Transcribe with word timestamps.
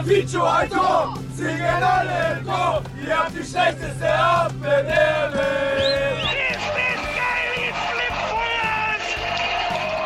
Ein 0.00 0.06
ein 0.08 0.70
Tor, 0.70 1.14
singen 1.36 1.60
alle 1.60 2.38
im 2.38 2.46
Chor. 2.46 2.82
Ihr 3.06 3.18
habt 3.18 3.32
die 3.32 3.44
schlechteste 3.44 4.10
Abwehr 4.10 4.82
der 4.82 5.30
Welt. 5.34 6.24
Ist 6.50 6.70
das 6.72 7.02
geil, 7.18 7.52
jetzt 7.66 7.76
flippt 7.92 8.20
Vollgas! 8.30 9.02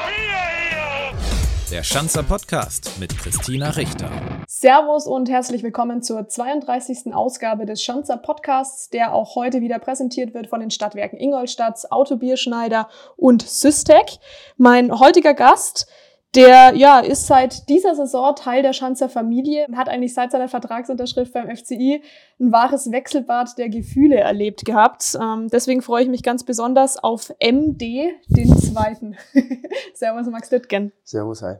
Hier, 0.08 1.12
hier! 1.12 1.76
Der 1.76 1.84
Schanzer 1.84 2.24
Podcast 2.24 2.90
mit 2.98 3.16
Christina 3.16 3.70
Richter. 3.70 4.10
Servus 4.48 5.06
und 5.06 5.30
herzlich 5.30 5.62
willkommen 5.62 6.02
zur 6.02 6.26
32. 6.26 7.14
Ausgabe 7.14 7.64
des 7.64 7.80
Schanzer 7.80 8.16
Podcasts, 8.16 8.90
der 8.90 9.14
auch 9.14 9.36
heute 9.36 9.60
wieder 9.60 9.78
präsentiert 9.78 10.34
wird 10.34 10.48
von 10.48 10.58
den 10.58 10.72
Stadtwerken 10.72 11.20
Ingolstadt, 11.20 11.92
Autobierschneider 11.92 12.88
und 13.16 13.42
Systec. 13.42 14.18
Mein 14.56 14.98
heutiger 14.98 15.34
Gast 15.34 15.86
der 16.34 16.74
ja 16.74 17.00
ist 17.00 17.26
seit 17.26 17.68
dieser 17.68 17.94
Saison 17.94 18.34
Teil 18.34 18.62
der 18.62 18.72
Schanzer 18.72 19.08
Familie 19.08 19.66
und 19.68 19.76
hat 19.76 19.88
eigentlich 19.88 20.14
seit 20.14 20.32
seiner 20.32 20.48
Vertragsunterschrift 20.48 21.32
beim 21.32 21.54
FCI 21.54 22.02
ein 22.40 22.52
wahres 22.52 22.90
Wechselbad 22.90 23.56
der 23.58 23.68
Gefühle 23.68 24.16
erlebt 24.16 24.64
gehabt. 24.64 25.16
Ähm, 25.20 25.48
deswegen 25.48 25.82
freue 25.82 26.02
ich 26.02 26.08
mich 26.08 26.22
ganz 26.22 26.44
besonders 26.44 26.96
auf 26.96 27.32
MD, 27.40 28.12
den 28.28 28.58
zweiten. 28.58 29.16
Servus 29.94 30.26
Max 30.26 30.50
Littgen. 30.50 30.92
Servus, 31.04 31.42
hi. 31.42 31.56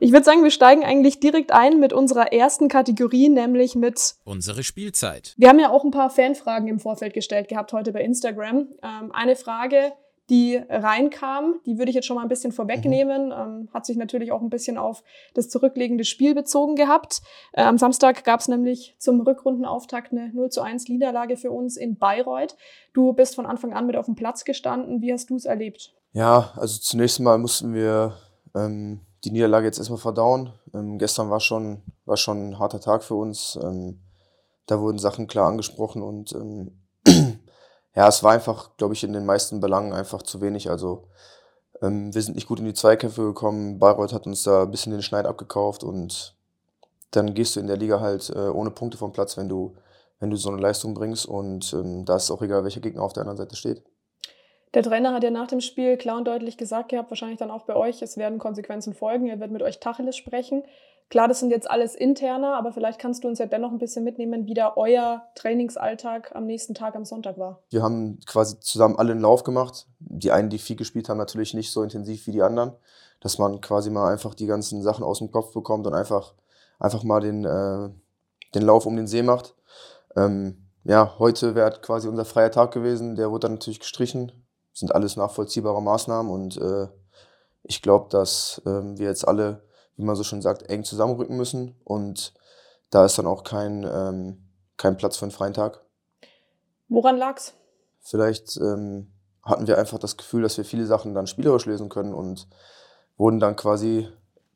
Ich 0.00 0.12
würde 0.12 0.24
sagen, 0.24 0.42
wir 0.42 0.50
steigen 0.50 0.84
eigentlich 0.84 1.20
direkt 1.20 1.52
ein 1.52 1.80
mit 1.80 1.92
unserer 1.92 2.32
ersten 2.32 2.68
Kategorie, 2.68 3.28
nämlich 3.28 3.74
mit 3.74 4.14
Unsere 4.24 4.62
Spielzeit. 4.62 5.34
Wir 5.36 5.48
haben 5.48 5.58
ja 5.58 5.70
auch 5.70 5.84
ein 5.84 5.90
paar 5.90 6.10
Fanfragen 6.10 6.68
im 6.68 6.78
Vorfeld 6.78 7.14
gestellt 7.14 7.48
gehabt 7.48 7.72
heute 7.72 7.92
bei 7.92 8.02
Instagram. 8.02 8.68
Ähm, 8.82 9.12
eine 9.12 9.36
Frage, 9.36 9.92
die 10.32 10.56
reinkam. 10.56 11.60
Die 11.66 11.76
würde 11.76 11.90
ich 11.90 11.94
jetzt 11.94 12.06
schon 12.06 12.16
mal 12.16 12.22
ein 12.22 12.28
bisschen 12.28 12.52
vorwegnehmen. 12.52 13.26
Mhm. 13.26 13.32
Ähm, 13.32 13.68
hat 13.74 13.84
sich 13.84 13.98
natürlich 13.98 14.32
auch 14.32 14.40
ein 14.40 14.48
bisschen 14.48 14.78
auf 14.78 15.04
das 15.34 15.50
zurückliegende 15.50 16.04
Spiel 16.04 16.34
bezogen 16.34 16.74
gehabt. 16.74 17.20
Äh, 17.52 17.62
am 17.62 17.76
Samstag 17.76 18.24
gab 18.24 18.40
es 18.40 18.48
nämlich 18.48 18.96
zum 18.98 19.20
Rückrundenauftakt 19.20 20.10
eine 20.10 20.32
0 20.32 20.48
zu 20.48 20.62
1 20.62 20.88
Niederlage 20.88 21.36
für 21.36 21.50
uns 21.50 21.76
in 21.76 21.98
Bayreuth. 21.98 22.56
Du 22.94 23.12
bist 23.12 23.34
von 23.34 23.44
Anfang 23.44 23.74
an 23.74 23.86
mit 23.86 23.94
auf 23.94 24.06
dem 24.06 24.14
Platz 24.14 24.44
gestanden. 24.44 25.02
Wie 25.02 25.12
hast 25.12 25.28
du 25.28 25.36
es 25.36 25.44
erlebt? 25.44 25.94
Ja, 26.12 26.52
also 26.56 26.80
zunächst 26.80 27.20
mal 27.20 27.36
mussten 27.36 27.74
wir 27.74 28.16
ähm, 28.54 29.00
die 29.24 29.32
Niederlage 29.32 29.66
jetzt 29.66 29.78
erstmal 29.78 30.00
verdauen. 30.00 30.54
Ähm, 30.74 30.98
gestern 30.98 31.28
war 31.28 31.40
schon, 31.40 31.82
war 32.06 32.16
schon 32.16 32.48
ein 32.48 32.58
harter 32.58 32.80
Tag 32.80 33.04
für 33.04 33.16
uns. 33.16 33.58
Ähm, 33.62 34.00
da 34.64 34.80
wurden 34.80 34.98
Sachen 34.98 35.26
klar 35.26 35.48
angesprochen 35.48 36.02
und 36.02 36.32
ähm, 36.32 36.81
ja, 37.94 38.08
es 38.08 38.22
war 38.22 38.32
einfach, 38.32 38.76
glaube 38.76 38.94
ich, 38.94 39.04
in 39.04 39.12
den 39.12 39.26
meisten 39.26 39.60
Belangen 39.60 39.92
einfach 39.92 40.22
zu 40.22 40.40
wenig. 40.40 40.70
Also 40.70 41.08
ähm, 41.82 42.14
wir 42.14 42.22
sind 42.22 42.34
nicht 42.34 42.48
gut 42.48 42.58
in 42.58 42.64
die 42.64 42.74
Zweikämpfe 42.74 43.22
gekommen. 43.22 43.78
Bayreuth 43.78 44.12
hat 44.12 44.26
uns 44.26 44.42
da 44.44 44.62
ein 44.62 44.70
bisschen 44.70 44.92
den 44.92 45.02
Schneid 45.02 45.26
abgekauft 45.26 45.84
und 45.84 46.34
dann 47.10 47.34
gehst 47.34 47.56
du 47.56 47.60
in 47.60 47.66
der 47.66 47.76
Liga 47.76 48.00
halt 48.00 48.30
äh, 48.30 48.48
ohne 48.48 48.70
Punkte 48.70 48.96
vom 48.96 49.12
Platz, 49.12 49.36
wenn 49.36 49.48
du, 49.48 49.76
wenn 50.18 50.30
du 50.30 50.36
so 50.36 50.50
eine 50.50 50.60
Leistung 50.60 50.94
bringst. 50.94 51.26
Und 51.26 51.72
ähm, 51.74 52.04
da 52.04 52.16
ist 52.16 52.24
es 52.24 52.30
auch 52.30 52.42
egal, 52.42 52.64
welcher 52.64 52.80
Gegner 52.80 53.02
auf 53.02 53.12
der 53.12 53.22
anderen 53.22 53.36
Seite 53.36 53.56
steht. 53.56 53.82
Der 54.72 54.82
Trainer 54.82 55.12
hat 55.12 55.22
ja 55.22 55.30
nach 55.30 55.48
dem 55.48 55.60
Spiel 55.60 55.98
klar 55.98 56.16
und 56.16 56.26
deutlich 56.26 56.56
gesagt 56.56 56.88
gehabt, 56.88 57.10
wahrscheinlich 57.10 57.38
dann 57.38 57.50
auch 57.50 57.64
bei 57.64 57.76
euch, 57.76 58.00
es 58.00 58.16
werden 58.16 58.38
Konsequenzen 58.38 58.94
folgen, 58.94 59.28
er 59.28 59.38
wird 59.38 59.50
mit 59.50 59.62
euch 59.62 59.80
Tacheles 59.80 60.16
sprechen. 60.16 60.64
Klar, 61.12 61.28
das 61.28 61.40
sind 61.40 61.50
jetzt 61.50 61.70
alles 61.70 61.94
interner, 61.94 62.56
aber 62.56 62.72
vielleicht 62.72 62.98
kannst 62.98 63.22
du 63.22 63.28
uns 63.28 63.38
ja 63.38 63.44
dennoch 63.44 63.70
ein 63.70 63.78
bisschen 63.78 64.02
mitnehmen, 64.02 64.46
wie 64.46 64.54
da 64.54 64.72
euer 64.76 65.22
Trainingsalltag 65.34 66.34
am 66.34 66.46
nächsten 66.46 66.72
Tag 66.72 66.96
am 66.96 67.04
Sonntag 67.04 67.36
war. 67.36 67.58
Wir 67.68 67.82
haben 67.82 68.18
quasi 68.24 68.58
zusammen 68.60 68.96
alle 68.96 69.12
einen 69.12 69.20
Lauf 69.20 69.44
gemacht. 69.44 69.88
Die 69.98 70.32
einen, 70.32 70.48
die 70.48 70.56
viel 70.56 70.74
gespielt 70.74 71.10
haben, 71.10 71.18
natürlich 71.18 71.52
nicht 71.52 71.70
so 71.70 71.82
intensiv 71.82 72.26
wie 72.26 72.32
die 72.32 72.40
anderen. 72.40 72.72
Dass 73.20 73.36
man 73.36 73.60
quasi 73.60 73.90
mal 73.90 74.10
einfach 74.10 74.32
die 74.32 74.46
ganzen 74.46 74.80
Sachen 74.80 75.04
aus 75.04 75.18
dem 75.18 75.30
Kopf 75.30 75.52
bekommt 75.52 75.86
und 75.86 75.92
einfach, 75.92 76.32
einfach 76.78 77.02
mal 77.02 77.20
den, 77.20 77.44
äh, 77.44 77.90
den 78.54 78.62
Lauf 78.62 78.86
um 78.86 78.96
den 78.96 79.06
See 79.06 79.22
macht. 79.22 79.54
Ähm, 80.16 80.64
ja, 80.84 81.16
heute 81.18 81.54
wäre 81.54 81.78
quasi 81.82 82.08
unser 82.08 82.24
freier 82.24 82.52
Tag 82.52 82.72
gewesen. 82.72 83.16
Der 83.16 83.30
wurde 83.30 83.48
dann 83.48 83.52
natürlich 83.52 83.80
gestrichen. 83.80 84.32
Sind 84.72 84.94
alles 84.94 85.16
nachvollziehbare 85.16 85.82
Maßnahmen 85.82 86.32
und 86.32 86.56
äh, 86.56 86.88
ich 87.64 87.82
glaube, 87.82 88.08
dass 88.08 88.62
äh, 88.64 88.70
wir 88.96 89.08
jetzt 89.08 89.28
alle 89.28 89.62
wie 89.96 90.04
man 90.04 90.16
so 90.16 90.24
schon 90.24 90.42
sagt, 90.42 90.68
eng 90.70 90.84
zusammenrücken 90.84 91.36
müssen. 91.36 91.76
Und 91.84 92.34
da 92.90 93.04
ist 93.04 93.18
dann 93.18 93.26
auch 93.26 93.44
kein, 93.44 93.84
ähm, 93.84 94.48
kein 94.76 94.96
Platz 94.96 95.16
für 95.16 95.24
einen 95.24 95.32
freien 95.32 95.54
Tag. 95.54 95.80
Woran 96.88 97.16
lag's? 97.16 97.54
Vielleicht 98.00 98.56
ähm, 98.56 99.12
hatten 99.42 99.66
wir 99.66 99.78
einfach 99.78 99.98
das 99.98 100.16
Gefühl, 100.16 100.42
dass 100.42 100.56
wir 100.56 100.64
viele 100.64 100.86
Sachen 100.86 101.14
dann 101.14 101.26
spielerisch 101.26 101.66
lösen 101.66 101.88
können 101.88 102.14
und 102.14 102.48
wurden 103.16 103.40
dann 103.40 103.56
quasi 103.56 104.08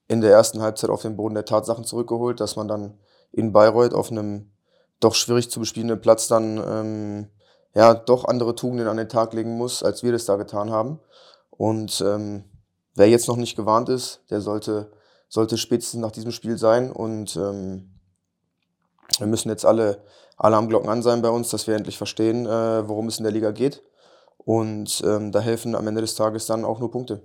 in 0.09 0.21
der 0.21 0.31
ersten 0.31 0.63
Halbzeit 0.63 0.91
auf 0.91 1.03
den 1.03 1.17
Boden 1.17 1.35
der 1.35 1.45
Tatsachen 1.45 1.85
zurückgeholt, 1.85 2.41
dass 2.41 2.57
man 2.57 2.69
dann 2.69 2.99
in 3.33 3.53
Bayreuth 3.53 3.95
auf 3.95 4.11
einem 4.11 4.53
doch 5.01 5.15
schwierig 5.15 5.51
zu 5.51 5.61
bespielenden 5.61 6.01
Platz 6.01 6.29
dann 6.29 6.59
ähm, 6.59 7.31
ja 7.75 7.95
doch 7.95 8.25
andere 8.25 8.55
Tugenden 8.55 8.89
an 8.89 8.97
den 8.97 9.09
Tag 9.09 9.33
legen 9.35 9.57
muss, 9.57 9.83
als 9.83 10.03
wir 10.03 10.13
das 10.13 10.25
da 10.25 10.37
getan 10.37 10.71
haben. 10.71 11.01
Und 11.51 12.03
ähm, 12.07 12.45
wer 12.95 13.09
jetzt 13.09 13.29
noch 13.29 13.37
nicht 13.37 13.57
gewarnt 13.57 13.89
ist, 13.89 14.23
der 14.31 14.41
sollte 14.41 14.93
sollte 15.37 15.59
spätestens 15.59 16.01
nach 16.01 16.11
diesem 16.11 16.33
Spiel 16.33 16.57
sein. 16.57 16.91
Und 16.91 17.37
ähm, 17.37 17.91
wir 19.19 19.27
müssen 19.27 19.51
jetzt 19.51 19.67
alle 19.67 20.03
Alarmglocken 20.39 20.89
an 20.89 21.03
sein 21.03 21.23
bei 21.23 21.29
uns, 21.29 21.51
dass 21.51 21.67
wir 21.67 21.77
endlich 21.77 21.99
verstehen, 21.99 22.47
äh, 22.47 22.89
worum 22.89 23.07
es 23.07 23.19
in 23.19 23.25
der 23.25 23.33
Liga 23.33 23.53
geht. 23.53 23.83
Und 24.39 25.03
ähm, 25.07 25.33
da 25.33 25.41
helfen 25.41 25.75
am 25.75 25.87
Ende 25.87 26.01
des 26.01 26.15
Tages 26.15 26.47
dann 26.47 26.65
auch 26.65 26.81
nur 26.81 26.91
Punkte. 26.91 27.23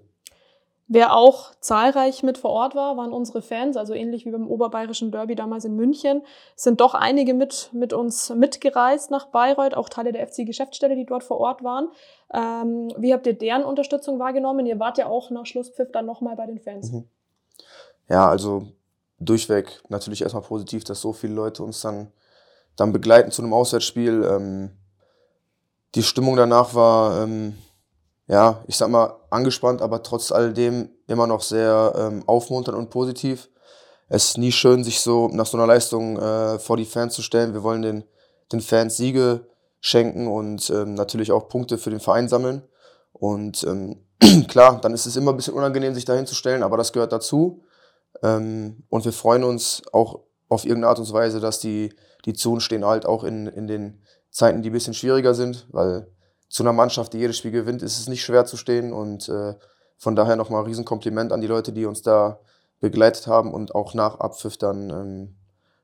Wer 0.88 1.16
auch 1.16 1.56
zahlreich 1.62 2.22
mit 2.22 2.38
vor 2.38 2.50
Ort 2.50 2.76
war, 2.76 2.98
waren 2.98 3.14
unsere 3.14 3.42
Fans, 3.42 3.78
also 3.78 3.94
ähnlich 3.94 4.26
wie 4.26 4.32
beim 4.32 4.46
Oberbayerischen 4.46 5.10
Derby 5.10 5.36
damals 5.36 5.64
in 5.64 5.78
München, 5.78 6.24
sind 6.58 6.82
doch 6.82 6.94
einige 6.94 7.34
mit, 7.34 7.70
mit 7.72 7.94
uns 7.94 8.30
mitgereist 8.30 9.10
nach 9.10 9.28
Bayreuth, 9.28 9.74
auch 9.74 9.88
Teile 9.88 10.12
der 10.12 10.28
FC-Geschäftsstelle, 10.28 10.98
die 10.98 11.06
dort 11.06 11.24
vor 11.24 11.40
Ort 11.40 11.64
waren. 11.64 11.88
Ähm, 12.34 12.92
wie 12.98 13.14
habt 13.14 13.26
ihr 13.26 13.38
deren 13.38 13.64
Unterstützung 13.64 14.20
wahrgenommen? 14.20 14.66
Ihr 14.66 14.82
wart 14.82 14.98
ja 14.98 15.06
auch 15.06 15.30
nach 15.30 15.46
Schlusspfiff 15.46 15.94
dann 15.94 16.06
nochmal 16.06 16.36
bei 16.36 16.46
den 16.46 16.60
Fans. 16.60 16.92
Mhm 16.92 17.08
ja, 18.12 18.28
also 18.30 18.68
durchweg 19.20 19.82
natürlich 19.88 20.22
erstmal 20.22 20.44
positiv, 20.44 20.84
dass 20.84 21.00
so 21.00 21.14
viele 21.14 21.34
Leute 21.34 21.64
uns 21.64 21.80
dann, 21.80 22.12
dann 22.76 22.92
begleiten 22.92 23.32
zu 23.32 23.42
einem 23.42 23.54
Auswärtsspiel. 23.54 24.28
Ähm, 24.30 24.72
die 25.96 26.04
Stimmung 26.04 26.36
danach 26.36 26.74
war, 26.74 27.24
ähm, 27.24 27.56
ja, 28.28 28.64
ich 28.68 28.76
sag 28.76 28.90
mal, 28.90 29.16
angespannt, 29.30 29.82
aber 29.82 30.04
trotz 30.04 30.32
alledem 30.32 30.90
immer 31.08 31.26
noch 31.26 31.42
sehr 31.42 31.94
ähm, 31.98 32.24
aufmunternd 32.28 32.78
und 32.78 32.90
positiv. 32.90 33.50
Es 34.10 34.26
ist 34.26 34.38
nie 34.38 34.52
schön, 34.52 34.84
sich 34.84 35.00
so 35.00 35.30
nach 35.30 35.46
so 35.46 35.58
einer 35.58 35.68
Leistung 35.68 36.18
äh, 36.18 36.60
vor 36.60 36.76
die 36.76 36.86
Fans 36.86 37.14
zu 37.14 37.22
stellen. 37.22 37.54
Wir 37.54 37.64
wollen 37.64 37.82
den, 37.82 38.04
den 38.52 38.60
Fans 38.60 38.98
Siege 38.98 39.48
schenken 39.80 40.28
und 40.28 40.70
ähm, 40.70 40.96
natürlich 40.96 41.32
auch 41.32 41.48
Punkte 41.48 41.78
für 41.78 41.92
den 41.92 42.02
Verein 42.02 42.28
sammeln. 42.28 42.64
Und 43.14 43.64
ähm, 43.64 44.04
klar, 44.50 44.82
dann 44.82 44.94
ist 44.94 45.06
es 45.06 45.16
immer 45.16 45.32
ein 45.32 45.38
bisschen 45.38 45.54
unangenehm, 45.54 45.94
sich 45.94 46.06
dahin 46.06 46.28
zu 46.28 46.36
stellen, 46.36 46.64
aber 46.64 46.76
das 46.76 46.92
gehört 46.92 47.14
dazu. 47.14 47.64
Ähm, 48.24 48.84
und 48.90 49.06
wir 49.06 49.14
freuen 49.14 49.44
uns 49.44 49.82
auch 49.92 50.20
auf 50.50 50.66
irgendeine 50.66 50.90
Art 50.90 51.00
und 51.00 51.12
Weise, 51.14 51.40
dass 51.40 51.60
die, 51.60 51.94
die 52.26 52.34
uns 52.48 52.64
stehen 52.64 52.86
halt 52.86 53.06
auch 53.06 53.24
in, 53.24 53.48
in 53.48 53.68
den 53.68 54.02
Zeiten, 54.30 54.62
die 54.62 54.70
ein 54.70 54.74
bisschen 54.74 54.94
schwieriger 54.94 55.34
sind, 55.34 55.68
weil 55.72 56.08
zu 56.50 56.64
einer 56.64 56.74
Mannschaft, 56.74 57.14
die 57.14 57.20
jedes 57.20 57.38
Spiel 57.38 57.52
gewinnt, 57.52 57.82
ist 57.82 57.98
es 57.98 58.10
nicht 58.10 58.24
schwer 58.24 58.46
zu 58.46 58.58
stehen 58.58 58.92
und 58.92 59.30
äh, 59.30 59.56
von 59.98 60.16
daher 60.16 60.36
nochmal 60.36 60.62
ein 60.62 60.68
Riesenkompliment 60.68 61.32
an 61.32 61.42
die 61.42 61.48
Leute, 61.48 61.72
die 61.72 61.86
uns 61.86 62.02
da 62.02 62.40
begleitet 62.82 63.28
haben 63.28 63.54
und 63.54 63.76
auch 63.76 63.94
nach 63.94 64.20
Abpfiff 64.20 64.58
dann 64.58 64.90
ähm, 64.90 65.36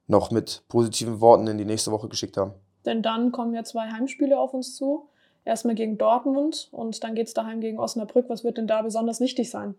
noch 0.08 0.32
mit 0.32 0.64
positiven 0.68 1.22
Worten 1.22 1.48
in 1.48 1.58
die 1.58 1.66
nächste 1.66 1.92
Woche 1.92 2.10
geschickt 2.10 2.36
haben. 2.36 2.54
Denn 2.86 3.02
dann 3.02 3.32
kommen 3.32 3.54
ja 3.54 3.64
zwei 3.64 3.90
Heimspiele 3.92 4.38
auf 4.38 4.54
uns 4.54 4.76
zu. 4.76 5.10
Erstmal 5.46 5.76
gegen 5.76 5.98
Dortmund 5.98 6.68
und 6.72 7.04
dann 7.04 7.16
geht 7.16 7.28
es 7.28 7.34
daheim 7.34 7.62
gegen 7.62 7.80
Osnabrück. 7.80 8.28
Was 8.28 8.44
wird 8.44 8.58
denn 8.58 8.68
da 8.68 8.82
besonders 8.82 9.22
wichtig 9.22 9.50
sein? 9.50 9.76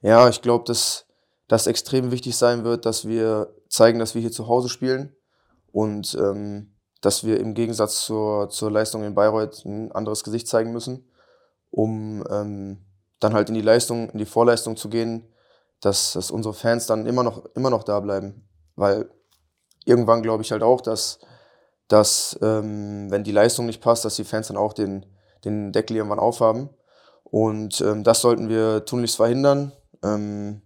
Ja, 0.00 0.28
ich 0.28 0.40
glaube, 0.40 0.64
dass 0.64 1.06
das 1.50 1.66
extrem 1.66 2.12
wichtig 2.12 2.36
sein 2.36 2.62
wird, 2.62 2.86
dass 2.86 3.08
wir 3.08 3.52
zeigen, 3.68 3.98
dass 3.98 4.14
wir 4.14 4.20
hier 4.20 4.30
zu 4.30 4.46
Hause 4.46 4.68
spielen 4.68 5.16
und 5.72 6.14
ähm, 6.14 6.76
dass 7.00 7.24
wir 7.24 7.40
im 7.40 7.54
Gegensatz 7.54 8.02
zur, 8.02 8.50
zur 8.50 8.70
Leistung 8.70 9.02
in 9.02 9.16
Bayreuth 9.16 9.64
ein 9.64 9.90
anderes 9.90 10.22
Gesicht 10.22 10.46
zeigen 10.46 10.72
müssen, 10.72 11.10
um 11.70 12.22
ähm, 12.30 12.86
dann 13.18 13.34
halt 13.34 13.48
in 13.48 13.56
die 13.56 13.62
Leistung, 13.62 14.10
in 14.10 14.18
die 14.18 14.26
Vorleistung 14.26 14.76
zu 14.76 14.88
gehen, 14.88 15.26
dass, 15.80 16.12
dass 16.12 16.30
unsere 16.30 16.54
Fans 16.54 16.86
dann 16.86 17.04
immer 17.04 17.24
noch, 17.24 17.44
immer 17.56 17.70
noch 17.70 17.82
da 17.82 17.98
bleiben. 17.98 18.48
Weil 18.76 19.10
irgendwann 19.84 20.22
glaube 20.22 20.44
ich 20.44 20.52
halt 20.52 20.62
auch, 20.62 20.80
dass, 20.80 21.18
dass 21.88 22.38
ähm, 22.42 23.10
wenn 23.10 23.24
die 23.24 23.32
Leistung 23.32 23.66
nicht 23.66 23.82
passt, 23.82 24.04
dass 24.04 24.14
die 24.14 24.24
Fans 24.24 24.46
dann 24.46 24.56
auch 24.56 24.72
den, 24.72 25.04
den 25.44 25.72
Deckel 25.72 25.96
irgendwann 25.96 26.20
aufhaben. 26.20 26.70
Und 27.24 27.80
ähm, 27.80 28.04
das 28.04 28.20
sollten 28.20 28.48
wir 28.48 28.84
tunlichst 28.84 29.16
verhindern. 29.16 29.72
Ähm, 30.04 30.62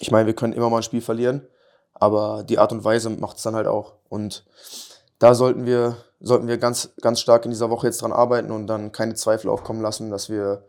ich 0.00 0.10
meine, 0.10 0.26
wir 0.26 0.34
können 0.34 0.52
immer 0.52 0.70
mal 0.70 0.78
ein 0.78 0.82
Spiel 0.82 1.00
verlieren, 1.00 1.46
aber 1.94 2.44
die 2.44 2.58
Art 2.58 2.72
und 2.72 2.84
Weise 2.84 3.10
macht 3.10 3.36
es 3.36 3.42
dann 3.42 3.54
halt 3.54 3.66
auch. 3.66 3.94
Und 4.08 4.44
da 5.18 5.34
sollten 5.34 5.66
wir, 5.66 5.96
sollten 6.20 6.48
wir 6.48 6.58
ganz, 6.58 6.94
ganz 7.00 7.20
stark 7.20 7.44
in 7.44 7.50
dieser 7.50 7.70
Woche 7.70 7.86
jetzt 7.86 8.02
dran 8.02 8.12
arbeiten 8.12 8.50
und 8.50 8.66
dann 8.66 8.92
keine 8.92 9.14
Zweifel 9.14 9.48
aufkommen 9.48 9.80
lassen, 9.80 10.10
dass 10.10 10.28
wir 10.28 10.64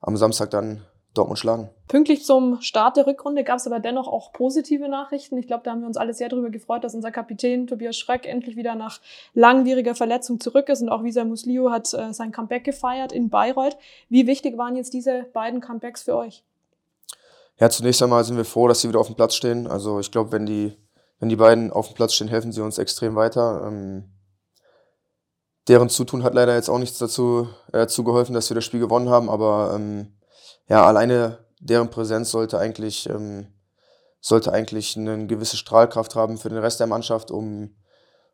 am 0.00 0.16
Samstag 0.16 0.50
dann 0.50 0.82
Dortmund 1.14 1.38
schlagen. 1.38 1.70
Pünktlich 1.86 2.24
zum 2.24 2.60
Start 2.60 2.96
der 2.96 3.06
Rückrunde 3.06 3.44
gab 3.44 3.58
es 3.58 3.66
aber 3.66 3.78
dennoch 3.78 4.08
auch 4.08 4.32
positive 4.32 4.88
Nachrichten. 4.88 5.38
Ich 5.38 5.46
glaube, 5.46 5.62
da 5.64 5.70
haben 5.70 5.80
wir 5.80 5.86
uns 5.86 5.96
alle 5.96 6.12
sehr 6.12 6.28
darüber 6.28 6.50
gefreut, 6.50 6.82
dass 6.82 6.94
unser 6.94 7.12
Kapitän 7.12 7.68
Tobias 7.68 7.96
Schreck 7.96 8.26
endlich 8.26 8.56
wieder 8.56 8.74
nach 8.74 9.00
langwieriger 9.32 9.94
Verletzung 9.94 10.40
zurück 10.40 10.68
ist 10.68 10.82
und 10.82 10.88
auch 10.88 11.04
Visa 11.04 11.24
Muslio 11.24 11.70
hat 11.70 11.94
äh, 11.94 12.12
sein 12.12 12.32
Comeback 12.32 12.64
gefeiert 12.64 13.12
in 13.12 13.30
Bayreuth. 13.30 13.76
Wie 14.08 14.26
wichtig 14.26 14.58
waren 14.58 14.76
jetzt 14.76 14.92
diese 14.92 15.26
beiden 15.32 15.60
Comebacks 15.60 16.02
für 16.02 16.16
euch? 16.16 16.42
Ja, 17.60 17.70
zunächst 17.70 18.02
einmal 18.02 18.24
sind 18.24 18.36
wir 18.36 18.44
froh, 18.44 18.66
dass 18.66 18.80
sie 18.80 18.88
wieder 18.88 19.00
auf 19.00 19.06
dem 19.06 19.16
Platz 19.16 19.34
stehen. 19.34 19.66
Also 19.66 20.00
ich 20.00 20.10
glaube, 20.10 20.32
wenn 20.32 20.46
die, 20.46 20.76
wenn 21.20 21.28
die 21.28 21.36
beiden 21.36 21.72
auf 21.72 21.88
dem 21.88 21.94
Platz 21.94 22.14
stehen, 22.14 22.28
helfen 22.28 22.52
sie 22.52 22.60
uns 22.60 22.78
extrem 22.78 23.14
weiter. 23.14 23.62
Ähm, 23.66 24.12
deren 25.68 25.88
Zutun 25.88 26.24
hat 26.24 26.34
leider 26.34 26.54
jetzt 26.54 26.68
auch 26.68 26.78
nichts 26.78 26.98
dazu, 26.98 27.48
äh, 27.68 27.78
dazu 27.78 28.04
geholfen, 28.04 28.34
dass 28.34 28.50
wir 28.50 28.56
das 28.56 28.64
Spiel 28.64 28.80
gewonnen 28.80 29.08
haben, 29.08 29.30
aber 29.30 29.72
ähm, 29.74 30.16
ja, 30.68 30.84
alleine 30.84 31.38
deren 31.60 31.90
Präsenz 31.90 32.30
sollte 32.30 32.58
eigentlich, 32.58 33.08
ähm, 33.08 33.46
sollte 34.20 34.52
eigentlich 34.52 34.96
eine 34.96 35.26
gewisse 35.26 35.56
Strahlkraft 35.56 36.14
haben 36.16 36.38
für 36.38 36.48
den 36.48 36.58
Rest 36.58 36.80
der 36.80 36.86
Mannschaft, 36.86 37.30
um, 37.30 37.76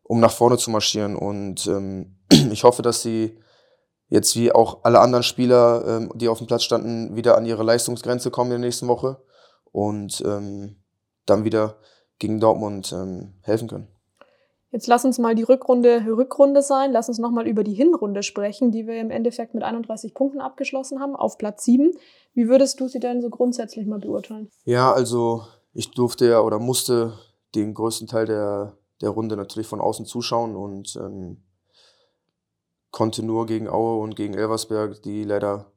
um 0.03 0.21
nach 0.21 0.33
vorne 0.33 0.57
zu 0.59 0.71
marschieren. 0.71 1.15
Und 1.15 1.67
ähm, 1.67 2.19
ich 2.51 2.65
hoffe, 2.65 2.83
dass 2.83 3.03
sie 3.03 3.39
jetzt 4.11 4.37
wie 4.37 4.53
auch 4.53 4.81
alle 4.85 5.01
anderen 5.01 5.23
Spieler, 5.23 5.85
ähm, 5.87 6.13
die 6.15 6.29
auf 6.29 6.39
dem 6.39 6.47
Platz 6.47 6.65
standen, 6.65 7.17
wieder 7.17 7.39
an 7.39 7.47
ihre 7.47 7.63
Leistungsgrenze 7.63 8.31
kommen 8.31 8.51
in 8.51 8.61
der 8.61 8.69
nächsten 8.69 8.89
Woche 8.89 9.23
und 9.73 10.23
ähm, 10.27 10.83
dann 11.27 11.45
wieder 11.45 11.79
gegen 12.19 12.41
Dortmund 12.41 12.93
ähm, 12.93 13.35
helfen 13.43 13.69
können. 13.69 13.89
Jetzt 14.73 14.87
lass 14.87 15.05
uns 15.05 15.19
mal 15.19 15.35
die 15.35 15.43
Rückrunde 15.43 16.05
Rückrunde 16.07 16.63
sein. 16.63 16.93
Lass 16.93 17.09
uns 17.09 17.19
nochmal 17.19 17.49
über 17.49 17.65
die 17.65 17.75
Hinrunde 17.75 18.23
sprechen, 18.23 18.71
die 18.71 18.87
wir 18.87 19.01
im 19.01 19.11
Endeffekt 19.11 19.53
mit 19.53 19.65
31 19.65 20.15
Punkten 20.15 20.41
abgeschlossen 20.41 21.01
haben, 21.01 21.17
auf 21.17 21.39
Platz 21.39 21.65
7. 21.65 21.91
Wie 22.35 22.49
würdest 22.49 22.79
du 22.79 22.87
sie 22.87 23.01
denn 23.01 23.21
so 23.21 23.31
grundsätzlich 23.31 23.87
mal 23.87 23.99
beurteilen? 23.99 24.49
Ja, 24.65 24.93
also 24.93 25.43
ich 25.73 25.91
durfte 25.91 26.29
ja 26.29 26.41
oder 26.41 26.61
musste 26.61 27.15
den 27.57 27.75
größten 27.75 28.07
Teil 28.07 28.27
der, 28.27 28.77
der 29.01 29.11
Runde 29.11 29.37
natürlich 29.37 29.67
von 29.67 29.81
außen 29.81 30.07
zuschauen 30.07 30.55
und 30.55 30.95
ähm, 30.97 31.43
konnte 32.91 33.23
nur 33.23 33.47
gegen 33.47 33.69
Aue 33.69 34.01
und 34.01 34.17
gegen 34.17 34.35
Elversberg, 34.35 35.03
die 35.03 35.25
leider, 35.25 35.73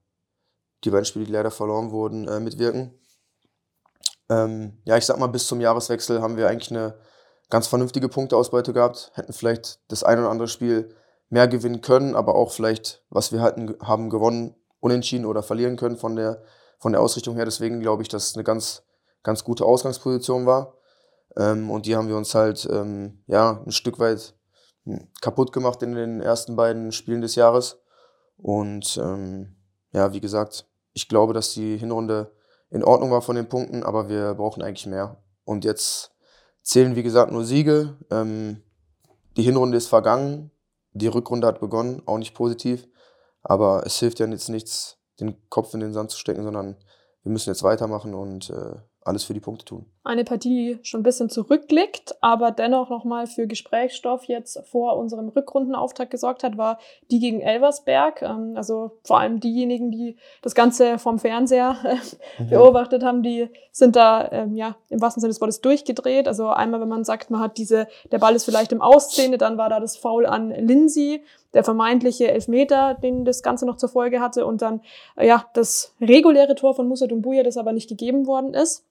die 0.83 0.89
beiden 0.89 1.05
Spiele, 1.05 1.25
die 1.25 1.31
leider 1.31 1.51
verloren 1.51 1.91
wurden, 1.91 2.27
äh, 2.27 2.39
mitwirken. 2.39 2.99
Ähm, 4.29 4.79
ja, 4.85 4.97
ich 4.97 5.05
sag 5.05 5.19
mal, 5.19 5.27
bis 5.27 5.47
zum 5.47 5.61
Jahreswechsel 5.61 6.21
haben 6.21 6.37
wir 6.37 6.49
eigentlich 6.49 6.71
eine 6.71 6.97
ganz 7.49 7.67
vernünftige 7.67 8.09
Punkteausbeute 8.09 8.73
gehabt, 8.73 9.11
hätten 9.13 9.33
vielleicht 9.33 9.79
das 9.89 10.03
ein 10.03 10.19
oder 10.19 10.29
andere 10.29 10.47
Spiel 10.47 10.95
mehr 11.29 11.47
gewinnen 11.47 11.81
können, 11.81 12.15
aber 12.15 12.35
auch 12.35 12.51
vielleicht, 12.51 13.03
was 13.09 13.31
wir 13.31 13.41
hatten, 13.41 13.75
haben 13.81 14.09
gewonnen, 14.09 14.55
unentschieden 14.79 15.25
oder 15.25 15.43
verlieren 15.43 15.77
können 15.77 15.97
von 15.97 16.15
der, 16.15 16.43
von 16.79 16.91
der 16.91 17.01
Ausrichtung 17.01 17.35
her. 17.35 17.45
Deswegen 17.45 17.79
glaube 17.79 18.01
ich, 18.01 18.09
dass 18.09 18.27
es 18.27 18.35
eine 18.35 18.43
ganz, 18.43 18.83
ganz 19.23 19.43
gute 19.43 19.65
Ausgangsposition 19.65 20.45
war. 20.45 20.77
Ähm, 21.37 21.71
und 21.71 21.85
die 21.85 21.95
haben 21.95 22.07
wir 22.07 22.17
uns 22.17 22.35
halt 22.35 22.67
ähm, 22.71 23.23
ja, 23.27 23.61
ein 23.65 23.71
Stück 23.71 23.99
weit 23.99 24.35
kaputt 25.21 25.53
gemacht 25.53 25.81
in 25.81 25.93
den 25.93 26.21
ersten 26.21 26.55
beiden 26.55 26.91
Spielen 26.91 27.21
des 27.21 27.35
Jahres. 27.35 27.79
Und 28.37 28.97
ähm, 28.97 29.55
ja, 29.91 30.13
wie 30.13 30.21
gesagt, 30.21 30.67
ich 30.93 31.07
glaube, 31.07 31.33
dass 31.33 31.53
die 31.53 31.77
Hinrunde 31.77 32.31
in 32.69 32.83
Ordnung 32.83 33.11
war 33.11 33.21
von 33.21 33.35
den 33.35 33.47
Punkten, 33.47 33.83
aber 33.83 34.09
wir 34.09 34.33
brauchen 34.33 34.63
eigentlich 34.63 34.87
mehr. 34.87 35.23
Und 35.45 35.63
jetzt 35.65 36.11
zählen, 36.61 36.95
wie 36.95 37.03
gesagt, 37.03 37.31
nur 37.31 37.45
Siege. 37.45 37.97
Ähm, 38.09 38.63
die 39.37 39.43
Hinrunde 39.43 39.77
ist 39.77 39.87
vergangen, 39.87 40.51
die 40.91 41.07
Rückrunde 41.07 41.47
hat 41.47 41.59
begonnen, 41.59 42.01
auch 42.05 42.17
nicht 42.17 42.35
positiv. 42.35 42.87
Aber 43.41 43.85
es 43.85 43.99
hilft 43.99 44.19
ja 44.19 44.27
jetzt 44.27 44.49
nichts, 44.49 44.97
den 45.19 45.49
Kopf 45.49 45.73
in 45.73 45.81
den 45.81 45.93
Sand 45.93 46.11
zu 46.11 46.17
stecken, 46.17 46.43
sondern 46.43 46.77
wir 47.23 47.31
müssen 47.31 47.49
jetzt 47.49 47.63
weitermachen 47.63 48.13
und 48.13 48.49
äh, 48.49 48.75
alles 49.01 49.23
für 49.23 49.33
die 49.33 49.39
Punkte 49.39 49.65
tun. 49.65 49.85
Eine 50.05 50.25
Partie, 50.25 50.49
die 50.49 50.85
schon 50.85 50.99
ein 50.99 51.03
bisschen 51.03 51.29
zurückliegt, 51.29 52.15
aber 52.19 52.51
dennoch 52.51 52.89
nochmal 52.89 53.25
für 53.25 53.47
Gesprächsstoff 53.47 54.25
jetzt 54.25 54.59
vor 54.69 54.97
unserem 54.97 55.29
Rückrundenauftakt 55.29 56.11
gesorgt 56.11 56.43
hat, 56.43 56.57
war 56.57 56.77
die 57.09 57.19
gegen 57.19 57.39
Elversberg. 57.39 58.21
Ähm, 58.21 58.53
also 58.57 58.91
vor 59.05 59.19
allem 59.19 59.39
diejenigen, 59.39 59.91
die 59.91 60.17
das 60.41 60.55
Ganze 60.55 60.99
vom 60.99 61.19
Fernseher 61.19 61.77
mhm. 62.37 62.49
beobachtet 62.49 63.01
haben, 63.01 63.23
die 63.23 63.47
sind 63.71 63.95
da 63.95 64.29
ähm, 64.33 64.57
ja 64.57 64.75
im 64.89 64.99
wahrsten 64.99 65.21
Sinne 65.21 65.31
des 65.31 65.39
Wortes 65.39 65.61
durchgedreht. 65.61 66.27
Also 66.27 66.49
einmal, 66.49 66.81
wenn 66.81 66.89
man 66.89 67.05
sagt, 67.05 67.31
man 67.31 67.39
hat 67.39 67.57
diese, 67.57 67.87
der 68.11 68.19
Ball 68.19 68.35
ist 68.35 68.43
vielleicht 68.43 68.73
im 68.73 68.81
Ausszene, 68.81 69.37
dann 69.37 69.57
war 69.57 69.69
da 69.69 69.79
das 69.79 69.95
Foul 69.95 70.25
an 70.25 70.49
Lindsay 70.49 71.23
der 71.53 71.63
vermeintliche 71.63 72.29
Elfmeter, 72.29 72.95
den 72.95 73.23
das 73.23 73.41
Ganze 73.41 73.65
noch 73.65 73.77
zur 73.77 73.87
Folge 73.87 74.19
hatte 74.19 74.45
und 74.45 74.61
dann 74.61 74.81
äh, 75.15 75.27
ja 75.27 75.45
das 75.53 75.93
reguläre 76.01 76.55
Tor 76.55 76.75
von 76.75 76.89
Musa 76.89 77.07
Dumbuya, 77.07 77.43
das 77.43 77.55
aber 77.55 77.71
nicht 77.71 77.87
gegeben 77.87 78.27
worden 78.27 78.53
ist. 78.53 78.83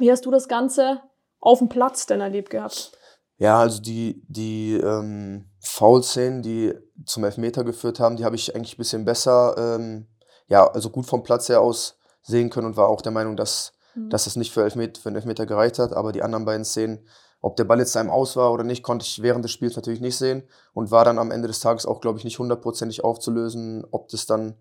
Wie 0.00 0.10
hast 0.10 0.26
du 0.26 0.30
das 0.30 0.48
Ganze 0.48 1.02
auf 1.40 1.58
dem 1.58 1.68
Platz 1.68 2.06
denn 2.06 2.20
erlebt 2.20 2.50
gehabt? 2.50 2.92
Ja, 3.36 3.60
also 3.60 3.80
die, 3.80 4.22
die 4.28 4.74
ähm, 4.74 5.50
Foul-Szenen, 5.60 6.42
die 6.42 6.74
zum 7.06 7.24
Elfmeter 7.24 7.64
geführt 7.64 8.00
haben, 8.00 8.16
die 8.16 8.24
habe 8.24 8.36
ich 8.36 8.54
eigentlich 8.54 8.74
ein 8.74 8.78
bisschen 8.78 9.04
besser, 9.04 9.54
ähm, 9.56 10.06
ja, 10.46 10.66
also 10.66 10.90
gut 10.90 11.06
vom 11.06 11.22
Platz 11.22 11.48
her 11.48 11.60
aus 11.60 11.98
sehen 12.22 12.50
können 12.50 12.66
und 12.66 12.76
war 12.76 12.88
auch 12.88 13.00
der 13.00 13.12
Meinung, 13.12 13.36
dass, 13.36 13.72
mhm. 13.94 14.10
dass 14.10 14.26
es 14.26 14.36
nicht 14.36 14.52
für, 14.52 14.62
Elfmeter, 14.62 15.00
für 15.00 15.08
einen 15.08 15.16
Elfmeter 15.16 15.46
gereicht 15.46 15.78
hat. 15.78 15.92
Aber 15.92 16.12
die 16.12 16.22
anderen 16.22 16.44
beiden 16.44 16.64
Szenen, 16.64 17.06
ob 17.40 17.56
der 17.56 17.64
Ball 17.64 17.78
jetzt 17.78 17.96
einem 17.96 18.10
aus 18.10 18.36
war 18.36 18.52
oder 18.52 18.64
nicht, 18.64 18.82
konnte 18.82 19.04
ich 19.06 19.22
während 19.22 19.44
des 19.44 19.52
Spiels 19.52 19.76
natürlich 19.76 20.00
nicht 20.00 20.18
sehen 20.18 20.42
und 20.74 20.90
war 20.90 21.04
dann 21.04 21.18
am 21.18 21.30
Ende 21.30 21.48
des 21.48 21.60
Tages 21.60 21.86
auch, 21.86 22.00
glaube 22.00 22.18
ich, 22.18 22.24
nicht 22.24 22.38
hundertprozentig 22.38 23.04
aufzulösen, 23.04 23.86
ob 23.90 24.08
das 24.08 24.26
dann, 24.26 24.56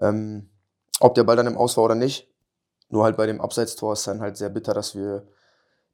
ähm, 0.00 0.50
ob 1.00 1.14
der 1.14 1.24
Ball 1.24 1.36
dann 1.36 1.46
im 1.46 1.58
Aus 1.58 1.76
war 1.76 1.84
oder 1.84 1.94
nicht. 1.94 2.33
Nur 2.94 3.02
halt 3.02 3.16
bei 3.16 3.26
dem 3.26 3.40
Abseitstor 3.40 3.94
ist 3.94 4.06
dann 4.06 4.20
halt 4.20 4.36
sehr 4.36 4.50
bitter, 4.50 4.72
dass 4.72 4.94
wir 4.94 5.26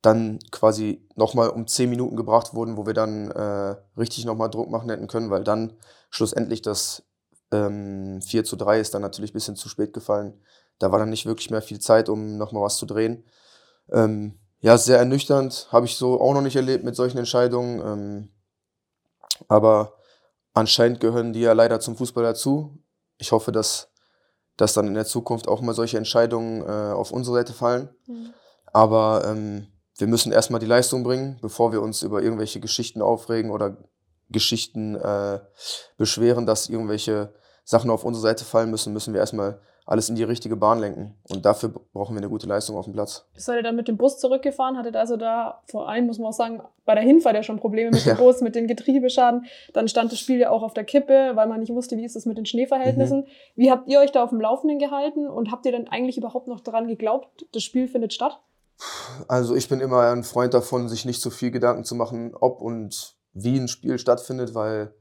dann 0.02 0.38
quasi 0.50 1.08
nochmal 1.14 1.48
um 1.48 1.66
zehn 1.66 1.88
Minuten 1.88 2.14
gebracht 2.14 2.52
wurden, 2.52 2.76
wo 2.76 2.84
wir 2.84 2.92
dann 2.92 3.30
äh, 3.30 3.76
richtig 3.98 4.26
nochmal 4.26 4.50
Druck 4.50 4.68
machen 4.68 4.90
hätten 4.90 5.06
können, 5.06 5.30
weil 5.30 5.42
dann 5.42 5.78
schlussendlich 6.10 6.60
das 6.60 7.02
ähm, 7.52 8.20
4 8.20 8.44
zu 8.44 8.54
3 8.54 8.80
ist 8.80 8.92
dann 8.92 9.00
natürlich 9.00 9.30
ein 9.30 9.32
bisschen 9.32 9.56
zu 9.56 9.70
spät 9.70 9.94
gefallen. 9.94 10.42
Da 10.78 10.92
war 10.92 10.98
dann 10.98 11.08
nicht 11.08 11.24
wirklich 11.24 11.50
mehr 11.50 11.62
viel 11.62 11.78
Zeit, 11.78 12.10
um 12.10 12.36
nochmal 12.36 12.64
was 12.64 12.76
zu 12.76 12.84
drehen. 12.84 13.24
Ähm, 13.90 14.38
ja, 14.60 14.76
sehr 14.76 14.98
ernüchternd, 14.98 15.68
habe 15.72 15.86
ich 15.86 15.96
so 15.96 16.20
auch 16.20 16.34
noch 16.34 16.42
nicht 16.42 16.56
erlebt 16.56 16.84
mit 16.84 16.96
solchen 16.96 17.16
Entscheidungen. 17.16 17.80
Ähm, 17.80 18.28
aber 19.48 19.94
anscheinend 20.52 21.00
gehören 21.00 21.32
die 21.32 21.40
ja 21.40 21.54
leider 21.54 21.80
zum 21.80 21.96
Fußball 21.96 22.24
dazu. 22.24 22.78
Ich 23.16 23.32
hoffe, 23.32 23.52
dass, 23.52 23.89
dass 24.56 24.74
dann 24.74 24.86
in 24.86 24.94
der 24.94 25.06
Zukunft 25.06 25.48
auch 25.48 25.60
mal 25.60 25.74
solche 25.74 25.98
Entscheidungen 25.98 26.62
äh, 26.62 26.92
auf 26.92 27.12
unsere 27.12 27.36
Seite 27.36 27.52
fallen. 27.52 27.88
Mhm. 28.06 28.34
Aber 28.72 29.24
ähm, 29.26 29.66
wir 29.96 30.06
müssen 30.06 30.32
erstmal 30.32 30.60
die 30.60 30.66
Leistung 30.66 31.02
bringen, 31.02 31.38
bevor 31.42 31.72
wir 31.72 31.82
uns 31.82 32.02
über 32.02 32.22
irgendwelche 32.22 32.60
Geschichten 32.60 33.02
aufregen 33.02 33.50
oder 33.50 33.76
Geschichten 34.28 34.94
äh, 34.94 35.40
beschweren, 35.96 36.46
dass 36.46 36.68
irgendwelche 36.68 37.34
Sachen 37.64 37.90
auf 37.90 38.04
unsere 38.04 38.22
Seite 38.22 38.44
fallen 38.44 38.70
müssen, 38.70 38.92
müssen 38.92 39.12
wir 39.12 39.20
erstmal 39.20 39.60
alles 39.86 40.08
in 40.08 40.14
die 40.14 40.22
richtige 40.22 40.56
Bahn 40.56 40.78
lenken. 40.78 41.14
Und 41.28 41.44
dafür 41.44 41.70
brauchen 41.92 42.14
wir 42.14 42.20
eine 42.20 42.28
gute 42.28 42.46
Leistung 42.46 42.76
auf 42.76 42.84
dem 42.84 42.92
Platz. 42.92 43.26
Seid 43.34 43.56
ihr 43.56 43.62
dann 43.62 43.76
mit 43.76 43.88
dem 43.88 43.96
Bus 43.96 44.18
zurückgefahren? 44.18 44.76
Hattet 44.76 44.96
also 44.96 45.16
da 45.16 45.62
vor 45.66 45.88
allem, 45.88 46.06
muss 46.06 46.18
man 46.18 46.28
auch 46.28 46.36
sagen, 46.36 46.62
bei 46.84 46.94
der 46.94 47.02
Hinfahrt 47.02 47.34
ja 47.34 47.42
schon 47.42 47.58
Probleme 47.58 47.90
mit 47.90 48.04
dem 48.04 48.10
ja. 48.10 48.14
Bus, 48.14 48.40
mit 48.40 48.54
den 48.54 48.66
Getriebeschaden. 48.66 49.46
Dann 49.72 49.88
stand 49.88 50.12
das 50.12 50.18
Spiel 50.18 50.38
ja 50.38 50.50
auch 50.50 50.62
auf 50.62 50.74
der 50.74 50.84
Kippe, 50.84 51.32
weil 51.34 51.48
man 51.48 51.60
nicht 51.60 51.72
wusste, 51.72 51.96
wie 51.96 52.04
ist 52.04 52.16
es 52.16 52.26
mit 52.26 52.38
den 52.38 52.46
Schneeverhältnissen. 52.46 53.20
Mhm. 53.20 53.26
Wie 53.56 53.70
habt 53.70 53.88
ihr 53.88 54.00
euch 54.00 54.12
da 54.12 54.22
auf 54.22 54.30
dem 54.30 54.40
Laufenden 54.40 54.78
gehalten 54.78 55.28
und 55.28 55.50
habt 55.50 55.66
ihr 55.66 55.72
denn 55.72 55.88
eigentlich 55.88 56.18
überhaupt 56.18 56.48
noch 56.48 56.60
daran 56.60 56.86
geglaubt, 56.86 57.46
das 57.52 57.62
Spiel 57.62 57.88
findet 57.88 58.12
statt? 58.12 58.40
Also 59.28 59.54
ich 59.54 59.68
bin 59.68 59.80
immer 59.80 60.10
ein 60.10 60.24
Freund 60.24 60.54
davon, 60.54 60.88
sich 60.88 61.04
nicht 61.04 61.20
so 61.20 61.30
viel 61.30 61.50
Gedanken 61.50 61.84
zu 61.84 61.94
machen, 61.94 62.34
ob 62.40 62.60
und 62.60 63.14
wie 63.32 63.58
ein 63.58 63.68
Spiel 63.68 63.98
stattfindet, 63.98 64.54
weil 64.54 64.94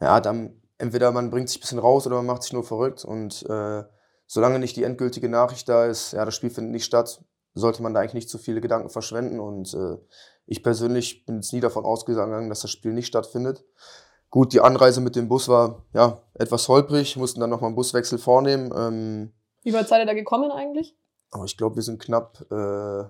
ja, 0.00 0.20
dann 0.20 0.59
entweder 0.80 1.12
man 1.12 1.30
bringt 1.30 1.48
sich 1.48 1.58
ein 1.58 1.60
bisschen 1.60 1.78
raus 1.78 2.06
oder 2.06 2.16
man 2.16 2.26
macht 2.26 2.42
sich 2.42 2.52
nur 2.52 2.64
verrückt. 2.64 3.04
Und 3.04 3.44
äh, 3.48 3.84
solange 4.26 4.58
nicht 4.58 4.76
die 4.76 4.84
endgültige 4.84 5.28
Nachricht 5.28 5.68
da 5.68 5.86
ist, 5.86 6.12
ja, 6.12 6.24
das 6.24 6.34
Spiel 6.34 6.50
findet 6.50 6.72
nicht 6.72 6.84
statt, 6.84 7.22
sollte 7.54 7.82
man 7.82 7.94
da 7.94 8.00
eigentlich 8.00 8.14
nicht 8.14 8.30
zu 8.30 8.38
viele 8.38 8.60
Gedanken 8.60 8.90
verschwenden. 8.90 9.40
Und 9.40 9.74
äh, 9.74 9.98
ich 10.46 10.62
persönlich 10.62 11.26
bin 11.26 11.36
jetzt 11.36 11.52
nie 11.52 11.60
davon 11.60 11.84
ausgegangen, 11.84 12.48
dass 12.48 12.60
das 12.60 12.70
Spiel 12.70 12.92
nicht 12.92 13.06
stattfindet. 13.06 13.64
Gut, 14.30 14.52
die 14.52 14.60
Anreise 14.60 15.00
mit 15.00 15.16
dem 15.16 15.28
Bus 15.28 15.48
war 15.48 15.84
ja 15.92 16.22
etwas 16.34 16.68
holprig, 16.68 17.16
mussten 17.16 17.40
dann 17.40 17.50
nochmal 17.50 17.68
einen 17.68 17.76
Buswechsel 17.76 18.18
vornehmen. 18.18 18.72
Ähm, 18.74 19.32
Wie 19.62 19.72
weit 19.72 19.88
seid 19.88 20.02
ihr 20.02 20.06
da 20.06 20.14
gekommen 20.14 20.50
eigentlich? 20.52 20.96
Aber 21.32 21.44
ich 21.44 21.56
glaube, 21.56 21.76
wir 21.76 21.82
sind 21.82 22.00
knapp 22.00 22.40
äh, 22.50 23.04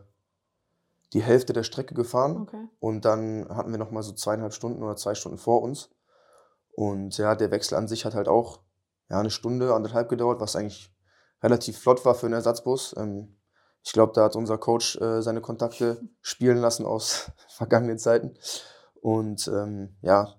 die 1.13 1.23
Hälfte 1.23 1.53
der 1.53 1.63
Strecke 1.63 1.95
gefahren. 1.95 2.43
Okay. 2.43 2.69
Und 2.79 3.05
dann 3.05 3.47
hatten 3.51 3.71
wir 3.71 3.79
nochmal 3.79 4.03
so 4.03 4.13
zweieinhalb 4.13 4.55
Stunden 4.55 4.83
oder 4.83 4.97
zwei 4.97 5.15
Stunden 5.15 5.39
vor 5.39 5.63
uns. 5.63 5.91
Und 6.73 7.19
ja, 7.19 7.35
der 7.35 7.51
Wechsel 7.51 7.77
an 7.77 7.89
sich 7.89 8.05
hat 8.05 8.15
halt 8.15 8.29
auch 8.29 8.61
ja, 9.11 9.19
eine 9.19 9.31
Stunde, 9.31 9.75
anderthalb 9.75 10.09
gedauert, 10.09 10.41
was 10.41 10.57
eigentlich 10.57 10.95
relativ 11.43 11.79
flott 11.79 12.05
war 12.05 12.15
für 12.15 12.27
einen 12.27 12.35
Ersatzbus. 12.35 12.95
Ähm, 12.97 13.37
ich 13.83 13.93
glaube, 13.93 14.13
da 14.15 14.25
hat 14.25 14.37
unser 14.37 14.59
Coach 14.59 14.97
äh, 15.01 15.23
seine 15.23 15.41
Kontakte 15.41 16.01
spielen 16.21 16.59
lassen 16.59 16.87
aus 16.87 17.31
vergangenen 17.49 17.99
Zeiten. 17.99 18.35
Und 19.01 19.49
ähm, 19.49 19.97
ja, 20.03 20.35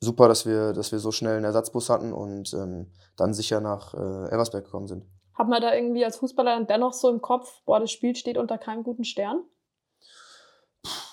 super, 0.00 0.28
dass 0.28 0.46
wir, 0.46 0.72
dass 0.72 0.92
wir 0.92 0.98
so 0.98 1.12
schnell 1.12 1.36
einen 1.36 1.44
Ersatzbus 1.44 1.90
hatten 1.90 2.12
und 2.12 2.52
ähm, 2.54 2.92
dann 3.16 3.34
sicher 3.34 3.60
nach 3.60 3.94
äh, 3.94 4.30
Elversberg 4.30 4.64
gekommen 4.64 4.86
sind. 4.86 5.06
Hat 5.34 5.48
man 5.48 5.62
da 5.62 5.74
irgendwie 5.74 6.04
als 6.04 6.16
Fußballer 6.16 6.56
dann 6.56 6.66
dennoch 6.66 6.92
so 6.92 7.08
im 7.08 7.20
Kopf, 7.22 7.62
boah, 7.64 7.80
das 7.80 7.90
Spiel 7.90 8.14
steht 8.16 8.36
unter 8.38 8.58
keinem 8.58 8.82
guten 8.82 9.04
Stern? 9.04 9.44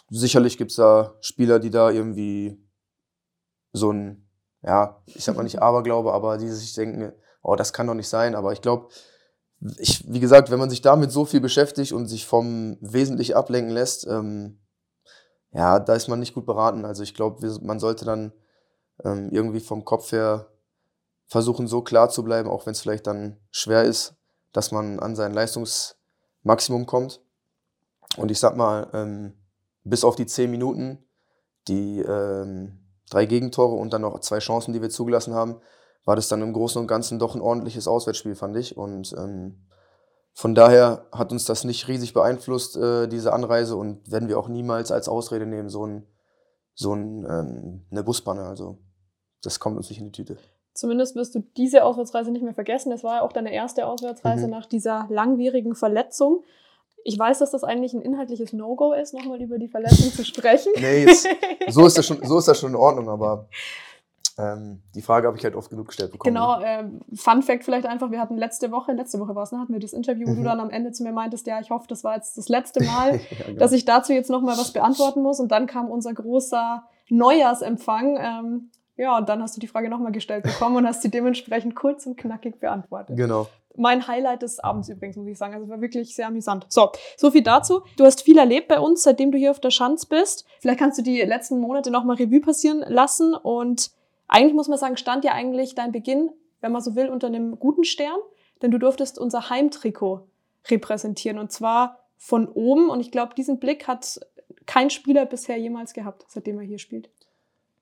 Sicherlich 0.09 0.57
gibt 0.57 0.71
es 0.71 0.77
da 0.77 1.15
Spieler, 1.21 1.59
die 1.59 1.69
da 1.69 1.89
irgendwie 1.89 2.64
so 3.75 3.91
ein, 3.91 4.27
ja, 4.63 5.01
ich 5.05 5.23
sag 5.23 5.35
mal 5.35 5.43
nicht 5.43 5.61
Aberglaube, 5.61 6.13
aber 6.13 6.37
die 6.37 6.49
sich 6.49 6.73
denken, 6.73 7.13
oh, 7.41 7.55
das 7.55 7.73
kann 7.73 7.87
doch 7.87 7.93
nicht 7.93 8.09
sein. 8.09 8.35
Aber 8.35 8.51
ich 8.53 8.61
glaube, 8.61 8.89
ich, 9.77 10.03
wie 10.11 10.19
gesagt, 10.19 10.51
wenn 10.51 10.59
man 10.59 10.69
sich 10.69 10.81
damit 10.81 11.11
so 11.11 11.25
viel 11.25 11.41
beschäftigt 11.41 11.91
und 11.91 12.07
sich 12.07 12.25
vom 12.25 12.77
Wesentlich 12.81 13.35
ablenken 13.35 13.73
lässt, 13.73 14.07
ähm, 14.07 14.59
ja, 15.51 15.79
da 15.79 15.93
ist 15.93 16.07
man 16.07 16.19
nicht 16.19 16.33
gut 16.33 16.45
beraten. 16.45 16.85
Also 16.85 17.03
ich 17.03 17.13
glaube, 17.13 17.47
man 17.61 17.79
sollte 17.79 18.05
dann 18.05 18.33
ähm, 19.03 19.29
irgendwie 19.31 19.61
vom 19.61 19.85
Kopf 19.85 20.11
her 20.11 20.51
versuchen, 21.27 21.67
so 21.67 21.81
klar 21.81 22.09
zu 22.09 22.23
bleiben, 22.23 22.49
auch 22.49 22.65
wenn 22.65 22.73
es 22.73 22.81
vielleicht 22.81 23.07
dann 23.07 23.37
schwer 23.51 23.83
ist, 23.83 24.15
dass 24.51 24.71
man 24.71 24.99
an 24.99 25.15
sein 25.15 25.33
Leistungsmaximum 25.33 26.85
kommt. 26.85 27.21
Und 28.17 28.31
ich 28.31 28.39
sag 28.39 28.55
mal, 28.55 28.89
ähm, 28.93 29.33
bis 29.83 30.03
auf 30.03 30.15
die 30.15 30.25
zehn 30.25 30.51
Minuten, 30.51 31.03
die 31.67 31.99
ähm, 31.99 32.84
drei 33.09 33.25
Gegentore 33.25 33.75
und 33.75 33.93
dann 33.93 34.01
noch 34.01 34.19
zwei 34.19 34.39
Chancen, 34.39 34.73
die 34.73 34.81
wir 34.81 34.89
zugelassen 34.89 35.33
haben, 35.33 35.61
war 36.05 36.15
das 36.15 36.27
dann 36.27 36.41
im 36.41 36.53
Großen 36.53 36.79
und 36.79 36.87
Ganzen 36.87 37.19
doch 37.19 37.35
ein 37.35 37.41
ordentliches 37.41 37.87
Auswärtsspiel, 37.87 38.35
fand 38.35 38.55
ich. 38.57 38.77
Und 38.77 39.13
ähm, 39.17 39.65
von 40.33 40.53
daher 40.53 41.07
hat 41.11 41.31
uns 41.31 41.45
das 41.45 41.63
nicht 41.63 41.87
riesig 41.87 42.13
beeinflusst, 42.13 42.77
äh, 42.77 43.07
diese 43.07 43.33
Anreise, 43.33 43.75
und 43.75 44.11
werden 44.11 44.27
wir 44.27 44.37
auch 44.37 44.47
niemals 44.47 44.91
als 44.91 45.07
Ausrede 45.07 45.45
nehmen, 45.45 45.69
so, 45.69 45.85
ein, 45.85 46.05
so 46.73 46.93
ein, 46.93 47.25
ähm, 47.29 47.85
eine 47.89 48.03
Busbanne. 48.03 48.43
Also 48.43 48.77
das 49.41 49.59
kommt 49.59 49.77
uns 49.77 49.89
nicht 49.89 49.99
in 49.99 50.05
die 50.05 50.11
Tüte. 50.11 50.37
Zumindest 50.73 51.15
wirst 51.15 51.33
du 51.35 51.39
diese 51.55 51.83
Auswärtsreise 51.85 52.31
nicht 52.31 52.43
mehr 52.43 52.53
vergessen. 52.53 52.91
Es 52.91 53.03
war 53.03 53.15
ja 53.15 53.21
auch 53.21 53.31
deine 53.31 53.53
erste 53.53 53.87
Auswärtsreise 53.87 54.45
Mhm. 54.45 54.51
nach 54.51 54.65
dieser 54.65 55.07
langwierigen 55.09 55.73
Verletzung. 55.73 56.43
Ich 57.07 57.17
weiß, 57.19 57.37
dass 57.39 57.51
das 57.51 57.63
eigentlich 57.63 57.93
ein 57.93 58.01
inhaltliches 58.01 58.51
No-Go 58.51 58.93
ist, 58.93 59.13
nochmal 59.13 59.39
über 59.39 59.59
die 59.59 59.67
Verletzung 59.67 60.11
zu 60.11 60.25
sprechen. 60.25 60.71
Nee, 60.81 61.05
jetzt, 61.05 61.27
so, 61.69 61.85
ist 61.85 61.97
das 61.97 62.05
schon, 62.07 62.17
so 62.25 62.39
ist 62.39 62.47
das 62.47 62.59
schon 62.59 62.71
in 62.71 62.75
Ordnung, 62.75 63.09
aber 63.09 63.47
ähm, 64.39 64.81
die 64.95 65.03
Frage 65.03 65.27
habe 65.27 65.37
ich 65.37 65.43
halt 65.43 65.55
oft 65.55 65.69
genug 65.69 65.87
gestellt 65.87 66.11
bekommen. 66.11 66.33
Genau, 66.33 66.59
ähm, 66.61 66.99
Fun 67.13 67.41
Fact 67.43 67.63
vielleicht 67.63 67.85
einfach, 67.85 68.09
wir 68.11 68.19
hatten 68.19 68.37
letzte 68.37 68.71
Woche, 68.71 68.91
letzte 68.93 69.19
Woche 69.19 69.35
war 69.35 69.43
es, 69.43 69.51
ne, 69.51 69.59
hatten 69.59 69.71
wir 69.71 69.79
das 69.79 69.93
Interview, 69.93 70.27
wo 70.27 70.33
du 70.33 70.39
Mhm. 70.41 70.45
dann 70.45 70.59
am 70.59 70.69
Ende 70.71 70.91
zu 70.91 71.03
mir 71.03 71.11
meintest, 71.13 71.45
ja, 71.47 71.59
ich 71.61 71.69
hoffe, 71.69 71.85
das 71.87 72.03
war 72.03 72.15
jetzt 72.15 72.37
das 72.37 72.49
letzte 72.49 72.83
Mal, 72.83 73.15
ja, 73.17 73.45
genau. 73.45 73.59
dass 73.59 73.71
ich 73.71 73.85
dazu 73.85 74.11
jetzt 74.11 74.29
nochmal 74.31 74.57
was 74.57 74.73
beantworten 74.73 75.21
muss. 75.21 75.39
Und 75.39 75.51
dann 75.51 75.67
kam 75.67 75.89
unser 75.91 76.13
großer 76.13 76.83
Neujahrsempfang. 77.09 78.17
Ähm, 78.19 78.71
ja, 78.97 79.17
und 79.17 79.29
dann 79.29 79.41
hast 79.41 79.55
du 79.55 79.59
die 79.61 79.67
Frage 79.67 79.89
nochmal 79.89 80.11
gestellt 80.11 80.43
bekommen 80.43 80.77
und 80.77 80.87
hast 80.87 81.01
sie 81.01 81.11
dementsprechend 81.11 81.75
kurz 81.75 82.05
und 82.05 82.17
knackig 82.17 82.59
beantwortet. 82.59 83.15
Genau. 83.17 83.47
Mein 83.77 84.07
Highlight 84.07 84.41
des 84.41 84.59
Abends 84.59 84.89
übrigens, 84.89 85.15
muss 85.17 85.27
ich 85.27 85.37
sagen. 85.37 85.53
Also 85.53 85.69
war 85.69 85.81
wirklich 85.81 86.15
sehr 86.15 86.27
amüsant. 86.27 86.65
So, 86.69 86.91
so 87.17 87.31
viel 87.31 87.43
dazu. 87.43 87.81
Du 87.97 88.05
hast 88.05 88.21
viel 88.21 88.37
erlebt 88.37 88.67
bei 88.67 88.79
uns, 88.79 89.03
seitdem 89.03 89.31
du 89.31 89.37
hier 89.37 89.51
auf 89.51 89.59
der 89.59 89.71
Schanz 89.71 90.05
bist. 90.05 90.45
Vielleicht 90.59 90.79
kannst 90.79 90.97
du 90.97 91.01
die 91.03 91.21
letzten 91.21 91.59
Monate 91.59 91.91
nochmal 91.91 92.17
Revue 92.17 92.41
passieren 92.41 92.83
lassen. 92.87 93.33
Und 93.33 93.91
eigentlich 94.27 94.53
muss 94.53 94.67
man 94.67 94.77
sagen, 94.77 94.97
stand 94.97 95.23
ja 95.23 95.33
eigentlich 95.33 95.75
dein 95.75 95.91
Beginn, 95.91 96.31
wenn 96.61 96.71
man 96.71 96.81
so 96.81 96.95
will, 96.95 97.09
unter 97.09 97.27
einem 97.27 97.59
guten 97.59 97.83
Stern. 97.83 98.17
Denn 98.61 98.71
du 98.71 98.77
durftest 98.77 99.19
unser 99.19 99.49
Heimtrikot 99.49 100.27
repräsentieren. 100.69 101.39
Und 101.39 101.51
zwar 101.51 101.99
von 102.17 102.47
oben. 102.47 102.89
Und 102.89 102.99
ich 102.99 103.11
glaube, 103.11 103.35
diesen 103.35 103.59
Blick 103.59 103.87
hat 103.87 104.19
kein 104.65 104.89
Spieler 104.89 105.25
bisher 105.25 105.57
jemals 105.57 105.93
gehabt, 105.93 106.25
seitdem 106.27 106.59
er 106.59 106.65
hier 106.65 106.79
spielt. 106.79 107.09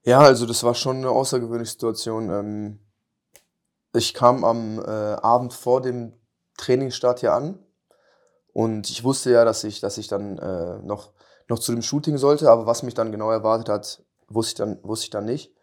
Ja, 0.03 0.19
also 0.19 0.45
das 0.45 0.63
war 0.63 0.75
schon 0.75 0.97
eine 0.97 1.09
außergewöhnliche 1.09 1.71
Situation. 1.71 2.29
Ähm, 2.29 2.79
ich 3.93 4.13
kam 4.13 4.43
am 4.43 4.79
äh, 4.79 4.81
Abend 4.81 5.53
vor 5.53 5.81
dem 5.81 6.13
Trainingsstart 6.57 7.19
hier 7.19 7.33
an 7.33 7.59
und 8.53 8.89
ich 8.89 9.03
wusste 9.03 9.31
ja, 9.31 9.45
dass 9.45 9.63
ich, 9.63 9.79
dass 9.79 9.97
ich 9.97 10.07
dann 10.07 10.37
äh, 10.37 10.79
noch, 10.79 11.13
noch 11.47 11.59
zu 11.59 11.71
dem 11.71 11.81
Shooting 11.81 12.17
sollte, 12.17 12.49
aber 12.49 12.65
was 12.65 12.83
mich 12.83 12.93
dann 12.93 13.11
genau 13.11 13.31
erwartet 13.31 13.69
hat, 13.69 14.03
wusste 14.27 14.51
ich 14.51 14.55
dann, 14.55 14.79
wusste 14.83 15.05
ich 15.05 15.09
dann 15.09 15.25
nicht. 15.25 15.53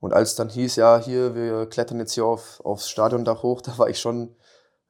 Und 0.00 0.14
als 0.14 0.34
dann 0.34 0.48
hieß, 0.48 0.76
ja, 0.76 0.98
hier, 0.98 1.34
wir 1.34 1.66
klettern 1.66 1.98
jetzt 1.98 2.14
hier 2.14 2.24
auf, 2.24 2.60
aufs 2.64 2.88
Stadiondach 2.88 3.42
hoch, 3.42 3.60
da 3.62 3.76
war 3.78 3.88
ich 3.88 4.00
schon 4.00 4.34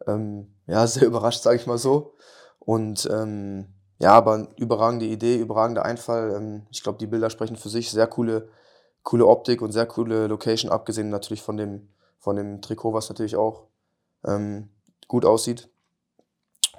ähm, 0.06 0.54
ja, 0.66 0.86
sehr 0.86 1.06
überrascht, 1.06 1.42
sage 1.42 1.56
ich 1.56 1.66
mal 1.66 1.78
so. 1.78 2.14
Und 2.58 3.08
ähm, 3.10 3.74
ja, 3.98 4.12
aber 4.12 4.48
überragende 4.56 5.06
Idee, 5.06 5.36
überragender 5.36 5.84
Einfall. 5.84 6.34
Ähm, 6.34 6.66
ich 6.70 6.82
glaube, 6.82 6.98
die 6.98 7.06
Bilder 7.06 7.28
sprechen 7.28 7.56
für 7.56 7.68
sich. 7.68 7.90
Sehr 7.90 8.06
coole, 8.06 8.48
coole 9.02 9.26
Optik 9.26 9.60
und 9.62 9.72
sehr 9.72 9.86
coole 9.86 10.26
Location, 10.26 10.70
abgesehen 10.70 11.10
natürlich 11.10 11.42
von 11.42 11.56
dem, 11.56 11.88
von 12.20 12.36
dem 12.36 12.62
Trikot, 12.62 12.92
was 12.92 13.08
natürlich 13.08 13.34
auch 13.34 13.64
ähm, 14.24 14.68
gut 15.08 15.24
aussieht. 15.24 15.68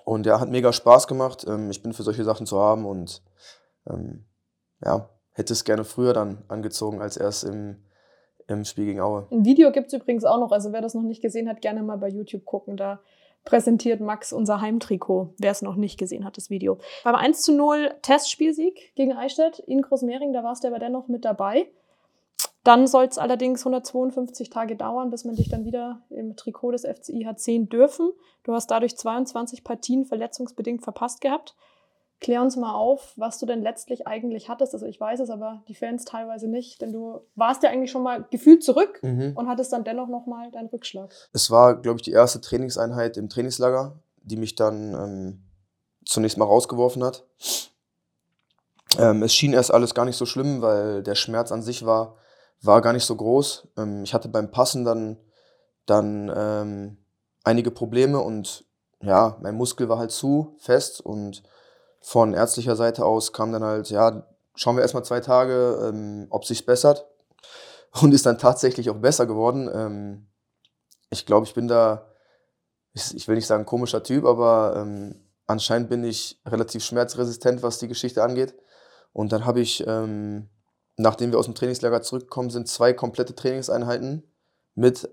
Und 0.05 0.25
ja, 0.25 0.39
hat 0.39 0.49
mega 0.49 0.71
Spaß 0.71 1.07
gemacht. 1.07 1.45
Ähm, 1.47 1.69
ich 1.69 1.83
bin 1.83 1.93
für 1.93 2.03
solche 2.03 2.23
Sachen 2.23 2.45
zu 2.45 2.59
haben 2.59 2.85
und 2.85 3.21
ähm, 3.89 4.25
ja, 4.83 5.09
hätte 5.31 5.53
es 5.53 5.63
gerne 5.63 5.83
früher 5.83 6.13
dann 6.13 6.43
angezogen 6.47 7.01
als 7.01 7.17
erst 7.17 7.43
im, 7.43 7.83
im 8.47 8.63
Spiel 8.65 8.85
gegen 8.85 9.01
Aue. 9.01 9.27
Ein 9.31 9.45
Video 9.45 9.71
gibt's 9.71 9.93
übrigens 9.93 10.23
auch 10.23 10.39
noch. 10.39 10.51
Also 10.51 10.71
wer 10.71 10.81
das 10.81 10.93
noch 10.93 11.03
nicht 11.03 11.21
gesehen 11.21 11.49
hat, 11.49 11.61
gerne 11.61 11.83
mal 11.83 11.97
bei 11.97 12.07
YouTube 12.07 12.45
gucken. 12.45 12.77
Da 12.77 12.99
präsentiert 13.43 14.01
Max 14.01 14.33
unser 14.33 14.61
Heimtrikot, 14.61 15.33
wer 15.39 15.51
es 15.51 15.63
noch 15.63 15.75
nicht 15.75 15.97
gesehen 15.97 16.25
hat, 16.25 16.37
das 16.37 16.51
Video. 16.51 16.77
Beim 17.03 17.15
1 17.15 17.41
zu 17.41 17.55
0 17.55 17.91
Testspielsieg 18.03 18.93
gegen 18.95 19.13
Eichstätt 19.13 19.59
in 19.59 19.81
Großmehring, 19.81 20.33
da 20.33 20.43
warst 20.43 20.63
du 20.63 20.67
aber 20.67 20.77
dennoch 20.77 21.07
mit 21.07 21.25
dabei. 21.25 21.67
Dann 22.63 22.85
soll 22.85 23.05
es 23.05 23.17
allerdings 23.17 23.61
152 23.61 24.49
Tage 24.51 24.75
dauern, 24.75 25.09
bis 25.09 25.25
man 25.25 25.35
dich 25.35 25.49
dann 25.49 25.65
wieder 25.65 26.01
im 26.09 26.35
Trikot 26.35 26.71
des 26.71 26.83
FCI 26.85 27.23
hat 27.25 27.39
sehen 27.39 27.69
dürfen. 27.69 28.11
Du 28.43 28.53
hast 28.53 28.69
dadurch 28.69 28.95
22 28.97 29.63
Partien 29.63 30.05
verletzungsbedingt 30.05 30.83
verpasst 30.83 31.21
gehabt. 31.21 31.55
Klär 32.19 32.43
uns 32.43 32.55
mal 32.55 32.75
auf, 32.75 33.13
was 33.15 33.39
du 33.39 33.47
denn 33.47 33.63
letztlich 33.63 34.05
eigentlich 34.05 34.47
hattest. 34.47 34.75
Also 34.75 34.85
ich 34.85 34.99
weiß 35.01 35.21
es, 35.21 35.31
aber 35.31 35.63
die 35.67 35.73
Fans 35.73 36.05
teilweise 36.05 36.47
nicht, 36.47 36.79
denn 36.83 36.93
du 36.93 37.21
warst 37.33 37.63
ja 37.63 37.71
eigentlich 37.71 37.89
schon 37.89 38.03
mal 38.03 38.27
gefühlt 38.29 38.63
zurück 38.63 38.99
Mhm. 39.01 39.33
und 39.35 39.47
hattest 39.47 39.73
dann 39.73 39.83
dennoch 39.83 40.07
nochmal 40.07 40.51
deinen 40.51 40.67
Rückschlag. 40.67 41.11
Es 41.33 41.49
war, 41.49 41.81
glaube 41.81 41.97
ich, 41.97 42.03
die 42.03 42.11
erste 42.11 42.39
Trainingseinheit 42.41 43.17
im 43.17 43.27
Trainingslager, 43.27 43.95
die 44.21 44.37
mich 44.37 44.53
dann 44.53 44.93
ähm, 44.93 45.41
zunächst 46.05 46.37
mal 46.37 46.45
rausgeworfen 46.45 47.03
hat. 47.03 47.25
Ähm, 48.99 49.23
es 49.23 49.33
schien 49.33 49.53
erst 49.53 49.73
alles 49.73 49.95
gar 49.95 50.05
nicht 50.05 50.17
so 50.17 50.27
schlimm, 50.27 50.61
weil 50.61 51.01
der 51.01 51.15
Schmerz 51.15 51.51
an 51.51 51.63
sich 51.63 51.87
war, 51.87 52.17
war 52.61 52.81
gar 52.81 52.93
nicht 52.93 53.05
so 53.05 53.15
groß. 53.15 53.67
Ähm, 53.77 54.03
ich 54.03 54.13
hatte 54.13 54.29
beim 54.29 54.51
Passen 54.51 54.85
dann, 54.85 55.17
dann 55.85 56.31
ähm, 56.35 56.97
einige 57.43 57.71
Probleme 57.71 58.19
und 58.19 58.65
ja, 59.01 59.37
mein 59.41 59.55
Muskel 59.55 59.89
war 59.89 59.97
halt 59.97 60.11
zu 60.11 60.55
fest 60.59 61.01
und 61.01 61.43
von 61.99 62.33
ärztlicher 62.33 62.75
Seite 62.75 63.05
aus 63.05 63.33
kam 63.33 63.51
dann 63.51 63.63
halt, 63.63 63.89
ja, 63.89 64.25
schauen 64.55 64.75
wir 64.75 64.81
erstmal 64.81 65.05
zwei 65.05 65.19
Tage, 65.19 65.79
ähm, 65.87 66.27
ob 66.29 66.45
sich's 66.45 66.63
bessert. 66.63 67.07
Und 68.01 68.13
ist 68.13 68.25
dann 68.25 68.37
tatsächlich 68.37 68.89
auch 68.89 68.95
besser 68.95 69.25
geworden. 69.25 69.69
Ähm, 69.73 70.27
ich 71.09 71.25
glaube, 71.25 71.45
ich 71.45 71.53
bin 71.53 71.67
da, 71.67 72.07
ich, 72.93 73.13
ich 73.13 73.27
will 73.27 73.35
nicht 73.35 73.47
sagen 73.47 73.65
komischer 73.65 74.01
Typ, 74.01 74.23
aber 74.23 74.75
ähm, 74.77 75.27
anscheinend 75.45 75.89
bin 75.89 76.03
ich 76.05 76.39
relativ 76.45 76.85
schmerzresistent, 76.85 77.63
was 77.63 77.79
die 77.79 77.89
Geschichte 77.89 78.23
angeht. 78.23 78.55
Und 79.11 79.33
dann 79.33 79.45
habe 79.45 79.59
ich, 79.59 79.85
ähm, 79.85 80.49
nachdem 81.01 81.31
wir 81.31 81.39
aus 81.39 81.45
dem 81.45 81.55
Trainingslager 81.55 82.01
zurückgekommen 82.01 82.49
sind, 82.49 82.67
zwei 82.67 82.93
komplette 82.93 83.35
Trainingseinheiten 83.35 84.23
mit, 84.75 85.09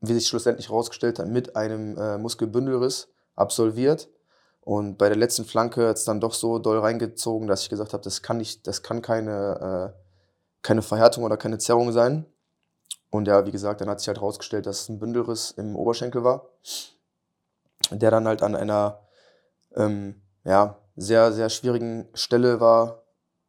wie 0.00 0.14
sich 0.14 0.28
schlussendlich 0.28 0.68
herausgestellt 0.68 1.18
hat, 1.18 1.28
mit 1.28 1.56
einem 1.56 1.96
äh, 1.98 2.18
Muskelbündelriss 2.18 3.08
absolviert. 3.34 4.08
Und 4.60 4.96
bei 4.98 5.08
der 5.08 5.18
letzten 5.18 5.44
Flanke 5.44 5.88
hat 5.88 5.96
es 5.96 6.04
dann 6.04 6.20
doch 6.20 6.34
so 6.34 6.58
doll 6.58 6.78
reingezogen, 6.78 7.48
dass 7.48 7.62
ich 7.62 7.68
gesagt 7.68 7.92
habe, 7.92 8.02
das 8.02 8.22
kann 8.22 8.38
nicht, 8.38 8.66
das 8.66 8.82
kann 8.82 9.02
keine, 9.02 9.92
äh, 9.92 9.98
keine 10.62 10.82
Verhärtung 10.82 11.24
oder 11.24 11.36
keine 11.36 11.58
Zerrung 11.58 11.92
sein. 11.92 12.26
Und 13.10 13.26
ja, 13.26 13.44
wie 13.44 13.50
gesagt, 13.50 13.80
dann 13.80 13.90
hat 13.90 13.98
sich 13.98 14.08
halt 14.08 14.18
herausgestellt, 14.18 14.66
dass 14.66 14.82
es 14.82 14.88
ein 14.88 14.98
Bündelriss 14.98 15.50
im 15.52 15.76
Oberschenkel 15.76 16.24
war, 16.24 16.48
der 17.90 18.10
dann 18.10 18.26
halt 18.26 18.42
an 18.42 18.54
einer 18.54 19.00
ähm, 19.74 20.22
ja, 20.44 20.78
sehr, 20.96 21.32
sehr 21.32 21.50
schwierigen 21.50 22.08
Stelle 22.14 22.60
war, 22.60 23.01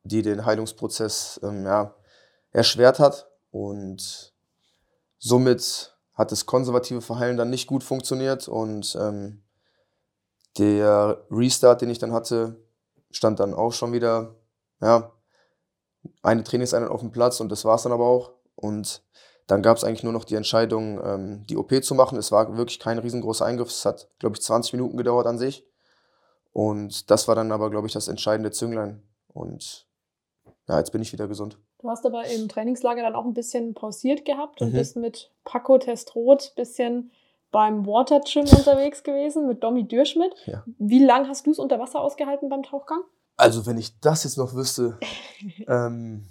die 0.03 0.21
den 0.21 0.45
Heilungsprozess 0.45 1.39
ähm, 1.43 1.65
ja, 1.65 1.95
erschwert 2.51 2.99
hat. 2.99 3.27
Und 3.51 4.33
somit 5.19 5.95
hat 6.13 6.31
das 6.31 6.45
konservative 6.45 7.01
Verheilen 7.01 7.37
dann 7.37 7.49
nicht 7.49 7.67
gut 7.67 7.83
funktioniert 7.83 8.47
und 8.47 8.95
ähm, 8.99 9.41
der 10.57 11.25
Restart, 11.31 11.81
den 11.81 11.89
ich 11.89 11.97
dann 11.97 12.13
hatte, 12.13 12.63
stand 13.09 13.39
dann 13.39 13.53
auch 13.53 13.73
schon 13.73 13.93
wieder, 13.93 14.35
ja, 14.81 15.11
eine 16.21 16.43
Trainingseinheit 16.43 16.91
auf 16.91 16.99
dem 16.99 17.11
Platz 17.11 17.39
und 17.39 17.51
das 17.51 17.65
war 17.65 17.75
es 17.75 17.83
dann 17.83 17.91
aber 17.91 18.05
auch. 18.05 18.31
Und 18.55 19.01
dann 19.47 19.61
gab 19.61 19.77
es 19.77 19.83
eigentlich 19.83 20.03
nur 20.03 20.13
noch 20.13 20.25
die 20.25 20.35
Entscheidung, 20.35 21.01
ähm, 21.03 21.45
die 21.47 21.57
OP 21.57 21.83
zu 21.83 21.95
machen. 21.95 22.17
Es 22.17 22.31
war 22.31 22.55
wirklich 22.57 22.79
kein 22.79 22.99
riesengroßer 22.99 23.45
Eingriff. 23.45 23.69
Es 23.69 23.85
hat, 23.85 24.09
glaube 24.19 24.35
ich, 24.35 24.41
20 24.41 24.73
Minuten 24.73 24.97
gedauert 24.97 25.27
an 25.27 25.37
sich. 25.37 25.65
Und 26.51 27.09
das 27.09 27.27
war 27.27 27.35
dann 27.35 27.51
aber, 27.51 27.69
glaube 27.69 27.87
ich, 27.87 27.93
das 27.93 28.07
entscheidende 28.07 28.51
Zünglein. 28.51 29.01
Und 29.27 29.87
ja, 30.67 30.77
jetzt 30.79 30.91
bin 30.91 31.01
ich 31.01 31.11
wieder 31.13 31.27
gesund. 31.27 31.57
Du 31.79 31.89
hast 31.89 32.05
aber 32.05 32.25
im 32.25 32.47
Trainingslager 32.47 33.01
dann 33.01 33.15
auch 33.15 33.25
ein 33.25 33.33
bisschen 33.33 33.73
pausiert 33.73 34.23
gehabt 34.25 34.61
und 34.61 34.69
Mhm. 34.69 34.77
bist 34.77 34.95
mit 34.95 35.31
Paco 35.43 35.77
Testrot 35.77 36.51
ein 36.51 36.55
bisschen 36.55 37.11
beim 37.51 37.85
Water 37.85 38.19
Gym 38.21 38.45
unterwegs 38.45 39.03
gewesen 39.03 39.47
mit 39.47 39.63
Domi 39.63 39.87
Dürschmidt. 39.87 40.33
Ja. 40.45 40.63
Wie 40.79 41.03
lang 41.03 41.27
hast 41.27 41.45
du 41.45 41.51
es 41.51 41.59
unter 41.59 41.79
Wasser 41.79 42.01
ausgehalten 42.01 42.49
beim 42.49 42.63
Tauchgang? 42.63 43.01
Also, 43.37 43.65
wenn 43.65 43.77
ich 43.77 43.99
das 43.99 44.23
jetzt 44.23 44.37
noch 44.37 44.53
wüsste, 44.53 44.97
ähm, 45.67 46.25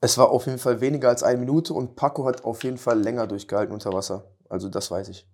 es 0.00 0.16
war 0.16 0.30
auf 0.30 0.46
jeden 0.46 0.58
Fall 0.58 0.80
weniger 0.80 1.08
als 1.08 1.22
eine 1.22 1.38
Minute 1.38 1.74
und 1.74 1.96
Paco 1.96 2.24
hat 2.24 2.44
auf 2.44 2.64
jeden 2.64 2.78
Fall 2.78 3.00
länger 3.00 3.26
durchgehalten 3.26 3.72
unter 3.74 3.92
Wasser. 3.92 4.24
Also, 4.48 4.68
das 4.68 4.90
weiß 4.90 5.08
ich. 5.08 5.26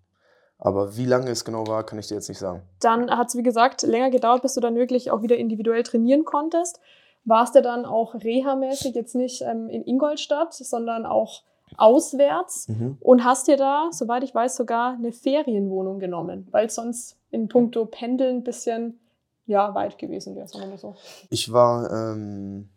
Aber 0.59 0.97
wie 0.97 1.05
lange 1.05 1.31
es 1.31 1.45
genau 1.45 1.67
war, 1.67 1.85
kann 1.85 1.99
ich 1.99 2.07
dir 2.09 2.15
jetzt 2.15 2.29
nicht 2.31 2.39
sagen. 2.39 2.63
Dann 2.81 3.11
hat 3.11 3.29
es, 3.29 3.37
wie 3.37 3.43
gesagt, 3.43 3.83
länger 3.83 4.11
gedauert, 4.11 4.41
bis 4.43 4.55
du 4.55 4.61
dann 4.61 4.75
wirklich 4.75 5.11
auch 5.11 5.21
wieder 5.23 5.37
individuell 5.37 5.83
trainieren 5.83 6.25
konntest. 6.25 6.81
Warst 7.27 7.55
du 7.55 7.61
dann 7.61 7.85
auch 7.85 8.15
reha-mäßig 8.15 8.95
jetzt 8.95 9.15
nicht 9.15 9.43
ähm, 9.43 9.69
in 9.69 9.85
Ingolstadt, 9.85 10.55
sondern 10.55 11.05
auch 11.05 11.43
auswärts 11.77 12.69
und 13.01 13.25
hast 13.25 13.49
dir 13.49 13.57
da, 13.57 13.89
soweit 13.91 14.23
ich 14.23 14.35
weiß, 14.35 14.57
sogar 14.57 14.95
eine 14.95 15.13
Ferienwohnung 15.13 15.99
genommen, 15.99 16.47
weil 16.53 16.67
es 16.67 16.77
sonst 16.77 17.19
in 17.31 17.49
puncto 17.49 17.87
Pendeln 17.87 18.37
ein 18.37 18.45
bisschen 18.45 19.01
ja, 19.47 19.75
weit 19.75 19.99
gewesen 19.99 20.35
wäre, 20.37 20.49
sagen 20.49 20.65
wir 20.65 20.71
mal 20.71 20.79
so. 20.79 20.95
Ich 21.31 21.53
war 21.53 21.91
ähm, 21.91 22.71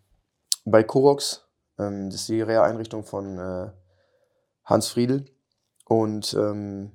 bei 0.65 0.83
Korox, 0.83 1.47
ähm, 1.77 2.09
das 2.09 2.21
ist 2.21 2.29
die 2.29 2.41
Reha-Einrichtung 2.41 3.03
von 3.03 3.37
äh, 3.37 3.69
Hans 4.65 4.87
Friedel. 4.87 5.25
Und 5.85 6.33
ähm, 6.35 6.91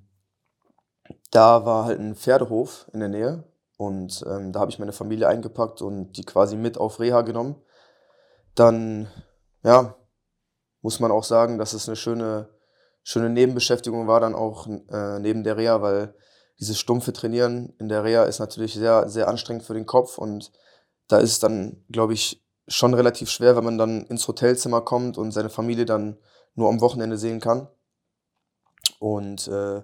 da 1.32 1.66
war 1.66 1.86
halt 1.86 1.98
ein 1.98 2.14
Pferdehof 2.14 2.88
in 2.92 3.00
der 3.00 3.08
Nähe. 3.08 3.44
Und 3.84 4.24
ähm, 4.26 4.52
da 4.52 4.60
habe 4.60 4.70
ich 4.70 4.78
meine 4.78 4.92
Familie 4.92 5.28
eingepackt 5.28 5.82
und 5.82 6.12
die 6.12 6.24
quasi 6.24 6.56
mit 6.56 6.78
auf 6.78 7.00
Reha 7.00 7.20
genommen. 7.20 7.56
Dann, 8.54 9.08
ja, 9.62 9.96
muss 10.80 11.00
man 11.00 11.10
auch 11.10 11.24
sagen, 11.24 11.58
dass 11.58 11.74
es 11.74 11.86
eine 11.88 11.96
schöne, 11.96 12.48
schöne 13.02 13.28
Nebenbeschäftigung 13.28 14.06
war, 14.06 14.20
dann 14.20 14.34
auch 14.34 14.66
äh, 14.66 15.18
neben 15.18 15.44
der 15.44 15.56
Reha, 15.58 15.82
weil 15.82 16.14
dieses 16.58 16.78
stumpfe 16.78 17.12
Trainieren 17.12 17.74
in 17.78 17.88
der 17.88 18.04
Reha 18.04 18.24
ist 18.24 18.38
natürlich 18.38 18.74
sehr, 18.74 19.08
sehr 19.08 19.28
anstrengend 19.28 19.64
für 19.64 19.74
den 19.74 19.86
Kopf 19.86 20.16
und 20.18 20.50
da 21.08 21.18
ist 21.18 21.32
es 21.32 21.38
dann, 21.40 21.84
glaube 21.90 22.14
ich, 22.14 22.42
schon 22.66 22.94
relativ 22.94 23.28
schwer, 23.28 23.56
wenn 23.56 23.64
man 23.64 23.76
dann 23.76 24.06
ins 24.06 24.26
Hotelzimmer 24.26 24.80
kommt 24.80 25.18
und 25.18 25.32
seine 25.32 25.50
Familie 25.50 25.84
dann 25.84 26.16
nur 26.54 26.70
am 26.70 26.80
Wochenende 26.80 27.18
sehen 27.18 27.40
kann. 27.40 27.68
Und 28.98 29.46
äh, 29.48 29.82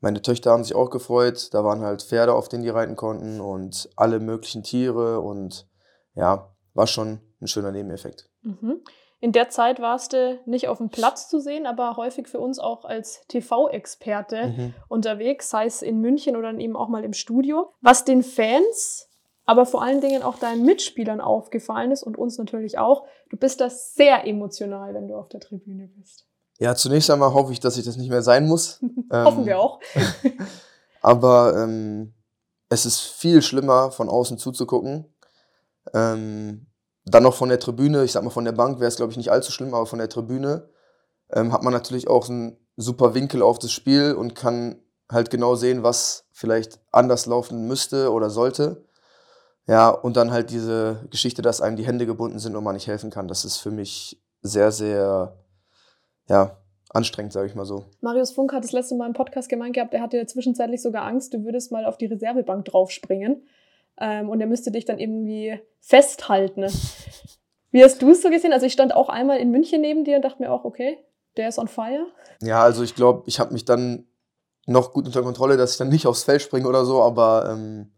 meine 0.00 0.22
Töchter 0.22 0.50
haben 0.50 0.64
sich 0.64 0.74
auch 0.74 0.90
gefreut. 0.90 1.52
Da 1.52 1.64
waren 1.64 1.80
halt 1.80 2.02
Pferde, 2.02 2.34
auf 2.34 2.48
denen 2.48 2.62
die 2.62 2.68
reiten 2.68 2.96
konnten 2.96 3.40
und 3.40 3.88
alle 3.96 4.20
möglichen 4.20 4.62
Tiere 4.62 5.20
und 5.20 5.68
ja, 6.14 6.54
war 6.74 6.86
schon 6.86 7.20
ein 7.40 7.46
schöner 7.46 7.72
Nebeneffekt. 7.72 8.28
Mhm. 8.42 8.82
In 9.18 9.32
der 9.32 9.48
Zeit 9.48 9.80
warst 9.80 10.12
du 10.12 10.38
nicht 10.44 10.68
auf 10.68 10.78
dem 10.78 10.90
Platz 10.90 11.28
zu 11.28 11.40
sehen, 11.40 11.66
aber 11.66 11.96
häufig 11.96 12.28
für 12.28 12.38
uns 12.38 12.58
auch 12.58 12.84
als 12.84 13.22
TV-Experte 13.28 14.48
Mhm. 14.48 14.74
unterwegs, 14.88 15.48
sei 15.50 15.66
es 15.66 15.82
in 15.82 16.00
München 16.00 16.36
oder 16.36 16.48
dann 16.48 16.60
eben 16.60 16.76
auch 16.76 16.88
mal 16.88 17.02
im 17.02 17.14
Studio. 17.14 17.72
Was 17.80 18.04
den 18.04 18.22
Fans, 18.22 19.08
aber 19.46 19.64
vor 19.64 19.82
allen 19.82 20.00
Dingen 20.02 20.22
auch 20.22 20.38
deinen 20.38 20.64
Mitspielern 20.64 21.20
aufgefallen 21.22 21.92
ist 21.92 22.02
und 22.02 22.18
uns 22.18 22.36
natürlich 22.36 22.78
auch, 22.78 23.06
du 23.30 23.36
bist 23.38 23.60
da 23.60 23.70
sehr 23.70 24.26
emotional, 24.26 24.92
wenn 24.94 25.08
du 25.08 25.16
auf 25.16 25.28
der 25.28 25.40
Tribüne 25.40 25.88
bist. 25.88 26.26
Ja, 26.58 26.74
zunächst 26.74 27.10
einmal 27.10 27.34
hoffe 27.34 27.52
ich, 27.52 27.60
dass 27.60 27.76
ich 27.76 27.84
das 27.84 27.96
nicht 27.96 28.10
mehr 28.10 28.22
sein 28.22 28.46
muss. 28.46 28.80
Hoffen 29.12 29.40
Ähm, 29.40 29.46
wir 29.46 29.58
auch. 29.58 29.80
Aber 31.02 31.56
ähm, 31.56 32.14
es 32.68 32.86
ist 32.86 33.00
viel 33.00 33.42
schlimmer, 33.42 33.90
von 33.90 34.08
außen 34.08 34.38
zuzugucken. 34.38 35.14
Ähm, 35.94 36.66
dann 37.04 37.22
noch 37.22 37.34
von 37.34 37.48
der 37.48 37.60
Tribüne, 37.60 38.02
ich 38.02 38.12
sag 38.12 38.24
mal 38.24 38.30
von 38.30 38.44
der 38.44 38.52
Bank 38.52 38.80
wäre 38.80 38.88
es, 38.88 38.96
glaube 38.96 39.12
ich, 39.12 39.16
nicht 39.16 39.30
allzu 39.30 39.52
schlimm, 39.52 39.74
aber 39.74 39.86
von 39.86 40.00
der 40.00 40.08
Tribüne 40.08 40.68
ähm, 41.30 41.52
hat 41.52 41.62
man 41.62 41.72
natürlich 41.72 42.08
auch 42.08 42.28
einen 42.28 42.56
super 42.76 43.14
Winkel 43.14 43.42
auf 43.42 43.58
das 43.58 43.70
Spiel 43.70 44.12
und 44.14 44.34
kann 44.34 44.80
halt 45.10 45.30
genau 45.30 45.54
sehen, 45.54 45.82
was 45.82 46.24
vielleicht 46.32 46.80
anders 46.90 47.26
laufen 47.26 47.68
müsste 47.68 48.12
oder 48.12 48.30
sollte. 48.30 48.84
Ja, 49.68 49.88
und 49.90 50.16
dann 50.16 50.30
halt 50.30 50.50
diese 50.50 51.06
Geschichte, 51.10 51.42
dass 51.42 51.60
einem 51.60 51.76
die 51.76 51.86
Hände 51.86 52.06
gebunden 52.06 52.38
sind 52.38 52.56
und 52.56 52.64
man 52.64 52.74
nicht 52.74 52.86
helfen 52.86 53.10
kann. 53.10 53.28
Das 53.28 53.44
ist 53.44 53.56
für 53.56 53.70
mich 53.70 54.22
sehr, 54.42 54.70
sehr, 54.70 55.36
ja, 56.28 56.56
anstrengend, 56.90 57.32
sage 57.32 57.46
ich 57.46 57.54
mal 57.54 57.64
so. 57.64 57.84
Marius 58.00 58.32
Funk 58.32 58.52
hat 58.52 58.64
das 58.64 58.72
letzte 58.72 58.94
Mal 58.96 59.06
im 59.06 59.12
Podcast 59.12 59.48
gemeint 59.48 59.74
gehabt, 59.74 59.94
er 59.94 60.02
hatte 60.02 60.24
zwischenzeitlich 60.26 60.82
sogar 60.82 61.04
Angst, 61.04 61.34
du 61.34 61.44
würdest 61.44 61.72
mal 61.72 61.84
auf 61.84 61.98
die 61.98 62.06
Reservebank 62.06 62.64
draufspringen 62.64 63.46
ähm, 63.98 64.28
und 64.28 64.40
er 64.40 64.46
müsste 64.46 64.70
dich 64.70 64.84
dann 64.84 64.98
irgendwie 64.98 65.60
festhalten. 65.80 66.64
Wie 67.70 67.84
hast 67.84 68.00
du 68.00 68.10
es 68.10 68.22
so 68.22 68.30
gesehen? 68.30 68.52
Also 68.52 68.66
ich 68.66 68.72
stand 68.72 68.94
auch 68.94 69.08
einmal 69.08 69.38
in 69.38 69.50
München 69.50 69.80
neben 69.80 70.04
dir 70.04 70.16
und 70.16 70.22
dachte 70.22 70.42
mir 70.42 70.50
auch, 70.50 70.64
okay, 70.64 70.98
der 71.36 71.48
ist 71.48 71.58
on 71.58 71.68
fire. 71.68 72.06
Ja, 72.40 72.62
also 72.62 72.82
ich 72.82 72.94
glaube, 72.94 73.24
ich 73.26 73.38
habe 73.38 73.52
mich 73.52 73.64
dann 73.64 74.06
noch 74.66 74.92
gut 74.92 75.06
unter 75.06 75.22
Kontrolle, 75.22 75.56
dass 75.56 75.72
ich 75.72 75.78
dann 75.78 75.88
nicht 75.88 76.06
aufs 76.06 76.24
Feld 76.24 76.42
springe 76.42 76.68
oder 76.68 76.84
so, 76.84 77.02
aber 77.02 77.50
ähm, 77.50 77.92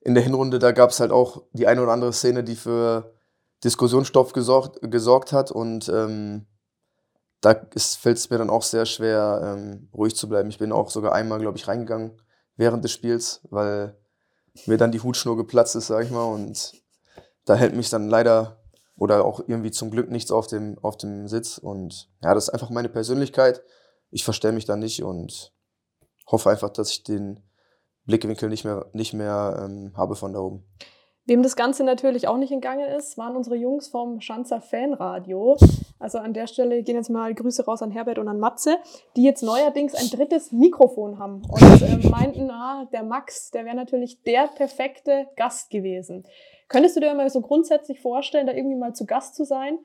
in 0.00 0.14
der 0.14 0.22
Hinrunde, 0.22 0.58
da 0.58 0.72
gab 0.72 0.90
es 0.90 1.00
halt 1.00 1.10
auch 1.10 1.42
die 1.52 1.66
eine 1.66 1.82
oder 1.82 1.92
andere 1.92 2.12
Szene, 2.12 2.44
die 2.44 2.56
für 2.56 3.14
Diskussionsstoff 3.64 4.32
gesorgt, 4.32 4.78
gesorgt 4.82 5.32
hat 5.32 5.50
und 5.50 5.88
ähm, 5.88 6.46
da 7.42 7.60
fällt 7.76 8.16
es 8.16 8.30
mir 8.30 8.38
dann 8.38 8.50
auch 8.50 8.62
sehr 8.62 8.86
schwer, 8.86 9.56
ähm, 9.58 9.88
ruhig 9.92 10.16
zu 10.16 10.28
bleiben. 10.28 10.48
Ich 10.48 10.58
bin 10.58 10.72
auch 10.72 10.90
sogar 10.90 11.12
einmal, 11.12 11.40
glaube 11.40 11.58
ich, 11.58 11.68
reingegangen 11.68 12.12
während 12.56 12.84
des 12.84 12.92
Spiels, 12.92 13.40
weil 13.50 13.98
mir 14.66 14.78
dann 14.78 14.92
die 14.92 15.00
Hutschnur 15.00 15.36
geplatzt 15.36 15.74
ist, 15.74 15.88
sag 15.88 16.04
ich 16.04 16.10
mal, 16.10 16.24
und 16.24 16.72
da 17.44 17.56
hält 17.56 17.74
mich 17.74 17.90
dann 17.90 18.08
leider 18.08 18.62
oder 18.96 19.24
auch 19.24 19.40
irgendwie 19.40 19.72
zum 19.72 19.90
Glück 19.90 20.10
nichts 20.10 20.30
auf 20.30 20.46
dem, 20.46 20.78
auf 20.82 20.96
dem 20.96 21.26
Sitz. 21.26 21.58
Und 21.58 22.08
ja, 22.22 22.32
das 22.34 22.44
ist 22.44 22.50
einfach 22.50 22.70
meine 22.70 22.88
Persönlichkeit. 22.88 23.62
Ich 24.10 24.22
verstelle 24.22 24.54
mich 24.54 24.66
da 24.66 24.76
nicht 24.76 25.02
und 25.02 25.52
hoffe 26.30 26.50
einfach, 26.50 26.70
dass 26.70 26.90
ich 26.90 27.02
den 27.02 27.40
Blickwinkel 28.04 28.48
nicht 28.48 28.64
mehr, 28.64 28.86
nicht 28.92 29.14
mehr 29.14 29.60
ähm, 29.64 29.92
habe 29.96 30.14
von 30.14 30.32
da 30.32 30.38
oben. 30.38 30.64
Wem 31.24 31.44
das 31.44 31.54
Ganze 31.54 31.84
natürlich 31.84 32.26
auch 32.26 32.36
nicht 32.36 32.50
entgangen 32.50 32.88
ist, 32.88 33.16
waren 33.16 33.36
unsere 33.36 33.54
Jungs 33.54 33.86
vom 33.86 34.20
Schanzer 34.20 34.60
Fanradio. 34.60 35.56
Also 36.00 36.18
an 36.18 36.34
der 36.34 36.48
Stelle 36.48 36.82
gehen 36.82 36.96
jetzt 36.96 37.10
mal 37.10 37.32
Grüße 37.32 37.64
raus 37.64 37.80
an 37.80 37.92
Herbert 37.92 38.18
und 38.18 38.26
an 38.26 38.40
Matze, 38.40 38.78
die 39.14 39.22
jetzt 39.22 39.44
neuerdings 39.44 39.94
ein 39.94 40.10
drittes 40.10 40.50
Mikrofon 40.50 41.20
haben 41.20 41.42
und 41.48 41.82
äh, 41.82 42.08
meinten, 42.08 42.50
ah, 42.50 42.88
der 42.92 43.04
Max, 43.04 43.52
der 43.52 43.64
wäre 43.64 43.76
natürlich 43.76 44.20
der 44.24 44.48
perfekte 44.48 45.28
Gast 45.36 45.70
gewesen. 45.70 46.24
Könntest 46.68 46.96
du 46.96 47.00
dir 47.00 47.14
mal 47.14 47.30
so 47.30 47.40
grundsätzlich 47.40 48.00
vorstellen, 48.00 48.48
da 48.48 48.52
irgendwie 48.52 48.76
mal 48.76 48.92
zu 48.92 49.06
Gast 49.06 49.36
zu 49.36 49.44
sein? 49.44 49.78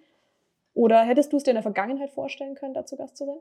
Oder 0.74 1.02
hättest 1.02 1.34
du 1.34 1.38
es 1.38 1.44
dir 1.44 1.52
in 1.52 1.56
der 1.56 1.64
Vergangenheit 1.64 2.10
vorstellen 2.10 2.56
können, 2.56 2.74
da 2.74 2.86
zu 2.86 2.98
Gast 2.98 3.16
zu 3.16 3.26
sein? 3.26 3.40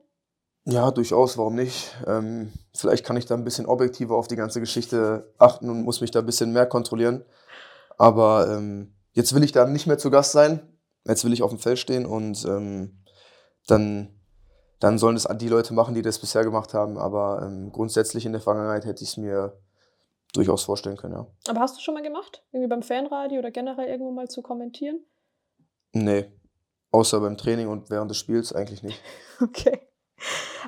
Ja, 0.64 0.90
durchaus, 0.90 1.38
warum 1.38 1.54
nicht? 1.54 1.96
Ähm, 2.06 2.52
vielleicht 2.74 3.06
kann 3.06 3.16
ich 3.16 3.24
da 3.24 3.36
ein 3.36 3.44
bisschen 3.44 3.66
objektiver 3.66 4.16
auf 4.16 4.26
die 4.26 4.36
ganze 4.36 4.58
Geschichte 4.60 5.32
achten 5.38 5.70
und 5.70 5.84
muss 5.84 6.00
mich 6.00 6.10
da 6.10 6.18
ein 6.18 6.26
bisschen 6.26 6.52
mehr 6.52 6.66
kontrollieren. 6.66 7.24
Aber 7.98 8.48
ähm, 8.50 8.94
jetzt 9.12 9.34
will 9.34 9.44
ich 9.44 9.52
da 9.52 9.66
nicht 9.66 9.86
mehr 9.86 9.98
zu 9.98 10.10
Gast 10.10 10.32
sein. 10.32 10.60
Jetzt 11.04 11.24
will 11.24 11.32
ich 11.32 11.42
auf 11.42 11.50
dem 11.50 11.58
Feld 11.58 11.78
stehen 11.78 12.04
und 12.04 12.44
ähm, 12.44 13.02
dann, 13.66 14.20
dann 14.80 14.98
sollen 14.98 15.16
es 15.16 15.28
die 15.38 15.48
Leute 15.48 15.72
machen, 15.72 15.94
die 15.94 16.02
das 16.02 16.18
bisher 16.18 16.44
gemacht 16.44 16.74
haben. 16.74 16.98
Aber 16.98 17.42
ähm, 17.42 17.70
grundsätzlich 17.70 18.26
in 18.26 18.32
der 18.32 18.40
Vergangenheit 18.40 18.84
hätte 18.84 19.04
ich 19.04 19.10
es 19.10 19.16
mir 19.16 19.58
durchaus 20.34 20.64
vorstellen 20.64 20.96
können, 20.96 21.14
ja. 21.14 21.26
Aber 21.48 21.60
hast 21.60 21.76
du 21.76 21.80
schon 21.80 21.94
mal 21.94 22.02
gemacht? 22.02 22.44
Irgendwie 22.52 22.68
beim 22.68 22.82
Fanradio 22.82 23.38
oder 23.38 23.50
generell 23.50 23.88
irgendwo 23.88 24.12
mal 24.12 24.28
zu 24.28 24.42
kommentieren? 24.42 25.04
Nee, 25.92 26.30
außer 26.90 27.20
beim 27.20 27.38
Training 27.38 27.68
und 27.68 27.90
während 27.90 28.10
des 28.10 28.18
Spiels 28.18 28.52
eigentlich 28.52 28.82
nicht. 28.82 29.00
Okay. 29.38 29.86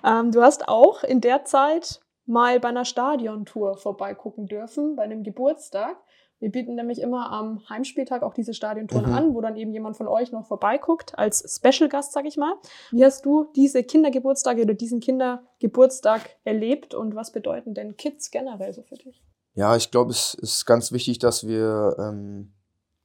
Ähm, 0.05 0.31
du 0.31 0.43
hast 0.43 0.69
auch 0.69 1.03
in 1.03 1.23
der 1.23 1.47
Zeit 1.47 2.01
mal 2.27 2.61
bei 2.61 2.69
einer 2.69 2.85
Stadiontour 2.85 3.79
vorbeigucken 3.79 4.47
dürfen, 4.47 4.95
bei 4.95 5.05
einem 5.05 5.23
Geburtstag. 5.23 5.97
Wir 6.41 6.51
bieten 6.51 6.77
nämlich 6.77 7.01
immer 7.01 7.33
am 7.33 7.69
Heimspieltag 7.69 8.23
auch 8.23 8.33
diese 8.33 8.55
Stadiontouren 8.55 9.07
Mhm. 9.07 9.13
an, 9.13 9.35
wo 9.35 9.41
dann 9.41 9.57
eben 9.57 9.73
jemand 9.73 9.97
von 9.97 10.07
euch 10.07 10.31
noch 10.31 10.47
vorbeiguckt, 10.47 11.19
als 11.19 11.61
Special-Gast, 11.61 12.13
sag 12.13 12.27
ich 12.27 12.37
mal. 12.37 12.55
Wie 12.93 13.05
hast 13.05 13.25
du 13.25 13.47
diese 13.57 13.83
Kindergeburtstage 13.83 14.63
oder 14.63 14.75
diesen 14.75 15.01
Kindergeburtstag 15.01 16.37
erlebt 16.45 16.95
und 16.95 17.17
was 17.17 17.33
bedeuten 17.33 17.75
denn 17.75 17.97
Kids 17.97 18.31
generell 18.31 18.73
so 18.73 18.83
für 18.83 18.95
dich? 18.97 19.23
Ja, 19.55 19.75
ich 19.75 19.91
glaube, 19.91 20.13
es 20.13 20.35
ist 20.35 20.65
ganz 20.67 20.93
wichtig, 20.93 21.19
dass 21.19 21.47
wir 21.47 21.97
ähm, 21.99 22.53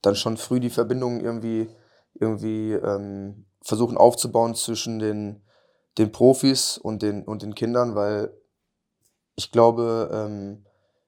dann 0.02 0.14
schon 0.14 0.36
früh 0.36 0.60
die 0.60 0.70
Verbindung 0.70 1.20
irgendwie, 1.20 1.68
irgendwie 2.14 2.72
ähm, 2.72 3.46
versuchen 3.62 3.96
aufzubauen 3.96 4.54
zwischen 4.54 5.00
den, 5.00 5.42
den 5.98 6.12
Profis 6.12 6.78
und 6.78 7.02
den, 7.02 7.24
und 7.24 7.42
den 7.42 7.56
Kindern, 7.56 7.96
weil 7.96 8.32
ich 9.34 9.50
glaube, 9.50 10.10
ähm, 10.12 10.64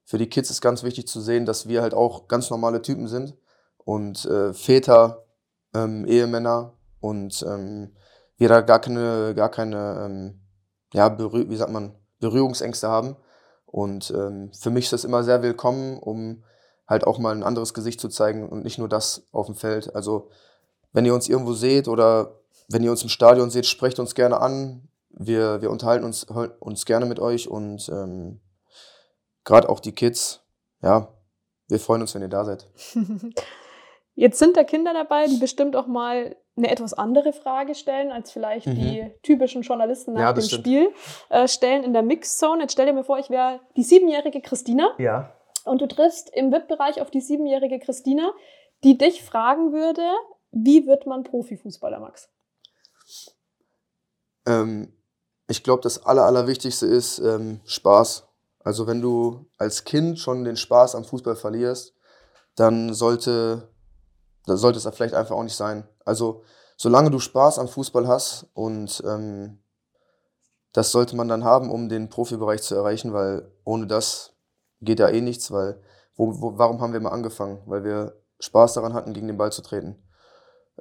für 0.07 0.19
die 0.19 0.29
Kids 0.29 0.51
ist 0.51 0.61
ganz 0.61 0.85
wichtig 0.85 1.09
zu 1.09 1.21
sehen, 1.21 1.47
dass 1.47 1.69
wir 1.69 1.83
halt 1.83 1.93
auch 1.93 2.29
ganz 2.29 2.49
normale 2.49 2.81
Typen 2.81 3.09
sind 3.09 3.35
und 3.85 4.25
äh, 4.25 4.55
Väter, 4.55 5.27
ähm, 5.75 6.07
Ehemänner 6.07 6.75
und 7.01 7.45
ähm, 7.47 7.91
wir 8.39 8.49
da 8.49 8.61
gar 8.61 8.79
keine, 8.79 9.35
gar 9.35 9.51
keine 9.51 10.07
ähm, 10.07 10.41
ja, 10.93 11.09
berühr 11.09 11.51
wie 11.51 11.57
sagt 11.57 11.73
man, 11.73 11.97
Berührungsängste 12.21 12.89
haben. 12.89 13.17
Und 13.67 14.13
ähm, 14.17 14.53
für 14.53 14.71
mich 14.71 14.85
ist 14.85 14.93
das 14.93 15.05
immer 15.05 15.25
sehr 15.25 15.43
willkommen, 15.43 15.99
um 15.99 16.45
halt 16.87 17.05
auch 17.05 17.19
mal 17.19 17.35
ein 17.35 17.43
anderes 17.43 17.75
Gesicht 17.75 18.01
zu 18.01 18.09
zeigen 18.09 18.49
und 18.49 18.63
nicht 18.63 18.79
nur 18.79 18.89
das 18.89 19.25
auf 19.33 19.47
dem 19.47 19.57
Feld. 19.57 19.95
Also 19.97 20.31
wenn 20.93 21.05
ihr 21.05 21.15
uns 21.15 21.29
irgendwo 21.29 21.53
seht 21.53 21.89
oder 21.89 22.39
wenn 22.69 22.85
ihr 22.85 22.93
uns 22.93 23.03
im 23.03 23.09
Stadion 23.09 23.51
seht, 23.51 23.67
sprecht 23.67 23.99
uns 23.99 24.15
gerne 24.15 24.41
an. 24.41 24.89
wir, 25.11 25.63
wir 25.63 25.71
unterhalten 25.71 26.05
uns, 26.05 26.25
uns 26.61 26.85
gerne 26.85 27.07
mit 27.07 27.19
euch 27.19 27.49
und 27.49 27.89
ähm, 27.89 28.41
gerade 29.47 29.71
auch 29.71 29.81
die 29.81 29.93
Kids, 29.93 30.43
ja, 30.83 31.09
wir 31.69 31.81
freuen 31.81 32.03
uns, 32.03 32.15
wenn 32.15 32.23
ihr 32.23 32.29
da 32.29 32.45
seid. 32.45 32.67
Jetzt 34.15 34.39
sind 34.39 34.57
da 34.57 34.65
Kinder 34.65 34.93
dabei, 34.93 35.27
die 35.27 35.39
bestimmt 35.39 35.77
auch 35.77 35.87
mal 35.87 36.37
eine 36.57 36.71
etwas 36.71 36.95
andere 36.95 37.33
Frage 37.33 37.75
stellen, 37.75 38.11
als 38.11 38.31
vielleicht 38.31 38.67
mhm. 38.67 38.75
die 38.75 39.13
typischen 39.23 39.63
Journalisten 39.63 40.15
nach 40.15 40.21
ja, 40.21 40.33
dem 40.33 40.43
stimmt. 40.43 40.61
Spiel 40.61 40.93
äh, 41.29 41.49
stellen 41.49 41.85
in 41.85 41.93
der 41.93 42.03
Mixzone. 42.03 42.63
Jetzt 42.63 42.73
stell 42.73 42.87
dir 42.87 42.95
mir 42.95 43.05
vor, 43.05 43.19
ich 43.19 43.29
wäre 43.29 43.61
die 43.77 43.83
siebenjährige 43.83 44.41
Christina. 44.41 44.95
Ja. 44.99 45.35
Und 45.65 45.83
du 45.83 45.87
triffst 45.87 46.31
im 46.35 46.51
VIP-Bereich 46.53 47.01
auf 47.01 47.11
die 47.11 47.21
siebenjährige 47.21 47.79
Christina, 47.79 48.33
die 48.85 48.97
dich 48.97 49.23
fragen 49.23 49.73
würde, 49.73 50.03
wie 50.51 50.87
wird 50.87 51.07
man 51.07 51.25
Profifußballer, 51.25 52.01
Max? 52.01 52.31
Ähm, 54.47 54.95
ich 55.47 55.63
glaube, 55.63 55.83
das 55.83 56.07
Aller, 56.07 56.25
Allerwichtigste 56.25 56.87
ist 56.87 57.19
ähm, 57.19 57.61
Spaß. 57.67 58.27
Also 58.67 58.89
wenn 58.89 59.01
du 59.01 59.47
als 59.59 59.85
Kind 59.85 60.19
schon 60.19 60.43
den 60.43 60.57
Spaß 60.57 60.97
am 60.97 61.05
Fußball 61.05 61.37
verlierst, 61.37 61.95
dann 62.57 62.93
sollte 62.95 63.69
das 64.45 64.61
sollte 64.61 64.81
es 64.81 64.97
vielleicht 64.97 65.15
einfach 65.15 65.37
auch 65.37 65.45
nicht 65.45 65.55
sein. 65.55 65.87
Also, 66.05 66.43
solange 66.77 67.13
du 67.13 67.21
Spaß 67.21 67.61
am 67.61 67.69
Fußball 67.69 68.09
hast 68.09 68.49
und 68.55 69.05
ähm, 69.07 69.63
das 70.73 70.91
sollte 70.91 71.15
man 71.15 71.29
dann 71.29 71.45
haben, 71.45 71.71
um 71.71 71.89
den 71.89 72.09
Profibereich 72.09 72.61
zu 72.61 72.75
erreichen, 72.75 73.13
weil 73.13 73.53
ohne 73.63 73.87
das 73.87 74.35
geht 74.81 74.99
ja 74.99 75.11
eh 75.11 75.21
nichts, 75.21 75.53
weil 75.53 75.81
wo, 76.17 76.41
wo, 76.41 76.59
warum 76.59 76.81
haben 76.81 76.93
wir 76.93 77.01
mal 77.01 77.11
angefangen? 77.11 77.63
Weil 77.67 77.85
wir 77.85 78.21
Spaß 78.41 78.75
daran 78.75 78.95
hatten, 78.95 79.13
gegen 79.13 79.29
den 79.29 79.39
Ball 79.39 79.53
zu 79.53 79.63
treten. 79.63 80.03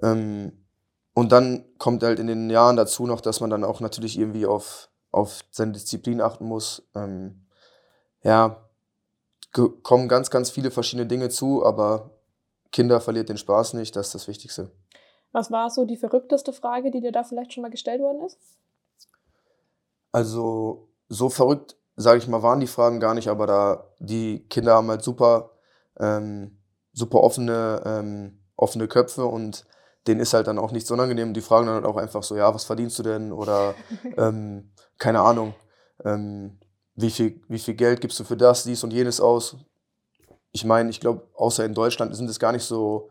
Ähm, 0.01 0.65
und 1.13 1.31
dann 1.31 1.65
kommt 1.77 2.01
halt 2.01 2.17
in 2.17 2.25
den 2.25 2.49
Jahren 2.49 2.77
dazu 2.77 3.05
noch, 3.05 3.21
dass 3.21 3.41
man 3.41 3.51
dann 3.51 3.63
auch 3.63 3.79
natürlich 3.79 4.17
irgendwie 4.17 4.47
auf, 4.47 4.89
auf 5.11 5.41
seine 5.51 5.73
Disziplin 5.73 6.19
achten 6.19 6.45
muss. 6.45 6.89
Ähm, 6.95 7.44
ja, 8.25 8.57
kommen 9.83 10.09
ganz, 10.09 10.31
ganz 10.31 10.49
viele 10.49 10.71
verschiedene 10.71 11.07
Dinge 11.07 11.29
zu, 11.29 11.63
aber 11.63 12.09
Kinder 12.71 12.99
verliert 12.99 13.29
den 13.29 13.37
Spaß 13.37 13.75
nicht, 13.75 13.95
das 13.95 14.07
ist 14.07 14.15
das 14.15 14.27
Wichtigste. 14.27 14.71
Was 15.31 15.51
war 15.51 15.69
so 15.69 15.85
die 15.85 15.95
verrückteste 15.95 16.51
Frage, 16.51 16.91
die 16.91 17.01
dir 17.01 17.11
da 17.11 17.23
vielleicht 17.23 17.53
schon 17.53 17.61
mal 17.61 17.69
gestellt 17.69 18.01
worden 18.01 18.25
ist? 18.25 18.37
Also 20.11 20.89
so 21.07 21.29
verrückt, 21.29 21.77
sage 21.95 22.17
ich 22.17 22.27
mal, 22.27 22.41
waren 22.41 22.59
die 22.59 22.67
Fragen 22.67 22.99
gar 22.99 23.13
nicht, 23.13 23.27
aber 23.27 23.45
da 23.45 23.87
die 23.99 24.39
Kinder 24.49 24.73
haben 24.73 24.89
halt 24.89 25.03
super, 25.03 25.51
ähm, 25.99 26.57
super 26.93 27.21
offene, 27.21 27.83
ähm, 27.85 28.39
offene 28.55 28.87
Köpfe 28.87 29.25
und 29.25 29.65
denen 30.07 30.19
ist 30.19 30.33
halt 30.33 30.47
dann 30.47 30.57
auch 30.57 30.71
nichts 30.71 30.89
unangenehm. 30.89 31.33
Die 31.33 31.41
fragen 31.41 31.67
dann 31.67 31.75
halt 31.75 31.85
auch 31.85 31.97
einfach 31.97 32.23
so, 32.23 32.35
ja, 32.35 32.53
was 32.53 32.63
verdienst 32.63 32.97
du 32.97 33.03
denn? 33.03 33.31
Oder 33.31 33.75
ähm, 34.17 34.71
keine 34.97 35.21
Ahnung, 35.21 35.53
ähm, 36.03 36.57
wie, 36.95 37.09
viel, 37.09 37.41
wie 37.47 37.59
viel 37.59 37.75
Geld 37.75 38.01
gibst 38.01 38.19
du 38.19 38.23
für 38.23 38.37
das, 38.37 38.63
dies 38.63 38.83
und 38.83 38.91
jenes 38.91 39.19
aus? 39.19 39.57
ich 40.55 40.63
meine, 40.63 40.89
ich 40.89 41.01
glaube, 41.01 41.27
außer 41.33 41.65
in 41.65 41.73
Deutschland 41.73 42.15
sind 42.15 42.29
es 42.29 42.39
gar 42.39 42.53
nicht 42.53 42.63
so, 42.63 43.09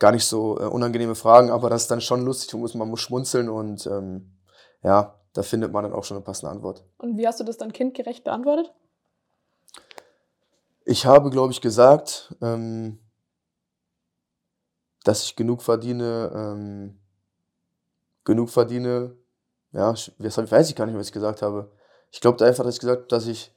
gar 0.00 0.10
nicht 0.10 0.24
so 0.24 0.58
äh, 0.58 0.64
unangenehme 0.64 1.14
Fragen, 1.14 1.48
aber 1.48 1.70
das 1.70 1.82
ist 1.82 1.90
dann 1.92 2.00
schon 2.00 2.24
lustig, 2.24 2.52
man 2.52 2.62
muss, 2.62 2.74
man 2.74 2.88
muss 2.88 3.00
schmunzeln 3.00 3.48
und 3.48 3.86
ähm, 3.86 4.32
ja, 4.82 5.14
da 5.32 5.42
findet 5.44 5.72
man 5.72 5.84
dann 5.84 5.92
auch 5.92 6.02
schon 6.02 6.16
eine 6.16 6.24
passende 6.24 6.50
Antwort. 6.50 6.84
Und 6.98 7.16
wie 7.16 7.28
hast 7.28 7.38
du 7.38 7.44
das 7.44 7.58
dann 7.58 7.72
kindgerecht 7.72 8.24
beantwortet? 8.24 8.72
Ich 10.84 11.06
habe, 11.06 11.30
glaube 11.30 11.52
ich, 11.52 11.60
gesagt, 11.60 12.34
ähm, 12.42 12.98
dass 15.04 15.22
ich 15.22 15.36
genug 15.36 15.62
verdiene, 15.62 16.32
ähm, 16.34 16.98
genug 18.24 18.50
verdiene. 18.50 19.16
Ja, 19.70 19.94
das 20.18 20.50
weiß 20.50 20.70
ich 20.70 20.74
gar 20.74 20.86
nicht, 20.86 20.96
was 20.96 21.06
ich 21.06 21.12
gesagt 21.12 21.40
habe. 21.40 21.70
Ich 22.10 22.20
glaube 22.20 22.44
einfach, 22.44 22.64
dass 22.64 22.74
ich 22.74 22.80
gesagt 22.80 23.12
dass 23.12 23.26
ich 23.26 23.54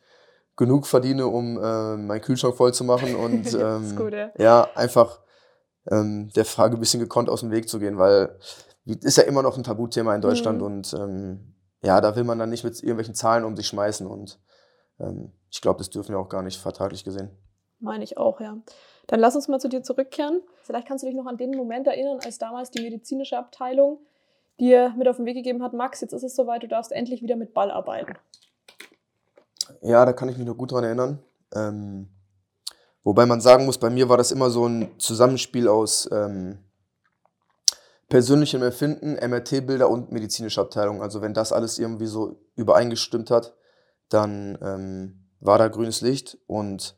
genug 0.55 0.85
verdiene, 0.85 1.27
um 1.27 1.57
äh, 1.57 1.97
meinen 1.97 2.21
Kühlschrank 2.21 2.55
voll 2.55 2.73
zu 2.73 2.83
machen 2.83 3.15
und 3.15 3.53
ähm, 3.59 3.95
gut, 3.95 4.13
ja. 4.13 4.31
ja. 4.37 4.69
einfach 4.75 5.19
ähm, 5.89 6.29
der 6.35 6.45
Frage 6.45 6.77
ein 6.77 6.79
bisschen 6.79 6.99
gekonnt 6.99 7.29
aus 7.29 7.41
dem 7.41 7.51
Weg 7.51 7.69
zu 7.69 7.79
gehen, 7.79 7.97
weil 7.97 8.37
ist 8.85 9.17
ja 9.17 9.23
immer 9.23 9.41
noch 9.41 9.57
ein 9.57 9.63
Tabuthema 9.63 10.13
in 10.13 10.21
Deutschland 10.21 10.59
mhm. 10.59 10.65
und 10.65 10.93
ähm, 10.93 11.55
ja, 11.81 11.99
da 12.01 12.15
will 12.15 12.23
man 12.23 12.39
dann 12.39 12.49
nicht 12.49 12.63
mit 12.63 12.77
irgendwelchen 12.81 13.15
Zahlen 13.15 13.43
um 13.43 13.55
sich 13.55 13.67
schmeißen 13.67 14.05
und 14.07 14.39
ähm, 14.99 15.31
ich 15.49 15.61
glaube, 15.61 15.79
das 15.79 15.89
dürfen 15.89 16.13
wir 16.13 16.19
auch 16.19 16.29
gar 16.29 16.41
nicht 16.41 16.59
vertraglich 16.59 17.03
gesehen. 17.03 17.29
Meine 17.79 18.03
ich 18.03 18.17
auch, 18.17 18.39
ja. 18.39 18.57
Dann 19.07 19.19
lass 19.19 19.35
uns 19.35 19.49
mal 19.49 19.59
zu 19.59 19.67
dir 19.67 19.83
zurückkehren. 19.83 20.41
Vielleicht 20.61 20.87
kannst 20.87 21.03
du 21.03 21.07
dich 21.07 21.15
noch 21.15 21.25
an 21.25 21.35
den 21.37 21.51
Moment 21.51 21.87
erinnern, 21.87 22.19
als 22.23 22.37
damals 22.37 22.71
die 22.71 22.81
medizinische 22.81 23.37
Abteilung 23.37 23.99
dir 24.59 24.93
mit 24.97 25.07
auf 25.07 25.17
den 25.17 25.25
Weg 25.25 25.35
gegeben 25.35 25.63
hat, 25.63 25.73
Max, 25.73 26.01
jetzt 26.01 26.13
ist 26.13 26.23
es 26.23 26.35
soweit, 26.35 26.63
du 26.63 26.67
darfst 26.67 26.91
endlich 26.91 27.21
wieder 27.21 27.35
mit 27.35 27.53
Ball 27.53 27.71
arbeiten. 27.71 28.13
Ja, 29.81 30.05
da 30.05 30.13
kann 30.13 30.29
ich 30.29 30.37
mich 30.37 30.47
noch 30.47 30.57
gut 30.57 30.71
dran 30.71 30.83
erinnern. 30.83 31.19
Ähm, 31.53 32.09
wobei 33.03 33.25
man 33.25 33.41
sagen 33.41 33.65
muss, 33.65 33.77
bei 33.77 33.89
mir 33.89 34.09
war 34.09 34.17
das 34.17 34.31
immer 34.31 34.49
so 34.49 34.65
ein 34.67 34.99
Zusammenspiel 34.99 35.67
aus 35.67 36.09
ähm, 36.11 36.59
persönlichem 38.09 38.61
Empfinden, 38.61 39.13
MRT-Bilder 39.15 39.89
und 39.89 40.11
medizinischer 40.11 40.61
Abteilung. 40.61 41.01
Also 41.01 41.21
wenn 41.21 41.33
das 41.33 41.51
alles 41.51 41.79
irgendwie 41.79 42.07
so 42.07 42.39
übereingestimmt 42.55 43.31
hat, 43.31 43.55
dann 44.09 44.57
ähm, 44.61 45.29
war 45.39 45.57
da 45.57 45.67
grünes 45.67 46.01
Licht 46.01 46.37
und 46.47 46.95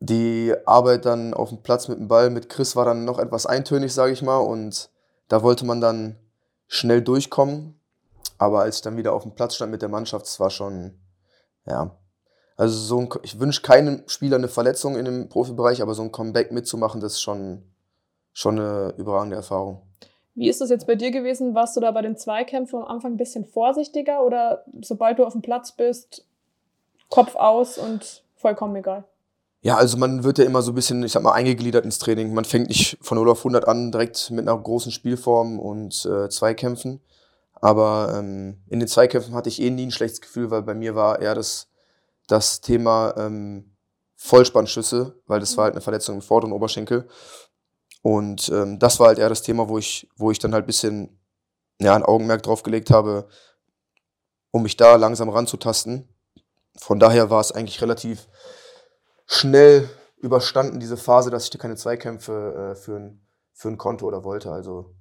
die 0.00 0.54
Arbeit 0.66 1.04
dann 1.04 1.32
auf 1.32 1.50
dem 1.50 1.62
Platz 1.62 1.86
mit 1.88 1.98
dem 1.98 2.08
Ball 2.08 2.30
mit 2.30 2.48
Chris 2.48 2.74
war 2.74 2.84
dann 2.84 3.04
noch 3.04 3.18
etwas 3.18 3.46
eintönig, 3.46 3.94
sage 3.94 4.12
ich 4.12 4.22
mal, 4.22 4.38
und 4.38 4.90
da 5.28 5.42
wollte 5.42 5.64
man 5.64 5.80
dann 5.80 6.16
schnell 6.66 7.02
durchkommen. 7.02 7.78
Aber 8.38 8.62
als 8.62 8.76
ich 8.76 8.82
dann 8.82 8.96
wieder 8.96 9.12
auf 9.12 9.22
dem 9.22 9.34
Platz 9.34 9.54
stand 9.54 9.70
mit 9.70 9.82
der 9.82 9.88
Mannschaft, 9.88 10.26
es 10.26 10.40
war 10.40 10.50
schon 10.50 10.98
ja. 11.66 11.96
Also 12.56 12.78
so 12.78 12.98
ein, 12.98 13.08
ich 13.22 13.40
wünsche 13.40 13.62
keinem 13.62 14.04
Spieler 14.06 14.36
eine 14.36 14.48
Verletzung 14.48 14.96
in 14.96 15.04
dem 15.04 15.28
Profibereich, 15.28 15.82
aber 15.82 15.94
so 15.94 16.02
ein 16.02 16.12
Comeback 16.12 16.52
mitzumachen, 16.52 17.00
das 17.00 17.14
ist 17.14 17.22
schon, 17.22 17.62
schon 18.32 18.58
eine 18.58 18.94
überragende 18.98 19.36
Erfahrung. 19.36 19.82
Wie 20.34 20.48
ist 20.48 20.60
das 20.60 20.70
jetzt 20.70 20.86
bei 20.86 20.94
dir 20.94 21.10
gewesen? 21.10 21.54
Warst 21.54 21.76
du 21.76 21.80
da 21.80 21.90
bei 21.90 22.02
den 22.02 22.16
Zweikämpfen 22.16 22.78
am 22.78 22.86
Anfang 22.86 23.12
ein 23.12 23.16
bisschen 23.16 23.44
vorsichtiger 23.44 24.24
oder 24.24 24.64
sobald 24.80 25.18
du 25.18 25.24
auf 25.24 25.32
dem 25.32 25.42
Platz 25.42 25.72
bist, 25.72 26.24
Kopf 27.10 27.34
aus 27.34 27.78
und 27.78 28.22
vollkommen 28.36 28.76
egal? 28.76 29.04
Ja, 29.60 29.76
also 29.76 29.96
man 29.96 30.24
wird 30.24 30.38
ja 30.38 30.44
immer 30.44 30.62
so 30.62 30.72
ein 30.72 30.74
bisschen, 30.74 31.02
ich 31.04 31.12
sag 31.12 31.22
mal, 31.22 31.32
eingegliedert 31.32 31.84
ins 31.84 31.98
Training. 31.98 32.34
Man 32.34 32.44
fängt 32.44 32.68
nicht 32.68 32.98
von 33.00 33.16
0 33.16 33.30
auf 33.30 33.40
100 33.40 33.68
an, 33.68 33.92
direkt 33.92 34.30
mit 34.30 34.48
einer 34.48 34.58
großen 34.58 34.90
Spielform 34.90 35.60
und 35.60 36.04
äh, 36.04 36.28
Zweikämpfen. 36.28 37.00
Aber 37.62 38.12
ähm, 38.16 38.60
in 38.68 38.80
den 38.80 38.88
Zweikämpfen 38.88 39.34
hatte 39.34 39.48
ich 39.48 39.62
eh 39.62 39.70
nie 39.70 39.86
ein 39.86 39.92
schlechtes 39.92 40.20
Gefühl, 40.20 40.50
weil 40.50 40.62
bei 40.62 40.74
mir 40.74 40.96
war 40.96 41.22
eher 41.22 41.36
das, 41.36 41.68
das 42.26 42.60
Thema 42.60 43.14
ähm, 43.16 43.76
Vollspannschüsse, 44.16 45.14
weil 45.26 45.38
das 45.38 45.56
war 45.56 45.64
halt 45.64 45.74
eine 45.74 45.80
Verletzung 45.80 46.16
im 46.16 46.22
vorderen 46.22 46.52
Oberschenkel. 46.52 47.08
Und 48.02 48.48
ähm, 48.48 48.80
das 48.80 48.98
war 48.98 49.06
halt 49.06 49.20
eher 49.20 49.28
das 49.28 49.42
Thema, 49.42 49.68
wo 49.68 49.78
ich, 49.78 50.08
wo 50.16 50.32
ich 50.32 50.40
dann 50.40 50.52
halt 50.54 50.64
ein 50.64 50.66
bisschen 50.66 51.20
ja, 51.80 51.94
ein 51.94 52.02
Augenmerk 52.02 52.42
drauf 52.42 52.64
gelegt 52.64 52.90
habe, 52.90 53.28
um 54.50 54.64
mich 54.64 54.76
da 54.76 54.96
langsam 54.96 55.28
ranzutasten. 55.28 56.08
Von 56.76 56.98
daher 56.98 57.30
war 57.30 57.40
es 57.40 57.52
eigentlich 57.52 57.80
relativ 57.80 58.26
schnell 59.26 59.88
überstanden, 60.16 60.80
diese 60.80 60.96
Phase, 60.96 61.30
dass 61.30 61.44
ich 61.44 61.50
da 61.50 61.58
keine 61.58 61.76
Zweikämpfe 61.76 62.72
äh, 62.72 62.74
führen, 62.74 63.24
führen 63.52 63.78
konnte 63.78 64.04
oder 64.04 64.24
wollte. 64.24 64.50
Also 64.50 64.96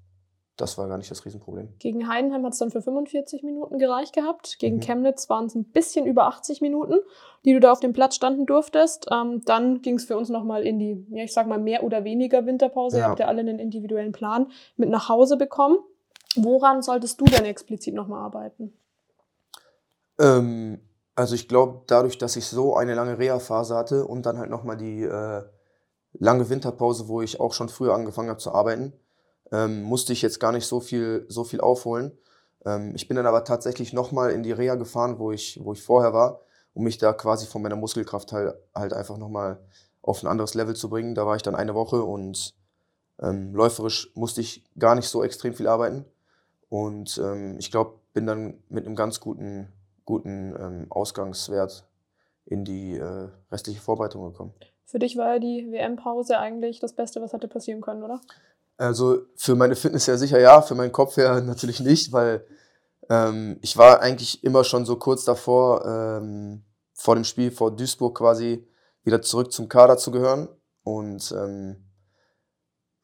das 0.58 0.78
war 0.78 0.88
gar 0.88 0.98
nicht 0.98 1.10
das 1.10 1.26
Riesenproblem. 1.26 1.70
Gegen 1.80 2.08
Heidenheim 2.08 2.46
hat 2.46 2.54
es 2.54 2.60
dann 2.60 2.72
für 2.72 2.82
45 2.82 3.44
Minuten 3.44 3.80
gereicht 3.80 4.14
gehabt. 4.14 4.60
Gegen 4.60 4.78
mhm. 4.78 4.82
Chemnitz 4.82 5.30
waren 5.30 5.46
es 5.46 5.56
ein 5.56 5.66
bisschen 5.66 6.06
über 6.06 6.26
80 6.26 6.62
Minuten, 6.62 6.96
die 7.46 7.54
du 7.54 7.60
da 7.60 7.72
auf 7.72 7.80
dem 7.80 7.94
Platz 7.94 8.16
standen 8.16 8.46
durftest. 8.46 9.08
Ähm, 9.12 9.42
dann 9.46 9.82
ging 9.82 9.96
es 9.96 10.06
für 10.06 10.18
uns 10.18 10.30
nochmal 10.30 10.64
in 10.64 10.78
die, 10.78 11.06
ja, 11.10 11.24
ich 11.24 11.34
sag 11.34 11.48
mal, 11.48 11.60
mehr 11.60 11.84
oder 11.84 12.04
weniger 12.04 12.46
Winterpause. 12.46 12.98
Ja. 12.98 13.06
Ihr 13.06 13.10
habt 13.10 13.20
ja 13.20 13.28
alle 13.28 13.40
einen 13.40 13.60
individuellen 13.60 14.12
Plan 14.12 14.52
mit 14.78 14.90
nach 14.90 15.10
Hause 15.10 15.38
bekommen. 15.38 15.78
Woran 16.36 16.82
solltest 16.82 17.20
du 17.20 17.26
denn 17.26 17.46
explizit 17.46 17.94
nochmal 17.94 18.22
arbeiten? 18.22 18.74
Ähm, 20.20 20.80
also 21.16 21.36
ich 21.36 21.48
glaube, 21.48 21.82
dadurch, 21.88 22.18
dass 22.18 22.36
ich 22.36 22.46
so 22.46 22.76
eine 22.76 22.94
lange 22.94 23.18
Reha-Phase 23.18 23.76
hatte 23.76 24.06
und 24.06 24.26
dann 24.26 24.38
halt 24.38 24.50
nochmal 24.50 24.78
die 24.78 25.04
äh, 25.04 25.44
lange 26.14 26.50
Winterpause, 26.50 27.08
wo 27.08 27.22
ich 27.22 27.40
auch 27.40 27.54
schon 27.54 27.70
früher 27.70 27.94
angefangen 27.94 28.30
habe 28.30 28.40
zu 28.40 28.54
arbeiten, 28.54 28.94
ähm, 29.52 29.84
musste 29.84 30.14
ich 30.14 30.22
jetzt 30.22 30.40
gar 30.40 30.52
nicht 30.52 30.66
so 30.66 30.80
viel, 30.80 31.26
so 31.28 31.44
viel 31.44 31.62
aufholen. 31.62 32.12
Ähm, 32.66 32.94
ich 32.96 33.08
bin 33.08 33.18
dann 33.18 33.26
aber 33.26 33.44
tatsächlich 33.44 33.94
nochmal 33.94 34.32
in 34.32 34.44
die 34.44 34.52
Reha 34.52 34.76
gefahren, 34.76 35.20
wo 35.20 35.32
ich, 35.32 35.60
wo 35.64 35.74
ich 35.74 35.82
vorher 35.82 36.14
war, 36.14 36.42
um 36.74 36.84
mich 36.84 36.98
da 36.98 37.14
quasi 37.14 37.46
von 37.46 37.62
meiner 37.62 37.76
Muskelkraft 37.76 38.32
halt, 38.32 38.56
halt 38.74 38.94
einfach 38.94 39.18
nochmal 39.18 39.60
auf 40.02 40.24
ein 40.24 40.28
anderes 40.28 40.54
Level 40.54 40.76
zu 40.76 40.90
bringen. 40.90 41.16
Da 41.16 41.26
war 41.26 41.36
ich 41.36 41.44
dann 41.44 41.56
eine 41.56 41.76
Woche 41.76 42.04
und 42.04 42.54
ähm, 43.22 43.54
läuferisch 43.54 44.12
musste 44.16 44.42
ich 44.42 44.64
gar 44.78 44.96
nicht 44.96 45.08
so 45.08 45.24
extrem 45.24 45.54
viel 45.54 45.68
arbeiten. 45.68 46.06
Und 46.70 47.20
ähm, 47.24 47.58
ich 47.60 47.72
glaube, 47.72 48.00
bin 48.14 48.26
dann 48.26 48.56
mit 48.70 48.86
einem 48.86 48.96
ganz 48.96 49.20
guten, 49.20 49.68
guten 50.06 50.56
ähm, 50.60 50.86
Ausgangswert 50.90 51.86
in 52.46 52.66
die 52.66 52.96
äh, 52.96 53.30
restliche 53.52 53.82
Vorbereitung 53.82 54.24
gekommen. 54.32 54.54
Für 54.86 55.00
dich 55.00 55.16
war 55.16 55.34
ja 55.34 55.40
die 55.40 55.72
WM-Pause 55.72 56.38
eigentlich 56.38 56.80
das 56.80 56.94
Beste, 56.94 57.22
was 57.22 57.32
hätte 57.32 57.48
passieren 57.48 57.82
können, 57.82 58.04
oder? 58.04 58.20
Also 58.82 59.20
für 59.36 59.56
meine 59.56 59.76
Fitness 59.76 60.08
ja 60.08 60.18
sicher 60.18 60.40
ja, 60.40 60.62
für 60.62 60.76
meinen 60.76 60.92
Kopf 60.92 61.18
ja 61.18 61.40
natürlich 61.42 61.80
nicht, 61.80 62.12
weil 62.12 62.46
Ähm, 63.10 63.58
ich 63.62 63.78
war 63.78 64.00
eigentlich 64.00 64.42
immer 64.44 64.64
schon 64.64 64.86
so 64.86 64.96
kurz 64.96 65.26
davor, 65.26 65.86
ähm, 65.86 66.64
vor 66.94 67.16
dem 67.16 67.26
Spiel 67.26 67.52
vor 67.52 67.76
Duisburg 67.76 68.18
quasi 68.18 68.66
wieder 69.04 69.22
zurück 69.22 69.52
zum 69.52 69.68
Kader 69.68 69.98
zu 69.98 70.12
gehören. 70.12 70.48
Und 70.84 71.34
ähm, 71.34 71.76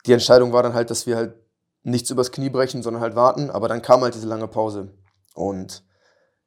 die 0.06 0.14
Entscheidung 0.14 0.54
war 0.54 0.64
dann 0.64 0.74
halt, 0.74 0.90
dass 0.92 1.08
wir 1.08 1.18
halt 1.18 1.36
nichts 1.84 2.10
übers 2.10 2.32
Knie 2.32 2.50
brechen, 2.50 2.84
sondern 2.84 3.02
halt 3.02 3.16
warten. 3.16 3.50
Aber 3.50 3.68
dann 3.68 3.82
kam 3.82 4.02
halt 4.02 4.16
diese 4.16 4.28
lange 4.28 4.48
Pause. 4.48 4.94
Und 5.36 5.84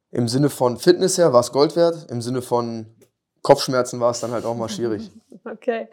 im 0.09 0.27
Sinne 0.27 0.49
von 0.49 0.77
Fitness 0.77 1.19
her 1.19 1.31
war 1.31 1.41
es 1.41 1.51
Gold 1.51 1.75
wert, 1.75 2.09
im 2.09 2.21
Sinne 2.21 2.41
von 2.41 2.95
Kopfschmerzen 3.43 3.99
war 3.99 4.11
es 4.11 4.21
dann 4.21 4.31
halt 4.31 4.45
auch 4.45 4.55
mal 4.55 4.69
schwierig. 4.69 5.11
Okay. 5.43 5.87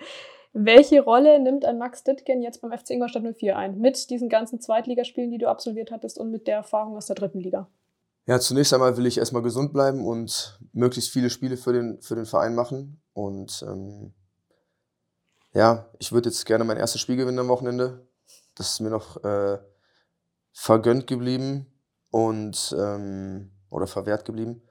Welche 0.61 1.03
Rolle 1.03 1.39
nimmt 1.39 1.65
ein 1.65 1.79
Max 1.79 2.03
Dittgen 2.03 2.43
jetzt 2.43 2.63
beim 2.63 2.77
FC 2.77 2.91
Ingolstadt 2.91 3.23
04 3.23 3.57
ein? 3.57 3.79
Mit 3.79 4.11
diesen 4.11 4.29
ganzen 4.29 4.61
Zweitligaspielen, 4.61 5.31
die 5.31 5.39
du 5.39 5.49
absolviert 5.49 5.93
hattest 5.93 6.19
und 6.19 6.33
mit 6.33 6.49
der 6.49 6.57
Erfahrung 6.57 6.97
aus 6.97 7.07
der 7.07 7.15
dritten 7.15 7.39
Liga? 7.39 7.69
Ja, 8.27 8.41
zunächst 8.41 8.75
einmal 8.75 8.97
will 8.97 9.07
ich 9.07 9.19
erstmal 9.19 9.43
gesund 9.43 9.73
bleiben 9.73 10.05
und 10.05 10.59
möglichst 10.73 11.13
viele 11.13 11.31
Spiele 11.31 11.57
für 11.57 11.73
den, 11.73 12.03
für 12.03 12.17
den 12.17 12.27
Verein 12.27 12.57
machen. 12.57 13.01
Und 13.13 13.65
ähm, 13.69 14.15
ja, 15.53 15.87
ich 16.01 16.11
würde 16.11 16.29
jetzt 16.29 16.45
gerne 16.45 16.65
mein 16.65 16.77
erstes 16.77 17.01
Spiel 17.01 17.17
gewinnen 17.17 17.39
am 17.39 17.49
Wochenende. 17.49 18.09
Das 18.57 18.73
ist 18.73 18.81
mir 18.81 18.91
noch 18.91 19.23
äh, 19.23 19.59
vergönnt 20.53 21.07
geblieben 21.07 21.73
und 22.11 22.75
ähm, 22.77 23.53
oder 23.71 23.87
verwehrt 23.87 24.25
geblieben. 24.25 24.63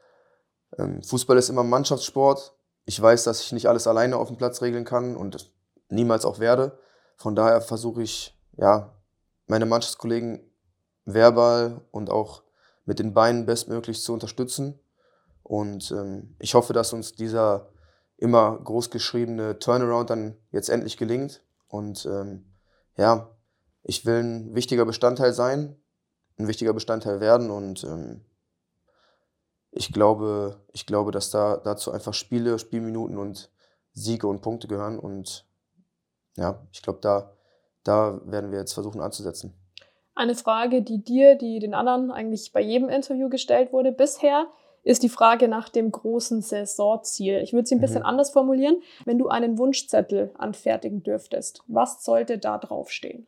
Ähm, 0.77 1.01
Fußball 1.01 1.37
ist 1.37 1.47
immer 1.47 1.63
Mannschaftssport. 1.63 2.57
Ich 2.83 3.01
weiß, 3.01 3.23
dass 3.23 3.41
ich 3.41 3.53
nicht 3.53 3.69
alles 3.69 3.87
alleine 3.87 4.17
auf 4.17 4.27
dem 4.27 4.37
Platz 4.37 4.61
regeln 4.61 4.83
kann 4.83 5.15
und 5.15 5.49
niemals 5.89 6.25
auch 6.25 6.39
werde. 6.39 6.77
Von 7.15 7.35
daher 7.35 7.61
versuche 7.61 8.03
ich, 8.03 8.37
ja, 8.57 8.93
meine 9.47 9.65
Mannschaftskollegen 9.65 10.41
verbal 11.05 11.81
und 11.91 12.09
auch 12.09 12.43
mit 12.85 12.99
den 12.99 13.13
Beinen 13.13 13.45
bestmöglich 13.45 14.01
zu 14.01 14.13
unterstützen. 14.13 14.79
Und 15.43 15.91
ähm, 15.91 16.35
ich 16.39 16.53
hoffe, 16.53 16.73
dass 16.73 16.93
uns 16.93 17.13
dieser 17.13 17.69
immer 18.17 18.57
großgeschriebene 18.57 19.59
Turnaround 19.59 20.09
dann 20.09 20.37
jetzt 20.51 20.69
endlich 20.69 20.97
gelingt. 20.97 21.43
Und 21.67 22.05
ähm, 22.05 22.45
ja, 22.97 23.29
ich 23.83 24.05
will 24.05 24.23
ein 24.23 24.55
wichtiger 24.55 24.85
Bestandteil 24.85 25.33
sein, 25.33 25.77
ein 26.37 26.47
wichtiger 26.47 26.73
Bestandteil 26.73 27.19
werden 27.19 27.49
und 27.49 27.83
ähm, 27.83 28.25
ich 29.71 29.93
glaube, 29.93 30.59
ich 30.73 30.85
glaube, 30.85 31.11
dass 31.11 31.29
da 31.29 31.57
dazu 31.57 31.91
einfach 31.91 32.13
Spiele, 32.13 32.57
Spielminuten 32.57 33.17
und 33.17 33.51
Siege 33.93 34.27
und 34.27 34.41
Punkte 34.41 34.67
gehören 34.67 34.97
und 34.97 35.46
ja, 36.37 36.59
ich 36.71 36.81
glaube, 36.81 36.99
da, 37.01 37.31
da 37.83 38.21
werden 38.25 38.51
wir 38.51 38.59
jetzt 38.59 38.73
versuchen 38.73 39.01
anzusetzen. 39.01 39.53
Eine 40.15 40.35
Frage, 40.35 40.81
die 40.81 41.03
dir, 41.03 41.35
die 41.35 41.59
den 41.59 41.73
anderen 41.73 42.11
eigentlich 42.11 42.51
bei 42.51 42.61
jedem 42.61 42.89
Interview 42.89 43.29
gestellt 43.29 43.71
wurde 43.71 43.91
bisher, 43.91 44.47
ist 44.83 45.03
die 45.03 45.09
Frage 45.09 45.47
nach 45.47 45.69
dem 45.69 45.91
großen 45.91 46.41
Saisonziel. 46.41 47.39
Ich 47.43 47.53
würde 47.53 47.67
sie 47.67 47.75
ein 47.75 47.81
bisschen 47.81 47.99
mhm. 47.99 48.07
anders 48.07 48.29
formulieren. 48.29 48.81
Wenn 49.05 49.19
du 49.19 49.27
einen 49.27 49.57
Wunschzettel 49.57 50.31
anfertigen 50.37 51.03
dürftest, 51.03 51.61
was 51.67 52.03
sollte 52.03 52.37
da 52.37 52.57
draufstehen? 52.57 53.27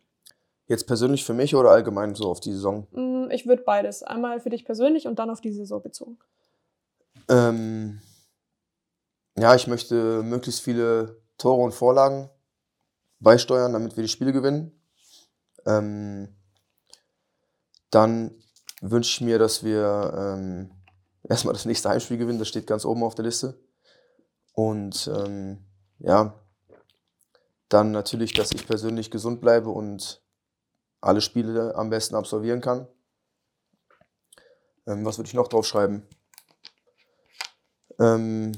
Jetzt 0.67 0.87
persönlich 0.87 1.25
für 1.25 1.33
mich 1.33 1.55
oder 1.55 1.71
allgemein 1.71 2.15
so 2.15 2.29
auf 2.29 2.39
die 2.39 2.53
Saison? 2.53 2.87
Mm, 2.91 3.29
ich 3.31 3.45
würde 3.45 3.63
beides. 3.63 4.03
Einmal 4.03 4.39
für 4.39 4.49
dich 4.49 4.65
persönlich 4.65 5.07
und 5.07 5.19
dann 5.19 5.29
auf 5.29 5.41
die 5.41 5.51
Saison 5.51 5.81
bezogen. 5.81 6.17
Ähm, 7.27 7.99
ja, 9.37 9.53
ich 9.53 9.67
möchte 9.67 10.23
möglichst 10.23 10.61
viele 10.61 11.17
Tore 11.37 11.61
und 11.61 11.73
Vorlagen 11.73 12.29
beisteuern, 13.19 13.73
damit 13.73 13.95
wir 13.95 14.03
die 14.03 14.09
Spiele 14.09 14.33
gewinnen. 14.33 14.71
Ähm, 15.65 16.35
dann 17.91 18.31
wünsche 18.81 19.11
ich 19.11 19.21
mir, 19.21 19.39
dass 19.39 19.63
wir 19.63 20.13
ähm, 20.15 20.71
erstmal 21.23 21.53
das 21.53 21.65
nächste 21.65 21.89
Heimspiel 21.89 22.17
gewinnen. 22.17 22.39
Das 22.39 22.47
steht 22.47 22.67
ganz 22.67 22.85
oben 22.85 23.03
auf 23.03 23.15
der 23.15 23.25
Liste. 23.25 23.59
Und 24.53 25.09
ähm, 25.13 25.65
ja, 25.99 26.39
dann 27.69 27.91
natürlich, 27.91 28.33
dass 28.33 28.51
ich 28.51 28.65
persönlich 28.65 29.11
gesund 29.11 29.41
bleibe 29.41 29.69
und 29.69 30.21
alle 31.01 31.21
Spiele 31.21 31.75
am 31.75 31.89
besten 31.89 32.15
absolvieren 32.15 32.61
kann. 32.61 32.87
Ähm, 34.87 35.05
was 35.05 35.17
würde 35.17 35.27
ich 35.27 35.33
noch 35.33 35.47
draufschreiben? 35.47 36.05
Ähm, 37.99 38.53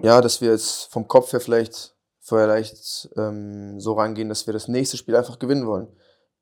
ja, 0.00 0.20
dass 0.20 0.40
wir 0.40 0.50
jetzt 0.50 0.92
vom 0.92 1.08
Kopf 1.08 1.32
her 1.32 1.40
vielleicht 1.40 1.97
vielleicht 2.28 3.08
ähm, 3.16 3.80
so 3.80 3.94
rangehen, 3.94 4.28
dass 4.28 4.46
wir 4.46 4.52
das 4.52 4.68
nächste 4.68 4.96
Spiel 4.96 5.16
einfach 5.16 5.38
gewinnen 5.38 5.66
wollen. 5.66 5.88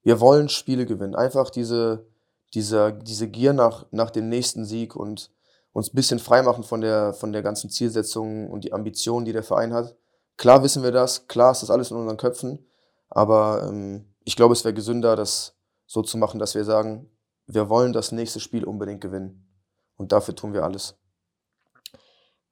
Wir 0.03 0.21
wollen 0.21 0.49
Spiele 0.49 0.87
gewinnen. 0.87 1.15
Einfach 1.15 1.51
diese, 1.51 2.07
diese, 2.55 2.93
diese 2.93 3.29
Gier 3.29 3.53
nach, 3.53 3.87
nach 3.91 4.11
dem 4.11 4.29
nächsten 4.29 4.65
Sieg 4.65 4.97
und 4.97 5.31
uns 5.73 5.89
ein 5.89 5.97
bisschen 5.97 6.19
freimachen 6.19 6.65
von 6.65 6.81
der, 6.81 7.13
von 7.13 7.33
der 7.33 7.43
ganzen 7.43 7.71
Zielsetzung 7.71 8.51
und 8.51 8.65
die 8.65 8.73
Ambition, 8.73 9.25
die 9.25 9.33
der 9.33 9.43
Verein 9.43 9.75
hat. 9.75 9.97
Klar 10.37 10.63
wissen 10.63 10.83
wir 10.83 10.93
das, 10.93 11.29
klar 11.29 11.53
ist 11.53 11.63
das 11.63 11.71
alles 11.71 11.91
in 11.91 11.97
unseren 11.97 12.17
Köpfen, 12.17 12.67
aber 13.09 13.67
ähm, 13.69 14.15
ich 14.25 14.37
glaube, 14.37 14.53
es 14.53 14.65
wäre 14.65 14.75
gesünder, 14.75 15.17
das 15.17 15.55
so 15.87 16.03
zu 16.03 16.19
machen, 16.19 16.39
dass 16.39 16.55
wir 16.55 16.65
sagen, 16.65 17.11
wir 17.47 17.69
wollen 17.69 17.93
das 17.93 18.11
nächste 18.13 18.41
Spiel 18.41 18.65
unbedingt 18.65 19.01
gewinnen. 19.01 19.47
Und 19.97 20.13
dafür 20.13 20.35
tun 20.35 20.53
wir 20.53 20.65
alles. 20.65 20.99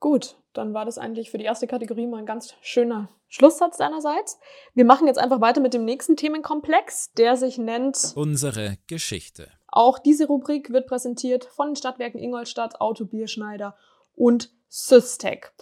Gut, 0.05 0.37
dann 0.53 0.75
war 0.75 0.85
das 0.85 0.99
eigentlich 0.99 1.31
für 1.31 1.39
die 1.39 1.47
erste 1.47 1.67
Kategorie 1.67 2.07
mal 2.07 2.19
ein 2.19 2.27
ganz 2.27 2.53
schöner 2.61 3.09
Schlusssatz 3.27 3.79
deinerseits. 3.79 4.39
Wir 4.75 4.85
machen 4.85 5.07
jetzt 5.07 5.17
einfach 5.19 5.41
weiter 5.41 5.63
mit 5.63 5.73
dem 5.73 5.87
nächsten 5.87 6.15
Themenkomplex, 6.15 7.15
der 7.15 7.39
sich 7.39 7.57
nennt 7.57 8.13
Unsere 8.15 8.77
Geschichte. 8.87 9.49
Auch 9.67 9.99
diese 9.99 10.27
Rubrik 10.27 10.69
wird 10.69 10.89
präsentiert 10.89 11.47
von 11.47 11.69
den 11.69 11.77
Stadtwerken 11.77 12.21
Ingolstadt, 12.21 12.83
Auto 12.83 13.07
Bierschneider 13.07 13.79
und 14.15 14.51
Systec. 14.69 15.55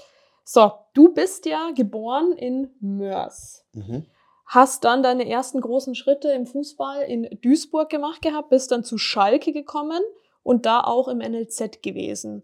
So, 0.42 0.72
du 0.92 1.14
bist 1.14 1.46
ja 1.46 1.70
geboren 1.76 2.32
in 2.32 2.74
Mörs. 2.80 3.64
Mhm. 3.74 4.06
Hast 4.46 4.82
dann 4.82 5.04
deine 5.04 5.30
ersten 5.30 5.60
großen 5.60 5.94
Schritte 5.94 6.32
im 6.32 6.46
Fußball 6.46 7.02
in 7.02 7.28
Duisburg 7.42 7.90
gemacht 7.90 8.22
gehabt, 8.22 8.50
bist 8.50 8.72
dann 8.72 8.82
zu 8.82 8.98
Schalke 8.98 9.52
gekommen 9.52 10.02
und 10.42 10.66
da 10.66 10.80
auch 10.80 11.06
im 11.06 11.18
NLZ 11.18 11.80
gewesen. 11.80 12.42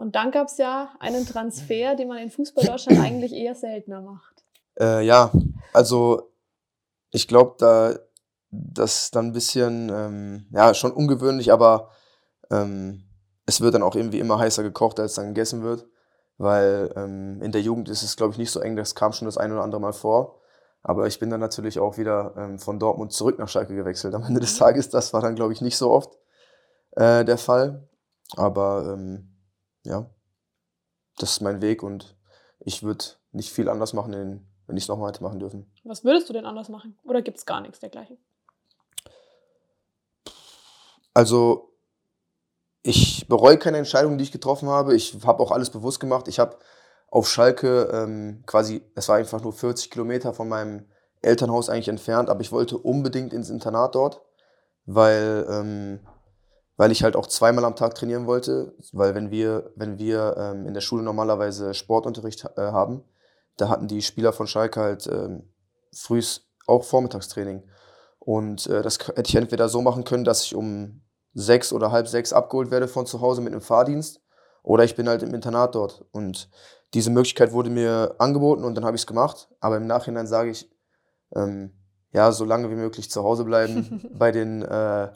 Und 0.00 0.16
dann 0.16 0.30
gab 0.30 0.46
es 0.46 0.56
ja 0.56 0.94
einen 0.98 1.26
Transfer, 1.26 1.94
den 1.94 2.08
man 2.08 2.18
in 2.18 2.30
Fußball-Deutschland 2.30 2.98
eigentlich 3.04 3.34
eher 3.34 3.54
seltener 3.54 4.00
macht. 4.00 4.42
Äh, 4.80 5.04
ja, 5.04 5.30
also 5.74 6.32
ich 7.10 7.28
glaube, 7.28 7.56
da 7.58 7.94
das 8.50 9.02
ist 9.02 9.14
dann 9.14 9.26
ein 9.26 9.32
bisschen, 9.32 9.90
ähm, 9.94 10.46
ja, 10.52 10.74
schon 10.74 10.92
ungewöhnlich, 10.92 11.52
aber 11.52 11.90
ähm, 12.50 13.04
es 13.46 13.60
wird 13.60 13.74
dann 13.74 13.82
auch 13.82 13.94
irgendwie 13.94 14.18
immer 14.18 14.38
heißer 14.38 14.62
gekocht, 14.62 14.98
als 14.98 15.14
dann 15.14 15.28
gegessen 15.28 15.62
wird. 15.62 15.86
Weil 16.38 16.90
ähm, 16.96 17.42
in 17.42 17.52
der 17.52 17.60
Jugend 17.60 17.90
ist 17.90 18.02
es, 18.02 18.16
glaube 18.16 18.32
ich, 18.32 18.38
nicht 18.38 18.50
so 18.50 18.60
eng, 18.60 18.76
das 18.76 18.94
kam 18.94 19.12
schon 19.12 19.26
das 19.26 19.36
ein 19.36 19.52
oder 19.52 19.62
andere 19.62 19.80
Mal 19.80 19.92
vor. 19.92 20.40
Aber 20.82 21.06
ich 21.06 21.18
bin 21.18 21.28
dann 21.28 21.40
natürlich 21.40 21.78
auch 21.78 21.98
wieder 21.98 22.34
ähm, 22.38 22.58
von 22.58 22.78
Dortmund 22.78 23.12
zurück 23.12 23.38
nach 23.38 23.48
Schalke 23.48 23.74
gewechselt. 23.74 24.14
Am 24.14 24.24
Ende 24.24 24.40
des 24.40 24.56
Tages, 24.56 24.88
das 24.88 25.12
war 25.12 25.20
dann, 25.20 25.34
glaube 25.34 25.52
ich, 25.52 25.60
nicht 25.60 25.76
so 25.76 25.90
oft 25.90 26.18
äh, 26.92 27.22
der 27.24 27.36
Fall. 27.36 27.86
Aber 28.36 28.94
ähm, 28.94 29.29
ja, 29.84 30.08
das 31.18 31.32
ist 31.32 31.40
mein 31.40 31.62
Weg 31.62 31.82
und 31.82 32.16
ich 32.60 32.82
würde 32.82 33.04
nicht 33.32 33.52
viel 33.52 33.68
anders 33.68 33.92
machen, 33.92 34.46
wenn 34.66 34.76
ich 34.76 34.84
es 34.84 34.88
nochmal 34.88 35.08
hätte 35.08 35.22
machen 35.22 35.40
dürfen. 35.40 35.70
Was 35.84 36.04
würdest 36.04 36.28
du 36.28 36.32
denn 36.32 36.46
anders 36.46 36.68
machen? 36.68 36.98
Oder 37.04 37.22
gibt 37.22 37.38
es 37.38 37.46
gar 37.46 37.60
nichts 37.60 37.80
dergleichen? 37.80 38.18
Also, 41.14 41.74
ich 42.82 43.26
bereue 43.28 43.58
keine 43.58 43.78
Entscheidung, 43.78 44.16
die 44.16 44.24
ich 44.24 44.32
getroffen 44.32 44.68
habe. 44.68 44.94
Ich 44.94 45.16
habe 45.24 45.42
auch 45.42 45.50
alles 45.50 45.70
bewusst 45.70 46.00
gemacht. 46.00 46.28
Ich 46.28 46.38
habe 46.38 46.56
auf 47.08 47.28
Schalke 47.28 47.90
ähm, 47.92 48.42
quasi, 48.46 48.82
es 48.94 49.08
war 49.08 49.16
einfach 49.16 49.42
nur 49.42 49.52
40 49.52 49.90
Kilometer 49.90 50.32
von 50.32 50.48
meinem 50.48 50.86
Elternhaus 51.22 51.68
eigentlich 51.68 51.88
entfernt, 51.88 52.30
aber 52.30 52.40
ich 52.40 52.52
wollte 52.52 52.78
unbedingt 52.78 53.32
ins 53.32 53.50
Internat 53.50 53.94
dort, 53.94 54.22
weil 54.86 55.46
ähm, 55.50 56.00
weil 56.80 56.92
ich 56.92 57.02
halt 57.02 57.14
auch 57.14 57.26
zweimal 57.26 57.66
am 57.66 57.76
Tag 57.76 57.94
trainieren 57.94 58.26
wollte, 58.26 58.72
weil 58.92 59.14
wenn 59.14 59.30
wir, 59.30 59.70
wenn 59.76 59.98
wir 59.98 60.34
ähm, 60.38 60.66
in 60.66 60.72
der 60.72 60.80
Schule 60.80 61.02
normalerweise 61.02 61.74
Sportunterricht 61.74 62.46
äh, 62.56 62.72
haben, 62.72 63.04
da 63.58 63.68
hatten 63.68 63.86
die 63.86 64.00
Spieler 64.00 64.32
von 64.32 64.46
Schalke 64.46 64.80
halt 64.80 65.06
ähm, 65.06 65.52
frühs 65.92 66.48
auch 66.66 66.82
Vormittagstraining. 66.84 67.64
Und 68.18 68.66
äh, 68.66 68.80
das 68.80 68.98
hätte 68.98 69.28
ich 69.28 69.36
entweder 69.36 69.68
so 69.68 69.82
machen 69.82 70.04
können, 70.04 70.24
dass 70.24 70.42
ich 70.42 70.54
um 70.54 71.02
sechs 71.34 71.74
oder 71.74 71.92
halb 71.92 72.08
sechs 72.08 72.32
abgeholt 72.32 72.70
werde 72.70 72.88
von 72.88 73.04
zu 73.04 73.20
Hause 73.20 73.42
mit 73.42 73.52
einem 73.52 73.60
Fahrdienst, 73.60 74.22
oder 74.62 74.82
ich 74.84 74.96
bin 74.96 75.06
halt 75.06 75.22
im 75.22 75.34
Internat 75.34 75.74
dort. 75.74 76.06
Und 76.12 76.48
diese 76.94 77.10
Möglichkeit 77.10 77.52
wurde 77.52 77.68
mir 77.68 78.14
angeboten 78.16 78.64
und 78.64 78.74
dann 78.74 78.86
habe 78.86 78.96
ich 78.96 79.02
es 79.02 79.06
gemacht. 79.06 79.50
Aber 79.60 79.76
im 79.76 79.86
Nachhinein 79.86 80.26
sage 80.26 80.48
ich, 80.48 80.70
ähm, 81.36 81.74
ja, 82.10 82.32
so 82.32 82.46
lange 82.46 82.70
wie 82.70 82.76
möglich 82.76 83.10
zu 83.10 83.22
Hause 83.22 83.44
bleiben 83.44 84.08
bei 84.18 84.32
den 84.32 84.62
äh, 84.62 85.10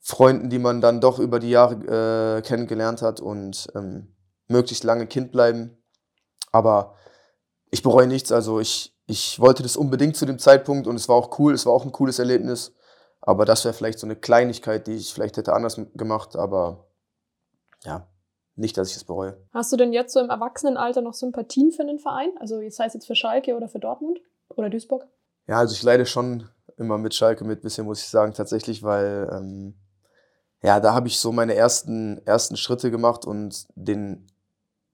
Freunden, 0.00 0.50
die 0.50 0.58
man 0.58 0.80
dann 0.80 1.00
doch 1.00 1.18
über 1.18 1.38
die 1.38 1.50
Jahre 1.50 2.38
äh, 2.38 2.42
kennengelernt 2.42 3.02
hat 3.02 3.20
und 3.20 3.68
ähm, 3.74 4.14
möglichst 4.48 4.84
lange 4.84 5.06
Kind 5.06 5.30
bleiben. 5.30 5.76
Aber 6.52 6.94
ich 7.70 7.82
bereue 7.82 8.06
nichts. 8.06 8.32
Also 8.32 8.60
ich, 8.60 8.96
ich 9.06 9.38
wollte 9.38 9.62
das 9.62 9.76
unbedingt 9.76 10.16
zu 10.16 10.26
dem 10.26 10.38
Zeitpunkt 10.38 10.86
und 10.86 10.96
es 10.96 11.08
war 11.08 11.16
auch 11.16 11.38
cool. 11.38 11.52
Es 11.52 11.66
war 11.66 11.72
auch 11.72 11.84
ein 11.84 11.92
cooles 11.92 12.18
Erlebnis. 12.18 12.72
Aber 13.20 13.44
das 13.44 13.64
wäre 13.64 13.74
vielleicht 13.74 13.98
so 13.98 14.06
eine 14.06 14.16
Kleinigkeit, 14.16 14.86
die 14.86 14.94
ich 14.94 15.12
vielleicht 15.12 15.36
hätte 15.36 15.52
anders 15.52 15.78
gemacht, 15.94 16.36
aber 16.36 16.86
ja, 17.84 18.08
nicht, 18.56 18.76
dass 18.76 18.90
ich 18.90 18.96
es 18.96 19.04
bereue. 19.04 19.36
Hast 19.52 19.72
du 19.72 19.76
denn 19.76 19.92
jetzt 19.92 20.12
so 20.12 20.20
im 20.20 20.30
Erwachsenenalter 20.30 21.02
noch 21.02 21.14
Sympathien 21.14 21.70
für 21.70 21.82
einen 21.82 21.98
Verein? 21.98 22.30
Also 22.38 22.60
sei 22.70 22.86
es 22.86 22.94
jetzt 22.94 23.06
für 23.06 23.14
Schalke 23.14 23.54
oder 23.56 23.68
für 23.68 23.78
Dortmund 23.78 24.20
oder 24.48 24.70
Duisburg? 24.70 25.06
Ja, 25.46 25.58
also 25.58 25.74
ich 25.74 25.82
leide 25.82 26.06
schon 26.06 26.48
immer 26.76 26.96
mit 26.98 27.14
Schalke 27.14 27.44
mit, 27.44 27.60
bisschen 27.62 27.84
muss 27.84 28.00
ich 28.00 28.08
sagen, 28.08 28.32
tatsächlich, 28.32 28.82
weil 28.82 29.30
ähm, 29.32 29.74
ja, 30.62 30.80
da 30.80 30.94
habe 30.94 31.08
ich 31.08 31.18
so 31.18 31.32
meine 31.32 31.54
ersten, 31.54 32.24
ersten 32.26 32.56
Schritte 32.56 32.90
gemacht 32.90 33.24
und 33.24 33.66
den 33.74 34.26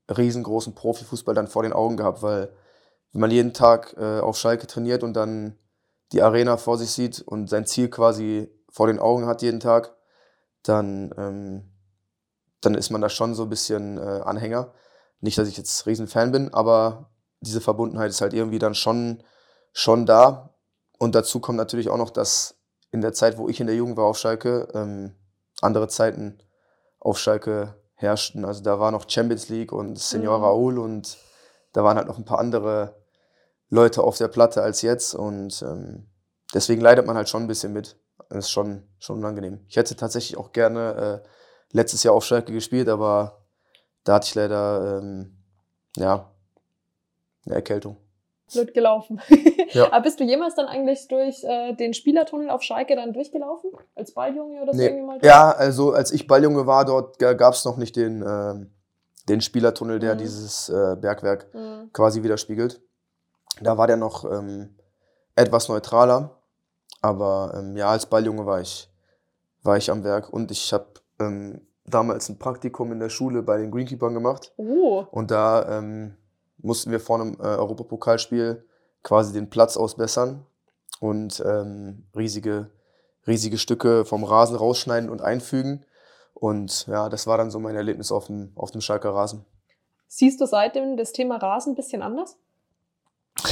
riesengroßen 0.08 0.74
Profifußball 0.74 1.34
dann 1.34 1.48
vor 1.48 1.64
den 1.64 1.72
Augen 1.72 1.96
gehabt, 1.96 2.22
weil 2.22 2.52
wenn 3.12 3.20
man 3.20 3.30
jeden 3.30 3.52
Tag 3.52 3.94
äh, 3.98 4.20
auf 4.20 4.36
Schalke 4.36 4.66
trainiert 4.66 5.02
und 5.02 5.14
dann 5.14 5.58
die 6.12 6.22
Arena 6.22 6.56
vor 6.56 6.78
sich 6.78 6.90
sieht 6.90 7.20
und 7.20 7.48
sein 7.48 7.66
Ziel 7.66 7.88
quasi 7.88 8.48
vor 8.70 8.86
den 8.86 9.00
Augen 9.00 9.26
hat 9.26 9.42
jeden 9.42 9.58
Tag, 9.58 9.96
dann, 10.62 11.12
ähm, 11.16 11.64
dann 12.60 12.74
ist 12.74 12.90
man 12.90 13.00
da 13.00 13.08
schon 13.08 13.34
so 13.34 13.44
ein 13.44 13.48
bisschen 13.48 13.98
äh, 13.98 14.20
Anhänger. 14.24 14.72
Nicht, 15.20 15.38
dass 15.38 15.48
ich 15.48 15.56
jetzt 15.56 15.86
Riesenfan 15.86 16.30
bin, 16.30 16.54
aber 16.54 17.10
diese 17.40 17.60
Verbundenheit 17.60 18.10
ist 18.10 18.20
halt 18.20 18.34
irgendwie 18.34 18.58
dann 18.58 18.74
schon, 18.74 19.22
schon 19.72 20.06
da. 20.06 20.54
Und 20.98 21.14
dazu 21.14 21.40
kommt 21.40 21.58
natürlich 21.58 21.88
auch 21.88 21.96
noch, 21.96 22.10
dass 22.10 22.56
in 22.92 23.00
der 23.00 23.12
Zeit, 23.12 23.38
wo 23.38 23.48
ich 23.48 23.60
in 23.60 23.66
der 23.66 23.76
Jugend 23.76 23.96
war 23.96 24.04
auf 24.04 24.18
Schalke, 24.18 24.68
ähm, 24.74 25.14
andere 25.62 25.88
Zeiten 25.88 26.38
auf 27.00 27.18
Schalke 27.18 27.74
herrschten. 27.94 28.44
Also 28.44 28.62
da 28.62 28.78
war 28.78 28.90
noch 28.90 29.08
Champions 29.08 29.48
League 29.48 29.72
und 29.72 29.98
Senior 29.98 30.38
Mhm. 30.38 30.44
Raoul 30.44 30.78
und 30.78 31.18
da 31.72 31.84
waren 31.84 31.96
halt 31.96 32.08
noch 32.08 32.18
ein 32.18 32.24
paar 32.24 32.38
andere 32.38 32.96
Leute 33.68 34.02
auf 34.02 34.18
der 34.18 34.28
Platte 34.28 34.62
als 34.62 34.82
jetzt. 34.82 35.14
Und 35.14 35.62
ähm, 35.62 36.06
deswegen 36.54 36.80
leidet 36.80 37.06
man 37.06 37.16
halt 37.16 37.28
schon 37.28 37.42
ein 37.42 37.48
bisschen 37.48 37.72
mit. 37.72 37.98
Das 38.28 38.46
ist 38.46 38.50
schon, 38.50 38.82
schon 38.98 39.18
unangenehm. 39.18 39.64
Ich 39.68 39.76
hätte 39.76 39.96
tatsächlich 39.96 40.36
auch 40.36 40.52
gerne 40.52 41.22
äh, 41.24 41.28
letztes 41.72 42.02
Jahr 42.02 42.14
auf 42.14 42.24
Schalke 42.24 42.52
gespielt, 42.52 42.88
aber 42.88 43.44
da 44.04 44.14
hatte 44.14 44.26
ich 44.26 44.34
leider 44.34 44.98
ähm, 44.98 45.36
ja, 45.96 46.30
eine 47.44 47.54
Erkältung. 47.54 47.96
Blöd 48.52 48.74
gelaufen. 48.74 49.20
Ja. 49.70 49.86
Aber 49.92 50.02
bist 50.02 50.20
du 50.20 50.24
jemals 50.24 50.54
dann 50.54 50.66
eigentlich 50.66 51.08
durch 51.08 51.42
äh, 51.44 51.72
den 51.74 51.94
Spielertunnel 51.94 52.48
auf 52.50 52.62
Schalke 52.62 52.94
dann 52.96 53.12
durchgelaufen? 53.12 53.70
Als 53.94 54.12
Balljunge 54.12 54.62
oder 54.62 54.72
so 54.72 54.78
Nee. 54.78 54.86
irgendwie 54.86 55.04
mal? 55.06 55.18
Ja, 55.22 55.50
also 55.50 55.92
als 55.92 56.12
ich 56.12 56.26
Balljunge 56.26 56.66
war, 56.66 56.84
dort 56.84 57.18
gab 57.18 57.54
es 57.54 57.64
noch 57.64 57.76
nicht 57.76 57.96
den, 57.96 58.22
ähm, 58.26 58.70
den 59.28 59.40
Spielertunnel, 59.40 59.98
der 59.98 60.14
Mhm. 60.14 60.18
dieses 60.18 60.68
äh, 60.68 60.96
Bergwerk 61.00 61.52
Mhm. 61.54 61.90
quasi 61.92 62.22
widerspiegelt. 62.22 62.80
Da 63.62 63.76
war 63.78 63.86
der 63.86 63.96
noch 63.96 64.24
ähm, 64.30 64.76
etwas 65.34 65.68
neutraler. 65.68 66.30
Aber 67.02 67.52
ähm, 67.56 67.76
ja, 67.76 67.88
als 67.88 68.06
Balljunge 68.06 68.46
war 68.46 68.60
ich, 68.60 68.88
war 69.62 69.76
ich 69.76 69.90
am 69.90 70.02
Werk 70.04 70.32
und 70.32 70.50
ich 70.50 70.72
habe 70.72 70.86
ähm, 71.20 71.60
damals 71.84 72.28
ein 72.28 72.38
Praktikum 72.38 72.92
in 72.92 73.00
der 73.00 73.08
Schule 73.10 73.42
bei 73.42 73.58
den 73.58 73.70
Greenkeepern 73.70 74.14
gemacht. 74.14 74.52
Oh, 74.56 75.04
Und 75.10 75.30
da 75.30 75.78
ähm, 75.78 76.16
mussten 76.58 76.90
wir 76.90 77.00
vor 77.00 77.20
einem 77.20 77.34
äh, 77.34 77.44
Europapokalspiel 77.44 78.64
quasi 79.02 79.32
den 79.32 79.50
Platz 79.50 79.76
ausbessern 79.76 80.46
und 81.00 81.42
ähm, 81.46 82.08
riesige, 82.16 82.70
riesige 83.26 83.58
Stücke 83.58 84.04
vom 84.04 84.24
Rasen 84.24 84.56
rausschneiden 84.56 85.10
und 85.10 85.22
einfügen. 85.22 85.84
Und 86.34 86.86
ja, 86.86 87.08
das 87.08 87.26
war 87.26 87.38
dann 87.38 87.50
so 87.50 87.58
mein 87.58 87.76
Erlebnis 87.76 88.12
auf 88.12 88.26
dem, 88.26 88.52
auf 88.56 88.70
dem 88.70 88.80
Schalker 88.80 89.14
Rasen. 89.14 89.44
siehst 90.08 90.40
du 90.40 90.46
seitdem 90.46 90.96
das 90.96 91.12
Thema 91.12 91.36
Rasen 91.36 91.72
ein 91.72 91.76
bisschen 91.76 92.02
anders? 92.02 92.36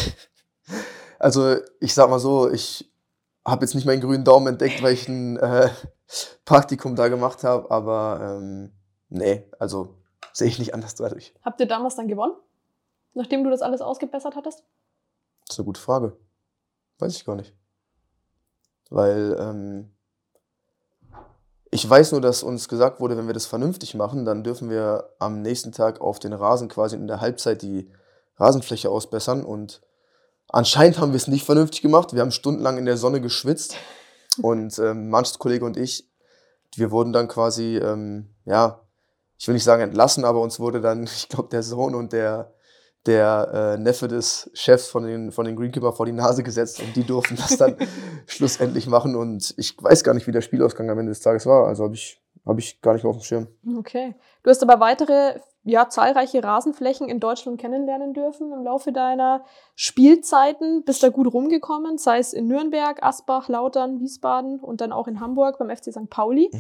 Also 1.19 1.57
ich 1.81 1.95
sag 1.95 2.11
mal 2.11 2.19
so, 2.19 2.51
ich 2.51 2.93
habe 3.47 3.65
jetzt 3.65 3.75
nicht 3.75 3.87
meinen 3.87 4.01
grünen 4.01 4.25
Daumen 4.25 4.49
entdeckt, 4.49 4.83
weil 4.83 4.93
ich 4.93 5.09
ein 5.09 5.39
äh, 5.39 5.71
Praktikum 6.45 6.97
da 6.97 7.09
gemacht 7.09 7.45
habe, 7.45 7.71
aber 7.71 8.39
ähm, 8.39 8.73
nee, 9.09 9.49
also 9.59 9.97
sehe 10.33 10.49
ich 10.49 10.59
nicht 10.59 10.75
anders 10.75 10.97
dadurch. 10.97 11.35
Habt 11.43 11.61
ihr 11.61 11.67
damals 11.67 11.97
dann 11.97 12.09
gewonnen? 12.09 12.35
Nachdem 13.15 13.45
du 13.45 13.51
das 13.51 13.63
alles 13.63 13.81
ausgebessert 13.81 14.37
hattest? 14.37 14.65
Das 15.47 15.55
ist 15.55 15.59
eine 15.59 15.67
gute 15.67 15.81
Frage. 15.81 16.17
Weiß 16.99 17.17
ich 17.17 17.25
gar 17.25 17.37
nicht. 17.37 17.55
Weil 18.91 19.37
ähm, 19.39 19.95
ich 21.71 21.89
weiß 21.89 22.13
nur, 22.13 22.21
dass 22.21 22.43
uns 22.43 22.69
gesagt 22.69 23.01
wurde, 23.01 23.17
wenn 23.17 23.27
wir 23.27 23.35
das 23.35 23.47
vernünftig 23.47 23.95
machen, 23.95 24.25
dann 24.25 24.45
dürfen 24.45 24.71
wir 24.71 25.11
am 25.19 25.43
nächsten 25.43 25.73
Tag 25.73 26.01
auf 26.01 26.19
den 26.19 26.33
Rasen 26.33 26.69
quasi 26.69 26.95
in 26.97 27.09
der 27.09 27.21
Halbzeit 27.21 27.63
die 27.63 27.91
Rasenfläche 28.37 28.91
ausbessern. 28.91 29.45
Und 29.45 29.83
anscheinend 30.49 30.99
haben 30.99 31.13
wir 31.13 31.17
es 31.17 31.29
nicht 31.29 31.45
vernünftig 31.45 31.83
gemacht. 31.83 32.13
Wir 32.13 32.21
haben 32.21 32.31
stundenlang 32.31 32.79
in 32.79 32.85
der 32.85 32.97
Sonne 32.97 33.21
geschwitzt. 33.21 33.77
Und 34.43 34.79
ähm, 34.81 35.11
Mannschaftskollege 35.11 35.65
und 35.65 35.77
ich, 35.77 36.11
wir 36.75 36.91
wurden 36.91 37.13
dann 37.13 37.29
quasi, 37.29 37.77
ähm, 37.77 38.35
ja, 38.45 38.81
ich 39.39 39.47
will 39.47 39.55
nicht 39.55 39.63
sagen 39.63 39.83
entlassen, 39.83 40.25
aber 40.25 40.41
uns 40.41 40.59
wurde 40.59 40.81
dann, 40.81 41.05
ich 41.17 41.29
glaube, 41.29 41.51
der 41.51 41.63
Sohn 41.63 41.95
und 41.95 42.13
der, 42.13 42.53
der 43.07 43.77
äh, 43.77 43.83
Neffe 43.83 44.09
des 44.09 44.51
Chefs 44.55 44.89
von 44.89 45.05
den, 45.05 45.31
von 45.31 45.45
den 45.45 45.57
Greenkeeper 45.57 45.93
vor 45.93 46.07
die 46.07 46.13
Nase 46.13 46.43
gesetzt 46.43 46.81
und 46.81 46.97
die 46.97 47.05
durften 47.05 47.37
das 47.37 47.57
dann 47.57 47.77
schlussendlich 48.27 48.87
machen. 48.87 49.15
Und 49.15 49.55
ich 49.59 49.77
weiß 49.81 50.05
gar 50.05 50.15
nicht, 50.15 50.27
wie 50.27 50.33
der 50.33 50.41
Spielausgang 50.41 50.89
am 50.91 50.99
Ende 50.99 51.11
des 51.11 51.21
Tages 51.21 51.45
war. 51.45 51.67
Also 51.67 51.85
habe 51.85 51.95
ich, 51.95 52.23
hab 52.47 52.59
ich 52.59 52.81
gar 52.81 52.95
nicht 52.95 53.03
mehr 53.03 53.11
auf 53.11 53.19
dem 53.19 53.25
Schirm. 53.25 53.47
Okay. 53.79 54.15
Du 54.43 54.51
hast 54.51 54.63
aber 54.63 54.81
weitere, 54.81 55.39
ja, 55.65 55.89
zahlreiche 55.91 56.43
Rasenflächen 56.43 57.09
in 57.11 57.21
Deutschland 57.21 57.61
kennenlernen 57.61 58.15
dürfen 58.15 58.53
im 58.53 58.65
Laufe 58.65 58.91
deiner 58.91 59.45
Spielzeiten. 59.77 60.85
Bist 60.85 61.03
da 61.03 61.11
gut 61.11 61.31
rumgekommen, 61.33 61.99
sei 61.99 62.19
es 62.19 62.33
in 62.33 62.47
Nürnberg, 62.47 63.03
Asbach, 63.03 63.49
Lautern, 63.49 64.01
Wiesbaden 64.01 64.61
und 64.61 64.81
dann 64.81 64.93
auch 64.93 65.09
in 65.09 65.21
Hamburg 65.21 65.59
beim 65.59 65.69
FC 65.69 65.93
St. 65.93 66.09
Pauli. 66.09 66.51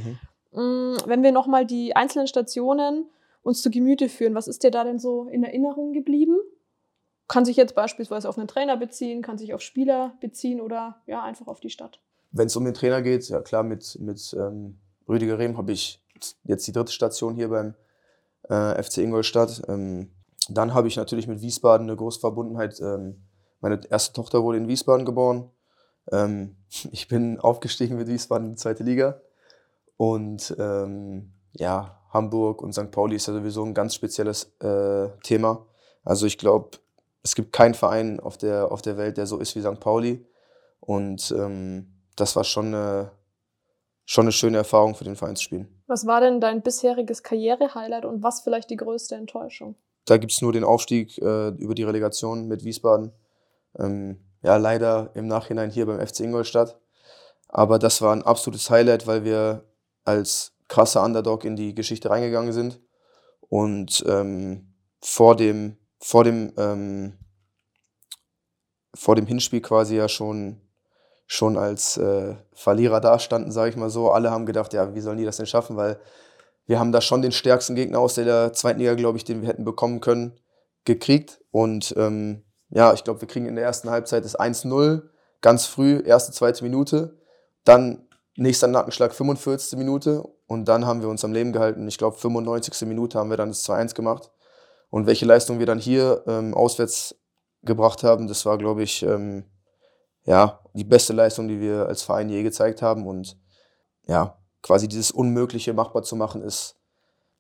Mm, 0.52 0.96
Wenn 1.06 1.22
wir 1.22 1.32
nochmal 1.32 1.64
die 1.64 1.96
einzelnen 1.96 2.26
Stationen 2.26 3.06
uns 3.44 3.62
zu 3.62 3.70
Gemüte 3.70 4.08
führen, 4.08 4.34
was 4.34 4.48
ist 4.48 4.64
dir 4.64 4.70
da 4.70 4.82
denn 4.82 4.98
so 4.98 5.28
in 5.28 5.44
Erinnerung 5.44 5.92
geblieben? 5.92 6.36
Kann 7.28 7.44
sich 7.44 7.56
jetzt 7.56 7.74
beispielsweise 7.74 8.28
auf 8.28 8.38
einen 8.38 8.48
Trainer 8.48 8.76
beziehen, 8.76 9.22
kann 9.22 9.38
sich 9.38 9.54
auf 9.54 9.60
Spieler 9.60 10.16
beziehen 10.20 10.60
oder 10.60 11.02
ja, 11.06 11.22
einfach 11.22 11.46
auf 11.46 11.60
die 11.60 11.70
Stadt. 11.70 12.00
Wenn 12.32 12.48
es 12.48 12.56
um 12.56 12.64
den 12.64 12.74
Trainer 12.74 13.00
geht, 13.00 13.28
ja 13.28 13.40
klar, 13.40 13.62
mit, 13.62 13.98
mit 14.00 14.34
ähm, 14.38 14.78
Rüdiger 15.08 15.38
Rehm 15.38 15.56
habe 15.56 15.72
ich 15.72 16.02
jetzt 16.44 16.66
die 16.66 16.72
dritte 16.72 16.92
Station 16.92 17.34
hier 17.34 17.48
beim 17.48 17.74
äh, 18.48 18.82
FC 18.82 18.98
Ingolstadt. 18.98 19.62
Ähm, 19.68 20.10
dann 20.48 20.74
habe 20.74 20.88
ich 20.88 20.96
natürlich 20.96 21.26
mit 21.26 21.40
Wiesbaden 21.40 21.88
eine 21.88 21.96
große 21.96 22.20
Verbundenheit. 22.20 22.80
Ähm, 22.80 23.22
meine 23.60 23.80
erste 23.88 24.12
Tochter 24.14 24.42
wurde 24.42 24.58
in 24.58 24.68
Wiesbaden 24.68 25.06
geboren. 25.06 25.50
Ähm, 26.12 26.56
ich 26.92 27.08
bin 27.08 27.40
aufgestiegen 27.40 27.96
mit 27.96 28.08
Wiesbaden 28.08 28.46
in 28.48 28.52
die 28.52 28.60
zweite 28.60 28.82
Liga. 28.82 29.20
Und 29.96 30.54
ähm, 30.58 31.32
ja, 31.52 32.00
Hamburg 32.14 32.62
und 32.62 32.72
St. 32.72 32.90
Pauli 32.90 33.16
ist 33.16 33.26
ja 33.26 33.34
sowieso 33.34 33.64
ein 33.64 33.74
ganz 33.74 33.94
spezielles 33.94 34.54
äh, 34.60 35.08
Thema. 35.22 35.66
Also 36.04 36.26
ich 36.26 36.38
glaube, 36.38 36.78
es 37.22 37.34
gibt 37.34 37.52
keinen 37.52 37.74
Verein 37.74 38.20
auf 38.20 38.38
der, 38.38 38.70
auf 38.70 38.82
der 38.82 38.96
Welt, 38.96 39.16
der 39.16 39.26
so 39.26 39.38
ist 39.38 39.56
wie 39.56 39.60
St. 39.60 39.80
Pauli. 39.80 40.24
Und 40.80 41.34
ähm, 41.36 42.02
das 42.16 42.36
war 42.36 42.44
schon 42.44 42.66
eine, 42.66 43.10
schon 44.04 44.24
eine 44.24 44.32
schöne 44.32 44.58
Erfahrung 44.58 44.94
für 44.94 45.04
den 45.04 45.16
Verein 45.16 45.36
zu 45.36 45.42
spielen. 45.42 45.82
Was 45.86 46.06
war 46.06 46.20
denn 46.20 46.40
dein 46.40 46.62
bisheriges 46.62 47.22
Karriere-Highlight 47.22 48.04
und 48.04 48.22
was 48.22 48.42
vielleicht 48.42 48.70
die 48.70 48.76
größte 48.76 49.16
Enttäuschung? 49.16 49.74
Da 50.04 50.18
gibt 50.18 50.32
es 50.32 50.42
nur 50.42 50.52
den 50.52 50.64
Aufstieg 50.64 51.18
äh, 51.18 51.48
über 51.48 51.74
die 51.74 51.82
Relegation 51.82 52.46
mit 52.46 52.64
Wiesbaden. 52.64 53.12
Ähm, 53.78 54.20
ja, 54.42 54.56
leider 54.56 55.10
im 55.14 55.26
Nachhinein 55.26 55.70
hier 55.70 55.86
beim 55.86 56.06
FC 56.06 56.20
Ingolstadt. 56.20 56.78
Aber 57.48 57.78
das 57.78 58.02
war 58.02 58.14
ein 58.14 58.22
absolutes 58.22 58.68
Highlight, 58.68 59.06
weil 59.06 59.24
wir 59.24 59.64
als 60.04 60.53
krasser 60.68 61.02
Underdog 61.02 61.44
in 61.44 61.56
die 61.56 61.74
Geschichte 61.74 62.10
reingegangen 62.10 62.52
sind. 62.52 62.80
Und 63.48 64.04
ähm, 64.06 64.74
vor 65.00 65.36
dem, 65.36 65.76
vor 65.98 66.24
dem, 66.24 66.52
ähm, 66.56 67.18
vor 68.94 69.16
dem 69.16 69.26
Hinspiel 69.26 69.60
quasi 69.60 69.96
ja 69.96 70.08
schon, 70.08 70.60
schon 71.26 71.56
als 71.56 71.96
äh, 71.96 72.36
Verlierer 72.52 73.00
dastanden, 73.00 73.52
sage 73.52 73.70
ich 73.70 73.76
mal 73.76 73.90
so. 73.90 74.10
Alle 74.10 74.30
haben 74.30 74.46
gedacht, 74.46 74.72
ja, 74.72 74.94
wie 74.94 75.00
sollen 75.00 75.18
die 75.18 75.24
das 75.24 75.36
denn 75.36 75.46
schaffen? 75.46 75.76
Weil 75.76 76.00
wir 76.66 76.78
haben 76.78 76.92
da 76.92 77.00
schon 77.00 77.22
den 77.22 77.32
stärksten 77.32 77.74
Gegner 77.74 77.98
aus 77.98 78.14
der 78.14 78.52
zweiten 78.52 78.78
Liga, 78.78 78.94
glaube 78.94 79.18
ich, 79.18 79.24
den 79.24 79.42
wir 79.42 79.48
hätten 79.48 79.64
bekommen 79.64 80.00
können, 80.00 80.38
gekriegt. 80.84 81.40
Und 81.50 81.94
ähm, 81.96 82.44
ja, 82.70 82.92
ich 82.94 83.04
glaube, 83.04 83.20
wir 83.20 83.28
kriegen 83.28 83.46
in 83.46 83.56
der 83.56 83.64
ersten 83.64 83.90
Halbzeit 83.90 84.24
das 84.24 84.38
1-0, 84.38 85.02
ganz 85.40 85.66
früh, 85.66 86.02
erste, 86.04 86.32
zweite 86.32 86.64
Minute. 86.64 87.18
Dann 87.64 88.08
nächster 88.36 88.66
Nackenschlag, 88.66 89.14
45. 89.14 89.78
Minute. 89.78 90.22
Und 90.46 90.66
dann 90.66 90.86
haben 90.86 91.02
wir 91.02 91.08
uns 91.08 91.24
am 91.24 91.32
Leben 91.32 91.52
gehalten. 91.52 91.86
Ich 91.88 91.98
glaube, 91.98 92.16
95. 92.16 92.86
Minute 92.88 93.18
haben 93.18 93.30
wir 93.30 93.36
dann 93.36 93.48
das 93.48 93.64
2-1 93.68 93.94
gemacht. 93.94 94.30
Und 94.90 95.06
welche 95.06 95.26
Leistung 95.26 95.58
wir 95.58 95.66
dann 95.66 95.78
hier 95.78 96.22
ähm, 96.26 96.54
auswärts 96.54 97.16
gebracht 97.62 98.04
haben, 98.04 98.28
das 98.28 98.44
war, 98.46 98.58
glaube 98.58 98.82
ich, 98.82 99.02
ähm, 99.02 99.44
ja, 100.24 100.60
die 100.74 100.84
beste 100.84 101.12
Leistung, 101.12 101.48
die 101.48 101.60
wir 101.60 101.86
als 101.86 102.02
Verein 102.02 102.28
je 102.28 102.42
gezeigt 102.42 102.82
haben. 102.82 103.06
Und 103.06 103.38
ja, 104.06 104.38
quasi 104.62 104.88
dieses 104.88 105.10
Unmögliche 105.10 105.72
machbar 105.72 106.02
zu 106.02 106.16
machen, 106.16 106.42
ist, 106.42 106.76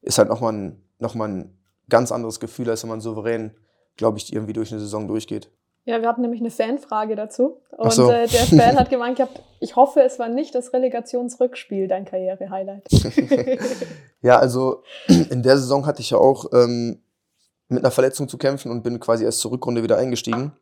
ist 0.00 0.18
halt 0.18 0.28
nochmal 0.28 0.52
ein, 0.52 0.88
noch 0.98 1.14
ein 1.14 1.58
ganz 1.88 2.12
anderes 2.12 2.40
Gefühl, 2.40 2.70
als 2.70 2.82
wenn 2.82 2.90
man 2.90 3.00
souverän, 3.00 3.56
glaube 3.96 4.18
ich, 4.18 4.32
irgendwie 4.32 4.52
durch 4.52 4.72
eine 4.72 4.80
Saison 4.80 5.06
durchgeht. 5.06 5.50
Ja, 5.86 6.00
wir 6.00 6.08
hatten 6.08 6.22
nämlich 6.22 6.40
eine 6.40 6.50
Fanfrage 6.50 7.14
dazu. 7.14 7.60
Und 7.76 7.92
so. 7.92 8.10
äh, 8.10 8.26
der 8.26 8.46
Fan 8.46 8.76
hat 8.78 8.88
gemeint 8.88 9.16
gehabt, 9.16 9.42
ich 9.60 9.76
hoffe, 9.76 10.00
es 10.00 10.18
war 10.18 10.28
nicht 10.28 10.54
das 10.54 10.72
Relegationsrückspiel, 10.72 11.88
dein 11.88 12.04
Karriere-Highlight. 12.04 12.88
Ja, 14.22 14.38
also 14.38 14.82
in 15.08 15.42
der 15.42 15.58
Saison 15.58 15.84
hatte 15.84 16.00
ich 16.00 16.08
ja 16.08 16.16
auch 16.16 16.46
ähm, 16.54 17.02
mit 17.68 17.84
einer 17.84 17.90
Verletzung 17.90 18.26
zu 18.26 18.38
kämpfen 18.38 18.70
und 18.70 18.82
bin 18.82 18.98
quasi 18.98 19.22
erst 19.22 19.40
zur 19.40 19.50
Rückrunde 19.50 19.82
wieder 19.82 19.98
eingestiegen. 19.98 20.52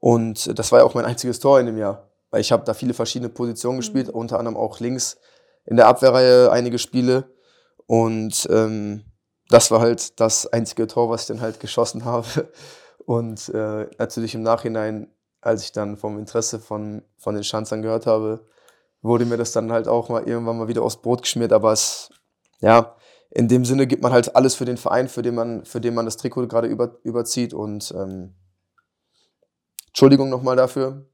Und 0.00 0.58
das 0.58 0.70
war 0.70 0.80
ja 0.80 0.84
auch 0.84 0.92
mein 0.92 1.06
einziges 1.06 1.40
Tor 1.40 1.58
in 1.60 1.64
dem 1.64 1.78
Jahr, 1.78 2.10
weil 2.30 2.42
ich 2.42 2.52
habe 2.52 2.62
da 2.66 2.74
viele 2.74 2.92
verschiedene 2.92 3.30
Positionen 3.30 3.78
gespielt, 3.78 4.10
unter 4.10 4.38
anderem 4.38 4.58
auch 4.58 4.80
links 4.80 5.16
in 5.64 5.76
der 5.76 5.86
Abwehrreihe 5.86 6.52
einige 6.52 6.78
Spiele. 6.78 7.32
Und 7.86 8.46
ähm, 8.50 9.04
das 9.48 9.70
war 9.70 9.80
halt 9.80 10.20
das 10.20 10.46
einzige 10.46 10.86
Tor, 10.86 11.08
was 11.08 11.22
ich 11.22 11.28
dann 11.28 11.40
halt 11.40 11.58
geschossen 11.58 12.04
habe. 12.04 12.26
Und 13.06 13.48
äh, 13.50 13.88
natürlich 13.98 14.34
im 14.34 14.42
Nachhinein, 14.42 15.08
als 15.40 15.62
ich 15.62 15.72
dann 15.72 15.96
vom 15.96 16.18
Interesse 16.18 16.58
von, 16.58 17.02
von 17.18 17.34
den 17.34 17.44
Schanzern 17.44 17.82
gehört 17.82 18.06
habe, 18.06 18.46
wurde 19.02 19.26
mir 19.26 19.36
das 19.36 19.52
dann 19.52 19.70
halt 19.70 19.88
auch 19.88 20.08
mal 20.08 20.26
irgendwann 20.26 20.58
mal 20.58 20.68
wieder 20.68 20.82
aufs 20.82 21.02
Brot 21.02 21.22
geschmiert. 21.22 21.52
Aber 21.52 21.72
es, 21.72 22.08
ja, 22.60 22.96
in 23.30 23.48
dem 23.48 23.64
Sinne 23.64 23.86
gibt 23.86 24.02
man 24.02 24.12
halt 24.12 24.34
alles 24.36 24.54
für 24.54 24.64
den 24.64 24.78
Verein, 24.78 25.08
für 25.08 25.22
den 25.22 25.34
man, 25.34 25.64
für 25.64 25.80
den 25.80 25.94
man 25.94 26.06
das 26.06 26.16
Trikot 26.16 26.46
gerade 26.48 26.68
über, 26.68 26.98
überzieht. 27.02 27.52
Und 27.52 27.92
ähm, 27.96 28.34
Entschuldigung 29.88 30.30
nochmal 30.30 30.56
dafür. 30.56 31.06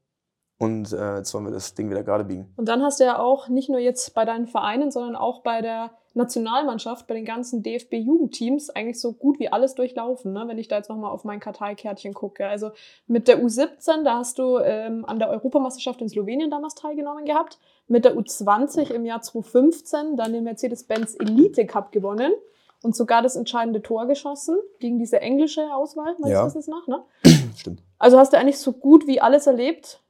Und 0.61 0.93
äh, 0.93 1.17
jetzt 1.17 1.33
wollen 1.33 1.45
wir 1.45 1.51
das 1.51 1.73
Ding 1.73 1.89
wieder 1.89 2.03
gerade 2.03 2.23
biegen. 2.23 2.53
Und 2.55 2.67
dann 2.67 2.83
hast 2.83 2.99
du 2.99 3.03
ja 3.03 3.17
auch 3.17 3.47
nicht 3.49 3.69
nur 3.69 3.79
jetzt 3.79 4.13
bei 4.13 4.25
deinen 4.25 4.45
Vereinen, 4.45 4.91
sondern 4.91 5.15
auch 5.15 5.41
bei 5.41 5.61
der 5.61 5.89
Nationalmannschaft, 6.13 7.07
bei 7.07 7.15
den 7.15 7.25
ganzen 7.25 7.63
DFB-Jugendteams 7.63 8.69
eigentlich 8.69 8.99
so 8.99 9.13
gut 9.13 9.39
wie 9.39 9.51
alles 9.51 9.73
durchlaufen, 9.73 10.33
ne? 10.33 10.43
wenn 10.47 10.59
ich 10.59 10.67
da 10.67 10.77
jetzt 10.77 10.89
nochmal 10.89 11.11
auf 11.11 11.23
mein 11.23 11.39
Karteikärtchen 11.39 12.13
gucke. 12.13 12.47
Also 12.47 12.71
mit 13.07 13.27
der 13.27 13.41
U17, 13.41 14.03
da 14.03 14.17
hast 14.17 14.37
du 14.37 14.59
ähm, 14.59 15.03
an 15.05 15.17
der 15.17 15.29
Europameisterschaft 15.29 15.99
in 16.01 16.09
Slowenien 16.09 16.51
damals 16.51 16.75
teilgenommen 16.75 17.25
gehabt. 17.25 17.57
Mit 17.87 18.05
der 18.05 18.15
U20 18.15 18.91
im 18.91 19.05
Jahr 19.05 19.21
2015 19.21 20.15
dann 20.15 20.33
den 20.33 20.43
Mercedes-Benz 20.43 21.15
Elite 21.19 21.65
Cup 21.65 21.91
gewonnen 21.91 22.33
und 22.83 22.95
sogar 22.95 23.21
das 23.21 23.35
entscheidende 23.35 23.81
Tor 23.81 24.05
geschossen 24.05 24.57
gegen 24.79 24.99
diese 24.99 25.21
englische 25.21 25.73
Auswahl, 25.73 26.15
meines 26.19 26.33
Ja. 26.35 26.45
Wissens 26.45 26.67
nach. 26.67 26.87
Ne? 26.87 27.03
Stimmt. 27.55 27.81
Also 27.97 28.17
hast 28.17 28.33
du 28.33 28.37
eigentlich 28.37 28.59
so 28.59 28.73
gut 28.73 29.07
wie 29.07 29.21
alles 29.21 29.47
erlebt, 29.47 30.00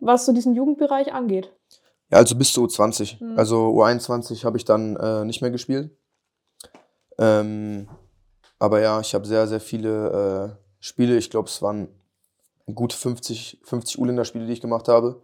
was 0.00 0.26
so 0.26 0.32
diesen 0.32 0.54
Jugendbereich 0.54 1.12
angeht. 1.12 1.52
Ja, 2.10 2.18
also 2.18 2.34
bis 2.34 2.52
zu 2.52 2.64
U20. 2.64 3.22
Mhm. 3.22 3.38
Also 3.38 3.68
U21 3.68 4.44
habe 4.44 4.56
ich 4.56 4.64
dann 4.64 4.96
äh, 4.96 5.24
nicht 5.24 5.42
mehr 5.42 5.50
gespielt. 5.50 5.96
Ähm, 7.18 7.88
aber 8.58 8.80
ja, 8.80 9.00
ich 9.00 9.14
habe 9.14 9.26
sehr, 9.26 9.46
sehr 9.46 9.60
viele 9.60 10.56
äh, 10.58 10.64
Spiele. 10.80 11.16
Ich 11.16 11.30
glaube, 11.30 11.48
es 11.48 11.62
waren 11.62 11.88
gut 12.74 12.92
50, 12.92 13.60
50 13.64 13.98
U-Länder-Spiele, 13.98 14.46
die 14.46 14.52
ich 14.52 14.60
gemacht 14.60 14.88
habe. 14.88 15.22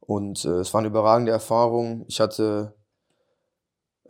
Und 0.00 0.44
äh, 0.44 0.60
es 0.60 0.72
waren 0.74 0.84
überragende 0.84 1.32
Erfahrungen. 1.32 2.04
Ich 2.08 2.20
hatte 2.20 2.74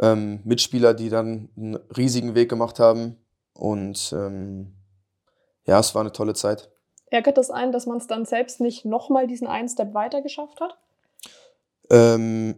ähm, 0.00 0.40
Mitspieler, 0.44 0.94
die 0.94 1.09
dann 1.09 1.50
einen 1.56 1.76
riesigen 1.96 2.34
Weg 2.34 2.48
gemacht 2.48 2.78
haben. 2.78 3.16
Und 3.52 4.12
ähm, 4.12 4.74
ja, 5.64 5.78
es 5.80 5.94
war 5.94 6.02
eine 6.02 6.12
tolle 6.12 6.34
Zeit. 6.34 6.70
Ärgert 7.11 7.38
das 7.38 7.50
einen, 7.50 7.72
dass 7.72 7.86
man 7.86 7.98
es 7.98 8.06
dann 8.06 8.24
selbst 8.24 8.61
nicht 8.61 8.84
nochmal 8.84 9.26
diesen 9.26 9.46
einen 9.46 9.68
Step 9.68 9.94
weiter 9.94 10.22
geschafft 10.22 10.61
hat? 10.61 10.76
Ähm, 11.90 12.56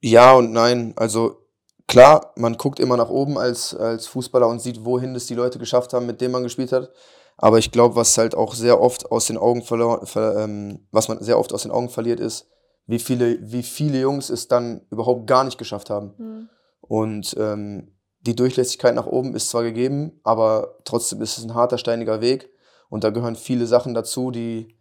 ja 0.00 0.34
und 0.34 0.52
nein. 0.52 0.92
Also 0.96 1.38
klar, 1.86 2.32
man 2.36 2.56
guckt 2.56 2.80
immer 2.80 2.96
nach 2.96 3.10
oben 3.10 3.38
als, 3.38 3.74
als 3.74 4.06
Fußballer 4.06 4.46
und 4.46 4.60
sieht, 4.60 4.84
wohin 4.84 5.14
es 5.14 5.26
die 5.26 5.34
Leute 5.34 5.58
geschafft 5.58 5.92
haben, 5.92 6.06
mit 6.06 6.20
denen 6.20 6.32
man 6.32 6.42
gespielt 6.44 6.72
hat. 6.72 6.90
Aber 7.36 7.58
ich 7.58 7.70
glaube, 7.70 7.96
was 7.96 8.18
halt 8.18 8.34
auch 8.34 8.54
sehr 8.54 8.80
oft 8.80 9.10
aus 9.12 9.26
den 9.26 9.38
Augen 9.38 9.62
verloren, 9.62 10.06
ver, 10.06 10.36
ähm, 10.38 10.86
was 10.90 11.08
man 11.08 11.22
sehr 11.22 11.38
oft 11.38 11.52
aus 11.52 11.62
den 11.62 11.70
Augen 11.70 11.88
verliert, 11.88 12.20
ist, 12.20 12.48
wie 12.86 12.98
viele, 12.98 13.38
wie 13.40 13.62
viele 13.62 14.00
Jungs 14.00 14.30
es 14.30 14.48
dann 14.48 14.86
überhaupt 14.90 15.26
gar 15.26 15.44
nicht 15.44 15.58
geschafft 15.58 15.90
haben. 15.90 16.48
Und 16.80 17.36
ähm, 17.38 17.92
die 18.20 18.34
Durchlässigkeit 18.34 18.94
nach 18.94 19.06
oben 19.06 19.34
ist 19.34 19.50
zwar 19.50 19.62
gegeben, 19.62 20.20
aber 20.24 20.78
trotzdem 20.84 21.22
ist 21.22 21.38
es 21.38 21.44
ein 21.44 21.54
harter, 21.54 21.78
steiniger 21.78 22.20
Weg. 22.20 22.50
Und 22.88 23.04
da 23.04 23.10
gehören 23.10 23.36
viele 23.36 23.66
Sachen 23.66 23.94
dazu, 23.94 24.30
die, 24.30 24.76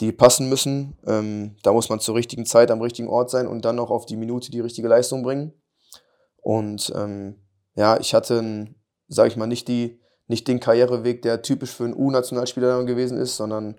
die 0.00 0.12
passen 0.12 0.48
müssen. 0.48 0.98
Ähm, 1.06 1.56
da 1.62 1.72
muss 1.72 1.88
man 1.88 2.00
zur 2.00 2.14
richtigen 2.14 2.46
Zeit 2.46 2.70
am 2.70 2.82
richtigen 2.82 3.08
Ort 3.08 3.30
sein 3.30 3.46
und 3.46 3.64
dann 3.64 3.76
noch 3.76 3.90
auf 3.90 4.06
die 4.06 4.16
Minute 4.16 4.50
die 4.50 4.60
richtige 4.60 4.88
Leistung 4.88 5.22
bringen. 5.22 5.52
Und 6.36 6.92
ähm, 6.94 7.36
ja, 7.74 7.98
ich 7.98 8.14
hatte, 8.14 8.68
sage 9.08 9.28
ich 9.28 9.36
mal, 9.36 9.46
nicht, 9.46 9.68
die, 9.68 10.00
nicht 10.26 10.46
den 10.48 10.60
Karriereweg, 10.60 11.22
der 11.22 11.42
typisch 11.42 11.70
für 11.70 11.84
einen 11.84 11.94
U-Nationalspieler 11.94 12.84
gewesen 12.84 13.18
ist, 13.18 13.36
sondern 13.36 13.76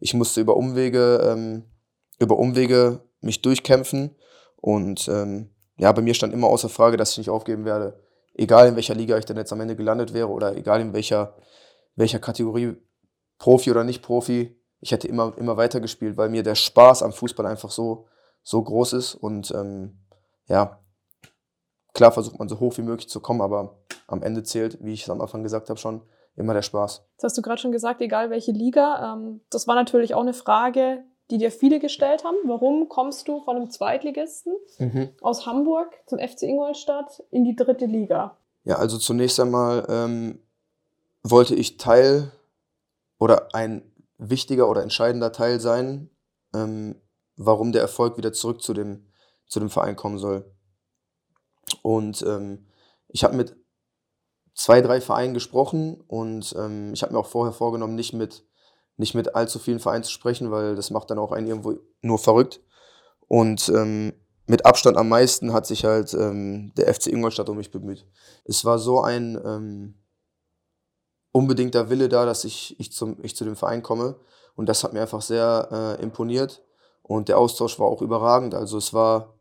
ich 0.00 0.14
musste 0.14 0.40
über 0.40 0.56
Umwege, 0.56 1.20
ähm, 1.22 1.64
über 2.18 2.38
Umwege 2.38 3.00
mich 3.20 3.42
durchkämpfen. 3.42 4.16
Und 4.56 5.08
ähm, 5.08 5.50
ja, 5.76 5.92
bei 5.92 6.02
mir 6.02 6.14
stand 6.14 6.32
immer 6.32 6.48
außer 6.48 6.68
Frage, 6.68 6.96
dass 6.96 7.12
ich 7.12 7.18
nicht 7.18 7.30
aufgeben 7.30 7.64
werde. 7.64 8.00
Egal 8.34 8.68
in 8.68 8.76
welcher 8.76 8.94
Liga 8.94 9.18
ich 9.18 9.24
dann 9.24 9.36
jetzt 9.36 9.52
am 9.52 9.60
Ende 9.60 9.76
gelandet 9.76 10.14
wäre 10.14 10.28
oder 10.28 10.56
egal 10.56 10.80
in 10.80 10.92
welcher, 10.92 11.36
welcher 11.96 12.18
Kategorie, 12.18 12.76
Profi 13.38 13.70
oder 13.70 13.84
nicht 13.84 14.02
Profi, 14.02 14.56
ich 14.80 14.92
hätte 14.92 15.08
immer, 15.08 15.36
immer 15.38 15.56
weiter 15.56 15.80
gespielt, 15.80 16.16
weil 16.16 16.28
mir 16.28 16.42
der 16.42 16.54
Spaß 16.54 17.02
am 17.02 17.12
Fußball 17.12 17.46
einfach 17.46 17.70
so, 17.70 18.06
so 18.42 18.62
groß 18.62 18.92
ist. 18.94 19.14
Und 19.14 19.50
ähm, 19.52 19.98
ja, 20.46 20.80
klar 21.94 22.12
versucht 22.12 22.38
man 22.38 22.48
so 22.48 22.60
hoch 22.60 22.76
wie 22.78 22.82
möglich 22.82 23.08
zu 23.08 23.20
kommen, 23.20 23.40
aber 23.40 23.78
am 24.06 24.22
Ende 24.22 24.42
zählt, 24.42 24.78
wie 24.82 24.92
ich 24.92 25.02
es 25.02 25.10
am 25.10 25.20
Anfang 25.20 25.42
gesagt 25.42 25.68
habe, 25.68 25.78
schon 25.78 26.02
immer 26.36 26.54
der 26.54 26.62
Spaß. 26.62 27.04
Das 27.16 27.24
hast 27.24 27.38
du 27.38 27.42
gerade 27.42 27.60
schon 27.60 27.72
gesagt, 27.72 28.00
egal 28.00 28.30
welche 28.30 28.52
Liga. 28.52 29.14
Ähm, 29.14 29.40
das 29.50 29.66
war 29.66 29.74
natürlich 29.74 30.14
auch 30.14 30.22
eine 30.22 30.34
Frage, 30.34 31.04
die 31.30 31.38
dir 31.38 31.50
viele 31.50 31.80
gestellt 31.80 32.24
haben. 32.24 32.36
Warum 32.44 32.88
kommst 32.88 33.28
du 33.28 33.40
von 33.40 33.56
einem 33.56 33.70
Zweitligisten 33.70 34.54
aus 35.20 35.46
Hamburg 35.46 35.92
zum 36.06 36.18
FC 36.18 36.42
Ingolstadt 36.42 37.22
in 37.30 37.44
die 37.44 37.56
dritte 37.56 37.86
Liga? 37.86 38.36
Ja, 38.64 38.76
also 38.76 38.98
zunächst 38.98 39.38
einmal 39.40 39.86
ähm, 39.88 40.40
wollte 41.22 41.54
ich 41.54 41.76
Teil 41.76 42.30
oder 43.18 43.54
ein 43.54 43.92
wichtiger 44.18 44.68
oder 44.68 44.82
entscheidender 44.82 45.32
Teil 45.32 45.60
sein, 45.60 46.10
ähm, 46.54 47.00
warum 47.36 47.72
der 47.72 47.82
Erfolg 47.82 48.16
wieder 48.16 48.32
zurück 48.32 48.62
zu 48.62 48.74
dem, 48.74 49.12
zu 49.46 49.60
dem 49.60 49.70
Verein 49.70 49.96
kommen 49.96 50.18
soll. 50.18 50.50
Und 51.82 52.22
ähm, 52.22 52.66
ich 53.08 53.24
habe 53.24 53.36
mit 53.36 53.56
zwei, 54.54 54.80
drei 54.80 55.00
Vereinen 55.00 55.34
gesprochen 55.34 56.02
und 56.06 56.54
ähm, 56.58 56.92
ich 56.92 57.02
habe 57.02 57.12
mir 57.12 57.20
auch 57.20 57.26
vorher 57.26 57.52
vorgenommen, 57.52 57.94
nicht 57.94 58.12
mit, 58.12 58.44
nicht 58.96 59.14
mit 59.14 59.34
allzu 59.34 59.58
vielen 59.58 59.80
Vereinen 59.80 60.04
zu 60.04 60.10
sprechen, 60.10 60.50
weil 60.50 60.74
das 60.74 60.90
macht 60.90 61.10
dann 61.10 61.18
auch 61.18 61.32
einen 61.32 61.46
irgendwo 61.46 61.78
nur 62.02 62.18
verrückt. 62.18 62.60
Und 63.28 63.68
ähm, 63.68 64.14
mit 64.46 64.64
Abstand 64.64 64.96
am 64.96 65.08
meisten 65.08 65.52
hat 65.52 65.66
sich 65.66 65.84
halt 65.84 66.14
ähm, 66.14 66.72
der 66.76 66.92
FC 66.92 67.08
Ingolstadt 67.08 67.48
um 67.48 67.58
mich 67.58 67.70
bemüht. 67.70 68.06
Es 68.44 68.64
war 68.64 68.78
so 68.78 69.00
ein 69.02 69.40
ähm, 69.44 69.94
unbedingter 71.38 71.88
Wille 71.88 72.08
da, 72.08 72.26
dass 72.26 72.44
ich, 72.44 72.78
ich, 72.80 72.92
zum, 72.92 73.16
ich 73.22 73.36
zu 73.36 73.44
dem 73.44 73.54
Verein 73.54 73.82
komme. 73.82 74.16
Und 74.56 74.68
das 74.68 74.82
hat 74.82 74.92
mir 74.92 75.00
einfach 75.00 75.22
sehr 75.22 75.96
äh, 76.00 76.02
imponiert. 76.02 76.62
Und 77.02 77.28
der 77.28 77.38
Austausch 77.38 77.78
war 77.78 77.86
auch 77.86 78.02
überragend. 78.02 78.54
Also 78.54 78.76
es 78.76 78.92
war, 78.92 79.34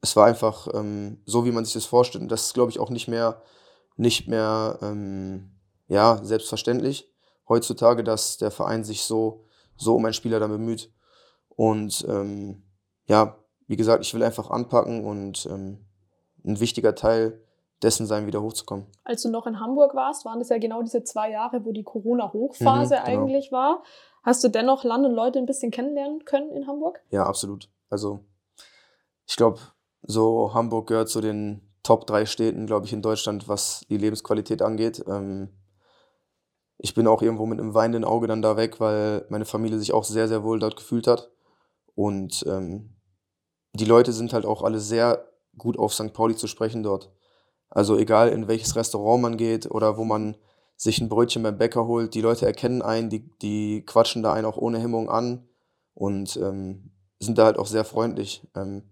es 0.00 0.14
war 0.14 0.26
einfach 0.26 0.68
ähm, 0.72 1.20
so, 1.26 1.44
wie 1.44 1.50
man 1.50 1.64
sich 1.64 1.74
das 1.74 1.84
vorstellt. 1.84 2.22
Und 2.22 2.30
das 2.30 2.46
ist, 2.46 2.54
glaube 2.54 2.70
ich, 2.70 2.78
auch 2.78 2.90
nicht 2.90 3.08
mehr, 3.08 3.42
nicht 3.96 4.28
mehr 4.28 4.78
ähm, 4.82 5.50
ja, 5.88 6.20
selbstverständlich 6.22 7.12
heutzutage, 7.48 8.04
dass 8.04 8.36
der 8.38 8.52
Verein 8.52 8.84
sich 8.84 9.02
so, 9.02 9.44
so 9.76 9.96
um 9.96 10.04
einen 10.04 10.14
Spieler 10.14 10.38
dann 10.38 10.50
bemüht. 10.50 10.92
Und 11.48 12.06
ähm, 12.08 12.62
ja, 13.06 13.36
wie 13.66 13.76
gesagt, 13.76 14.04
ich 14.04 14.14
will 14.14 14.22
einfach 14.22 14.50
anpacken 14.50 15.04
und 15.04 15.46
ähm, 15.46 15.84
ein 16.44 16.60
wichtiger 16.60 16.94
Teil 16.94 17.40
dessen 17.82 18.06
sein, 18.06 18.26
wieder 18.26 18.42
hochzukommen. 18.42 18.86
Als 19.04 19.22
du 19.22 19.30
noch 19.30 19.46
in 19.46 19.60
Hamburg 19.60 19.94
warst, 19.94 20.24
waren 20.24 20.38
das 20.38 20.48
ja 20.48 20.58
genau 20.58 20.82
diese 20.82 21.04
zwei 21.04 21.30
Jahre, 21.30 21.64
wo 21.64 21.72
die 21.72 21.84
Corona-Hochphase 21.84 22.96
Mhm, 22.96 23.04
genau. 23.04 23.22
eigentlich 23.22 23.52
war. 23.52 23.82
Hast 24.22 24.42
du 24.42 24.48
dennoch 24.48 24.82
Land 24.84 25.06
und 25.06 25.12
Leute 25.14 25.38
ein 25.38 25.46
bisschen 25.46 25.70
kennenlernen 25.70 26.24
können 26.24 26.50
in 26.50 26.66
Hamburg? 26.66 27.00
Ja, 27.10 27.24
absolut. 27.26 27.68
Also 27.90 28.20
ich 29.26 29.36
glaube, 29.36 29.60
so 30.02 30.52
Hamburg 30.54 30.88
gehört 30.88 31.08
zu 31.08 31.20
den 31.20 31.62
Top 31.82 32.06
drei 32.06 32.26
Städten, 32.26 32.66
glaube 32.66 32.86
ich, 32.86 32.92
in 32.92 33.02
Deutschland, 33.02 33.48
was 33.48 33.84
die 33.88 33.96
Lebensqualität 33.98 34.62
angeht. 34.62 35.04
Ähm, 35.06 35.50
ich 36.78 36.94
bin 36.94 37.06
auch 37.06 37.22
irgendwo 37.22 37.46
mit 37.46 37.60
einem 37.60 37.74
weinenden 37.74 38.04
Auge 38.04 38.26
dann 38.26 38.42
da 38.42 38.56
weg, 38.56 38.80
weil 38.80 39.24
meine 39.28 39.44
Familie 39.44 39.78
sich 39.78 39.92
auch 39.92 40.04
sehr, 40.04 40.26
sehr 40.28 40.42
wohl 40.42 40.58
dort 40.58 40.76
gefühlt 40.76 41.06
hat. 41.06 41.30
Und 41.94 42.44
ähm, 42.48 42.96
die 43.72 43.84
Leute 43.84 44.12
sind 44.12 44.32
halt 44.32 44.44
auch 44.44 44.62
alle 44.62 44.80
sehr 44.80 45.28
gut 45.56 45.78
auf 45.78 45.94
St. 45.94 46.12
Pauli 46.12 46.34
zu 46.34 46.48
sprechen 46.48 46.82
dort. 46.82 47.12
Also 47.76 47.98
egal 47.98 48.30
in 48.30 48.48
welches 48.48 48.74
Restaurant 48.74 49.20
man 49.20 49.36
geht 49.36 49.70
oder 49.70 49.98
wo 49.98 50.04
man 50.04 50.38
sich 50.76 50.98
ein 50.98 51.10
Brötchen 51.10 51.42
beim 51.42 51.58
Bäcker 51.58 51.86
holt, 51.86 52.14
die 52.14 52.22
Leute 52.22 52.46
erkennen 52.46 52.80
einen, 52.80 53.10
die, 53.10 53.28
die 53.42 53.84
quatschen 53.84 54.22
da 54.22 54.32
einen 54.32 54.46
auch 54.46 54.56
ohne 54.56 54.78
Hemmung 54.78 55.10
an 55.10 55.46
und 55.92 56.38
ähm, 56.38 56.90
sind 57.20 57.36
da 57.36 57.44
halt 57.44 57.58
auch 57.58 57.66
sehr 57.66 57.84
freundlich. 57.84 58.48
Ähm, 58.56 58.84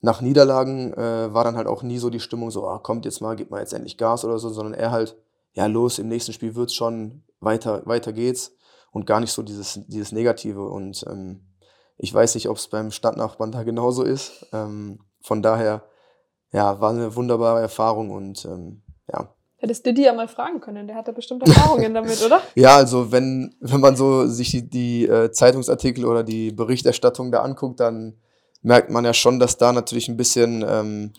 nach 0.00 0.22
Niederlagen 0.22 0.94
äh, 0.94 1.34
war 1.34 1.44
dann 1.44 1.58
halt 1.58 1.66
auch 1.66 1.82
nie 1.82 1.98
so 1.98 2.08
die 2.08 2.20
Stimmung 2.20 2.50
so, 2.50 2.66
ah, 2.66 2.78
kommt 2.78 3.04
jetzt 3.04 3.20
mal, 3.20 3.36
gib 3.36 3.50
mal 3.50 3.60
jetzt 3.60 3.74
endlich 3.74 3.98
Gas 3.98 4.24
oder 4.24 4.38
so, 4.38 4.48
sondern 4.48 4.72
eher 4.72 4.90
halt, 4.90 5.14
ja 5.52 5.66
los, 5.66 5.98
im 5.98 6.08
nächsten 6.08 6.32
Spiel 6.32 6.54
wird's 6.54 6.72
schon, 6.72 7.24
weiter, 7.40 7.82
weiter 7.84 8.14
geht's. 8.14 8.56
und 8.90 9.04
gar 9.04 9.20
nicht 9.20 9.32
so 9.32 9.42
dieses, 9.42 9.80
dieses 9.86 10.12
Negative. 10.12 10.66
Und 10.66 11.04
ähm, 11.10 11.42
ich 11.98 12.14
weiß 12.14 12.36
nicht, 12.36 12.48
ob 12.48 12.56
es 12.56 12.68
beim 12.68 12.90
Stadtnachbarn 12.90 13.52
da 13.52 13.64
genauso 13.64 14.02
ist. 14.02 14.46
Ähm, 14.54 15.00
von 15.20 15.42
daher, 15.42 15.82
ja, 16.52 16.80
war 16.80 16.90
eine 16.90 17.14
wunderbare 17.14 17.60
Erfahrung 17.60 18.10
und 18.10 18.44
ähm, 18.44 18.82
ja. 19.12 19.34
Hättest 19.56 19.84
du 19.84 19.92
die 19.92 20.02
ja 20.02 20.12
mal 20.12 20.28
fragen 20.28 20.60
können, 20.60 20.86
der 20.86 20.96
hat 20.96 21.08
da 21.08 21.12
bestimmt 21.12 21.46
Erfahrungen 21.46 21.92
damit, 21.92 22.24
oder? 22.24 22.40
Ja, 22.54 22.76
also 22.76 23.10
wenn, 23.10 23.54
wenn 23.60 23.80
man 23.80 23.96
so 23.96 24.26
sich 24.26 24.50
die, 24.50 24.68
die 24.68 25.06
äh, 25.06 25.32
Zeitungsartikel 25.32 26.04
oder 26.04 26.22
die 26.22 26.52
Berichterstattung 26.52 27.32
da 27.32 27.42
anguckt, 27.42 27.80
dann 27.80 28.14
merkt 28.62 28.90
man 28.90 29.04
ja 29.04 29.12
schon, 29.14 29.38
dass 29.40 29.56
da 29.56 29.72
natürlich 29.72 30.08
ein 30.08 30.16
bisschen, 30.16 30.64
ähm, 30.66 31.12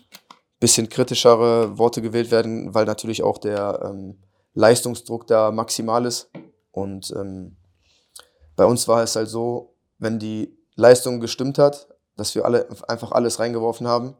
bisschen 0.58 0.88
kritischere 0.88 1.78
Worte 1.78 2.00
gewählt 2.00 2.30
werden, 2.30 2.74
weil 2.74 2.86
natürlich 2.86 3.22
auch 3.22 3.38
der 3.38 3.80
ähm, 3.84 4.18
Leistungsdruck 4.54 5.26
da 5.26 5.50
maximal 5.50 6.06
ist. 6.06 6.30
Und 6.70 7.12
ähm, 7.16 7.56
bei 8.56 8.64
uns 8.64 8.88
war 8.88 9.02
es 9.02 9.16
halt 9.16 9.28
so, 9.28 9.76
wenn 9.98 10.18
die 10.18 10.56
Leistung 10.76 11.20
gestimmt 11.20 11.58
hat, 11.58 11.88
dass 12.16 12.34
wir 12.34 12.44
alle 12.44 12.68
einfach 12.88 13.12
alles 13.12 13.38
reingeworfen 13.38 13.86
haben, 13.86 14.16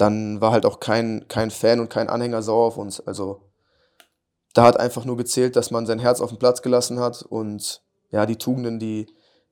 dann 0.00 0.40
war 0.40 0.52
halt 0.52 0.64
auch 0.64 0.80
kein, 0.80 1.26
kein 1.28 1.50
Fan 1.50 1.80
und 1.80 1.90
kein 1.90 2.08
Anhänger 2.08 2.42
sauer 2.42 2.66
auf 2.66 2.76
uns. 2.76 3.00
Also 3.00 3.42
da 4.54 4.64
hat 4.64 4.78
einfach 4.78 5.04
nur 5.04 5.16
gezählt, 5.16 5.56
dass 5.56 5.70
man 5.70 5.86
sein 5.86 5.98
Herz 5.98 6.20
auf 6.20 6.30
den 6.30 6.38
Platz 6.38 6.62
gelassen 6.62 6.98
hat 6.98 7.22
und 7.22 7.82
ja, 8.10 8.26
die 8.26 8.36
Tugenden, 8.36 8.78
die, 8.78 9.06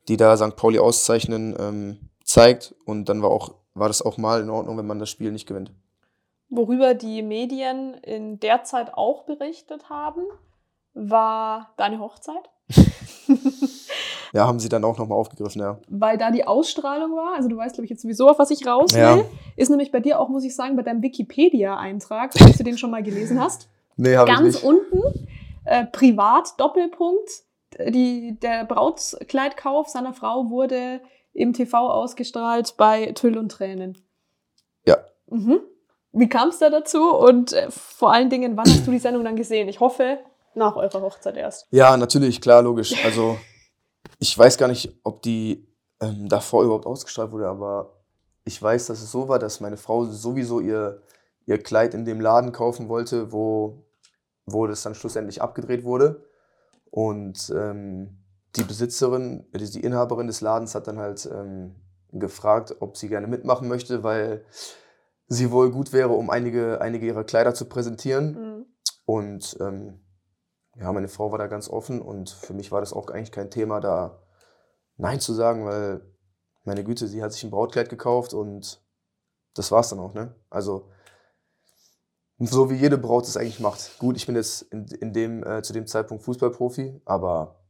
die 0.08 0.16
da 0.16 0.36
St. 0.36 0.56
Pauli 0.56 0.78
auszeichnen, 0.78 1.54
ähm, 1.58 2.10
zeigt. 2.24 2.74
Und 2.84 3.08
dann 3.08 3.22
war, 3.22 3.30
auch, 3.30 3.54
war 3.74 3.88
das 3.88 4.02
auch 4.02 4.16
mal 4.16 4.40
in 4.40 4.50
Ordnung, 4.50 4.76
wenn 4.78 4.86
man 4.86 4.98
das 4.98 5.10
Spiel 5.10 5.30
nicht 5.30 5.46
gewinnt. 5.46 5.72
Worüber 6.48 6.94
die 6.94 7.22
Medien 7.22 7.94
in 7.94 8.40
der 8.40 8.64
Zeit 8.64 8.94
auch 8.94 9.24
berichtet 9.24 9.90
haben, 9.90 10.22
war 10.94 11.74
deine 11.76 12.00
Hochzeit. 12.00 12.50
ja, 14.32 14.46
haben 14.46 14.60
sie 14.60 14.68
dann 14.68 14.84
auch 14.84 14.98
nochmal 14.98 15.18
aufgegriffen, 15.18 15.60
ja. 15.60 15.78
Weil 15.88 16.18
da 16.18 16.30
die 16.30 16.46
Ausstrahlung 16.46 17.12
war, 17.12 17.34
also 17.36 17.48
du 17.48 17.56
weißt, 17.56 17.74
glaube 17.74 17.86
ich, 17.86 17.90
jetzt 17.90 18.02
sowieso, 18.02 18.28
auf 18.28 18.38
was 18.38 18.50
ich 18.50 18.66
raus 18.66 18.94
will, 18.94 19.00
ja. 19.00 19.24
ist 19.56 19.70
nämlich 19.70 19.92
bei 19.92 20.00
dir 20.00 20.20
auch, 20.20 20.28
muss 20.28 20.44
ich 20.44 20.54
sagen, 20.54 20.76
bei 20.76 20.82
deinem 20.82 21.02
Wikipedia-Eintrag, 21.02 22.32
falls 22.36 22.58
du 22.58 22.64
den 22.64 22.78
schon 22.78 22.90
mal 22.90 23.02
gelesen 23.02 23.40
hast. 23.40 23.68
Nee, 24.00 24.14
habe 24.14 24.30
ich 24.30 24.40
nicht. 24.40 24.62
Ganz 24.62 24.62
unten, 24.62 25.02
äh, 25.64 25.84
Privat, 25.84 26.54
Doppelpunkt, 26.60 27.28
die, 27.88 28.38
der 28.40 28.64
Brautkleidkauf 28.64 29.88
seiner 29.88 30.12
Frau 30.12 30.50
wurde 30.50 31.00
im 31.32 31.52
TV 31.52 31.76
ausgestrahlt 31.90 32.76
bei 32.76 33.12
Tüll 33.12 33.36
und 33.36 33.50
Tränen. 33.50 33.98
Ja. 34.86 34.98
Mhm. 35.26 35.60
Wie 36.12 36.28
kam 36.28 36.48
es 36.48 36.58
da 36.58 36.70
dazu 36.70 37.12
und 37.12 37.52
äh, 37.52 37.70
vor 37.70 38.12
allen 38.12 38.30
Dingen, 38.30 38.56
wann 38.56 38.66
hast 38.66 38.86
du 38.86 38.90
die 38.90 38.98
Sendung 38.98 39.24
dann 39.24 39.36
gesehen? 39.36 39.68
Ich 39.68 39.80
hoffe, 39.80 40.18
nach 40.58 40.76
eurer 40.76 41.00
Hochzeit 41.00 41.36
erst. 41.36 41.66
Ja, 41.70 41.96
natürlich, 41.96 42.40
klar, 42.40 42.62
logisch. 42.62 42.94
Also 43.04 43.38
ich 44.18 44.36
weiß 44.36 44.58
gar 44.58 44.68
nicht, 44.68 44.98
ob 45.04 45.22
die 45.22 45.66
ähm, 46.00 46.28
davor 46.28 46.64
überhaupt 46.64 46.86
ausgestrahlt 46.86 47.32
wurde, 47.32 47.48
aber 47.48 47.94
ich 48.44 48.60
weiß, 48.62 48.86
dass 48.86 49.02
es 49.02 49.10
so 49.10 49.28
war, 49.28 49.38
dass 49.38 49.60
meine 49.60 49.76
Frau 49.76 50.04
sowieso 50.04 50.60
ihr, 50.60 51.02
ihr 51.46 51.62
Kleid 51.62 51.94
in 51.94 52.04
dem 52.04 52.20
Laden 52.20 52.52
kaufen 52.52 52.88
wollte, 52.88 53.32
wo, 53.32 53.84
wo 54.46 54.66
das 54.66 54.82
dann 54.82 54.94
schlussendlich 54.94 55.42
abgedreht 55.42 55.84
wurde. 55.84 56.24
Und 56.90 57.52
ähm, 57.54 58.18
die 58.56 58.64
Besitzerin, 58.64 59.46
äh, 59.52 59.58
die 59.58 59.80
Inhaberin 59.80 60.26
des 60.26 60.40
Ladens 60.40 60.74
hat 60.74 60.86
dann 60.86 60.98
halt 60.98 61.28
ähm, 61.30 61.74
gefragt, 62.12 62.76
ob 62.80 62.96
sie 62.96 63.08
gerne 63.08 63.26
mitmachen 63.26 63.68
möchte, 63.68 64.02
weil 64.02 64.44
sie 65.28 65.50
wohl 65.50 65.70
gut 65.70 65.92
wäre, 65.92 66.10
um 66.10 66.30
einige, 66.30 66.80
einige 66.80 67.06
ihrer 67.06 67.24
Kleider 67.24 67.54
zu 67.54 67.66
präsentieren. 67.66 68.32
Mhm. 68.32 68.66
Und 69.04 69.56
ähm, 69.60 70.00
ja, 70.80 70.92
meine 70.92 71.08
Frau 71.08 71.32
war 71.32 71.38
da 71.38 71.46
ganz 71.46 71.68
offen 71.68 72.00
und 72.00 72.30
für 72.30 72.54
mich 72.54 72.70
war 72.70 72.80
das 72.80 72.92
auch 72.92 73.08
eigentlich 73.08 73.32
kein 73.32 73.50
Thema, 73.50 73.80
da 73.80 74.22
Nein 74.96 75.20
zu 75.20 75.32
sagen, 75.32 75.64
weil 75.64 76.00
meine 76.64 76.84
Güte, 76.84 77.08
sie 77.08 77.22
hat 77.22 77.32
sich 77.32 77.44
ein 77.44 77.50
Brautkleid 77.50 77.88
gekauft 77.88 78.34
und 78.34 78.82
das 79.54 79.70
war's 79.72 79.90
dann 79.90 80.00
auch, 80.00 80.14
ne? 80.14 80.34
Also 80.50 80.88
so 82.38 82.70
wie 82.70 82.76
jede 82.76 82.98
Braut 82.98 83.26
es 83.26 83.36
eigentlich 83.36 83.60
macht. 83.60 83.98
Gut, 83.98 84.16
ich 84.16 84.26
bin 84.26 84.36
jetzt 84.36 84.62
in, 84.62 84.86
in 84.86 85.12
dem, 85.12 85.44
äh, 85.44 85.62
zu 85.62 85.72
dem 85.72 85.86
Zeitpunkt 85.86 86.22
Fußballprofi, 86.24 87.00
aber 87.04 87.64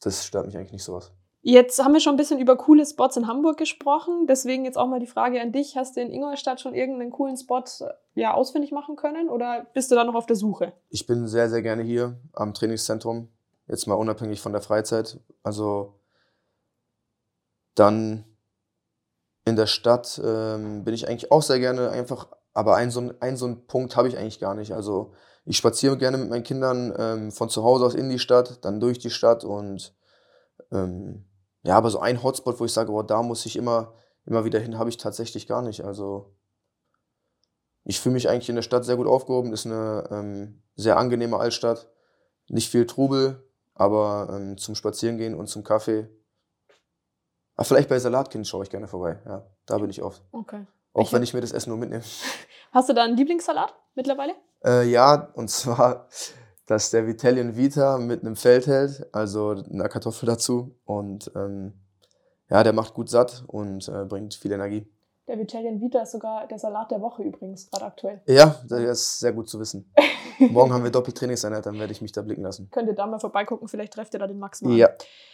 das 0.00 0.24
stört 0.24 0.46
mich 0.46 0.56
eigentlich 0.56 0.72
nicht 0.72 0.84
sowas. 0.84 1.12
Jetzt 1.40 1.82
haben 1.82 1.92
wir 1.92 2.00
schon 2.00 2.14
ein 2.14 2.18
bisschen 2.18 2.40
über 2.40 2.56
coole 2.56 2.84
Spots 2.84 3.16
in 3.16 3.28
Hamburg 3.28 3.58
gesprochen. 3.58 4.26
Deswegen 4.26 4.64
jetzt 4.64 4.76
auch 4.76 4.88
mal 4.88 4.98
die 4.98 5.06
Frage 5.06 5.40
an 5.40 5.52
dich. 5.52 5.76
Hast 5.76 5.96
du 5.96 6.00
in 6.00 6.10
Ingolstadt 6.10 6.60
schon 6.60 6.74
irgendeinen 6.74 7.12
coolen 7.12 7.36
Spot 7.36 7.62
äh, 7.80 7.90
ja, 8.14 8.34
ausfindig 8.34 8.72
machen 8.72 8.96
können 8.96 9.28
oder 9.28 9.66
bist 9.72 9.90
du 9.90 9.94
da 9.94 10.04
noch 10.04 10.16
auf 10.16 10.26
der 10.26 10.36
Suche? 10.36 10.72
Ich 10.90 11.06
bin 11.06 11.28
sehr, 11.28 11.48
sehr 11.48 11.62
gerne 11.62 11.82
hier 11.82 12.18
am 12.32 12.54
Trainingszentrum. 12.54 13.28
Jetzt 13.68 13.86
mal 13.86 13.94
unabhängig 13.94 14.40
von 14.40 14.52
der 14.52 14.62
Freizeit. 14.62 15.20
Also 15.42 16.00
dann 17.74 18.24
in 19.44 19.54
der 19.54 19.66
Stadt 19.66 20.20
ähm, 20.24 20.84
bin 20.84 20.92
ich 20.92 21.08
eigentlich 21.08 21.30
auch 21.30 21.42
sehr 21.42 21.60
gerne 21.60 21.90
einfach, 21.90 22.28
aber 22.52 22.74
einen 22.74 22.90
so, 22.90 23.12
einen, 23.20 23.36
so 23.36 23.46
einen 23.46 23.66
Punkt 23.66 23.96
habe 23.96 24.08
ich 24.08 24.18
eigentlich 24.18 24.40
gar 24.40 24.54
nicht. 24.54 24.72
Also 24.72 25.12
ich 25.44 25.56
spaziere 25.56 25.96
gerne 25.96 26.18
mit 26.18 26.28
meinen 26.28 26.42
Kindern 26.42 26.92
ähm, 26.98 27.32
von 27.32 27.48
zu 27.48 27.62
Hause 27.62 27.86
aus 27.86 27.94
in 27.94 28.10
die 28.10 28.18
Stadt, 28.18 28.64
dann 28.64 28.80
durch 28.80 28.98
die 28.98 29.10
Stadt 29.10 29.44
und 29.44 29.94
ähm, 30.72 31.24
ja, 31.62 31.76
aber 31.76 31.90
so 31.90 32.00
ein 32.00 32.22
Hotspot, 32.22 32.60
wo 32.60 32.64
ich 32.64 32.72
sage, 32.72 32.92
oh, 32.92 33.02
da 33.02 33.22
muss 33.22 33.46
ich 33.46 33.56
immer, 33.56 33.94
immer 34.24 34.44
wieder 34.44 34.58
hin, 34.58 34.78
habe 34.78 34.90
ich 34.90 34.96
tatsächlich 34.96 35.46
gar 35.46 35.62
nicht. 35.62 35.84
Also 35.84 36.34
ich 37.84 38.00
fühle 38.00 38.14
mich 38.14 38.28
eigentlich 38.28 38.48
in 38.48 38.56
der 38.56 38.62
Stadt 38.62 38.84
sehr 38.84 38.96
gut 38.96 39.06
aufgehoben. 39.06 39.52
Ist 39.52 39.66
eine 39.66 40.04
ähm, 40.10 40.62
sehr 40.76 40.98
angenehme 40.98 41.38
Altstadt. 41.38 41.88
Nicht 42.48 42.70
viel 42.70 42.86
Trubel, 42.86 43.42
aber 43.74 44.28
ähm, 44.30 44.58
zum 44.58 44.74
Spazierengehen 44.74 45.34
und 45.34 45.48
zum 45.48 45.64
Kaffee. 45.64 46.08
Ach, 47.56 47.66
vielleicht 47.66 47.88
bei 47.88 47.98
Salatkind 47.98 48.46
schaue 48.46 48.62
ich 48.62 48.70
gerne 48.70 48.86
vorbei. 48.86 49.18
Ja, 49.26 49.46
da 49.66 49.78
bin 49.78 49.90
ich 49.90 50.02
oft. 50.02 50.22
Okay. 50.32 50.66
Auch 50.92 51.06
ich 51.06 51.12
wenn 51.12 51.22
ich 51.22 51.34
mir 51.34 51.40
das 51.40 51.52
Essen 51.52 51.70
nur 51.70 51.78
mitnehme. 51.78 52.04
Hast 52.72 52.88
du 52.88 52.92
da 52.92 53.04
einen 53.04 53.16
Lieblingssalat 53.16 53.74
mittlerweile? 53.94 54.34
Äh, 54.64 54.88
ja, 54.88 55.30
und 55.34 55.50
zwar 55.50 56.08
das 56.68 56.84
ist 56.84 56.92
der 56.92 57.06
Vitalien 57.06 57.56
Vita 57.56 57.96
mit 57.96 58.20
einem 58.20 58.36
Feldheld, 58.36 59.06
also 59.12 59.50
einer 59.72 59.88
Kartoffel 59.88 60.26
dazu. 60.26 60.76
Und 60.84 61.32
ähm, 61.34 61.72
ja, 62.50 62.62
der 62.62 62.74
macht 62.74 62.92
gut 62.92 63.08
satt 63.08 63.42
und 63.46 63.88
äh, 63.88 64.04
bringt 64.04 64.34
viel 64.34 64.52
Energie. 64.52 64.86
Der 65.28 65.38
Vitalien 65.38 65.80
Vita 65.80 66.02
ist 66.02 66.12
sogar 66.12 66.46
der 66.46 66.58
Salat 66.58 66.90
der 66.90 67.00
Woche 67.00 67.22
übrigens, 67.22 67.70
gerade 67.70 67.86
aktuell. 67.86 68.20
Ja, 68.26 68.60
das 68.68 68.80
ist 68.82 69.18
sehr 69.20 69.32
gut 69.32 69.48
zu 69.48 69.58
wissen. 69.58 69.92
Morgen 70.38 70.72
haben 70.72 70.84
wir 70.84 70.90
Doppeltrainingseinheit, 70.90 71.64
dann 71.64 71.78
werde 71.78 71.92
ich 71.92 72.02
mich 72.02 72.12
da 72.12 72.20
blicken 72.20 72.42
lassen. 72.42 72.68
Könnt 72.70 72.88
ihr 72.88 72.94
da 72.94 73.06
mal 73.06 73.18
vorbeigucken, 73.18 73.66
vielleicht 73.66 73.94
trefft 73.94 74.12
ihr 74.12 74.20
da 74.20 74.26
den 74.26 74.38
Max 74.38 74.60
mal. 74.60 74.74
Ja. 74.74 74.90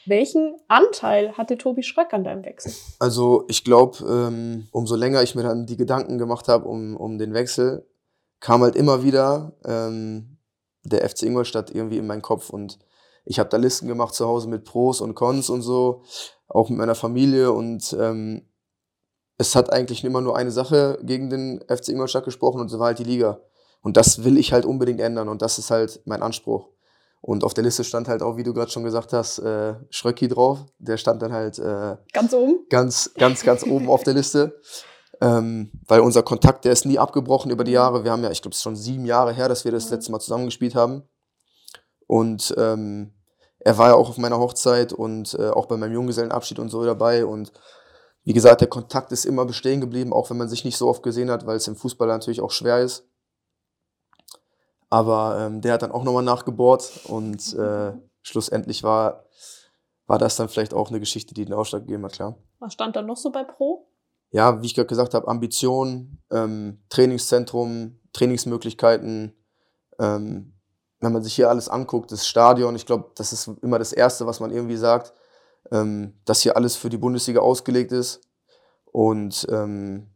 Welchen 0.06 0.56
Anteil 0.68 1.36
hatte 1.36 1.58
Tobi 1.58 1.82
Schröck 1.82 2.14
an 2.14 2.22
deinem 2.22 2.44
Wechsel? 2.44 2.72
Also 3.00 3.44
ich 3.48 3.64
glaube, 3.64 3.98
ähm, 4.08 4.68
umso 4.70 4.94
länger 4.94 5.22
ich 5.22 5.34
mir 5.34 5.42
dann 5.42 5.66
die 5.66 5.76
Gedanken 5.76 6.16
gemacht 6.18 6.46
habe 6.46 6.66
um, 6.68 6.96
um 6.96 7.18
den 7.18 7.34
Wechsel, 7.34 7.86
kam 8.38 8.62
halt 8.62 8.76
immer 8.76 9.02
wieder 9.02 9.52
ähm, 9.64 10.33
der 10.84 11.08
FC 11.08 11.24
Ingolstadt 11.24 11.74
irgendwie 11.74 11.98
in 11.98 12.06
meinen 12.06 12.22
Kopf 12.22 12.50
und 12.50 12.78
ich 13.24 13.38
habe 13.38 13.48
da 13.48 13.56
Listen 13.56 13.88
gemacht 13.88 14.14
zu 14.14 14.26
Hause 14.26 14.48
mit 14.48 14.64
Pros 14.64 15.00
und 15.00 15.14
Cons 15.14 15.48
und 15.48 15.62
so, 15.62 16.02
auch 16.46 16.68
mit 16.68 16.78
meiner 16.78 16.94
Familie 16.94 17.52
und 17.52 17.96
ähm, 17.98 18.48
es 19.38 19.56
hat 19.56 19.72
eigentlich 19.72 20.04
immer 20.04 20.20
nur 20.20 20.36
eine 20.36 20.50
Sache 20.50 20.98
gegen 21.02 21.30
den 21.30 21.64
FC 21.68 21.88
Ingolstadt 21.88 22.24
gesprochen 22.24 22.60
und 22.60 22.68
so 22.68 22.78
war 22.78 22.86
halt 22.86 22.98
die 22.98 23.04
Liga. 23.04 23.40
Und 23.80 23.96
das 23.96 24.24
will 24.24 24.38
ich 24.38 24.52
halt 24.52 24.64
unbedingt 24.64 25.00
ändern 25.00 25.28
und 25.28 25.42
das 25.42 25.58
ist 25.58 25.70
halt 25.70 26.00
mein 26.04 26.22
Anspruch. 26.22 26.68
Und 27.20 27.42
auf 27.42 27.54
der 27.54 27.64
Liste 27.64 27.84
stand 27.84 28.06
halt 28.06 28.22
auch, 28.22 28.36
wie 28.36 28.42
du 28.42 28.52
gerade 28.52 28.70
schon 28.70 28.84
gesagt 28.84 29.12
hast, 29.12 29.38
äh, 29.38 29.74
Schröcki 29.88 30.28
drauf. 30.28 30.66
Der 30.78 30.98
stand 30.98 31.22
dann 31.22 31.32
halt 31.32 31.58
äh, 31.58 31.96
ganz 32.12 32.34
oben. 32.34 32.66
Ganz, 32.68 33.12
ganz, 33.14 33.42
ganz 33.42 33.64
oben 33.64 33.88
auf 33.88 34.02
der 34.04 34.14
Liste. 34.14 34.60
Ähm, 35.24 35.70
weil 35.86 36.00
unser 36.00 36.22
Kontakt, 36.22 36.66
der 36.66 36.72
ist 36.72 36.84
nie 36.84 36.98
abgebrochen 36.98 37.50
über 37.50 37.64
die 37.64 37.72
Jahre. 37.72 38.04
Wir 38.04 38.12
haben 38.12 38.22
ja, 38.22 38.30
ich 38.30 38.42
glaube, 38.42 38.52
es 38.52 38.58
ist 38.58 38.62
schon 38.62 38.76
sieben 38.76 39.06
Jahre 39.06 39.32
her, 39.32 39.48
dass 39.48 39.64
wir 39.64 39.72
das 39.72 39.88
letzte 39.88 40.12
Mal 40.12 40.20
zusammengespielt 40.20 40.74
haben. 40.74 41.02
Und 42.06 42.54
ähm, 42.58 43.14
er 43.58 43.78
war 43.78 43.88
ja 43.88 43.94
auch 43.94 44.10
auf 44.10 44.18
meiner 44.18 44.38
Hochzeit 44.38 44.92
und 44.92 45.32
äh, 45.38 45.48
auch 45.48 45.64
bei 45.64 45.78
meinem 45.78 45.94
Junggesellenabschied 45.94 46.58
und 46.58 46.68
so 46.68 46.84
dabei. 46.84 47.24
Und 47.24 47.52
wie 48.24 48.34
gesagt, 48.34 48.60
der 48.60 48.68
Kontakt 48.68 49.12
ist 49.12 49.24
immer 49.24 49.46
bestehen 49.46 49.80
geblieben, 49.80 50.12
auch 50.12 50.28
wenn 50.28 50.36
man 50.36 50.50
sich 50.50 50.62
nicht 50.62 50.76
so 50.76 50.88
oft 50.88 51.02
gesehen 51.02 51.30
hat, 51.30 51.46
weil 51.46 51.56
es 51.56 51.68
im 51.68 51.76
Fußball 51.76 52.06
natürlich 52.06 52.42
auch 52.42 52.50
schwer 52.50 52.80
ist. 52.80 53.08
Aber 54.90 55.38
ähm, 55.40 55.62
der 55.62 55.72
hat 55.72 55.82
dann 55.82 55.92
auch 55.92 56.04
nochmal 56.04 56.22
nachgebohrt 56.22 57.00
und 57.04 57.54
äh, 57.58 57.94
schlussendlich 58.20 58.82
war, 58.82 59.24
war 60.06 60.18
das 60.18 60.36
dann 60.36 60.50
vielleicht 60.50 60.74
auch 60.74 60.90
eine 60.90 61.00
Geschichte, 61.00 61.32
die 61.32 61.46
den 61.46 61.54
Ausschlag 61.54 61.86
gegeben 61.86 62.04
hat, 62.04 62.12
klar. 62.12 62.36
Was 62.58 62.74
stand 62.74 62.94
da 62.94 63.00
noch 63.00 63.16
so 63.16 63.30
bei 63.30 63.42
Pro? 63.42 63.88
Ja, 64.30 64.60
wie 64.60 64.66
ich 64.66 64.74
gerade 64.74 64.88
gesagt 64.88 65.14
habe, 65.14 65.28
Ambition, 65.28 66.18
ähm, 66.30 66.82
Trainingszentrum, 66.88 68.00
Trainingsmöglichkeiten. 68.12 69.32
Ähm, 69.98 70.54
wenn 71.00 71.12
man 71.12 71.22
sich 71.22 71.34
hier 71.34 71.50
alles 71.50 71.68
anguckt, 71.68 72.10
das 72.10 72.26
Stadion, 72.26 72.74
ich 72.74 72.86
glaube, 72.86 73.10
das 73.14 73.32
ist 73.32 73.48
immer 73.62 73.78
das 73.78 73.92
Erste, 73.92 74.26
was 74.26 74.40
man 74.40 74.50
irgendwie 74.50 74.76
sagt, 74.76 75.12
ähm, 75.70 76.14
dass 76.24 76.40
hier 76.40 76.56
alles 76.56 76.76
für 76.76 76.88
die 76.88 76.96
Bundesliga 76.96 77.40
ausgelegt 77.40 77.92
ist. 77.92 78.22
Und 78.86 79.46
ähm, 79.50 80.10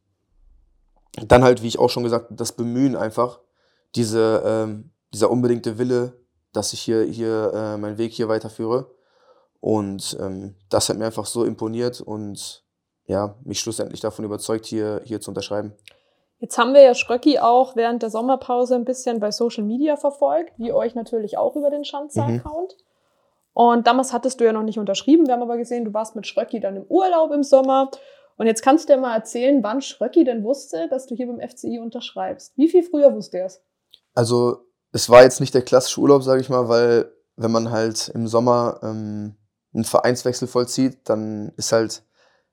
dann 1.26 1.42
halt, 1.42 1.62
wie 1.62 1.68
ich 1.68 1.78
auch 1.78 1.90
schon 1.90 2.04
gesagt 2.04 2.26
habe, 2.26 2.36
das 2.36 2.52
Bemühen 2.52 2.96
einfach, 2.96 3.40
diese, 3.94 4.42
ähm, 4.44 4.90
dieser 5.12 5.30
unbedingte 5.30 5.78
Wille, 5.78 6.20
dass 6.52 6.72
ich 6.72 6.80
hier, 6.80 7.02
hier 7.04 7.52
äh, 7.54 7.76
meinen 7.76 7.98
Weg 7.98 8.12
hier 8.12 8.28
weiterführe. 8.28 8.90
Und 9.60 10.16
ähm, 10.20 10.54
das 10.68 10.88
hat 10.88 10.96
mir 10.96 11.06
einfach 11.06 11.26
so 11.26 11.44
imponiert 11.44 12.00
und 12.00 12.64
ja, 13.08 13.34
mich 13.44 13.58
schlussendlich 13.58 14.00
davon 14.00 14.24
überzeugt, 14.24 14.66
hier, 14.66 15.00
hier 15.04 15.20
zu 15.20 15.30
unterschreiben. 15.30 15.72
Jetzt 16.38 16.56
haben 16.56 16.72
wir 16.72 16.82
ja 16.82 16.94
Schröcki 16.94 17.40
auch 17.40 17.74
während 17.74 18.02
der 18.02 18.10
Sommerpause 18.10 18.76
ein 18.76 18.84
bisschen 18.84 19.18
bei 19.18 19.32
Social 19.32 19.64
Media 19.64 19.96
verfolgt, 19.96 20.52
wie 20.56 20.72
euch 20.72 20.94
natürlich 20.94 21.36
auch 21.36 21.56
über 21.56 21.70
den 21.70 21.84
Schanzer-Account. 21.84 22.76
Und 23.54 23.88
damals 23.88 24.12
hattest 24.12 24.38
du 24.38 24.44
ja 24.44 24.52
noch 24.52 24.62
nicht 24.62 24.78
unterschrieben. 24.78 25.26
Wir 25.26 25.34
haben 25.34 25.42
aber 25.42 25.56
gesehen, 25.56 25.84
du 25.84 25.92
warst 25.92 26.14
mit 26.14 26.28
Schröcki 26.28 26.60
dann 26.60 26.76
im 26.76 26.84
Urlaub 26.84 27.32
im 27.32 27.42
Sommer. 27.42 27.90
Und 28.36 28.46
jetzt 28.46 28.62
kannst 28.62 28.88
du 28.88 28.92
dir 28.92 29.00
mal 29.00 29.16
erzählen, 29.16 29.64
wann 29.64 29.82
Schröcki 29.82 30.22
denn 30.22 30.44
wusste, 30.44 30.86
dass 30.88 31.06
du 31.06 31.16
hier 31.16 31.26
beim 31.26 31.40
FCI 31.40 31.80
unterschreibst. 31.80 32.56
Wie 32.56 32.68
viel 32.68 32.84
früher 32.84 33.12
wusste 33.12 33.38
er 33.38 33.46
es? 33.46 33.60
Also 34.14 34.58
es 34.92 35.10
war 35.10 35.24
jetzt 35.24 35.40
nicht 35.40 35.54
der 35.54 35.62
klassische 35.62 36.00
Urlaub, 36.00 36.22
sage 36.22 36.40
ich 36.40 36.48
mal, 36.48 36.68
weil 36.68 37.10
wenn 37.34 37.50
man 37.50 37.72
halt 37.72 38.10
im 38.14 38.28
Sommer 38.28 38.78
ähm, 38.84 39.34
einen 39.74 39.84
Vereinswechsel 39.84 40.46
vollzieht, 40.46 41.00
dann 41.08 41.52
ist 41.56 41.72
halt 41.72 42.04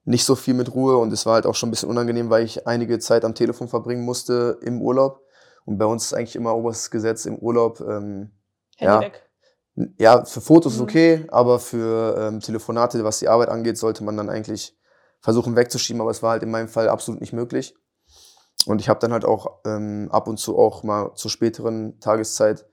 nicht 0.06 0.24
so 0.24 0.34
viel 0.36 0.54
mit 0.54 0.74
Ruhe 0.74 0.96
und 0.96 1.12
es 1.12 1.26
war 1.26 1.34
halt 1.34 1.46
auch 1.46 1.54
schon 1.54 1.68
ein 1.68 1.72
bisschen 1.72 1.90
unangenehm, 1.90 2.30
weil 2.30 2.44
ich 2.44 2.66
einige 2.66 2.98
Zeit 2.98 3.24
am 3.24 3.34
Telefon 3.34 3.68
verbringen 3.68 4.04
musste 4.04 4.58
im 4.62 4.80
Urlaub. 4.80 5.20
Und 5.66 5.78
bei 5.78 5.84
uns 5.84 6.06
ist 6.06 6.14
eigentlich 6.14 6.36
immer 6.36 6.56
oberstes 6.56 6.90
Gesetz 6.90 7.26
im 7.26 7.36
Urlaub. 7.36 7.80
Ähm, 7.80 8.30
Handy 8.78 8.94
ja, 8.94 9.00
weg. 9.00 9.28
ja, 9.98 10.24
für 10.24 10.40
Fotos 10.40 10.74
ist 10.74 10.78
Mhm. 10.78 10.84
okay, 10.84 11.26
aber 11.28 11.58
für 11.58 12.16
ähm, 12.18 12.40
Telefonate, 12.40 13.02
was 13.04 13.18
die 13.18 13.28
Arbeit 13.28 13.48
angeht, 13.48 13.76
sollte 13.76 14.04
man 14.04 14.16
dann 14.16 14.30
eigentlich 14.30 14.78
versuchen 15.20 15.56
wegzuschieben, 15.56 16.00
aber 16.00 16.12
es 16.12 16.22
war 16.22 16.30
halt 16.30 16.44
in 16.44 16.50
meinem 16.52 16.68
Fall 16.68 16.88
absolut 16.88 17.20
nicht 17.20 17.32
möglich. 17.32 17.74
Und 18.66 18.80
ich 18.80 18.88
habe 18.88 19.00
dann 19.00 19.12
halt 19.12 19.24
auch 19.24 19.60
ähm, 19.64 20.08
ab 20.12 20.28
und 20.28 20.38
zu 20.38 20.56
auch 20.58 20.82
mal 20.84 21.14
zur 21.14 21.30
späteren 21.30 21.98
Tageszeit 22.00 22.66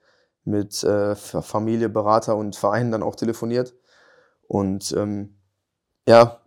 mit 0.43 0.83
äh, 0.83 1.15
Fa- 1.15 1.41
Familie, 1.41 1.89
Berater 1.89 2.35
und 2.35 2.55
Vereinen 2.55 2.91
dann 2.91 3.03
auch 3.03 3.15
telefoniert. 3.15 3.75
Und 4.47 4.91
ähm, 4.95 5.39
ja, 6.07 6.42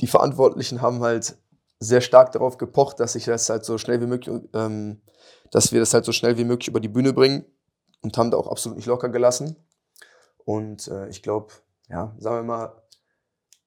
die 0.00 0.06
Verantwortlichen 0.06 0.80
haben 0.80 1.00
halt 1.00 1.36
sehr 1.78 2.00
stark 2.00 2.32
darauf 2.32 2.58
gepocht, 2.58 3.00
dass 3.00 3.14
ich 3.14 3.24
das 3.24 3.48
halt 3.48 3.64
so 3.64 3.78
schnell 3.78 4.00
wie 4.00 4.06
möglich, 4.06 4.40
ähm, 4.54 5.02
dass 5.50 5.72
wir 5.72 5.80
das 5.80 5.92
halt 5.94 6.04
so 6.04 6.12
schnell 6.12 6.38
wie 6.38 6.44
möglich 6.44 6.68
über 6.68 6.80
die 6.80 6.88
Bühne 6.88 7.12
bringen 7.12 7.44
und 8.02 8.16
haben 8.16 8.30
da 8.30 8.36
auch 8.36 8.50
absolut 8.50 8.76
nicht 8.76 8.86
locker 8.86 9.08
gelassen. 9.08 9.56
Und 10.44 10.88
äh, 10.88 11.08
ich 11.08 11.22
glaube, 11.22 11.52
ja, 11.88 12.14
sagen 12.18 12.36
wir 12.36 12.42
mal, 12.42 12.82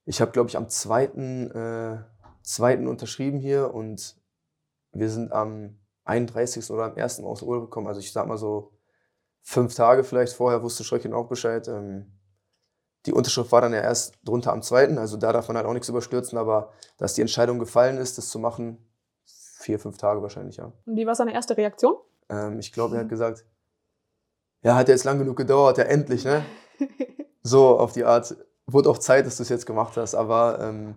ich 0.05 0.21
habe, 0.21 0.31
glaube 0.31 0.49
ich, 0.49 0.57
am 0.57 0.69
zweiten, 0.69 1.51
äh, 1.51 2.03
zweiten 2.41 2.87
unterschrieben 2.87 3.39
hier 3.39 3.73
und 3.73 4.15
wir 4.91 5.09
sind 5.09 5.31
am 5.31 5.77
31. 6.05 6.69
oder 6.71 6.85
am 6.85 6.95
1. 6.95 7.19
aus 7.19 7.43
Urlaub 7.43 7.65
gekommen. 7.65 7.87
Also 7.87 7.99
ich 7.99 8.11
sag 8.11 8.27
mal 8.27 8.37
so 8.37 8.73
fünf 9.41 9.75
Tage 9.75 10.03
vielleicht 10.03 10.33
vorher 10.33 10.63
wusste 10.63 10.83
Schröckchen 10.83 11.13
auch 11.13 11.27
Bescheid. 11.27 11.67
Ähm, 11.67 12.11
die 13.09 13.13
Unterschrift 13.13 13.51
war 13.51 13.61
dann 13.61 13.73
ja 13.73 13.81
erst 13.81 14.13
drunter 14.23 14.53
am 14.53 14.61
2., 14.61 14.95
also 14.97 15.17
da 15.17 15.33
darf 15.33 15.47
man 15.47 15.57
halt 15.57 15.65
auch 15.65 15.73
nichts 15.73 15.89
überstürzen, 15.89 16.37
aber 16.37 16.71
dass 16.97 17.15
die 17.15 17.21
Entscheidung 17.21 17.57
gefallen 17.57 17.97
ist, 17.97 18.19
das 18.19 18.29
zu 18.29 18.37
machen, 18.37 18.77
vier, 19.25 19.79
fünf 19.79 19.97
Tage 19.97 20.21
wahrscheinlich, 20.21 20.57
ja. 20.57 20.71
Und 20.85 20.95
wie 20.95 21.07
war 21.07 21.15
seine 21.15 21.33
erste 21.33 21.57
Reaktion? 21.57 21.95
Ähm, 22.29 22.59
ich 22.59 22.71
glaube, 22.71 22.95
er 22.95 23.01
hat 23.01 23.09
gesagt, 23.09 23.45
ja, 24.61 24.75
hat 24.75 24.89
ja 24.89 24.93
jetzt 24.93 25.05
lang 25.05 25.17
genug 25.17 25.37
gedauert, 25.37 25.79
ja 25.79 25.85
endlich, 25.85 26.23
ne? 26.23 26.45
So 27.41 27.79
auf 27.79 27.93
die 27.93 28.03
Art, 28.03 28.35
wurde 28.67 28.89
auch 28.89 28.99
Zeit, 28.99 29.25
dass 29.25 29.37
du 29.37 29.43
es 29.43 29.49
jetzt 29.49 29.65
gemacht 29.65 29.97
hast, 29.97 30.13
aber 30.13 30.59
ähm, 30.61 30.95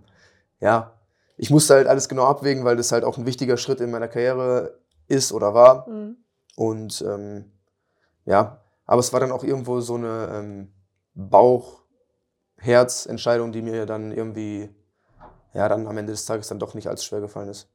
ja, 0.60 0.92
ich 1.38 1.48
musste 1.48 1.74
halt 1.74 1.86
alles 1.86 2.10
genau 2.10 2.24
abwägen, 2.24 2.64
weil 2.64 2.76
das 2.76 2.92
halt 2.92 3.04
auch 3.04 3.16
ein 3.16 3.24
wichtiger 3.24 3.56
Schritt 3.56 3.80
in 3.80 3.90
meiner 3.90 4.08
Karriere 4.08 4.80
ist 5.06 5.32
oder 5.32 5.54
war. 5.54 5.88
Mhm. 5.88 6.16
Und 6.56 7.02
ähm, 7.08 7.52
ja, 8.26 8.60
aber 8.84 9.00
es 9.00 9.14
war 9.14 9.20
dann 9.20 9.32
auch 9.32 9.44
irgendwo 9.44 9.80
so 9.80 9.94
eine 9.94 10.28
ähm, 10.34 10.72
Bauch-Herz-Entscheidung, 12.62 13.52
die 13.52 13.62
mir 13.62 13.86
dann 13.86 14.12
irgendwie, 14.12 14.70
ja, 15.52 15.68
dann 15.68 15.86
am 15.86 15.98
Ende 15.98 16.12
des 16.12 16.24
Tages 16.24 16.48
dann 16.48 16.58
doch 16.58 16.74
nicht 16.74 16.88
allzu 16.88 17.04
schwer 17.04 17.20
gefallen 17.20 17.48
ist. 17.48 17.68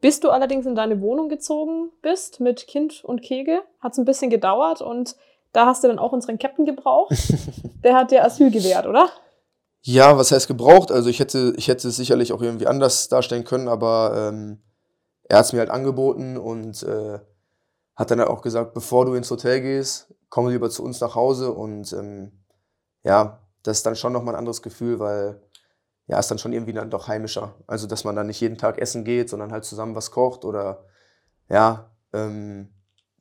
Bis 0.00 0.20
du 0.20 0.30
allerdings 0.30 0.66
in 0.66 0.74
deine 0.74 1.00
Wohnung 1.00 1.28
gezogen 1.28 1.90
bist 2.02 2.40
mit 2.40 2.66
Kind 2.66 3.04
und 3.04 3.22
Kegel, 3.22 3.60
hat 3.80 3.92
es 3.92 3.98
ein 3.98 4.04
bisschen 4.04 4.30
gedauert 4.30 4.80
und 4.80 5.16
da 5.52 5.66
hast 5.66 5.84
du 5.84 5.88
dann 5.88 5.98
auch 5.98 6.12
unseren 6.12 6.38
Captain 6.38 6.64
gebraucht. 6.64 7.12
Der 7.84 7.94
hat 7.94 8.10
dir 8.10 8.24
Asyl 8.24 8.50
gewährt, 8.50 8.86
oder? 8.86 9.10
Ja, 9.82 10.16
was 10.16 10.32
heißt 10.32 10.48
gebraucht? 10.48 10.90
Also 10.90 11.08
ich 11.08 11.20
hätte, 11.20 11.54
ich 11.56 11.68
hätte 11.68 11.88
es 11.88 11.96
sicherlich 11.96 12.32
auch 12.32 12.42
irgendwie 12.42 12.66
anders 12.66 13.08
darstellen 13.08 13.44
können, 13.44 13.68
aber 13.68 14.30
ähm, 14.32 14.62
er 15.24 15.38
hat 15.38 15.46
es 15.46 15.52
mir 15.52 15.60
halt 15.60 15.70
angeboten 15.70 16.36
und 16.36 16.82
äh, 16.82 17.18
hat 17.96 18.10
dann 18.10 18.20
halt 18.20 18.28
auch 18.28 18.42
gesagt, 18.42 18.74
bevor 18.74 19.06
du 19.06 19.14
ins 19.14 19.30
Hotel 19.30 19.60
gehst, 19.60 20.14
komm 20.28 20.48
lieber 20.48 20.70
zu 20.70 20.82
uns 20.82 21.00
nach 21.00 21.14
Hause 21.14 21.52
und 21.52 21.92
ähm, 21.92 22.32
ja, 23.02 23.39
das 23.62 23.78
ist 23.78 23.86
dann 23.86 23.96
schon 23.96 24.12
nochmal 24.12 24.34
ein 24.34 24.38
anderes 24.38 24.62
Gefühl, 24.62 24.98
weil 24.98 25.40
ja, 26.06 26.18
ist 26.18 26.30
dann 26.30 26.38
schon 26.38 26.52
irgendwie 26.52 26.72
dann 26.72 26.90
doch 26.90 27.06
heimischer. 27.06 27.54
Also, 27.66 27.86
dass 27.86 28.04
man 28.04 28.16
dann 28.16 28.26
nicht 28.26 28.40
jeden 28.40 28.58
Tag 28.58 28.78
essen 28.78 29.04
geht, 29.04 29.28
sondern 29.28 29.52
halt 29.52 29.64
zusammen 29.64 29.94
was 29.94 30.10
kocht 30.10 30.44
oder 30.44 30.84
ja, 31.48 31.90
ähm, 32.12 32.68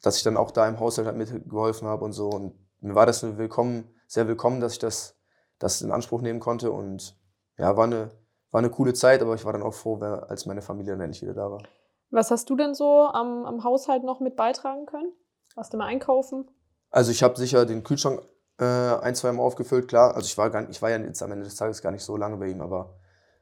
dass 0.01 0.17
ich 0.17 0.23
dann 0.23 0.37
auch 0.37 0.51
da 0.51 0.67
im 0.67 0.79
Haushalt 0.79 1.07
halt 1.07 1.17
mitgeholfen 1.17 1.87
habe 1.87 2.03
und 2.03 2.13
so. 2.13 2.29
Und 2.29 2.57
mir 2.81 2.95
war 2.95 3.05
das 3.05 3.21
willkommen, 3.37 3.93
sehr 4.07 4.27
willkommen, 4.27 4.59
dass 4.59 4.73
ich 4.73 4.79
das, 4.79 5.15
das 5.59 5.81
in 5.81 5.91
Anspruch 5.91 6.21
nehmen 6.21 6.39
konnte. 6.39 6.71
Und 6.71 7.15
ja, 7.57 7.77
war 7.77 7.83
eine, 7.83 8.09
war 8.49 8.59
eine 8.59 8.71
coole 8.71 8.93
Zeit, 8.93 9.21
aber 9.21 9.35
ich 9.35 9.45
war 9.45 9.53
dann 9.53 9.63
auch 9.63 9.73
froh, 9.73 9.97
als 9.97 10.45
meine 10.45 10.63
Familie 10.63 10.93
dann 10.93 11.01
endlich 11.01 11.21
wieder 11.21 11.35
da 11.35 11.51
war. 11.51 11.61
Was 12.09 12.31
hast 12.31 12.49
du 12.49 12.55
denn 12.55 12.73
so 12.73 13.01
am, 13.01 13.45
am 13.45 13.63
Haushalt 13.63 14.03
noch 14.03 14.19
mit 14.19 14.35
beitragen 14.35 14.87
können? 14.87 15.11
Warst 15.55 15.73
du 15.73 15.77
mal 15.77 15.85
einkaufen? 15.85 16.49
Also 16.89 17.11
ich 17.11 17.21
habe 17.21 17.37
sicher 17.37 17.67
den 17.67 17.83
Kühlschrank 17.83 18.21
äh, 18.59 18.65
ein, 18.65 19.15
zwei 19.15 19.31
Mal 19.31 19.41
aufgefüllt, 19.43 19.87
klar. 19.87 20.15
Also 20.15 20.25
ich 20.25 20.37
war, 20.37 20.49
gar, 20.49 20.69
ich 20.69 20.81
war 20.81 20.89
ja 20.89 20.97
jetzt 20.97 21.21
am 21.23 21.31
Ende 21.31 21.45
des 21.45 21.55
Tages 21.55 21.81
gar 21.81 21.91
nicht 21.91 22.03
so 22.03 22.17
lange 22.17 22.37
bei 22.37 22.47
ihm, 22.47 22.61
aber 22.61 22.95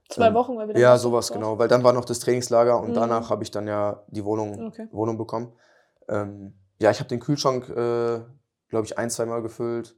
Zwei 0.09 0.27
Ähm, 0.27 0.33
Wochen, 0.35 0.55
weil 0.57 0.67
wir 0.67 0.73
dann 0.73 0.81
ja, 0.81 0.97
sowas 0.97 1.31
genau. 1.33 1.59
Weil 1.59 1.67
dann 1.67 1.83
war 1.83 1.91
noch 1.91 2.05
das 2.05 2.19
Trainingslager 2.19 2.79
und 2.79 2.91
Mhm. 2.91 2.93
danach 2.93 3.29
habe 3.29 3.43
ich 3.43 3.51
dann 3.51 3.67
ja 3.67 4.03
die 4.07 4.23
Wohnung, 4.23 4.67
Okay. 4.67 4.87
Wohnung 4.91 5.17
bekommen. 5.17 5.51
Ähm, 6.07 6.53
ja, 6.79 6.91
ich 6.91 6.99
habe 6.99 7.09
den 7.09 7.19
Kühlschrank, 7.19 7.67
äh, 7.69 8.21
glaube 8.69 8.85
ich, 8.85 8.97
ein, 8.97 9.09
zwei 9.09 9.25
Mal 9.25 9.41
gefüllt. 9.41 9.97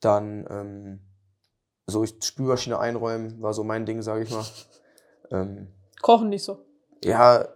Dann 0.00 0.46
ähm, 0.50 1.00
so 1.86 2.02
ich 2.02 2.16
Spülmaschine 2.24 2.80
einräumen, 2.80 3.40
war 3.40 3.54
so 3.54 3.62
mein 3.62 3.86
Ding, 3.86 4.02
sage 4.02 4.24
ich 4.24 4.30
mal. 4.32 4.44
ähm, 5.30 5.68
Kochen 6.02 6.28
nicht 6.28 6.42
so. 6.42 6.58
ja, 7.04 7.46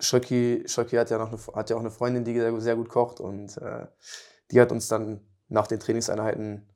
Schröcki, 0.00 0.64
Schröcki 0.66 0.96
hat, 0.96 1.10
ja 1.10 1.18
noch 1.18 1.28
eine, 1.32 1.38
hat 1.56 1.70
ja 1.70 1.76
auch 1.76 1.80
eine 1.80 1.90
Freundin, 1.90 2.24
die 2.24 2.34
sehr, 2.38 2.60
sehr 2.60 2.76
gut 2.76 2.88
kocht 2.90 3.20
und 3.20 3.56
äh, 3.56 3.86
die 4.50 4.60
hat 4.60 4.70
uns 4.70 4.86
dann 4.88 5.26
nach 5.48 5.66
den 5.66 5.80
Trainingseinheiten 5.80 6.68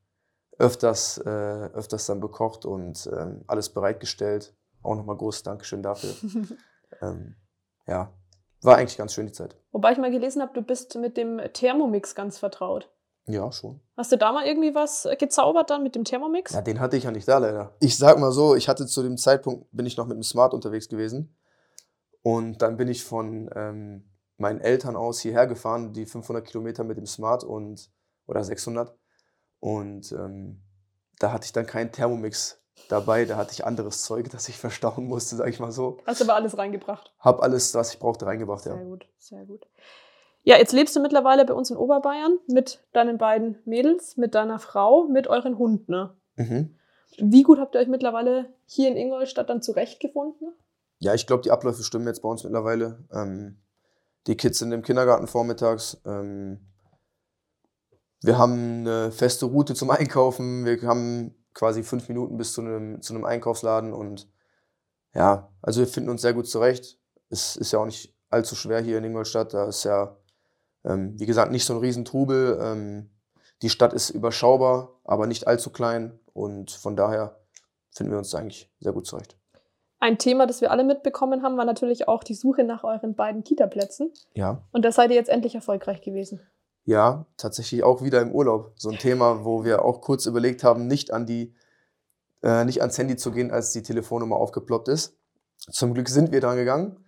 öfters, 0.59 1.19
äh, 1.19 1.29
öfters 1.29 2.07
dann 2.07 2.21
bekocht 2.21 2.65
und 2.65 3.09
ähm, 3.13 3.45
alles 3.47 3.71
bereitgestellt. 3.71 4.55
Auch 4.83 4.97
nochmal 4.97 5.17
großes 5.17 5.43
Dankeschön 5.45 5.83
dafür. 5.83 6.15
ähm, 7.01 7.37
ja, 7.87 8.13
war 8.63 8.77
eigentlich 8.77 8.99
ganz 8.99 9.15
schön 9.15 9.27
die 9.27 9.33
Zeit. 9.33 9.57
Wobei 9.73 9.93
ich 9.93 9.99
mal 9.99 10.11
gelesen 10.11 10.43
habe, 10.43 10.53
du 10.55 10.63
bist 10.63 10.95
mit 10.97 11.17
dem 11.17 11.41
Thermomix 11.53 12.15
ganz 12.15 12.39
vertraut. 12.39 12.91
Ja, 13.27 13.53
schon. 13.53 13.81
Hast 13.97 14.11
du 14.11 14.17
da 14.17 14.33
mal 14.33 14.47
irgendwie 14.47 14.75
was 14.75 15.05
äh, 15.05 15.17
gezaubert 15.17 15.71
dann 15.71 15.83
mit 15.83 15.95
dem 15.95 16.05
Thermomix? 16.05 16.53
Ja, 16.53 16.61
den 16.61 16.81
hatte 16.81 16.97
ich 16.97 17.05
ja 17.05 17.13
nicht 17.13 17.29
da 17.29 17.39
leider. 17.39 17.75
Ich 17.79 17.97
sag 17.97 18.19
mal 18.19 18.33
so, 18.33 18.57
ich 18.57 18.69
hatte 18.69 18.87
zu 18.87 19.03
dem 19.03 19.17
Zeitpunkt, 19.17 19.67
bin 19.73 19.87
ich 19.87 19.97
noch 19.97 20.07
mit 20.07 20.17
dem 20.17 20.25
Smart 20.25 20.55
unterwegs 20.55 20.89
gewesen. 20.89 21.37
Und 22.23 22.63
dann 22.63 22.77
bin 22.77 22.89
ich 22.89 23.05
von 23.05 23.49
ähm, 23.55 24.11
meinen 24.39 24.61
Eltern 24.61 24.97
aus 24.97 25.21
hierher 25.21 25.47
gefahren, 25.47 25.93
die 25.93 26.07
500 26.07 26.45
Kilometer 26.45 26.85
mit 26.85 26.97
dem 26.97 27.07
Smart 27.07 27.45
und, 27.45 27.91
oder 28.27 28.45
600. 28.45 28.97
Und 29.61 30.13
ähm, 30.13 30.63
da 31.19 31.33
hatte 31.33 31.45
ich 31.45 31.53
dann 31.53 31.67
keinen 31.67 31.93
Thermomix 31.93 32.61
dabei, 32.89 33.25
da 33.25 33.37
hatte 33.37 33.53
ich 33.53 33.65
anderes 33.65 34.03
Zeug, 34.03 34.31
das 34.31 34.49
ich 34.49 34.59
verstauen 34.59 35.07
musste, 35.07 35.37
sag 35.37 35.49
ich 35.49 35.61
mal 35.61 35.73
so. 35.73 35.99
Hast 36.07 36.21
du 36.21 36.25
aber 36.25 36.35
alles 36.35 36.59
reingebracht. 36.59 37.13
Hab 37.19 37.43
alles, 37.43 37.75
was 37.75 37.95
ich 37.95 37.99
brauchte, 37.99 38.27
reingebracht, 38.27 38.67
ja. 38.67 38.75
Sehr 38.75 38.85
gut, 38.85 39.07
sehr 39.19 39.45
gut. 39.45 39.67
Ja, 40.45 40.57
jetzt 40.57 40.73
lebst 40.73 40.97
du 40.97 41.01
mittlerweile 41.01 41.45
bei 41.45 41.55
uns 41.55 41.71
in 41.71 41.77
Oberbayern 41.77 42.39
mit 42.49 42.85
deinen 42.93 43.17
beiden 43.17 43.59
Mädels, 43.65 44.17
mit 44.17 44.35
deiner 44.35 44.59
Frau, 44.59 45.05
mit 45.05 45.29
euren 45.29 45.57
Hund, 45.57 45.89
ne? 45.89 46.17
Mhm. 46.35 46.77
Wie 47.19 47.43
gut 47.43 47.59
habt 47.59 47.75
ihr 47.75 47.81
euch 47.81 47.89
mittlerweile 47.89 48.53
hier 48.67 48.89
in 48.89 48.97
Ingolstadt 48.97 49.51
dann 49.51 49.63
zurechtgefunden? 49.63 50.53
Ja, 50.99 51.15
ich 51.15 51.27
glaube, 51.27 51.43
die 51.43 51.51
Abläufe 51.51 51.83
stimmen 51.83 52.07
jetzt 52.07 52.23
bei 52.23 52.29
uns 52.29 52.43
mittlerweile. 52.43 53.05
Ähm, 53.13 53.59
die 54.27 54.37
Kids 54.37 54.59
sind 54.59 54.73
im 54.73 54.83
Kindergarten 54.83 55.27
vormittags. 55.27 56.01
Ähm, 56.07 56.61
wir 58.23 58.39
haben 58.39 58.87
eine 58.87 59.13
feste 59.13 59.47
Route 59.47 59.75
zum 59.75 59.91
Einkaufen. 59.91 60.65
Wir 60.65 60.81
haben 60.83 61.35
quasi 61.55 61.83
fünf 61.83 62.09
Minuten 62.09 62.37
bis 62.37 62.53
zu 62.53 62.61
einem, 62.61 63.03
zu 63.03 63.15
einem 63.15 63.25
Einkaufsladen. 63.25 63.93
Und 63.93 64.29
ja, 65.15 65.51
also 65.61 65.81
wir 65.81 65.87
finden 65.87 66.11
uns 66.11 66.23
sehr 66.23 66.33
gut 66.33 66.49
zurecht. 66.49 66.99
Es 67.31 67.57
ist 67.57 67.73
ja 67.73 67.81
auch 67.81 67.87
nicht 67.87 68.15
allzu 68.31 68.55
schwer 68.55 68.81
hier 68.81 68.99
in 68.99 69.05
Ingolstadt. 69.05 69.53
Da 69.55 69.69
ist 69.69 69.85
ja, 69.85 70.17
ähm, 70.85 71.19
wie 71.19 71.27
gesagt, 71.27 71.51
nicht 71.51 71.65
so 71.65 71.75
ein 71.75 71.81
Riesentrubel. 71.81 72.59
Ähm, 72.63 73.11
die 73.61 73.71
Stadt 73.71 73.93
ist 73.93 74.11
überschaubar, 74.11 75.01
aber 75.05 75.27
nicht 75.27 75.47
allzu 75.47 75.71
klein. 75.71 76.19
Und 76.33 76.71
von 76.71 76.97
daher 76.97 77.41
finden 77.91 78.13
wir 78.13 78.19
uns 78.19 78.35
eigentlich 78.35 78.71
sehr 78.81 78.93
gut 78.93 79.07
zurecht. 79.07 79.37
Ein 79.99 80.19
Thema, 80.19 80.47
das 80.47 80.61
wir 80.61 80.73
alle 80.73 80.83
mitbekommen 80.83 81.43
haben, 81.43 81.57
war 81.57 81.65
natürlich 81.65 82.09
auch 82.09 82.25
die 82.25 82.35
Suche 82.35 82.65
nach 82.65 82.83
euren 82.83 83.15
beiden 83.15 83.45
Kita-Plätzen. 83.45 84.13
Ja. 84.35 84.63
Und 84.73 84.85
da 84.85 84.91
seid 84.91 85.11
ihr 85.11 85.17
jetzt 85.17 85.29
endlich 85.29 85.55
erfolgreich 85.55 86.01
gewesen. 86.01 86.41
Ja, 86.85 87.27
tatsächlich 87.37 87.85
auch 87.85 88.03
wieder 88.03 88.21
im 88.21 88.33
Urlaub. 88.33 88.73
So 88.77 88.91
ein 88.91 88.99
Thema, 88.99 89.45
wo 89.45 89.65
wir 89.65 89.85
auch 89.85 90.01
kurz 90.01 90.27
überlegt 90.27 90.65
haben, 90.65 90.87
nicht 90.87 91.13
an 91.13 91.27
die 91.27 91.55
äh, 92.43 92.65
nicht 92.65 92.81
ans 92.81 92.99
Handy 92.99 93.17
zu 93.17 93.31
gehen, 93.31 93.51
als 93.51 93.73
die 93.73 93.83
Telefonnummer 93.83 94.37
aufgeploppt 94.37 94.89
ist. 94.89 95.17
Zum 95.71 95.95
Glück 95.95 96.09
sind 96.09 96.33
wir 96.33 96.41
dran 96.41 96.57
gegangen 96.57 97.05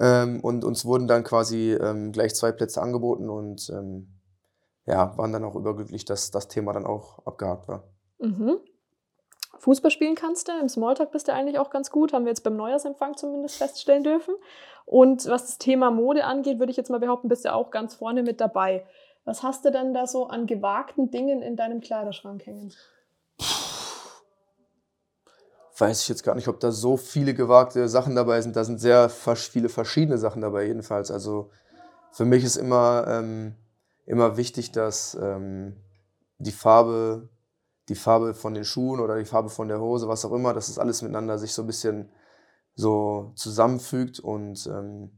ähm, 0.00 0.40
und 0.40 0.64
uns 0.64 0.84
wurden 0.84 1.08
dann 1.08 1.24
quasi 1.24 1.72
ähm, 1.72 2.12
gleich 2.12 2.34
zwei 2.34 2.52
Plätze 2.52 2.82
angeboten 2.82 3.30
und 3.30 3.70
ähm, 3.70 4.08
ja, 4.84 5.16
waren 5.16 5.32
dann 5.32 5.44
auch 5.44 5.56
überglücklich, 5.56 6.04
dass 6.04 6.30
das 6.30 6.48
Thema 6.48 6.72
dann 6.72 6.86
auch 6.86 7.26
abgehakt 7.26 7.68
war. 7.68 7.84
Mhm. 8.18 8.58
Fußball 9.58 9.90
spielen 9.90 10.14
kannst 10.14 10.48
du, 10.48 10.52
im 10.60 10.68
Smalltalk 10.68 11.10
bist 11.10 11.28
du 11.28 11.32
eigentlich 11.32 11.58
auch 11.58 11.70
ganz 11.70 11.90
gut, 11.90 12.12
haben 12.12 12.24
wir 12.24 12.30
jetzt 12.30 12.44
beim 12.44 12.56
Neujahrsempfang 12.56 13.16
zumindest 13.16 13.56
feststellen 13.56 14.04
dürfen. 14.04 14.34
Und 14.84 15.26
was 15.26 15.46
das 15.46 15.58
Thema 15.58 15.90
Mode 15.90 16.24
angeht, 16.24 16.58
würde 16.58 16.70
ich 16.70 16.76
jetzt 16.76 16.90
mal 16.90 17.00
behaupten, 17.00 17.28
bist 17.28 17.44
du 17.46 17.52
auch 17.52 17.70
ganz 17.70 17.94
vorne 17.94 18.22
mit 18.22 18.40
dabei. 18.40 18.86
Was 19.26 19.42
hast 19.42 19.66
du 19.66 19.70
denn 19.70 19.92
da 19.92 20.06
so 20.06 20.28
an 20.28 20.46
gewagten 20.46 21.10
Dingen 21.10 21.42
in 21.42 21.56
deinem 21.56 21.82
Kleiderschrank 21.82 22.46
hängen? 22.46 22.72
Weiß 25.78 26.00
ich 26.00 26.08
jetzt 26.08 26.22
gar 26.22 26.34
nicht, 26.34 26.48
ob 26.48 26.58
da 26.60 26.72
so 26.72 26.96
viele 26.96 27.34
gewagte 27.34 27.86
Sachen 27.90 28.14
dabei 28.14 28.40
sind. 28.40 28.56
Da 28.56 28.64
sind 28.64 28.80
sehr 28.80 29.10
viele 29.10 29.68
verschiedene 29.68 30.16
Sachen 30.16 30.40
dabei, 30.40 30.64
jedenfalls. 30.64 31.10
Also 31.10 31.50
für 32.12 32.24
mich 32.24 32.44
ist 32.44 32.56
immer, 32.56 33.04
ähm, 33.06 33.56
immer 34.06 34.38
wichtig, 34.38 34.72
dass 34.72 35.14
ähm, 35.20 35.76
die 36.38 36.52
Farbe 36.52 37.28
die 37.88 37.94
Farbe 37.94 38.34
von 38.34 38.54
den 38.54 38.64
Schuhen 38.64 39.00
oder 39.00 39.16
die 39.16 39.24
Farbe 39.24 39.48
von 39.48 39.68
der 39.68 39.80
Hose, 39.80 40.08
was 40.08 40.24
auch 40.24 40.32
immer, 40.32 40.54
dass 40.54 40.68
es 40.68 40.78
alles 40.78 41.02
miteinander 41.02 41.38
sich 41.38 41.52
so 41.52 41.62
ein 41.62 41.66
bisschen 41.66 42.10
so 42.74 43.32
zusammenfügt 43.36 44.20
und 44.20 44.66
ähm, 44.66 45.16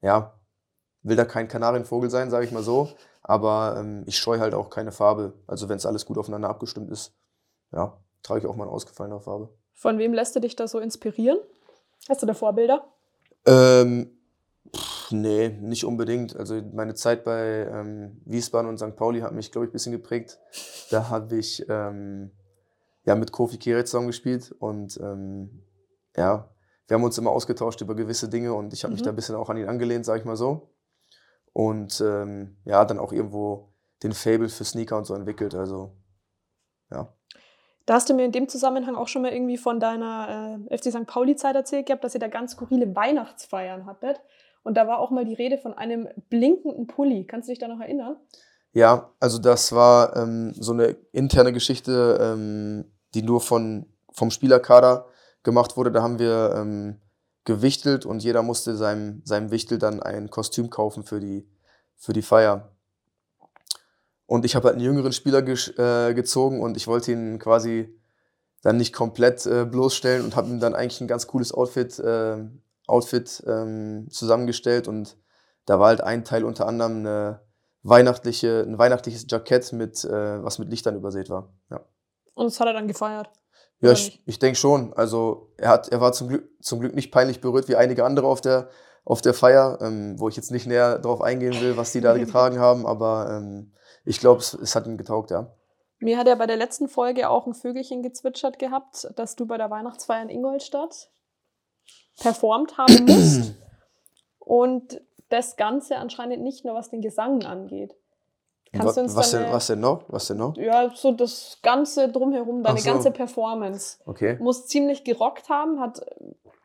ja, 0.00 0.38
will 1.04 1.16
da 1.16 1.24
kein 1.24 1.48
Kanarienvogel 1.48 2.10
sein, 2.10 2.30
sage 2.30 2.44
ich 2.44 2.52
mal 2.52 2.62
so, 2.62 2.88
aber 3.22 3.76
ähm, 3.78 4.02
ich 4.06 4.18
scheue 4.18 4.40
halt 4.40 4.54
auch 4.54 4.70
keine 4.70 4.90
Farbe. 4.92 5.34
Also 5.46 5.68
wenn 5.68 5.76
es 5.76 5.86
alles 5.86 6.04
gut 6.04 6.18
aufeinander 6.18 6.48
abgestimmt 6.48 6.90
ist, 6.90 7.14
ja, 7.72 7.96
trage 8.22 8.40
ich 8.40 8.46
auch 8.46 8.56
mal 8.56 8.64
eine 8.64 8.72
ausgefallene 8.72 9.20
Farbe. 9.20 9.48
Von 9.74 9.98
wem 9.98 10.12
lässt 10.12 10.34
du 10.34 10.40
dich 10.40 10.56
da 10.56 10.66
so 10.66 10.80
inspirieren? 10.80 11.38
Hast 12.08 12.22
du 12.22 12.26
da 12.26 12.34
Vorbilder? 12.34 12.84
Ähm, 13.46 14.10
Nee, 15.10 15.48
nicht 15.60 15.84
unbedingt. 15.84 16.36
Also 16.36 16.60
meine 16.72 16.94
Zeit 16.94 17.24
bei 17.24 17.68
ähm, 17.70 18.20
Wiesbaden 18.24 18.68
und 18.68 18.78
St. 18.78 18.96
Pauli 18.96 19.20
hat 19.20 19.32
mich, 19.32 19.52
glaube 19.52 19.66
ich, 19.66 19.70
ein 19.70 19.72
bisschen 19.72 19.92
geprägt. 19.92 20.38
Da 20.90 21.08
habe 21.08 21.36
ich 21.36 21.64
ähm, 21.68 22.30
ja, 23.04 23.14
mit 23.14 23.32
Kofi 23.32 23.58
Kere 23.58 23.84
zusammen 23.84 24.06
gespielt 24.06 24.54
und 24.58 24.98
ähm, 25.00 25.62
ja, 26.16 26.48
wir 26.86 26.94
haben 26.94 27.04
uns 27.04 27.18
immer 27.18 27.30
ausgetauscht 27.30 27.80
über 27.80 27.94
gewisse 27.94 28.28
Dinge 28.28 28.54
und 28.54 28.72
ich 28.72 28.82
habe 28.84 28.92
mhm. 28.92 28.94
mich 28.94 29.02
da 29.02 29.10
ein 29.10 29.16
bisschen 29.16 29.34
auch 29.34 29.50
an 29.50 29.56
ihn 29.56 29.68
angelehnt, 29.68 30.04
sage 30.04 30.20
ich 30.20 30.24
mal 30.24 30.36
so. 30.36 30.70
Und 31.54 32.02
ähm, 32.04 32.56
ja, 32.64 32.84
dann 32.84 32.98
auch 32.98 33.12
irgendwo 33.12 33.68
den 34.02 34.12
Fable 34.12 34.50
für 34.50 34.64
Sneaker 34.64 34.98
und 34.98 35.06
so 35.06 35.14
entwickelt. 35.14 35.54
Also 35.54 35.92
ja. 36.90 37.08
Da 37.86 37.94
hast 37.94 38.10
du 38.10 38.14
mir 38.14 38.24
in 38.24 38.32
dem 38.32 38.48
Zusammenhang 38.48 38.96
auch 38.96 39.08
schon 39.08 39.22
mal 39.22 39.32
irgendwie 39.32 39.56
von 39.56 39.78
deiner 39.78 40.58
äh, 40.68 40.76
FC 40.76 40.90
St. 40.90 41.06
Pauli-Zeit 41.06 41.54
erzählt 41.54 41.86
gehabt, 41.86 42.02
dass 42.02 42.14
ihr 42.14 42.20
da 42.20 42.28
ganz 42.28 42.52
skurrile 42.52 42.94
Weihnachtsfeiern 42.94 43.86
hattet. 43.86 44.20
Und 44.62 44.76
da 44.76 44.88
war 44.88 44.98
auch 44.98 45.10
mal 45.10 45.24
die 45.24 45.34
Rede 45.34 45.58
von 45.58 45.74
einem 45.74 46.08
blinkenden 46.28 46.86
Pulli. 46.86 47.26
Kannst 47.26 47.48
du 47.48 47.52
dich 47.52 47.58
da 47.58 47.68
noch 47.68 47.80
erinnern? 47.80 48.16
Ja, 48.72 49.12
also 49.20 49.38
das 49.38 49.72
war 49.72 50.16
ähm, 50.16 50.52
so 50.54 50.72
eine 50.72 50.96
interne 51.12 51.52
Geschichte, 51.52 52.18
ähm, 52.20 52.90
die 53.14 53.22
nur 53.22 53.40
von, 53.40 53.86
vom 54.10 54.30
Spielerkader 54.30 55.06
gemacht 55.44 55.76
wurde. 55.76 55.92
Da 55.92 56.02
haben 56.02 56.18
wir 56.18 56.54
ähm, 56.56 57.00
gewichtelt 57.44 58.06
und 58.06 58.22
jeder 58.22 58.42
musste 58.42 58.76
seinem, 58.76 59.22
seinem 59.24 59.50
Wichtel 59.50 59.78
dann 59.78 60.02
ein 60.02 60.30
Kostüm 60.30 60.70
kaufen 60.70 61.04
für 61.04 61.20
die, 61.20 61.48
für 61.96 62.12
die 62.12 62.22
Feier. 62.22 62.70
Und 64.26 64.44
ich 64.44 64.56
habe 64.56 64.68
halt 64.68 64.76
einen 64.76 64.84
jüngeren 64.84 65.12
Spieler 65.12 65.46
äh, 65.46 66.14
gezogen 66.14 66.60
und 66.60 66.76
ich 66.76 66.86
wollte 66.86 67.12
ihn 67.12 67.38
quasi 67.38 67.94
dann 68.62 68.78
nicht 68.78 68.94
komplett 68.94 69.44
äh, 69.44 69.66
bloßstellen 69.66 70.24
und 70.24 70.36
habe 70.36 70.48
ihm 70.48 70.60
dann 70.60 70.74
eigentlich 70.74 71.00
ein 71.02 71.08
ganz 71.08 71.26
cooles 71.26 71.52
Outfit 71.52 71.98
äh, 71.98 72.38
Outfit 72.86 73.42
ähm, 73.46 74.08
zusammengestellt 74.10 74.88
und 74.88 75.16
da 75.64 75.80
war 75.80 75.88
halt 75.88 76.02
ein 76.02 76.24
Teil 76.24 76.44
unter 76.44 76.66
anderem 76.66 76.98
eine 76.98 77.40
weihnachtliche, 77.82 78.64
ein 78.66 78.78
weihnachtliches 78.78 79.26
Jackett 79.28 79.72
mit, 79.72 80.04
äh, 80.04 80.42
was 80.42 80.58
mit 80.58 80.68
Lichtern 80.68 80.96
übersät 80.96 81.30
war. 81.30 81.52
Ja. 81.70 81.80
Und 82.34 82.46
das 82.46 82.60
hat 82.60 82.66
er 82.66 82.74
dann 82.74 82.88
gefeiert? 82.88 83.30
Ja, 83.84 83.92
ich, 83.92 84.22
ich 84.26 84.38
denke 84.38 84.56
schon. 84.56 84.92
Also 84.94 85.52
er, 85.56 85.68
hat, 85.70 85.88
er 85.88 86.00
war 86.00 86.12
zum 86.12 86.28
Glück, 86.28 86.48
zum 86.60 86.80
Glück 86.80 86.94
nicht 86.94 87.12
peinlich 87.12 87.40
berührt 87.40 87.68
wie 87.68 87.76
einige 87.76 88.04
andere 88.04 88.26
auf 88.26 88.40
der, 88.40 88.68
auf 89.04 89.20
der 89.20 89.34
Feier, 89.34 89.78
ähm, 89.80 90.18
wo 90.18 90.28
ich 90.28 90.36
jetzt 90.36 90.50
nicht 90.50 90.66
näher 90.66 90.98
darauf 90.98 91.20
eingehen 91.20 91.60
will, 91.60 91.76
was 91.76 91.92
die 91.92 92.00
da 92.00 92.14
getragen 92.18 92.58
haben, 92.58 92.86
aber 92.86 93.28
ähm, 93.30 93.72
ich 94.04 94.20
glaube, 94.20 94.40
es, 94.40 94.54
es 94.54 94.74
hat 94.74 94.86
ihm 94.86 94.96
getaugt, 94.96 95.30
ja. 95.30 95.54
Mir 95.98 96.18
hat 96.18 96.26
er 96.26 96.36
bei 96.36 96.46
der 96.46 96.56
letzten 96.56 96.88
Folge 96.88 97.30
auch 97.30 97.46
ein 97.46 97.54
Vögelchen 97.54 98.02
gezwitschert 98.02 98.58
gehabt, 98.58 99.08
dass 99.16 99.36
du 99.36 99.46
bei 99.46 99.56
der 99.56 99.70
Weihnachtsfeier 99.70 100.22
in 100.22 100.28
Ingolstadt 100.28 101.10
performt 102.20 102.76
haben 102.76 103.04
musst. 103.06 103.54
Und 104.38 105.00
das 105.30 105.56
Ganze 105.56 105.96
anscheinend 105.96 106.42
nicht 106.42 106.64
nur 106.64 106.74
was 106.74 106.90
den 106.90 107.00
Gesang 107.00 107.44
angeht. 107.44 107.94
Kannst 108.76 108.96
du 108.96 109.00
uns 109.02 109.16
was, 109.16 109.30
deine, 109.30 109.44
denn, 109.44 109.52
was 109.52 109.66
denn 109.66 109.80
noch? 109.80 110.04
Was 110.08 110.26
denn 110.26 110.36
noch? 110.36 110.56
Ja, 110.56 110.90
so 110.94 111.12
das 111.12 111.58
Ganze 111.62 112.08
drumherum, 112.08 112.62
deine 112.62 112.78
so. 112.78 112.90
ganze 112.90 113.10
Performance. 113.10 113.98
Okay. 114.06 114.36
Muss 114.40 114.66
ziemlich 114.66 115.04
gerockt 115.04 115.48
haben, 115.48 115.80
hat 115.80 116.04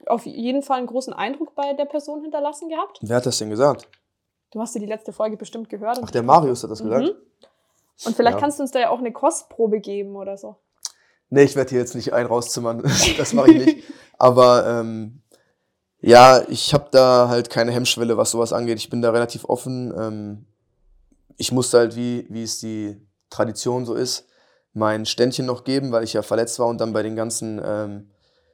auf 0.06 0.26
jeden 0.26 0.64
Fall 0.64 0.80
einen 0.80 0.88
großen 0.88 1.14
Eindruck 1.14 1.56
bei 1.56 1.74
der 1.74 1.86
Person 1.86 2.22
hinterlassen 2.22 2.70
gehabt. 2.70 3.00
Wer 3.02 3.18
hat 3.18 3.26
das 3.26 3.38
denn 3.38 3.50
gesagt? 3.50 3.88
Du 4.52 4.60
hast 4.60 4.74
dir 4.74 4.80
die 4.80 4.88
letzte 4.88 5.14
Folge 5.14 5.38
bestimmt 5.38 5.70
gehört. 5.70 6.00
Ach, 6.04 6.10
der 6.10 6.24
Marius 6.24 6.64
hat 6.64 6.72
das 6.72 6.82
gesagt? 6.82 7.06
Mhm. 7.06 7.16
Und 8.06 8.16
vielleicht 8.16 8.38
ja. 8.38 8.42
kannst 8.42 8.60
du 8.60 8.64
uns 8.64 8.72
da 8.72 8.80
ja 8.80 8.90
auch 8.90 9.00
eine 9.00 9.12
Kostprobe 9.12 9.80
geben 9.80 10.16
oder 10.16 10.38
so. 10.38 10.56
Nee, 11.30 11.44
ich 11.44 11.56
werde 11.56 11.70
hier 11.70 11.80
jetzt 11.80 11.96
nicht 11.96 12.14
einen 12.14 12.28
rauszimmern. 12.28 12.82
das 13.18 13.34
mache 13.34 13.52
ich 13.52 13.66
nicht. 13.66 13.84
Aber 14.18 14.66
ähm, 14.66 15.22
ja, 16.02 16.42
ich 16.48 16.74
habe 16.74 16.88
da 16.92 17.28
halt 17.30 17.50
keine 17.50 17.72
Hemmschwelle, 17.72 18.18
was 18.18 18.32
sowas 18.32 18.54
angeht. 18.54 18.78
Ich 18.80 18.90
bin 18.90 19.02
da 19.02 19.12
relativ 19.12 19.46
offen. 19.46 19.94
Ähm, 19.98 20.46
ich 21.40 21.54
musste 21.54 21.78
halt, 21.78 21.96
wie, 21.96 22.28
wie 22.30 22.44
es 22.44 22.60
die 22.60 23.02
Tradition 23.30 23.86
so 23.86 23.96
ist, 23.96 24.28
mein 24.74 25.06
Ständchen 25.06 25.46
noch 25.46 25.64
geben, 25.64 25.92
weil 25.92 26.04
ich 26.04 26.14
ja 26.14 26.22
verletzt 26.22 26.60
war 26.60 26.68
und 26.68 26.80
dann 26.82 26.92
bei 26.92 27.02
den 27.02 27.16
ganzen 27.16 27.62
ähm, 27.64 28.12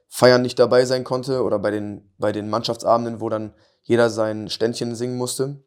Feiern 0.08 0.42
nicht 0.42 0.58
dabei 0.58 0.84
sein 0.84 1.02
konnte 1.02 1.42
oder 1.42 1.58
bei 1.58 1.72
den, 1.72 2.14
bei 2.16 2.30
den 2.30 2.48
Mannschaftsabenden, 2.48 3.20
wo 3.20 3.28
dann 3.28 3.52
jeder 3.82 4.08
sein 4.08 4.48
Ständchen 4.48 4.94
singen 4.94 5.16
musste. 5.16 5.64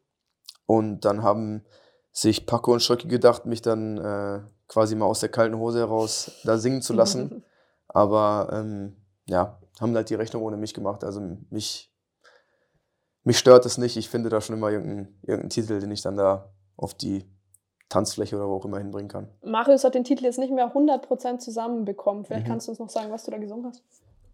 Und 0.64 1.04
dann 1.04 1.22
haben 1.22 1.62
sich 2.10 2.46
Paco 2.46 2.72
und 2.72 2.82
Schröcki 2.82 3.06
gedacht, 3.06 3.44
mich 3.44 3.60
dann 3.60 3.98
äh, 3.98 4.40
quasi 4.66 4.94
mal 4.94 5.04
aus 5.04 5.20
der 5.20 5.28
kalten 5.28 5.58
Hose 5.58 5.78
heraus 5.78 6.32
da 6.44 6.56
singen 6.56 6.80
zu 6.80 6.94
lassen. 6.94 7.44
Aber 7.86 8.48
ähm, 8.52 8.96
ja, 9.26 9.60
haben 9.78 9.94
halt 9.94 10.08
die 10.08 10.14
Rechnung 10.14 10.42
ohne 10.42 10.56
mich 10.56 10.72
gemacht. 10.72 11.04
Also 11.04 11.20
mich, 11.50 11.92
mich 13.24 13.38
stört 13.38 13.66
es 13.66 13.76
nicht. 13.76 13.98
Ich 13.98 14.08
finde 14.08 14.30
da 14.30 14.40
schon 14.40 14.56
immer 14.56 14.70
irgendeinen, 14.70 15.20
irgendeinen 15.20 15.50
Titel, 15.50 15.80
den 15.80 15.90
ich 15.90 16.00
dann 16.00 16.16
da 16.16 16.50
auf 16.80 16.94
die 16.94 17.24
Tanzfläche 17.88 18.36
oder 18.36 18.48
wo 18.48 18.56
auch 18.56 18.64
immer 18.64 18.78
hinbringen 18.78 19.08
kann. 19.08 19.28
Marius 19.42 19.84
hat 19.84 19.94
den 19.94 20.04
Titel 20.04 20.24
jetzt 20.24 20.38
nicht 20.38 20.52
mehr 20.52 20.72
100% 20.72 21.38
zusammenbekommen. 21.38 22.24
Vielleicht 22.24 22.46
mhm. 22.46 22.50
kannst 22.50 22.68
du 22.68 22.72
uns 22.72 22.78
noch 22.78 22.90
sagen, 22.90 23.10
was 23.10 23.24
du 23.24 23.30
da 23.30 23.38
gesungen 23.38 23.66
hast. 23.66 23.82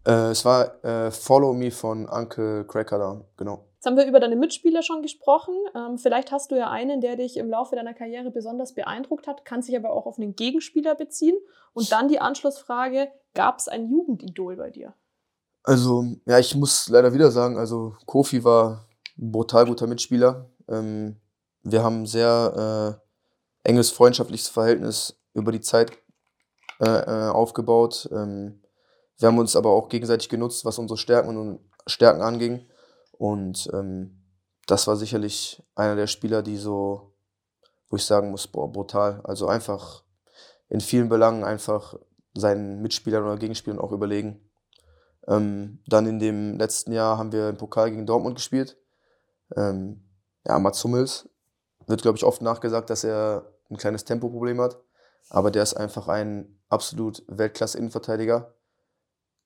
Äh, 0.05 0.31
es 0.31 0.45
war 0.45 0.83
äh, 0.85 1.11
Follow 1.11 1.53
Me 1.53 1.71
von 1.71 2.07
Uncle 2.07 2.65
Cracker 2.65 3.25
genau. 3.35 3.65
Jetzt 3.75 3.85
haben 3.85 3.97
wir 3.97 4.05
über 4.05 4.19
deine 4.19 4.35
Mitspieler 4.35 4.81
schon 4.81 5.01
gesprochen. 5.01 5.53
Ähm, 5.75 5.97
vielleicht 5.97 6.31
hast 6.31 6.51
du 6.51 6.55
ja 6.55 6.69
einen, 6.69 7.01
der 7.01 7.15
dich 7.15 7.37
im 7.37 7.49
Laufe 7.49 7.75
deiner 7.75 7.93
Karriere 7.93 8.31
besonders 8.31 8.73
beeindruckt 8.73 9.27
hat, 9.27 9.43
kann 9.43 9.61
sich 9.61 9.75
aber 9.75 9.91
auch 9.91 10.05
auf 10.05 10.17
einen 10.17 10.35
Gegenspieler 10.35 10.95
beziehen. 10.95 11.35
Und 11.73 11.91
dann 11.91 12.07
die 12.07 12.19
Anschlussfrage, 12.19 13.09
gab 13.33 13.59
es 13.59 13.67
ein 13.67 13.89
Jugendidol 13.89 14.55
bei 14.55 14.69
dir? 14.69 14.93
Also, 15.63 16.05
ja, 16.25 16.39
ich 16.39 16.55
muss 16.55 16.89
leider 16.89 17.13
wieder 17.13 17.29
sagen, 17.29 17.57
also 17.57 17.95
Kofi 18.05 18.43
war 18.43 18.85
ein 19.17 19.31
brutal 19.31 19.65
guter 19.65 19.85
Mitspieler. 19.85 20.49
Ähm, 20.69 21.17
wir 21.71 21.83
haben 21.83 22.03
ein 22.03 22.05
sehr 22.05 22.99
äh, 23.65 23.69
enges 23.69 23.91
freundschaftliches 23.91 24.47
Verhältnis 24.47 25.19
über 25.33 25.51
die 25.51 25.61
Zeit 25.61 25.91
äh, 26.79 26.85
äh, 26.85 27.29
aufgebaut. 27.29 28.09
Ähm, 28.11 28.61
wir 29.17 29.27
haben 29.27 29.39
uns 29.39 29.55
aber 29.55 29.71
auch 29.71 29.89
gegenseitig 29.89 30.29
genutzt, 30.29 30.63
was 30.65 30.77
unsere 30.77 30.97
Stärken 30.97 31.37
und 31.37 31.59
Stärken 31.85 32.21
anging. 32.21 32.67
Und 33.11 33.69
ähm, 33.73 34.23
das 34.67 34.87
war 34.87 34.95
sicherlich 34.95 35.63
einer 35.75 35.95
der 35.95 36.07
Spieler, 36.07 36.43
die 36.43 36.57
so, 36.57 37.15
wo 37.89 37.95
ich 37.97 38.05
sagen 38.05 38.31
muss, 38.31 38.47
boah, 38.47 38.71
brutal. 38.71 39.21
Also 39.23 39.47
einfach 39.47 40.03
in 40.69 40.81
vielen 40.81 41.09
Belangen 41.09 41.43
einfach 41.43 41.95
seinen 42.33 42.81
Mitspielern 42.81 43.23
oder 43.23 43.37
Gegenspielern 43.37 43.79
auch 43.79 43.91
überlegen. 43.91 44.47
Ähm, 45.27 45.79
dann 45.87 46.05
in 46.05 46.19
dem 46.19 46.57
letzten 46.57 46.91
Jahr 46.91 47.17
haben 47.17 47.31
wir 47.31 47.49
im 47.49 47.57
Pokal 47.57 47.89
gegen 47.89 48.05
Dortmund 48.05 48.35
gespielt. 48.35 48.77
Ähm, 49.55 50.03
ja, 50.45 50.59
Mats 50.59 50.83
Hummels 50.83 51.27
wird, 51.87 52.01
glaube 52.01 52.17
ich, 52.17 52.23
oft 52.23 52.41
nachgesagt, 52.41 52.89
dass 52.89 53.03
er 53.03 53.51
ein 53.69 53.77
kleines 53.77 54.05
Tempoproblem 54.05 54.61
hat. 54.61 54.79
Aber 55.29 55.51
der 55.51 55.63
ist 55.63 55.73
einfach 55.73 56.07
ein 56.07 56.59
absolut 56.69 57.23
Weltklasse-Innenverteidiger, 57.27 58.53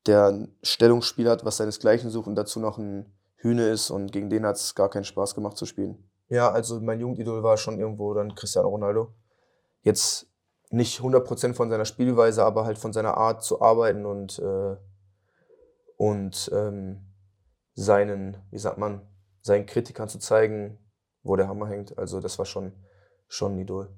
der 0.05 0.27
ein 0.27 0.57
Stellungsspiel 0.61 1.29
hat, 1.29 1.45
was 1.45 1.57
seinesgleichen 1.57 2.09
sucht 2.09 2.27
und 2.27 2.35
dazu 2.35 2.59
noch 2.59 2.77
ein 2.77 3.13
Hühne 3.35 3.69
ist. 3.69 3.89
Und 3.89 4.11
gegen 4.11 4.29
den 4.29 4.45
hat 4.45 4.57
es 4.57 4.75
gar 4.75 4.89
keinen 4.89 5.05
Spaß 5.05 5.35
gemacht 5.35 5.57
zu 5.57 5.65
spielen. 5.65 6.09
Ja, 6.27 6.51
also 6.51 6.79
mein 6.79 6.99
Jugendidol 6.99 7.43
war 7.43 7.57
schon 7.57 7.79
irgendwo 7.79 8.13
dann 8.13 8.35
Cristiano 8.35 8.69
Ronaldo. 8.69 9.13
Jetzt 9.81 10.27
nicht 10.69 11.01
100% 11.01 11.53
von 11.53 11.69
seiner 11.69 11.85
Spielweise, 11.85 12.45
aber 12.45 12.65
halt 12.65 12.77
von 12.77 12.93
seiner 12.93 13.17
Art 13.17 13.43
zu 13.43 13.61
arbeiten 13.61 14.05
und, 14.05 14.39
äh, 14.39 14.77
und 15.97 16.49
ähm, 16.53 17.11
seinen, 17.73 18.37
wie 18.51 18.59
sagt 18.59 18.77
man, 18.77 19.01
seinen 19.41 19.65
Kritikern 19.65 20.07
zu 20.07 20.19
zeigen, 20.19 20.77
wo 21.23 21.35
der 21.35 21.47
Hammer 21.47 21.67
hängt. 21.67 21.97
Also 21.97 22.19
das 22.19 22.37
war 22.37 22.45
schon, 22.45 22.73
schon 23.27 23.55
ein 23.55 23.59
Idol. 23.59 23.89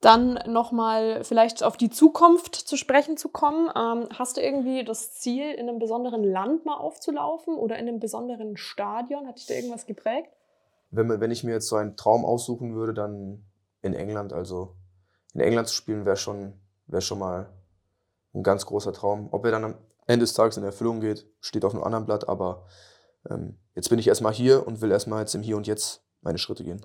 Dann 0.00 0.38
nochmal 0.46 1.24
vielleicht 1.24 1.64
auf 1.64 1.76
die 1.76 1.90
Zukunft 1.90 2.54
zu 2.54 2.76
sprechen 2.76 3.16
zu 3.16 3.28
kommen. 3.30 3.68
Ähm, 3.74 4.08
hast 4.16 4.36
du 4.36 4.40
irgendwie 4.40 4.84
das 4.84 5.14
Ziel, 5.14 5.52
in 5.52 5.68
einem 5.68 5.80
besonderen 5.80 6.22
Land 6.22 6.64
mal 6.64 6.76
aufzulaufen 6.76 7.56
oder 7.56 7.78
in 7.78 7.88
einem 7.88 7.98
besonderen 7.98 8.56
Stadion? 8.56 9.26
Hat 9.26 9.38
dich 9.38 9.46
da 9.46 9.54
irgendwas 9.54 9.86
geprägt? 9.86 10.30
Wenn, 10.90 11.08
wenn 11.08 11.30
ich 11.32 11.42
mir 11.42 11.52
jetzt 11.52 11.68
so 11.68 11.76
einen 11.76 11.96
Traum 11.96 12.24
aussuchen 12.24 12.76
würde, 12.76 12.94
dann 12.94 13.44
in 13.82 13.92
England. 13.92 14.32
Also 14.32 14.76
in 15.34 15.40
England 15.40 15.66
zu 15.66 15.74
spielen 15.74 16.06
wäre 16.06 16.16
schon, 16.16 16.54
wär 16.86 17.00
schon 17.00 17.18
mal 17.18 17.52
ein 18.34 18.44
ganz 18.44 18.66
großer 18.66 18.92
Traum. 18.92 19.28
Ob 19.32 19.44
er 19.44 19.50
dann 19.50 19.64
am 19.64 19.74
Ende 20.06 20.22
des 20.22 20.32
Tages 20.32 20.56
in 20.56 20.64
Erfüllung 20.64 21.00
geht, 21.00 21.26
steht 21.40 21.64
auf 21.64 21.74
einem 21.74 21.82
anderen 21.82 22.06
Blatt. 22.06 22.28
Aber 22.28 22.66
jetzt 23.74 23.90
bin 23.90 23.98
ich 23.98 24.08
erstmal 24.08 24.32
hier 24.32 24.66
und 24.66 24.80
will 24.80 24.90
erstmal 24.90 25.20
jetzt 25.20 25.34
im 25.34 25.42
Hier 25.42 25.56
und 25.56 25.66
Jetzt 25.66 26.02
meine 26.20 26.38
Schritte 26.38 26.64
gehen. 26.64 26.84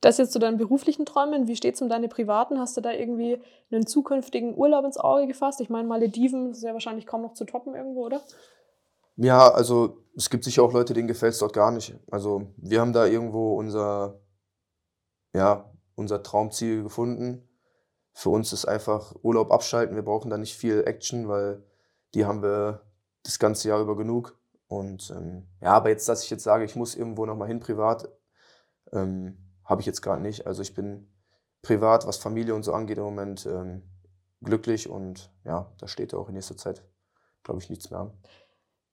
Das 0.00 0.18
jetzt 0.18 0.32
zu 0.32 0.38
deinen 0.38 0.58
beruflichen 0.58 1.06
Träumen. 1.06 1.48
Wie 1.48 1.56
steht 1.56 1.76
es 1.76 1.82
um 1.82 1.88
deine 1.88 2.08
privaten? 2.08 2.58
Hast 2.58 2.76
du 2.76 2.82
da 2.82 2.92
irgendwie 2.92 3.40
einen 3.70 3.86
zukünftigen 3.86 4.54
Urlaub 4.54 4.84
ins 4.84 4.98
Auge 4.98 5.26
gefasst? 5.26 5.62
Ich 5.62 5.70
meine, 5.70 5.88
Malediven 5.88 6.50
ist 6.50 6.62
ja 6.62 6.74
wahrscheinlich 6.74 7.06
kaum 7.06 7.22
noch 7.22 7.32
zu 7.32 7.46
toppen 7.46 7.74
irgendwo, 7.74 8.04
oder? 8.04 8.20
Ja, 9.16 9.48
also 9.48 10.04
es 10.14 10.28
gibt 10.28 10.44
sicher 10.44 10.62
auch 10.62 10.74
Leute, 10.74 10.92
denen 10.92 11.08
gefällt 11.08 11.32
es 11.32 11.38
dort 11.38 11.54
gar 11.54 11.70
nicht. 11.70 11.94
Also 12.10 12.48
wir 12.58 12.80
haben 12.82 12.92
da 12.92 13.06
irgendwo 13.06 13.54
unser, 13.54 14.20
ja, 15.32 15.72
unser 15.94 16.22
Traumziel 16.22 16.82
gefunden. 16.82 17.48
Für 18.12 18.28
uns 18.28 18.52
ist 18.52 18.66
einfach 18.66 19.14
Urlaub 19.22 19.50
abschalten. 19.50 19.96
Wir 19.96 20.04
brauchen 20.04 20.30
da 20.30 20.36
nicht 20.36 20.54
viel 20.54 20.84
Action, 20.86 21.28
weil 21.28 21.64
die 22.14 22.26
haben 22.26 22.42
wir 22.42 22.82
das 23.22 23.38
ganze 23.38 23.68
Jahr 23.68 23.80
über 23.80 23.96
genug. 23.96 24.38
Und 24.78 25.10
ähm, 25.16 25.46
ja, 25.60 25.72
aber 25.72 25.88
jetzt, 25.90 26.08
dass 26.08 26.24
ich 26.24 26.30
jetzt 26.30 26.44
sage, 26.44 26.64
ich 26.64 26.76
muss 26.76 26.94
irgendwo 26.94 27.26
nochmal 27.26 27.48
hin 27.48 27.60
privat, 27.60 28.08
ähm, 28.92 29.38
habe 29.64 29.80
ich 29.80 29.86
jetzt 29.86 30.02
gerade 30.02 30.22
nicht. 30.22 30.46
Also 30.46 30.62
ich 30.62 30.74
bin 30.74 31.08
privat, 31.62 32.06
was 32.06 32.16
Familie 32.18 32.54
und 32.54 32.62
so 32.62 32.72
angeht, 32.72 32.98
im 32.98 33.04
Moment 33.04 33.46
ähm, 33.46 33.82
glücklich 34.42 34.88
und 34.88 35.30
ja, 35.44 35.72
da 35.78 35.88
steht 35.88 36.12
auch 36.14 36.28
in 36.28 36.34
nächster 36.34 36.56
Zeit, 36.56 36.82
glaube 37.42 37.60
ich, 37.62 37.70
nichts 37.70 37.90
mehr 37.90 38.00
an. 38.00 38.12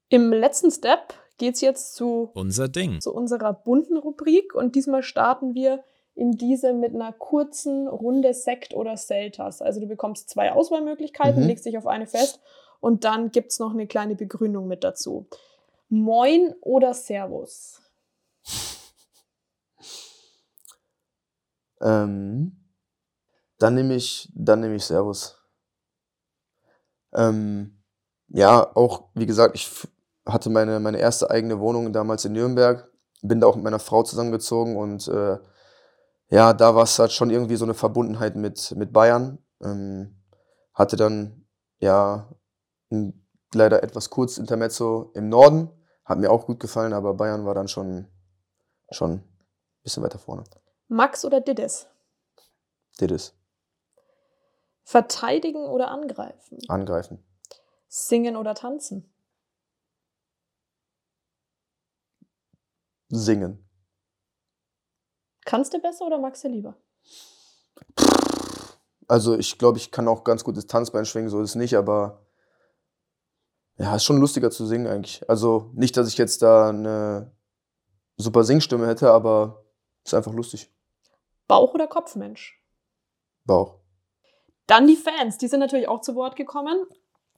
Im 0.10 0.32
letzten 0.32 0.72
Step 0.72 1.14
geht 1.38 1.56
es 1.56 1.62
jetzt 1.62 1.96
zu, 1.96 2.32
Unser 2.34 2.68
Ding. 2.70 3.02
zu 3.02 3.14
unserer 3.14 3.54
bunten 3.54 3.98
Rubrik 3.98 4.54
und 4.56 4.76
diesmal 4.76 5.04
starten 5.04 5.54
wir 5.54 5.84
in 6.14 6.32
diese 6.32 6.74
mit 6.74 6.94
einer 6.94 7.14
kurzen 7.14 7.88
Runde 7.88 8.34
Sekt 8.34 8.74
oder 8.74 8.96
Selters. 8.98 9.62
Also 9.62 9.80
du 9.80 9.88
bekommst 9.88 10.30
zwei 10.30 10.52
Auswahlmöglichkeiten, 10.52 11.42
Mhm. 11.42 11.48
legst 11.48 11.66
dich 11.66 11.78
auf 11.78 11.88
eine 11.88 12.06
fest 12.08 12.40
und 12.82 13.04
dann 13.06 13.32
gibt 13.32 13.52
es 13.52 13.60
noch 13.60 13.72
eine 13.74 13.88
kleine 13.88 14.16
Begründung 14.16 14.68
mit 14.68 14.84
dazu. 14.84 15.28
Moin 15.92 16.56
oder 16.62 16.94
Servus? 16.94 17.82
Ähm, 21.82 22.56
dann 23.60 23.76
nehme 23.76 23.96
ich, 23.96 24.32
dann 24.34 24.64
ich 24.74 24.86
Servus. 24.86 25.38
Ähm, 27.14 27.84
ja, 28.30 28.74
auch 28.74 29.10
wie 29.16 29.26
gesagt, 29.26 29.56
ich 29.56 29.70
hatte 30.26 30.50
meine, 30.50 30.80
meine 30.80 30.98
erste 31.00 31.30
eigene 31.30 31.60
Wohnung 31.60 31.92
damals 31.92 32.24
in 32.24 32.32
Nürnberg, 32.32 32.89
bin 33.22 33.42
da 33.42 33.48
auch 33.48 33.56
mit 33.56 33.66
meiner 33.66 33.80
Frau 33.80 34.04
zusammengezogen 34.04 34.78
und 34.78 35.10
äh, 35.10 35.39
ja, 36.30 36.54
da 36.54 36.74
war 36.74 36.84
es 36.84 36.98
halt 37.00 37.12
schon 37.12 37.32
irgendwie 37.32 37.58
so 37.58 37.66
eine 37.66 37.74
Verbundenheit 37.74 38.38
mit, 38.38 38.74
mit 38.78 38.94
Bayern. 38.94 39.39
Ähm, 39.62 40.16
hatte 40.74 40.96
dann 40.96 41.46
ja 41.80 42.34
ein, 42.89 43.28
leider 43.54 43.84
etwas 43.84 44.10
kurz 44.10 44.38
Intermezzo 44.38 45.12
im 45.16 45.28
Norden, 45.28 45.70
hat 46.06 46.20
mir 46.20 46.32
auch 46.32 46.45
gut 46.45 46.60
gefallen, 46.60 46.93
aber 46.93 47.14
Bayern 47.14 47.45
war 47.45 47.54
dann 47.54 47.68
schon, 47.68 48.08
schon 48.89 49.12
ein 49.12 49.24
bisschen 49.84 50.04
weiter 50.04 50.20
vorne. 50.20 50.43
Max 50.88 51.24
oder 51.24 51.41
Diddes? 51.41 51.88
Did 52.99 53.12
es. 53.12 53.34
Verteidigen 54.84 55.66
oder 55.66 55.89
angreifen? 55.89 56.60
Angreifen. 56.68 57.24
Singen 57.88 58.36
oder 58.36 58.56
tanzen? 58.56 59.14
Singen. 63.10 63.68
Kannst 65.45 65.74
du 65.74 65.80
besser 65.80 66.06
oder 66.06 66.18
magst 66.18 66.43
du 66.43 66.47
lieber? 66.47 66.78
Also 69.08 69.38
ich 69.38 69.58
glaube, 69.58 69.78
ich 69.78 69.91
kann 69.91 70.08
auch 70.08 70.24
ganz 70.24 70.43
gut 70.43 70.56
das 70.56 70.68
Tanzbein 70.68 71.06
schwingen, 71.06 71.30
so 71.30 71.41
ist 71.41 71.52
es 71.52 71.56
nicht, 71.56 71.76
aber 71.76 72.26
ja, 73.82 73.96
ist 73.96 74.04
schon 74.04 74.20
lustiger 74.20 74.52
zu 74.52 74.68
singen 74.68 74.86
eigentlich. 74.86 75.28
Also 75.28 75.72
nicht, 75.74 75.98
dass 75.98 76.08
ich 76.08 76.18
jetzt 76.18 76.44
da 76.44 76.70
eine 76.70 77.32
super 78.16 78.44
Singstimme 78.44 78.86
hätte, 78.86 79.12
aber 79.12 79.66
ist 80.06 80.14
einfach 80.14 80.34
lustig. 80.34 80.72
Bauch- 81.48 81.74
oder 81.74 81.88
Kopfmensch? 81.88 82.64
Bauch. 83.44 83.80
Dann 84.68 84.86
die 84.86 84.96
Fans, 84.96 85.40
die 85.40 85.48
sind 85.48 85.62
natürlich 85.62 85.88
auch 85.88 86.02
zu 86.02 86.14
Wort 86.14 86.36
gekommen. 86.36 86.86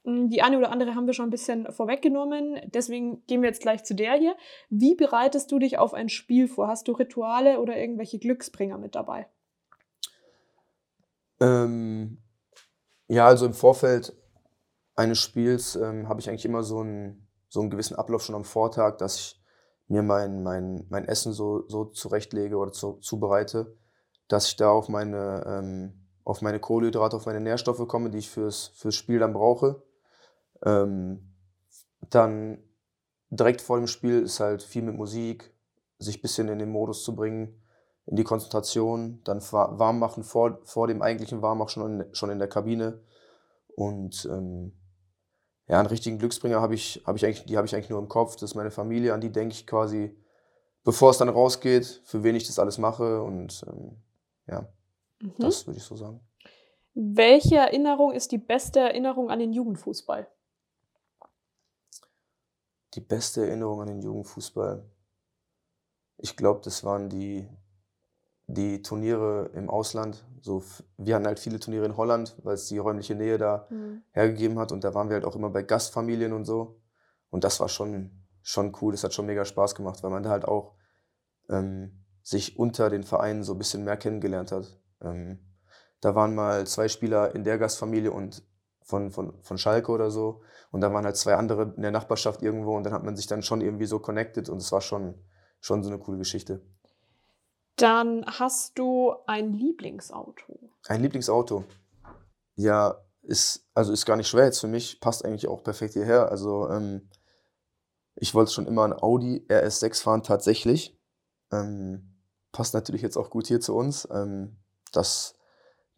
Mm, 0.03 0.27
Die 0.27 0.41
eine 0.41 0.57
oder 0.57 0.69
andere 0.69 0.95
haben 0.95 1.07
wir 1.07 1.13
schon 1.13 1.27
ein 1.27 1.31
bisschen 1.31 1.71
vorweggenommen. 1.71 2.59
Deswegen 2.73 3.25
gehen 3.25 3.41
wir 3.41 3.47
jetzt 3.47 3.61
gleich 3.61 3.85
zu 3.85 3.95
der 3.95 4.15
hier. 4.15 4.35
Wie 4.69 4.95
bereitest 4.95 5.49
du 5.49 5.59
dich 5.59 5.77
auf 5.77 5.93
ein 5.93 6.09
Spiel 6.09 6.49
vor? 6.49 6.67
Hast 6.67 6.89
du 6.89 6.91
Rituale 6.91 7.61
oder 7.61 7.77
irgendwelche 7.77 8.19
Glücksbringer 8.19 8.77
mit 8.77 8.95
dabei? 8.95 9.29
Ähm, 11.39 12.17
ja, 13.07 13.27
also 13.27 13.45
im 13.45 13.53
Vorfeld 13.53 14.13
eines 14.95 15.19
Spiels 15.19 15.75
ähm, 15.75 16.07
habe 16.07 16.19
ich 16.19 16.29
eigentlich 16.29 16.45
immer 16.45 16.63
so 16.63 16.79
einen, 16.79 17.27
so 17.49 17.61
einen 17.61 17.69
gewissen 17.69 17.95
Ablauf 17.95 18.23
schon 18.23 18.35
am 18.35 18.45
Vortag, 18.45 18.97
dass 18.97 19.17
ich 19.17 19.43
mir 19.87 20.03
mein, 20.03 20.43
mein, 20.43 20.85
mein 20.89 21.05
Essen 21.05 21.33
so, 21.33 21.67
so 21.67 21.85
zurechtlege 21.85 22.57
oder 22.57 22.71
zu, 22.71 22.93
zubereite, 22.93 23.75
dass 24.27 24.47
ich 24.47 24.55
da 24.55 24.69
auf 24.71 24.89
meine, 24.89 25.43
ähm, 25.45 26.07
auf 26.23 26.41
meine 26.41 26.59
Kohlenhydrate, 26.59 27.15
auf 27.15 27.25
meine 27.25 27.41
Nährstoffe 27.41 27.87
komme, 27.87 28.09
die 28.09 28.19
ich 28.19 28.29
fürs, 28.29 28.67
fürs 28.75 28.95
Spiel 28.95 29.19
dann 29.19 29.33
brauche. 29.33 29.83
Ähm, 30.65 31.33
dann 32.09 32.59
direkt 33.29 33.61
vor 33.61 33.77
dem 33.77 33.87
Spiel 33.87 34.21
ist 34.21 34.39
halt 34.39 34.63
viel 34.63 34.83
mit 34.83 34.95
Musik, 34.95 35.53
sich 35.99 36.19
ein 36.19 36.21
bisschen 36.21 36.47
in 36.49 36.59
den 36.59 36.69
Modus 36.69 37.03
zu 37.03 37.15
bringen, 37.15 37.61
in 38.05 38.15
die 38.15 38.23
Konzentration, 38.23 39.21
dann 39.23 39.41
wa- 39.51 39.77
warm 39.79 39.99
machen 39.99 40.23
vor, 40.23 40.59
vor 40.63 40.87
dem 40.87 41.01
eigentlichen 41.01 41.41
Warmmachen 41.41 41.69
schon 41.69 42.01
in, 42.01 42.15
schon 42.15 42.29
in 42.29 42.39
der 42.39 42.49
Kabine. 42.49 43.01
Und 43.75 44.27
ähm, 44.31 44.73
ja, 45.73 45.79
einen 45.79 45.87
richtigen 45.87 46.19
Glücksbringer 46.19 46.61
habe 46.61 46.75
ich, 46.75 47.01
hab 47.03 47.15
ich 47.15 47.25
eigentlich, 47.25 47.45
die 47.45 47.57
habe 47.57 47.65
ich 47.65 47.73
eigentlich 47.73 47.89
nur 47.89 47.97
im 47.97 48.07
Kopf. 48.07 48.33
Das 48.35 48.43
ist 48.43 48.55
meine 48.55 48.69
Familie, 48.69 49.11
an 49.11 49.21
die 49.21 49.31
denke 49.31 49.55
ich 49.55 49.65
quasi, 49.65 50.15
bevor 50.83 51.09
es 51.09 51.17
dann 51.17 51.29
rausgeht, 51.29 52.03
für 52.05 52.23
wen 52.23 52.35
ich 52.35 52.45
das 52.45 52.59
alles 52.59 52.77
mache. 52.77 53.23
Und 53.23 53.65
ähm, 53.67 53.97
ja, 54.45 54.67
Mhm. 55.23 55.33
das 55.39 55.65
würde 55.65 55.79
ich 55.79 55.83
so 55.83 55.95
sagen. 55.95 56.19
Welche 56.93 57.55
Erinnerung 57.55 58.11
ist 58.11 58.31
die 58.31 58.37
beste 58.37 58.81
Erinnerung 58.81 59.31
an 59.31 59.39
den 59.39 59.51
Jugendfußball? 59.53 60.27
Die 62.93 63.01
beste 63.01 63.47
Erinnerung 63.47 63.81
an 63.81 63.87
den 63.87 64.01
Jugendfußball. 64.01 64.85
Ich 66.17 66.37
glaube, 66.37 66.61
das 66.63 66.83
waren 66.83 67.09
die, 67.09 67.47
die 68.45 68.83
Turniere 68.83 69.49
im 69.55 69.71
Ausland. 69.71 70.23
So, 70.43 70.61
wir 70.97 71.15
hatten 71.15 71.25
halt 71.25 71.39
viele 71.39 71.57
Turniere 71.57 71.85
in 71.85 71.95
Holland, 71.95 72.35
weil 72.43 72.55
es 72.55 72.67
die 72.67 72.77
räumliche 72.77 73.15
Nähe 73.15 73.37
da 73.37 73.65
hergegeben 74.11 74.59
hat. 74.59 74.73
Und 74.73 74.83
da 74.83 74.93
waren 74.93 75.07
wir 75.07 75.13
halt 75.13 75.23
auch 75.23 75.37
immer 75.37 75.49
bei 75.49 75.63
Gastfamilien 75.63 76.33
und 76.33 76.43
so. 76.43 76.81
Und 77.29 77.45
das 77.45 77.61
war 77.61 77.69
schon, 77.69 78.25
schon 78.41 78.75
cool. 78.81 78.91
Das 78.91 79.05
hat 79.05 79.13
schon 79.13 79.25
mega 79.25 79.45
Spaß 79.45 79.73
gemacht, 79.73 80.03
weil 80.03 80.11
man 80.11 80.21
da 80.21 80.31
halt 80.31 80.43
auch 80.43 80.75
ähm, 81.49 82.03
sich 82.23 82.59
unter 82.59 82.89
den 82.89 83.03
Vereinen 83.03 83.43
so 83.43 83.53
ein 83.53 83.57
bisschen 83.57 83.85
mehr 83.85 83.95
kennengelernt 83.95 84.51
hat. 84.51 84.77
Ähm, 85.01 85.39
da 86.01 86.13
waren 86.13 86.35
mal 86.35 86.67
zwei 86.67 86.89
Spieler 86.89 87.33
in 87.33 87.45
der 87.45 87.57
Gastfamilie 87.57 88.11
und 88.11 88.43
von, 88.81 89.11
von, 89.11 89.41
von 89.43 89.57
Schalke 89.57 89.93
oder 89.93 90.11
so. 90.11 90.41
Und 90.71 90.81
da 90.81 90.91
waren 90.91 91.05
halt 91.05 91.15
zwei 91.15 91.35
andere 91.35 91.73
in 91.73 91.83
der 91.83 91.91
Nachbarschaft 91.91 92.41
irgendwo. 92.41 92.75
Und 92.75 92.83
dann 92.83 92.91
hat 92.91 93.05
man 93.05 93.15
sich 93.15 93.27
dann 93.27 93.43
schon 93.43 93.61
irgendwie 93.61 93.85
so 93.85 93.99
connected. 93.99 94.49
Und 94.49 94.57
es 94.57 94.73
war 94.73 94.81
schon, 94.81 95.15
schon 95.61 95.83
so 95.83 95.89
eine 95.89 95.99
coole 95.99 96.17
Geschichte. 96.17 96.61
Dann 97.75 98.25
hast 98.25 98.77
du 98.77 99.15
ein 99.25 99.53
Lieblingsauto. 99.53 100.71
Ein 100.87 101.01
Lieblingsauto. 101.01 101.63
Ja, 102.55 103.03
ist, 103.23 103.67
also 103.73 103.91
ist 103.91 104.05
gar 104.05 104.17
nicht 104.17 104.27
schwer 104.27 104.45
jetzt 104.45 104.59
für 104.59 104.67
mich, 104.67 104.99
passt 104.99 105.25
eigentlich 105.25 105.47
auch 105.47 105.63
perfekt 105.63 105.93
hierher. 105.93 106.29
Also 106.29 106.69
ähm, 106.69 107.09
ich 108.15 108.35
wollte 108.35 108.51
schon 108.51 108.67
immer 108.67 108.83
ein 108.83 108.93
Audi 108.93 109.45
RS6 109.49 110.03
fahren, 110.03 110.23
tatsächlich. 110.23 110.99
Ähm, 111.51 112.15
passt 112.51 112.73
natürlich 112.73 113.01
jetzt 113.01 113.17
auch 113.17 113.29
gut 113.29 113.47
hier 113.47 113.59
zu 113.59 113.75
uns. 113.75 114.07
Ähm, 114.11 114.57
das, 114.91 115.35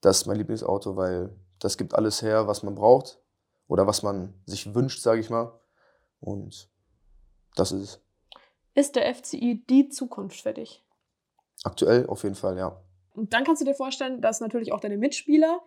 das 0.02 0.18
ist 0.18 0.26
mein 0.28 0.38
Lieblingsauto, 0.38 0.96
weil 0.96 1.36
das 1.60 1.78
gibt 1.78 1.94
alles 1.94 2.22
her, 2.22 2.48
was 2.48 2.64
man 2.64 2.76
braucht 2.76 3.20
oder 3.68 3.88
was 3.88 4.04
man 4.04 4.34
sich 4.46 4.74
wünscht, 4.74 5.02
sage 5.02 5.20
ich 5.20 5.30
mal. 5.30 5.60
Und 6.20 6.70
das 7.56 7.72
ist 7.72 7.82
es. 7.82 8.02
Ist 8.76 8.96
der 8.96 9.14
FCI 9.14 9.66
die 9.70 9.90
Zukunft 9.90 10.42
für 10.42 10.54
dich? 10.54 10.85
Aktuell 11.66 12.06
auf 12.08 12.24
jeden 12.24 12.36
Fall, 12.36 12.58
ja. 12.58 12.82
Und 13.14 13.34
dann 13.34 13.44
kannst 13.44 13.62
du 13.62 13.66
dir 13.66 13.74
vorstellen, 13.76 14.22
dass 14.22 14.40
natürlich 14.42 14.72
auch 14.74 14.80
deine 14.80 14.98
Mitspieler 14.98 15.62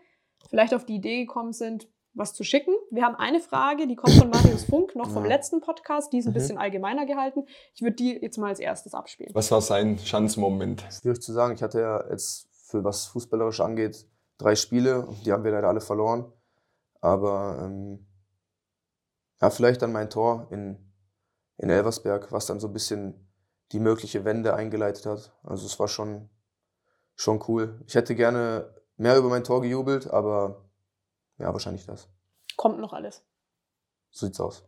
vielleicht 0.48 0.72
auf 0.74 0.84
die 0.86 0.94
Idee 0.96 1.24
gekommen 1.24 1.52
sind, 1.52 1.88
was 2.14 2.34
zu 2.34 2.44
schicken. 2.44 2.72
Wir 2.90 3.04
haben 3.04 3.14
eine 3.16 3.40
Frage, 3.40 3.86
die 3.86 3.96
kommt 3.96 4.14
von 4.14 4.30
Marius 4.30 4.64
Funk, 4.64 4.94
noch 4.96 5.10
vom 5.10 5.24
Ja. 5.24 5.28
letzten 5.28 5.60
Podcast. 5.60 6.12
Die 6.12 6.18
ist 6.18 6.26
ein 6.26 6.30
Mhm. 6.30 6.34
bisschen 6.34 6.58
allgemeiner 6.58 7.06
gehalten. 7.06 7.44
Ich 7.74 7.82
würde 7.82 7.96
die 7.96 8.12
jetzt 8.20 8.38
mal 8.38 8.48
als 8.48 8.60
erstes 8.60 8.94
abspielen. 8.94 9.30
Was 9.34 9.50
war 9.50 9.60
sein 9.60 9.98
Schanzmoment? 9.98 10.84
Schwierig 10.90 11.20
zu 11.22 11.32
sagen. 11.32 11.54
Ich 11.54 11.62
hatte 11.62 11.80
ja 11.80 12.08
jetzt 12.10 12.48
für 12.70 12.84
was 12.84 13.06
fußballerisch 13.06 13.60
angeht 13.60 14.06
drei 14.38 14.54
Spiele. 14.54 15.06
und 15.06 15.24
Die 15.26 15.32
haben 15.32 15.42
wir 15.44 15.50
leider 15.52 15.68
alle 15.68 15.80
verloren. 15.80 16.30
Aber 17.00 17.60
ähm, 17.64 18.06
ja, 19.40 19.50
vielleicht 19.50 19.82
dann 19.82 19.92
mein 19.92 20.10
Tor 20.10 20.48
in, 20.50 20.76
in 21.56 21.70
Elversberg, 21.70 22.30
was 22.32 22.46
dann 22.46 22.60
so 22.60 22.66
ein 22.68 22.72
bisschen 22.72 23.27
die 23.72 23.80
mögliche 23.80 24.24
Wende 24.24 24.54
eingeleitet 24.54 25.06
hat. 25.06 25.32
Also 25.42 25.66
es 25.66 25.78
war 25.78 25.88
schon, 25.88 26.28
schon 27.14 27.42
cool. 27.48 27.80
Ich 27.86 27.94
hätte 27.94 28.14
gerne 28.14 28.74
mehr 28.96 29.16
über 29.16 29.28
mein 29.28 29.44
Tor 29.44 29.62
gejubelt, 29.62 30.08
aber 30.08 30.64
ja, 31.38 31.52
wahrscheinlich 31.52 31.86
das. 31.86 32.08
Kommt 32.56 32.80
noch 32.80 32.92
alles. 32.92 33.24
So 34.10 34.26
sieht's 34.26 34.40
aus. 34.40 34.64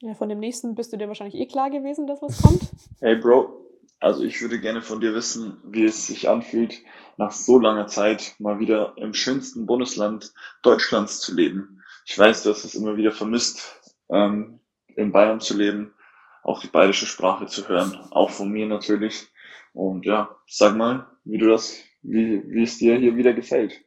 Ja, 0.00 0.14
von 0.14 0.28
dem 0.28 0.40
nächsten 0.40 0.74
bist 0.74 0.92
du 0.92 0.96
dir 0.96 1.08
wahrscheinlich 1.08 1.40
eh 1.40 1.46
klar 1.46 1.70
gewesen, 1.70 2.06
dass 2.06 2.20
was 2.20 2.42
kommt. 2.42 2.62
Hey 3.00 3.16
Bro, 3.16 3.62
also 3.98 4.22
ich 4.22 4.40
würde 4.40 4.60
gerne 4.60 4.82
von 4.82 5.00
dir 5.00 5.14
wissen, 5.14 5.60
wie 5.64 5.84
es 5.84 6.06
sich 6.06 6.28
anfühlt, 6.28 6.74
nach 7.16 7.32
so 7.32 7.58
langer 7.58 7.86
Zeit 7.86 8.34
mal 8.38 8.58
wieder 8.58 8.94
im 8.96 9.14
schönsten 9.14 9.66
Bundesland 9.66 10.32
Deutschlands 10.62 11.20
zu 11.20 11.34
leben. 11.34 11.82
Ich 12.04 12.18
weiß, 12.18 12.42
du 12.42 12.50
hast 12.50 12.64
es 12.64 12.74
immer 12.74 12.96
wieder 12.96 13.12
vermisst, 13.12 13.80
ähm, 14.08 14.60
in 14.96 15.12
Bayern 15.12 15.40
zu 15.40 15.56
leben, 15.56 15.94
auch 16.42 16.60
die 16.60 16.68
bayerische 16.68 17.06
Sprache 17.06 17.46
zu 17.46 17.68
hören, 17.68 17.96
auch 18.10 18.30
von 18.30 18.50
mir 18.50 18.66
natürlich. 18.66 19.28
Und 19.72 20.04
ja, 20.04 20.36
sag 20.46 20.76
mal, 20.76 21.06
wie 21.24 21.38
du 21.38 21.48
das, 21.48 21.76
wie, 22.02 22.42
wie 22.46 22.64
es 22.64 22.78
dir 22.78 22.98
hier 22.98 23.16
wieder 23.16 23.32
gefällt. 23.32 23.80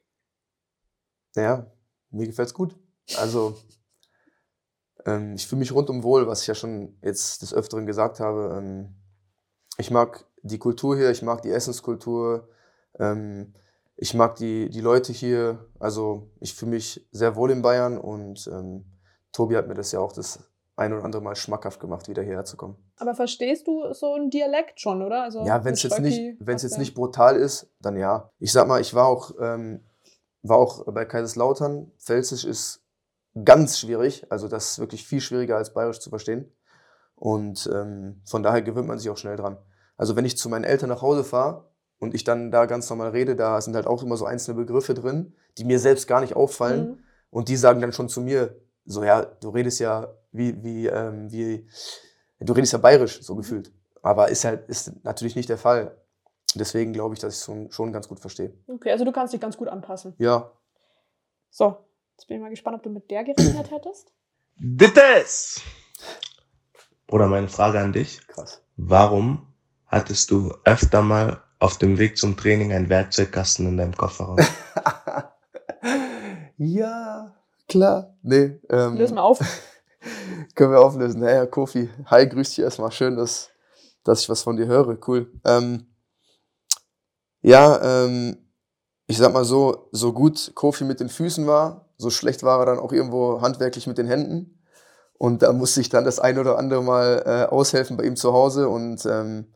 Ja, 1.36 1.72
mir 2.10 2.28
gefällt's 2.28 2.53
gut. 2.53 2.76
Also, 3.18 3.58
ähm, 5.06 5.36
ich 5.36 5.47
fühle 5.47 5.60
mich 5.60 5.74
rundum 5.74 6.03
wohl, 6.03 6.28
was 6.28 6.41
ich 6.41 6.47
ja 6.47 6.56
schon 6.56 6.97
jetzt 7.01 7.41
des 7.41 7.53
Öfteren 7.53 7.86
gesagt 7.86 8.20
habe. 8.20 8.58
Ähm, 8.58 8.95
ich 9.78 9.91
mag 9.91 10.26
die 10.41 10.60
Kultur 10.60 10.95
hier, 10.95 11.12
ich 11.12 11.22
mag 11.22 11.41
die 11.41 11.51
Essenskultur, 11.51 12.49
ähm, 12.97 13.53
ich 13.97 14.14
mag 14.14 14.36
die, 14.38 14.70
die 14.70 14.82
Leute 14.82 15.12
hier. 15.14 15.70
Also, 15.80 16.32
ich 16.39 16.56
fühle 16.56 16.72
mich 16.72 17.08
sehr 17.12 17.36
wohl 17.36 17.51
in 17.51 17.62
Bayern 17.62 17.97
und 17.97 18.47
ähm, 18.47 18.86
Tobi 19.34 19.58
hat 19.58 19.68
mir 19.68 19.74
das 19.74 19.91
ja 19.91 19.99
auch 19.99 20.14
das 20.14 20.49
ein 20.76 20.93
oder 20.93 21.03
andere 21.05 21.21
Mal 21.21 21.36
schmackhaft 21.36 21.80
gemacht, 21.80 22.09
wieder 22.09 22.21
hierher 22.21 22.45
zu 22.45 22.57
kommen. 22.57 22.76
Aber 22.97 23.15
verstehst 23.15 23.67
du 23.67 23.93
so 23.93 24.13
einen 24.13 24.30
Dialekt 24.30 24.82
schon, 24.82 25.01
oder? 25.01 25.23
Also 25.23 25.45
Ja, 25.45 25.63
wenn 25.63 25.73
es 25.73 25.84
jetzt 25.84 25.99
nicht, 25.99 26.15
Schröcki 26.15 26.38
wenn 26.39 26.55
es 26.55 26.63
hast 26.63 26.71
jetzt 26.71 26.80
nicht 26.80 26.95
brutal 26.95 27.38
ist, 27.38 27.71
dann 27.80 27.95
ja. 27.95 28.30
Ich 28.39 28.51
sag 28.51 28.67
mal, 28.67 28.82
ich 28.82 28.93
war 28.93 29.07
auch, 29.07 29.32
ähm, 29.39 29.86
war 30.41 30.57
auch 30.57 30.86
bei 30.91 31.05
Kaiserslautern. 31.05 31.91
Pfälzisch 31.97 32.43
ist 32.43 32.84
ganz 33.43 33.80
schwierig, 33.80 34.30
also 34.30 34.47
das 34.47 34.71
ist 34.71 34.80
wirklich 34.80 35.05
viel 35.05 35.21
schwieriger 35.21 35.57
als 35.57 35.73
Bayerisch 35.73 35.99
zu 35.99 36.09
verstehen. 36.09 36.51
Und 37.15 37.69
ähm, 37.73 38.21
von 38.26 38.43
daher 38.43 38.61
gewöhnt 38.61 38.88
man 38.88 38.99
sich 38.99 39.09
auch 39.09 39.17
schnell 39.17 39.38
dran. 39.38 39.57
Also 39.97 40.15
wenn 40.15 40.26
ich 40.26 40.38
zu 40.38 40.49
meinen 40.49 40.65
Eltern 40.65 40.89
nach 40.89 41.01
Hause 41.01 41.23
fahre 41.23 41.69
und 41.99 42.13
ich 42.13 42.26
dann 42.26 42.51
da 42.51 42.65
ganz 42.65 42.89
normal 42.89 43.09
rede, 43.09 43.36
da 43.38 43.59
sind 43.61 43.76
halt 43.76 43.88
auch 43.88 44.03
immer 44.03 44.17
so 44.17 44.26
einzelne 44.26 44.57
Begriffe 44.57 44.93
drin, 44.93 45.34
die 45.57 45.63
mir 45.63 45.80
selbst 45.80 46.07
gar 46.07 46.19
nicht 46.19 46.36
auffallen. 46.36 46.88
Mhm. 46.88 46.99
Und 47.30 47.47
die 47.49 47.55
sagen 47.55 47.82
dann 47.82 47.93
schon 47.93 48.09
zu 48.09 48.21
mir, 48.21 48.59
so 48.86 49.03
ja, 49.03 49.23
du 49.23 49.49
redest 49.49 49.80
ja 49.80 50.13
wie, 50.38 50.63
wie, 50.63 50.88
ähm, 50.88 51.31
wie, 51.31 51.67
du 52.39 52.53
redest 52.53 52.73
ja 52.73 52.79
bayerisch, 52.79 53.21
so 53.21 53.36
gefühlt. 53.36 53.71
Aber 54.01 54.29
ist 54.29 54.45
halt, 54.45 54.67
ist 54.69 55.03
natürlich 55.03 55.36
nicht 55.36 55.49
der 55.49 55.57
Fall. 55.57 55.97
Deswegen 56.55 56.93
glaube 56.93 57.15
ich, 57.15 57.19
dass 57.19 57.33
ich 57.33 57.39
es 57.39 57.45
schon, 57.45 57.71
schon 57.71 57.91
ganz 57.91 58.07
gut 58.07 58.19
verstehe. 58.19 58.53
Okay, 58.67 58.91
also 58.91 59.03
du 59.03 59.11
kannst 59.11 59.33
dich 59.33 59.41
ganz 59.41 59.57
gut 59.57 59.67
anpassen. 59.67 60.13
Ja, 60.19 60.51
So, 61.49 61.77
jetzt 62.15 62.27
bin 62.27 62.38
ich 62.38 62.43
mal 62.43 62.49
gespannt, 62.49 62.77
ob 62.77 62.83
du 62.83 62.89
mit 62.89 63.09
der 63.11 63.23
gerechnet 63.23 63.71
hättest. 63.71 64.11
Dittes! 64.57 65.61
Bruder, 67.07 67.27
meine 67.27 67.49
Frage 67.49 67.79
an 67.79 67.93
dich. 67.93 68.25
krass. 68.27 68.61
Warum 68.77 69.47
hattest 69.88 70.31
du 70.31 70.53
öfter 70.63 71.01
mal 71.01 71.41
auf 71.59 71.77
dem 71.77 71.97
Weg 71.97 72.17
zum 72.17 72.36
Training 72.38 72.73
einen 72.73 72.89
Werkzeugkasten 72.89 73.67
in 73.67 73.77
deinem 73.77 73.95
Kofferraum? 73.95 74.38
ja, 76.57 77.33
klar. 77.67 78.15
Nee, 78.21 78.59
ähm, 78.69 78.95
Löse 78.97 79.13
mal 79.13 79.21
auf. 79.23 79.39
Können 80.56 80.72
wir 80.72 80.82
auflösen. 80.82 81.22
Naja, 81.22 81.45
Kofi, 81.45 81.89
hi, 82.06 82.28
grüß 82.28 82.49
dich 82.49 82.60
erstmal. 82.60 82.91
Schön, 82.91 83.16
dass, 83.16 83.49
dass 84.03 84.22
ich 84.22 84.30
was 84.30 84.43
von 84.43 84.56
dir 84.56 84.68
höre. 84.68 84.97
Cool. 85.08 85.32
Ähm, 85.45 85.88
ja, 87.41 88.06
ähm, 88.06 88.38
ich 89.08 89.18
sag 89.18 89.34
mal 89.34 89.45
so, 89.45 89.89
so 89.91 90.14
gut 90.14 90.51
Kofi 90.56 90.84
mit 90.84 90.99
den 90.99 91.10
Füßen 91.10 91.45
war, 91.45 91.89
so 91.97 92.10
schlecht 92.10 92.43
war 92.43 92.60
er 92.60 92.66
dann 92.66 92.80
auch 92.80 92.91
irgendwo 92.91 93.41
handwerklich 93.41 93.88
mit 93.88 93.97
den 93.97 94.08
Händen. 94.08 94.60
Und 95.18 95.43
da 95.43 95.53
musste 95.53 95.80
ich 95.80 95.89
dann 95.89 96.03
das 96.03 96.20
ein 96.20 96.38
oder 96.39 96.58
andere 96.58 96.84
Mal 96.84 97.24
äh, 97.26 97.51
aushelfen 97.51 97.97
bei 97.97 98.03
ihm 98.03 98.16
zu 98.16 98.34
Hause 98.34 98.68
und 98.68 99.06
ähm, 99.06 99.53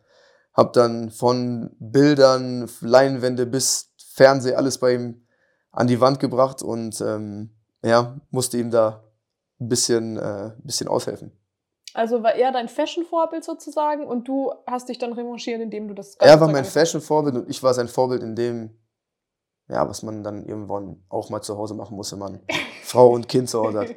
habe 0.53 0.71
dann 0.73 1.09
von 1.09 1.71
Bildern, 1.79 2.69
Leinwände 2.81 3.45
bis 3.45 3.91
Fernseh 4.13 4.55
alles 4.55 4.77
bei 4.77 4.93
ihm 4.93 5.25
an 5.71 5.87
die 5.87 5.99
Wand 5.99 6.19
gebracht 6.19 6.61
und 6.61 7.01
ähm, 7.01 7.51
ja, 7.83 8.19
musste 8.31 8.57
ihm 8.57 8.71
da 8.71 9.03
ein 9.59 9.67
bisschen, 9.69 10.17
äh, 10.17 10.21
ein 10.55 10.61
bisschen 10.63 10.87
aushelfen. 10.87 11.31
Also 11.93 12.21
war 12.23 12.35
er 12.35 12.51
dein 12.51 12.67
Fashion-Vorbild 12.67 13.43
sozusagen 13.43 14.05
und 14.05 14.27
du 14.27 14.51
hast 14.67 14.89
dich 14.89 14.99
dann 14.99 15.13
revanchiert, 15.13 15.59
indem 15.61 15.87
du 15.87 15.93
das 15.95 16.15
Er 16.17 16.39
war 16.39 16.47
mein 16.47 16.65
Fashion-Vorbild 16.65 17.35
und 17.35 17.49
ich 17.49 17.63
war 17.63 17.73
sein 17.73 17.87
Vorbild 17.87 18.21
in 18.21 18.35
dem, 18.35 18.77
ja, 19.67 19.87
was 19.89 20.03
man 20.03 20.23
dann 20.23 20.45
irgendwann 20.45 21.03
auch 21.09 21.29
mal 21.29 21.41
zu 21.41 21.57
Hause 21.57 21.73
machen 21.73 21.95
muss, 21.97 22.11
wenn 22.11 22.19
man 22.19 22.39
Frau 22.83 23.09
und 23.09 23.27
Kind 23.27 23.49
zu 23.49 23.61
Hause 23.63 23.79
hat. 23.81 23.87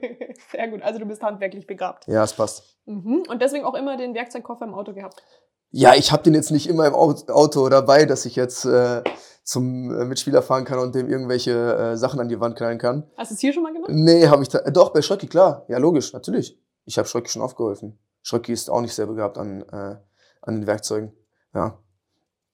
Sehr 0.51 0.69
gut, 0.69 0.83
also 0.83 0.99
du 0.99 1.07
bist 1.07 1.23
handwerklich 1.23 1.67
begabt. 1.67 2.07
Ja, 2.09 2.25
es 2.25 2.33
passt. 2.33 2.79
Mhm. 2.87 3.25
Und 3.29 3.43
deswegen 3.43 3.65
auch 3.65 3.75
immer 3.75 3.97
den 3.97 4.15
Werkzeugkoffer 4.15 4.65
im 4.65 4.75
Auto 4.75 4.95
gehabt. 4.95 5.23
Ja, 5.71 5.95
ich 5.95 6.13
habe 6.13 6.23
den 6.23 6.35
jetzt 6.35 6.51
nicht 6.51 6.69
immer 6.69 6.87
im 6.87 6.95
Au- 6.95 7.15
Auto 7.29 7.69
dabei, 7.69 8.05
dass 8.07 8.27
ich 8.27 8.37
jetzt 8.37 8.65
äh, 8.65 9.03
zum 9.45 9.91
äh, 9.91 10.05
Mitspieler 10.05 10.43
fahren 10.43 10.65
kann 10.65 10.79
und 10.79 10.95
dem 10.95 11.09
irgendwelche 11.09 11.53
äh, 11.53 11.97
Sachen 11.97 12.21
an 12.21 12.29
die 12.29 12.41
Wand 12.41 12.57
knallen 12.57 12.79
kann. 12.79 13.11
Hast 13.17 13.31
du 13.31 13.35
es 13.35 13.41
hier 13.41 13.53
schon 13.53 13.63
mal 13.63 13.73
gemacht? 13.73 13.91
Nee, 13.93 14.27
habe 14.29 14.43
ich 14.43 14.49
da, 14.49 14.59
äh, 14.61 14.73
doch 14.73 14.93
bei 14.93 15.03
Schröcki, 15.03 15.27
klar. 15.27 15.65
Ja, 15.69 15.79
logisch, 15.79 16.13
natürlich. 16.13 16.59
Ich 16.85 16.99
habe 16.99 17.09
Schröcki 17.09 17.29
schon 17.29 17.43
aufgeholfen. 17.43 17.99
Schröcki 18.23 18.53
ist 18.53 18.71
auch 18.71 18.81
nicht 18.81 18.95
sehr 18.95 19.07
begabt 19.07 19.39
an, 19.39 19.63
äh, 19.63 19.97
an 20.43 20.55
den 20.55 20.67
Werkzeugen. 20.67 21.13
Ja. 21.55 21.79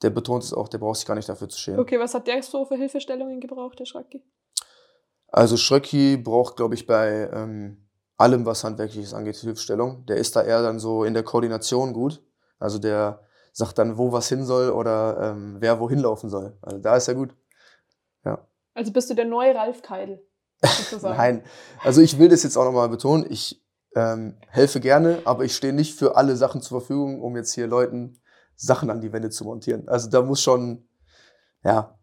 Der 0.03 0.11
betont 0.11 0.45
es 0.45 0.53
auch, 0.53 0.69
der 0.69 0.79
braucht 0.79 0.97
sich 0.97 1.07
gar 1.07 1.15
nicht 1.15 1.29
dafür 1.29 1.49
zu 1.49 1.59
schämen. 1.59 1.81
Okay, 1.81 1.99
was 1.99 2.15
hat 2.15 2.27
der 2.27 2.43
so 2.43 2.65
für 2.65 2.77
Hilfestellungen 2.77 3.41
gebraucht, 3.41 3.79
der 3.81 3.85
Schracki? 3.85 4.23
Also 5.31 5.57
Schröcki 5.57 6.17
braucht, 6.17 6.57
glaube 6.57 6.75
ich, 6.75 6.87
bei 6.87 7.29
ähm, 7.33 7.89
allem, 8.17 8.47
was 8.47 8.65
Handwerkliches 8.65 9.13
angeht, 9.13 9.37
Hilfestellung. 9.37 10.07
Der 10.07 10.17
ist 10.17 10.37
da 10.37 10.43
eher 10.43 10.63
dann 10.63 10.79
so 10.79 11.05
in 11.05 11.15
der 11.15 11.23
Koordination 11.23 11.93
gut. 11.93 12.23
Also 12.59 12.79
der 12.79 13.21
sagt 13.59 13.77
dann, 13.79 13.99
wo 13.99 14.13
was 14.13 14.29
hin 14.29 14.45
soll 14.45 14.71
oder 14.71 15.33
ähm, 15.33 15.57
wer 15.59 15.81
wohin 15.81 15.99
laufen 15.99 16.31
soll. 16.31 16.57
Also 16.63 16.79
da 16.79 16.97
ist 16.97 17.09
er 17.09 17.15
gut. 17.15 17.35
Also 18.75 18.93
bist 18.93 19.11
du 19.11 19.15
der 19.15 19.25
neue 19.25 19.57
Ralf 19.57 19.83
Keidel. 19.83 20.25
Nein, 21.03 21.43
also 21.83 22.01
ich 22.01 22.17
will 22.21 22.29
das 22.29 22.45
jetzt 22.45 22.57
auch 22.57 22.65
nochmal 22.65 22.89
betonen. 22.89 23.27
Ich 23.29 23.61
ähm, 23.97 24.37
helfe 24.47 24.79
gerne, 24.79 25.21
aber 25.25 25.45
ich 25.45 25.57
stehe 25.57 25.73
nicht 25.73 25.99
für 25.99 26.15
alle 26.15 26.37
Sachen 26.37 26.63
zur 26.63 26.79
Verfügung, 26.81 27.21
um 27.21 27.37
jetzt 27.37 27.53
hier 27.55 27.67
Leuten 27.67 28.21
Sachen 28.55 28.89
an 28.91 29.01
die 29.01 29.13
Wände 29.13 29.31
zu 29.31 29.43
montieren. 29.43 29.89
Also 29.89 30.09
da 30.09 30.23
muss 30.23 30.41
schon, 30.41 30.89
ja, 31.65 31.99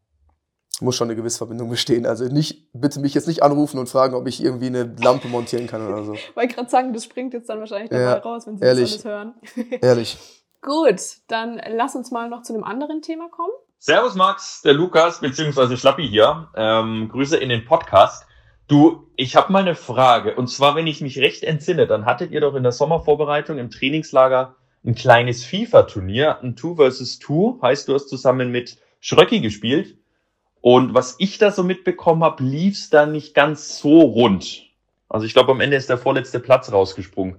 muss 0.82 0.98
schon 0.98 1.08
eine 1.08 1.16
gewisse 1.16 1.38
Verbindung 1.38 1.70
bestehen. 1.70 2.06
Also 2.06 2.26
nicht, 2.26 2.70
bitte 2.74 3.00
mich 3.00 3.14
jetzt 3.14 3.30
nicht 3.30 3.42
anrufen 3.42 3.80
und 3.80 3.88
fragen, 3.88 4.14
ob 4.14 4.28
ich 4.28 4.44
irgendwie 4.44 4.68
eine 4.68 4.94
Lampe 5.00 5.30
montieren 5.30 5.68
kann 5.68 5.88
oder 5.88 6.04
so. 6.04 6.14
Wollte 6.36 6.56
gerade 6.56 6.70
sagen, 6.70 6.92
das 6.92 7.06
springt 7.06 7.34
jetzt 7.34 7.48
dann 7.48 7.60
wahrscheinlich 7.60 7.90
dabei 7.90 8.04
Ja, 8.04 8.18
raus, 8.18 8.46
wenn 8.48 8.58
sie 8.58 8.66
ehrlich. 8.66 8.98
das 8.98 9.06
alles 9.06 9.16
hören. 9.16 9.36
Ehrlich. 9.82 10.45
Gut, 10.66 11.00
dann 11.28 11.62
lass 11.70 11.94
uns 11.94 12.10
mal 12.10 12.28
noch 12.28 12.42
zu 12.42 12.52
einem 12.52 12.64
anderen 12.64 13.04
Thema 13.04 13.30
kommen. 13.30 13.52
Servus 13.78 14.16
Max, 14.16 14.64
der 14.64 14.74
Lukas 14.74 15.20
beziehungsweise 15.20 15.78
Schlappi 15.78 16.08
hier. 16.08 16.48
Ähm, 16.56 17.08
Grüße 17.10 17.38
in 17.38 17.50
den 17.50 17.66
Podcast. 17.66 18.26
Du, 18.68 19.08
ich 19.16 19.36
habe 19.36 19.54
mal 19.54 19.62
eine 19.62 19.76
Frage. 19.76 20.34
Und 20.34 20.48
zwar, 20.48 20.76
wenn 20.76 20.88
ich 20.88 21.02
mich 21.02 21.20
recht 21.20 21.44
entsinne, 21.44 21.86
dann 21.86 22.08
hattet 22.08 22.32
ihr 22.32 22.42
doch 22.42 22.56
in 22.56 22.64
der 22.64 22.72
Sommervorbereitung 22.72 23.60
im 23.60 23.70
Trainingslager 23.70 24.56
ein 24.84 24.96
kleines 24.96 25.46
FIFA-Turnier, 25.46 26.40
ein 26.42 26.56
Two 26.56 26.78
versus 26.78 27.20
Two. 27.20 27.60
Heißt, 27.62 27.88
du 27.88 27.94
hast 27.94 28.10
zusammen 28.10 28.50
mit 28.50 28.80
Schröcki 29.02 29.42
gespielt. 29.42 30.00
Und 30.62 30.96
was 30.96 31.14
ich 31.20 31.38
da 31.38 31.52
so 31.52 31.62
mitbekommen 31.62 32.24
habe, 32.24 32.44
lief's 32.44 32.90
da 32.90 33.06
nicht 33.06 33.36
ganz 33.36 33.78
so 33.78 34.00
rund. 34.02 34.64
Also 35.10 35.28
ich 35.28 35.34
glaube, 35.36 35.52
am 35.52 35.62
Ende 35.62 35.78
ist 35.78 35.90
der 35.90 36.00
vorletzte 36.00 36.40
Platz 36.40 36.72
rausgesprungen. 36.72 37.38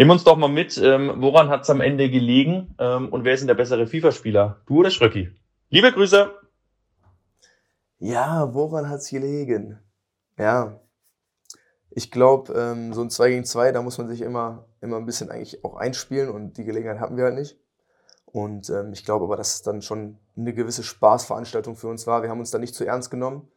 Nimm 0.00 0.10
uns 0.10 0.22
doch 0.22 0.36
mal 0.36 0.46
mit, 0.46 0.78
ähm, 0.78 1.14
woran 1.16 1.48
hat's 1.48 1.68
am 1.70 1.80
Ende 1.80 2.08
gelegen 2.08 2.72
ähm, 2.78 3.08
und 3.08 3.24
wer 3.24 3.34
ist 3.34 3.40
denn 3.40 3.48
der 3.48 3.54
bessere 3.54 3.88
FIFA-Spieler? 3.88 4.60
Du 4.66 4.78
oder 4.78 4.90
Schröcki? 4.90 5.36
Liebe 5.70 5.90
Grüße. 5.90 6.30
Ja, 7.98 8.54
woran 8.54 8.88
hat's 8.88 9.10
gelegen? 9.10 9.80
Ja, 10.38 10.80
ich 11.90 12.12
glaube, 12.12 12.52
ähm, 12.52 12.94
so 12.94 13.02
ein 13.02 13.10
2 13.10 13.28
gegen 13.30 13.44
2, 13.44 13.72
da 13.72 13.82
muss 13.82 13.98
man 13.98 14.06
sich 14.06 14.20
immer, 14.20 14.66
immer 14.80 14.98
ein 14.98 15.04
bisschen 15.04 15.32
eigentlich 15.32 15.64
auch 15.64 15.74
einspielen 15.74 16.28
und 16.28 16.58
die 16.58 16.64
Gelegenheit 16.64 17.00
hatten 17.00 17.16
wir 17.16 17.24
halt 17.24 17.34
nicht. 17.34 17.58
Und 18.24 18.70
ähm, 18.70 18.92
ich 18.92 19.04
glaube 19.04 19.24
aber, 19.24 19.36
dass 19.36 19.56
es 19.56 19.62
dann 19.62 19.82
schon 19.82 20.16
eine 20.36 20.54
gewisse 20.54 20.84
Spaßveranstaltung 20.84 21.74
für 21.74 21.88
uns 21.88 22.06
war. 22.06 22.22
Wir 22.22 22.30
haben 22.30 22.38
uns 22.38 22.52
da 22.52 22.58
nicht 22.58 22.76
zu 22.76 22.84
ernst 22.84 23.10
genommen 23.10 23.50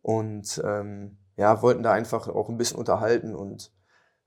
und 0.00 0.62
ähm, 0.64 1.18
ja, 1.36 1.60
wollten 1.60 1.82
da 1.82 1.92
einfach 1.92 2.26
auch 2.28 2.48
ein 2.48 2.56
bisschen 2.56 2.78
unterhalten. 2.78 3.34
Und 3.34 3.70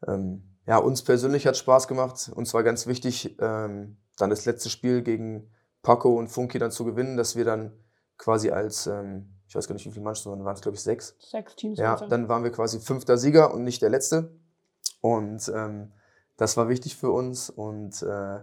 ähm, 0.07 0.43
ja, 0.67 0.77
uns 0.77 1.01
persönlich 1.01 1.47
hat 1.47 1.55
Spaß 1.55 1.87
gemacht. 1.87 2.29
Uns 2.35 2.53
war 2.53 2.61
ganz 2.61 2.87
wichtig, 2.87 3.37
ähm, 3.39 3.97
dann 4.17 4.29
das 4.29 4.45
letzte 4.45 4.69
Spiel 4.69 5.01
gegen 5.01 5.49
Paco 5.81 6.13
und 6.17 6.27
Funky 6.27 6.59
dann 6.59 6.71
zu 6.71 6.83
gewinnen, 6.83 7.15
dass 7.15 7.37
wir 7.37 7.45
dann 7.45 7.71
quasi 8.17 8.51
als, 8.51 8.85
ähm, 8.85 9.33
ich 9.47 9.55
weiß 9.55 9.67
gar 9.67 9.73
nicht, 9.73 9.85
wie 9.85 9.91
viele 9.91 10.03
Mannschaften 10.03 10.43
waren 10.43 10.55
es, 10.55 10.61
glaube 10.61 10.75
ich, 10.75 10.83
sechs. 10.83 11.15
Sechs 11.19 11.55
Teams. 11.55 11.79
Ja, 11.79 11.93
heute. 11.93 12.09
dann 12.09 12.27
waren 12.27 12.43
wir 12.43 12.51
quasi 12.51 12.81
fünfter 12.81 13.17
Sieger 13.17 13.53
und 13.53 13.63
nicht 13.63 13.81
der 13.81 13.89
letzte. 13.89 14.35
Und 14.99 15.49
ähm, 15.55 15.93
das 16.35 16.57
war 16.57 16.67
wichtig 16.67 16.97
für 16.97 17.11
uns. 17.11 17.49
Und 17.49 18.01
äh, 18.03 18.39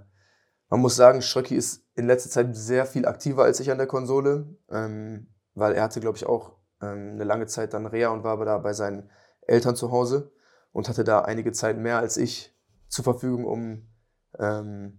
man 0.70 0.80
muss 0.80 0.96
sagen, 0.96 1.20
Schröcki 1.20 1.54
ist 1.54 1.84
in 1.94 2.06
letzter 2.06 2.30
Zeit 2.30 2.56
sehr 2.56 2.86
viel 2.86 3.04
aktiver 3.04 3.44
als 3.44 3.60
ich 3.60 3.70
an 3.70 3.76
der 3.78 3.86
Konsole, 3.86 4.56
ähm, 4.70 5.26
weil 5.52 5.74
er 5.74 5.82
hatte, 5.82 6.00
glaube 6.00 6.16
ich, 6.16 6.24
auch 6.24 6.56
ähm, 6.80 7.12
eine 7.12 7.24
lange 7.24 7.46
Zeit 7.46 7.74
dann 7.74 7.84
Reha 7.84 8.08
und 8.08 8.24
war 8.24 8.32
aber 8.32 8.46
da 8.46 8.56
bei 8.56 8.72
seinen 8.72 9.10
Eltern 9.42 9.76
zu 9.76 9.90
Hause 9.90 10.32
und 10.74 10.88
hatte 10.88 11.04
da 11.04 11.20
einige 11.20 11.52
Zeit 11.52 11.78
mehr 11.78 11.98
als 11.98 12.18
ich 12.18 12.52
zur 12.88 13.04
Verfügung, 13.04 13.46
um 13.46 13.88
ähm, 14.38 14.98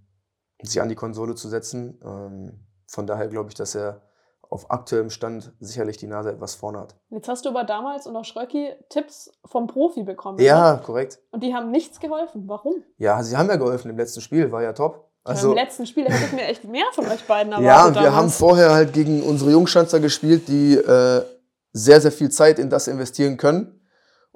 sich 0.62 0.82
an 0.82 0.90
die 0.90 0.96
Konsole 0.96 1.36
zu 1.36 1.50
setzen. 1.50 2.00
Ähm, 2.04 2.66
von 2.88 3.06
daher 3.06 3.28
glaube 3.28 3.50
ich, 3.50 3.56
dass 3.56 3.76
er 3.76 4.02
auf 4.50 4.72
aktuellem 4.72 5.10
Stand 5.10 5.52
sicherlich 5.60 5.98
die 5.98 6.08
Nase 6.08 6.32
etwas 6.32 6.56
vorne 6.56 6.80
hat. 6.80 6.96
Jetzt 7.10 7.28
hast 7.28 7.46
du 7.46 7.50
aber 7.50 7.66
damals 7.66 8.08
und 8.08 8.16
auch 8.16 8.24
Schröcki 8.24 8.74
Tipps 8.90 9.32
vom 9.44 9.68
Profi 9.68 10.04
bekommen. 10.04 10.40
Ja, 10.40 10.76
ne? 10.76 10.82
korrekt. 10.82 11.20
Und 11.32 11.44
die 11.44 11.54
haben 11.54 11.72
nichts 11.72 12.00
geholfen. 12.00 12.44
Warum? 12.48 12.76
Ja, 12.98 13.22
sie 13.22 13.36
haben 13.36 13.50
ja 13.50 13.58
geholfen 13.58 13.90
im 13.90 13.98
letzten 13.98 14.22
Spiel, 14.22 14.52
war 14.52 14.64
ja 14.64 14.72
top. 14.72 15.12
Also, 15.26 15.50
Im 15.50 15.56
letzten 15.56 15.88
Spiel 15.88 16.06
hätte 16.06 16.24
ich 16.24 16.32
mir 16.34 16.46
echt 16.46 16.64
mehr 16.64 16.86
von 16.94 17.08
euch 17.08 17.26
beiden 17.26 17.52
erwartet. 17.52 17.68
ja, 17.68 17.88
und 17.88 17.96
wir 17.96 18.02
damals. 18.04 18.16
haben 18.16 18.30
vorher 18.30 18.72
halt 18.72 18.94
gegen 18.94 19.24
unsere 19.24 19.52
Jungschanzer 19.52 20.00
gespielt, 20.00 20.48
die 20.48 20.76
äh, 20.76 21.24
sehr, 21.74 22.00
sehr 22.00 22.12
viel 22.12 22.30
Zeit 22.30 22.60
in 22.60 22.70
das 22.70 22.88
investieren 22.88 23.36
können. 23.36 23.75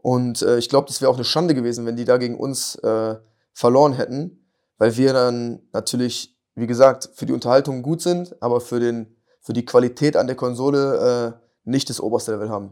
Und 0.01 0.41
äh, 0.41 0.57
ich 0.57 0.69
glaube, 0.69 0.87
das 0.87 1.01
wäre 1.01 1.11
auch 1.11 1.15
eine 1.15 1.25
Schande 1.25 1.53
gewesen, 1.53 1.85
wenn 1.85 1.95
die 1.95 2.05
da 2.05 2.17
gegen 2.17 2.39
uns 2.39 2.75
äh, 2.75 3.15
verloren 3.53 3.93
hätten, 3.93 4.49
weil 4.77 4.95
wir 4.95 5.13
dann 5.13 5.61
natürlich, 5.73 6.37
wie 6.55 6.67
gesagt, 6.67 7.09
für 7.13 7.25
die 7.25 7.33
Unterhaltung 7.33 7.81
gut 7.81 8.01
sind, 8.01 8.41
aber 8.41 8.61
für, 8.61 8.79
den, 8.79 9.17
für 9.41 9.53
die 9.53 9.65
Qualität 9.65 10.15
an 10.15 10.27
der 10.27 10.35
Konsole 10.35 11.35
äh, 11.35 11.45
nicht 11.69 11.89
das 11.89 11.99
oberste 11.99 12.31
Level 12.31 12.49
haben. 12.49 12.71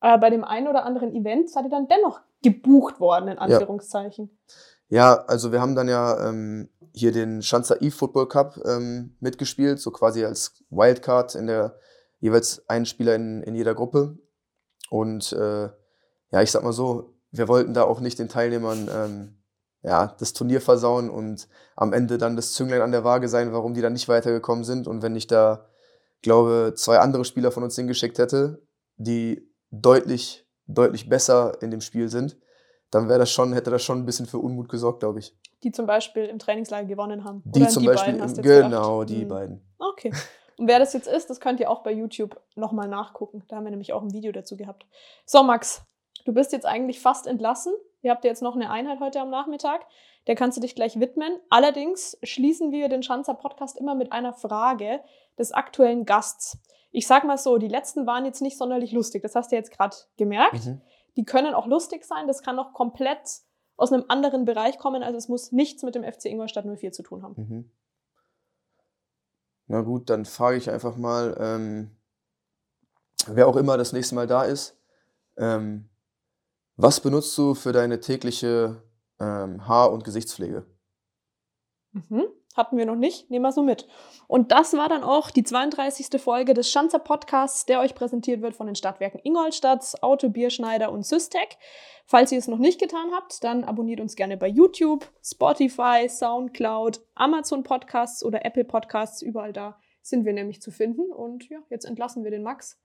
Aber 0.00 0.18
bei 0.20 0.30
dem 0.30 0.44
einen 0.44 0.68
oder 0.68 0.84
anderen 0.84 1.14
Event 1.14 1.48
seid 1.48 1.64
ihr 1.64 1.70
dann 1.70 1.88
dennoch 1.88 2.20
gebucht 2.42 3.00
worden, 3.00 3.28
in 3.28 3.38
Anführungszeichen. 3.38 4.36
Ja, 4.88 5.24
also 5.26 5.50
wir 5.50 5.60
haben 5.60 5.74
dann 5.74 5.88
ja 5.88 6.28
ähm, 6.28 6.68
hier 6.92 7.10
den 7.10 7.40
Schanzer 7.40 7.80
E-Football 7.80 8.28
Cup 8.28 8.60
ähm, 8.66 9.16
mitgespielt, 9.20 9.80
so 9.80 9.90
quasi 9.90 10.24
als 10.24 10.62
Wildcard 10.70 11.34
in 11.36 11.46
der 11.46 11.78
jeweils 12.20 12.68
einen 12.68 12.86
Spieler 12.86 13.14
in, 13.14 13.42
in 13.42 13.54
jeder 13.54 13.74
Gruppe. 13.74 14.18
Und 14.90 15.32
äh, 15.32 15.70
ja, 16.34 16.42
ich 16.42 16.50
sag 16.50 16.64
mal 16.64 16.72
so, 16.72 17.14
wir 17.30 17.46
wollten 17.46 17.74
da 17.74 17.84
auch 17.84 18.00
nicht 18.00 18.18
den 18.18 18.28
Teilnehmern 18.28 18.90
ähm, 18.92 19.38
ja, 19.82 20.16
das 20.18 20.32
Turnier 20.32 20.60
versauen 20.60 21.08
und 21.08 21.46
am 21.76 21.92
Ende 21.92 22.18
dann 22.18 22.34
das 22.34 22.54
Zünglein 22.54 22.80
an 22.82 22.90
der 22.90 23.04
Waage 23.04 23.28
sein, 23.28 23.52
warum 23.52 23.74
die 23.74 23.82
dann 23.82 23.92
nicht 23.92 24.08
weitergekommen 24.08 24.64
sind. 24.64 24.88
Und 24.88 25.02
wenn 25.02 25.14
ich 25.14 25.28
da, 25.28 25.66
glaube 26.22 26.72
zwei 26.76 26.98
andere 26.98 27.24
Spieler 27.24 27.52
von 27.52 27.62
uns 27.62 27.76
hingeschickt 27.76 28.18
hätte, 28.18 28.66
die 28.96 29.48
deutlich, 29.70 30.44
deutlich 30.66 31.08
besser 31.08 31.62
in 31.62 31.70
dem 31.70 31.80
Spiel 31.80 32.08
sind, 32.08 32.36
dann 32.90 33.08
wäre 33.08 33.20
das 33.20 33.30
schon, 33.30 33.52
hätte 33.52 33.70
das 33.70 33.82
schon 33.84 33.98
ein 33.98 34.06
bisschen 34.06 34.26
für 34.26 34.38
Unmut 34.38 34.68
gesorgt, 34.68 35.00
glaube 35.00 35.20
ich. 35.20 35.36
Die 35.62 35.70
zum 35.70 35.86
Beispiel 35.86 36.24
im 36.24 36.40
Trainingslager 36.40 36.88
gewonnen 36.88 37.22
haben. 37.24 37.42
Die 37.44 37.60
Oder 37.60 37.68
zum 37.68 37.82
die 37.82 37.88
Beispiel, 37.88 38.14
beiden 38.14 38.22
hast 38.22 38.36
du 38.36 38.40
im, 38.40 38.46
genau, 38.46 38.98
gedacht. 39.00 39.10
die 39.10 39.22
Hm. 39.22 39.28
beiden. 39.28 39.74
Okay. 39.78 40.12
Und 40.56 40.68
wer 40.68 40.78
das 40.78 40.92
jetzt 40.94 41.08
ist, 41.08 41.30
das 41.30 41.40
könnt 41.40 41.60
ihr 41.60 41.70
auch 41.70 41.82
bei 41.82 41.92
YouTube 41.92 42.40
nochmal 42.54 42.88
nachgucken. 42.88 43.44
Da 43.48 43.56
haben 43.56 43.64
wir 43.64 43.70
nämlich 43.70 43.92
auch 43.92 44.02
ein 44.02 44.12
Video 44.12 44.32
dazu 44.32 44.56
gehabt. 44.56 44.86
So, 45.26 45.42
Max, 45.42 45.82
du 46.24 46.32
bist 46.32 46.52
jetzt 46.52 46.66
eigentlich 46.66 47.00
fast 47.00 47.26
entlassen. 47.26 47.74
Ihr 48.02 48.10
habt 48.10 48.24
ja 48.24 48.30
jetzt 48.30 48.42
noch 48.42 48.54
eine 48.54 48.70
Einheit 48.70 49.00
heute 49.00 49.20
am 49.20 49.30
Nachmittag. 49.30 49.86
Der 50.26 50.34
kannst 50.34 50.56
du 50.56 50.60
dich 50.60 50.74
gleich 50.74 50.98
widmen. 50.98 51.38
Allerdings 51.50 52.18
schließen 52.22 52.72
wir 52.72 52.88
den 52.88 53.02
Schanzer 53.02 53.34
Podcast 53.34 53.78
immer 53.78 53.94
mit 53.94 54.12
einer 54.12 54.32
Frage 54.32 55.00
des 55.38 55.52
aktuellen 55.52 56.04
Gasts. 56.04 56.58
Ich 56.90 57.06
sag 57.06 57.24
mal 57.24 57.38
so, 57.38 57.58
die 57.58 57.68
letzten 57.68 58.06
waren 58.06 58.24
jetzt 58.24 58.40
nicht 58.40 58.56
sonderlich 58.56 58.92
lustig. 58.92 59.22
Das 59.22 59.34
hast 59.34 59.52
du 59.52 59.56
jetzt 59.56 59.70
gerade 59.70 59.96
gemerkt. 60.16 60.66
Mhm. 60.66 60.80
Die 61.16 61.24
können 61.24 61.54
auch 61.54 61.66
lustig 61.66 62.04
sein. 62.04 62.26
Das 62.26 62.42
kann 62.42 62.58
auch 62.58 62.72
komplett 62.72 63.40
aus 63.76 63.92
einem 63.92 64.04
anderen 64.08 64.44
Bereich 64.44 64.78
kommen. 64.78 65.02
Also 65.02 65.18
es 65.18 65.28
muss 65.28 65.52
nichts 65.52 65.82
mit 65.82 65.94
dem 65.94 66.04
FC 66.04 66.26
Ingolstadt 66.26 66.64
04 66.64 66.92
zu 66.92 67.02
tun 67.02 67.22
haben. 67.22 67.34
Mhm. 67.36 67.70
Na 69.66 69.80
gut, 69.80 70.10
dann 70.10 70.24
frage 70.24 70.56
ich 70.56 70.70
einfach 70.70 70.96
mal, 70.96 71.36
ähm, 71.40 71.96
wer 73.26 73.48
auch 73.48 73.56
immer 73.56 73.76
das 73.76 73.92
nächste 73.92 74.14
Mal 74.14 74.26
da 74.26 74.42
ist, 74.42 74.78
ähm, 75.36 75.88
was 76.76 77.00
benutzt 77.00 77.36
du 77.38 77.54
für 77.54 77.72
deine 77.72 78.00
tägliche 78.00 78.82
ähm, 79.20 79.66
Haar- 79.68 79.92
und 79.92 80.04
Gesichtspflege? 80.04 80.66
Mhm. 81.92 82.24
Hatten 82.56 82.76
wir 82.76 82.86
noch 82.86 82.94
nicht, 82.94 83.30
nehmen 83.30 83.44
wir 83.44 83.50
so 83.50 83.62
mit. 83.62 83.88
Und 84.28 84.52
das 84.52 84.74
war 84.74 84.88
dann 84.88 85.02
auch 85.02 85.30
die 85.30 85.42
32. 85.42 86.20
Folge 86.20 86.54
des 86.54 86.70
Schanzer 86.70 87.00
Podcasts, 87.00 87.66
der 87.66 87.80
euch 87.80 87.96
präsentiert 87.96 88.42
wird 88.42 88.54
von 88.54 88.66
den 88.66 88.76
Stadtwerken 88.76 89.20
Ingolstadt, 89.24 90.02
Auto, 90.02 90.28
Bierschneider 90.28 90.92
und 90.92 91.04
Systec. 91.04 91.58
Falls 92.06 92.30
ihr 92.30 92.38
es 92.38 92.46
noch 92.46 92.58
nicht 92.58 92.80
getan 92.80 93.10
habt, 93.12 93.42
dann 93.42 93.64
abonniert 93.64 94.00
uns 94.00 94.14
gerne 94.14 94.36
bei 94.36 94.46
YouTube, 94.46 95.10
Spotify, 95.20 96.08
Soundcloud, 96.08 97.00
Amazon 97.14 97.64
Podcasts 97.64 98.24
oder 98.24 98.44
Apple 98.44 98.64
Podcasts. 98.64 99.20
Überall 99.20 99.52
da 99.52 99.80
sind 100.02 100.24
wir 100.24 100.32
nämlich 100.32 100.62
zu 100.62 100.70
finden. 100.70 101.10
Und 101.10 101.48
ja, 101.48 101.58
jetzt 101.70 101.84
entlassen 101.84 102.22
wir 102.22 102.30
den 102.30 102.44
Max 102.44 102.80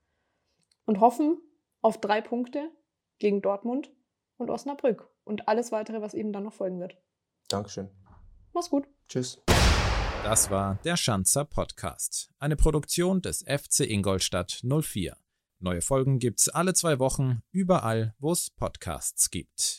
und 0.84 0.98
hoffen 0.98 1.40
auf 1.80 2.00
drei 2.00 2.20
Punkte 2.20 2.70
gegen 3.20 3.40
Dortmund 3.40 3.92
und 4.36 4.50
Osnabrück 4.50 5.08
und 5.22 5.46
alles 5.46 5.70
weitere, 5.70 6.00
was 6.00 6.14
eben 6.14 6.32
dann 6.32 6.42
noch 6.42 6.52
folgen 6.52 6.80
wird. 6.80 6.96
Dankeschön. 7.48 7.88
Mach's 8.52 8.70
gut. 8.70 8.88
Tschüss. 9.06 9.40
Das 10.24 10.50
war 10.50 10.78
der 10.84 10.96
Schanzer 10.96 11.44
Podcast, 11.44 12.30
eine 12.38 12.56
Produktion 12.56 13.22
des 13.22 13.42
FC 13.42 13.80
Ingolstadt 13.80 14.62
04. 14.64 15.16
Neue 15.60 15.80
Folgen 15.80 16.18
gibt's 16.18 16.48
alle 16.48 16.74
zwei 16.74 16.98
Wochen, 16.98 17.42
überall, 17.52 18.14
wo 18.18 18.32
es 18.32 18.50
Podcasts 18.50 19.30
gibt. 19.30 19.78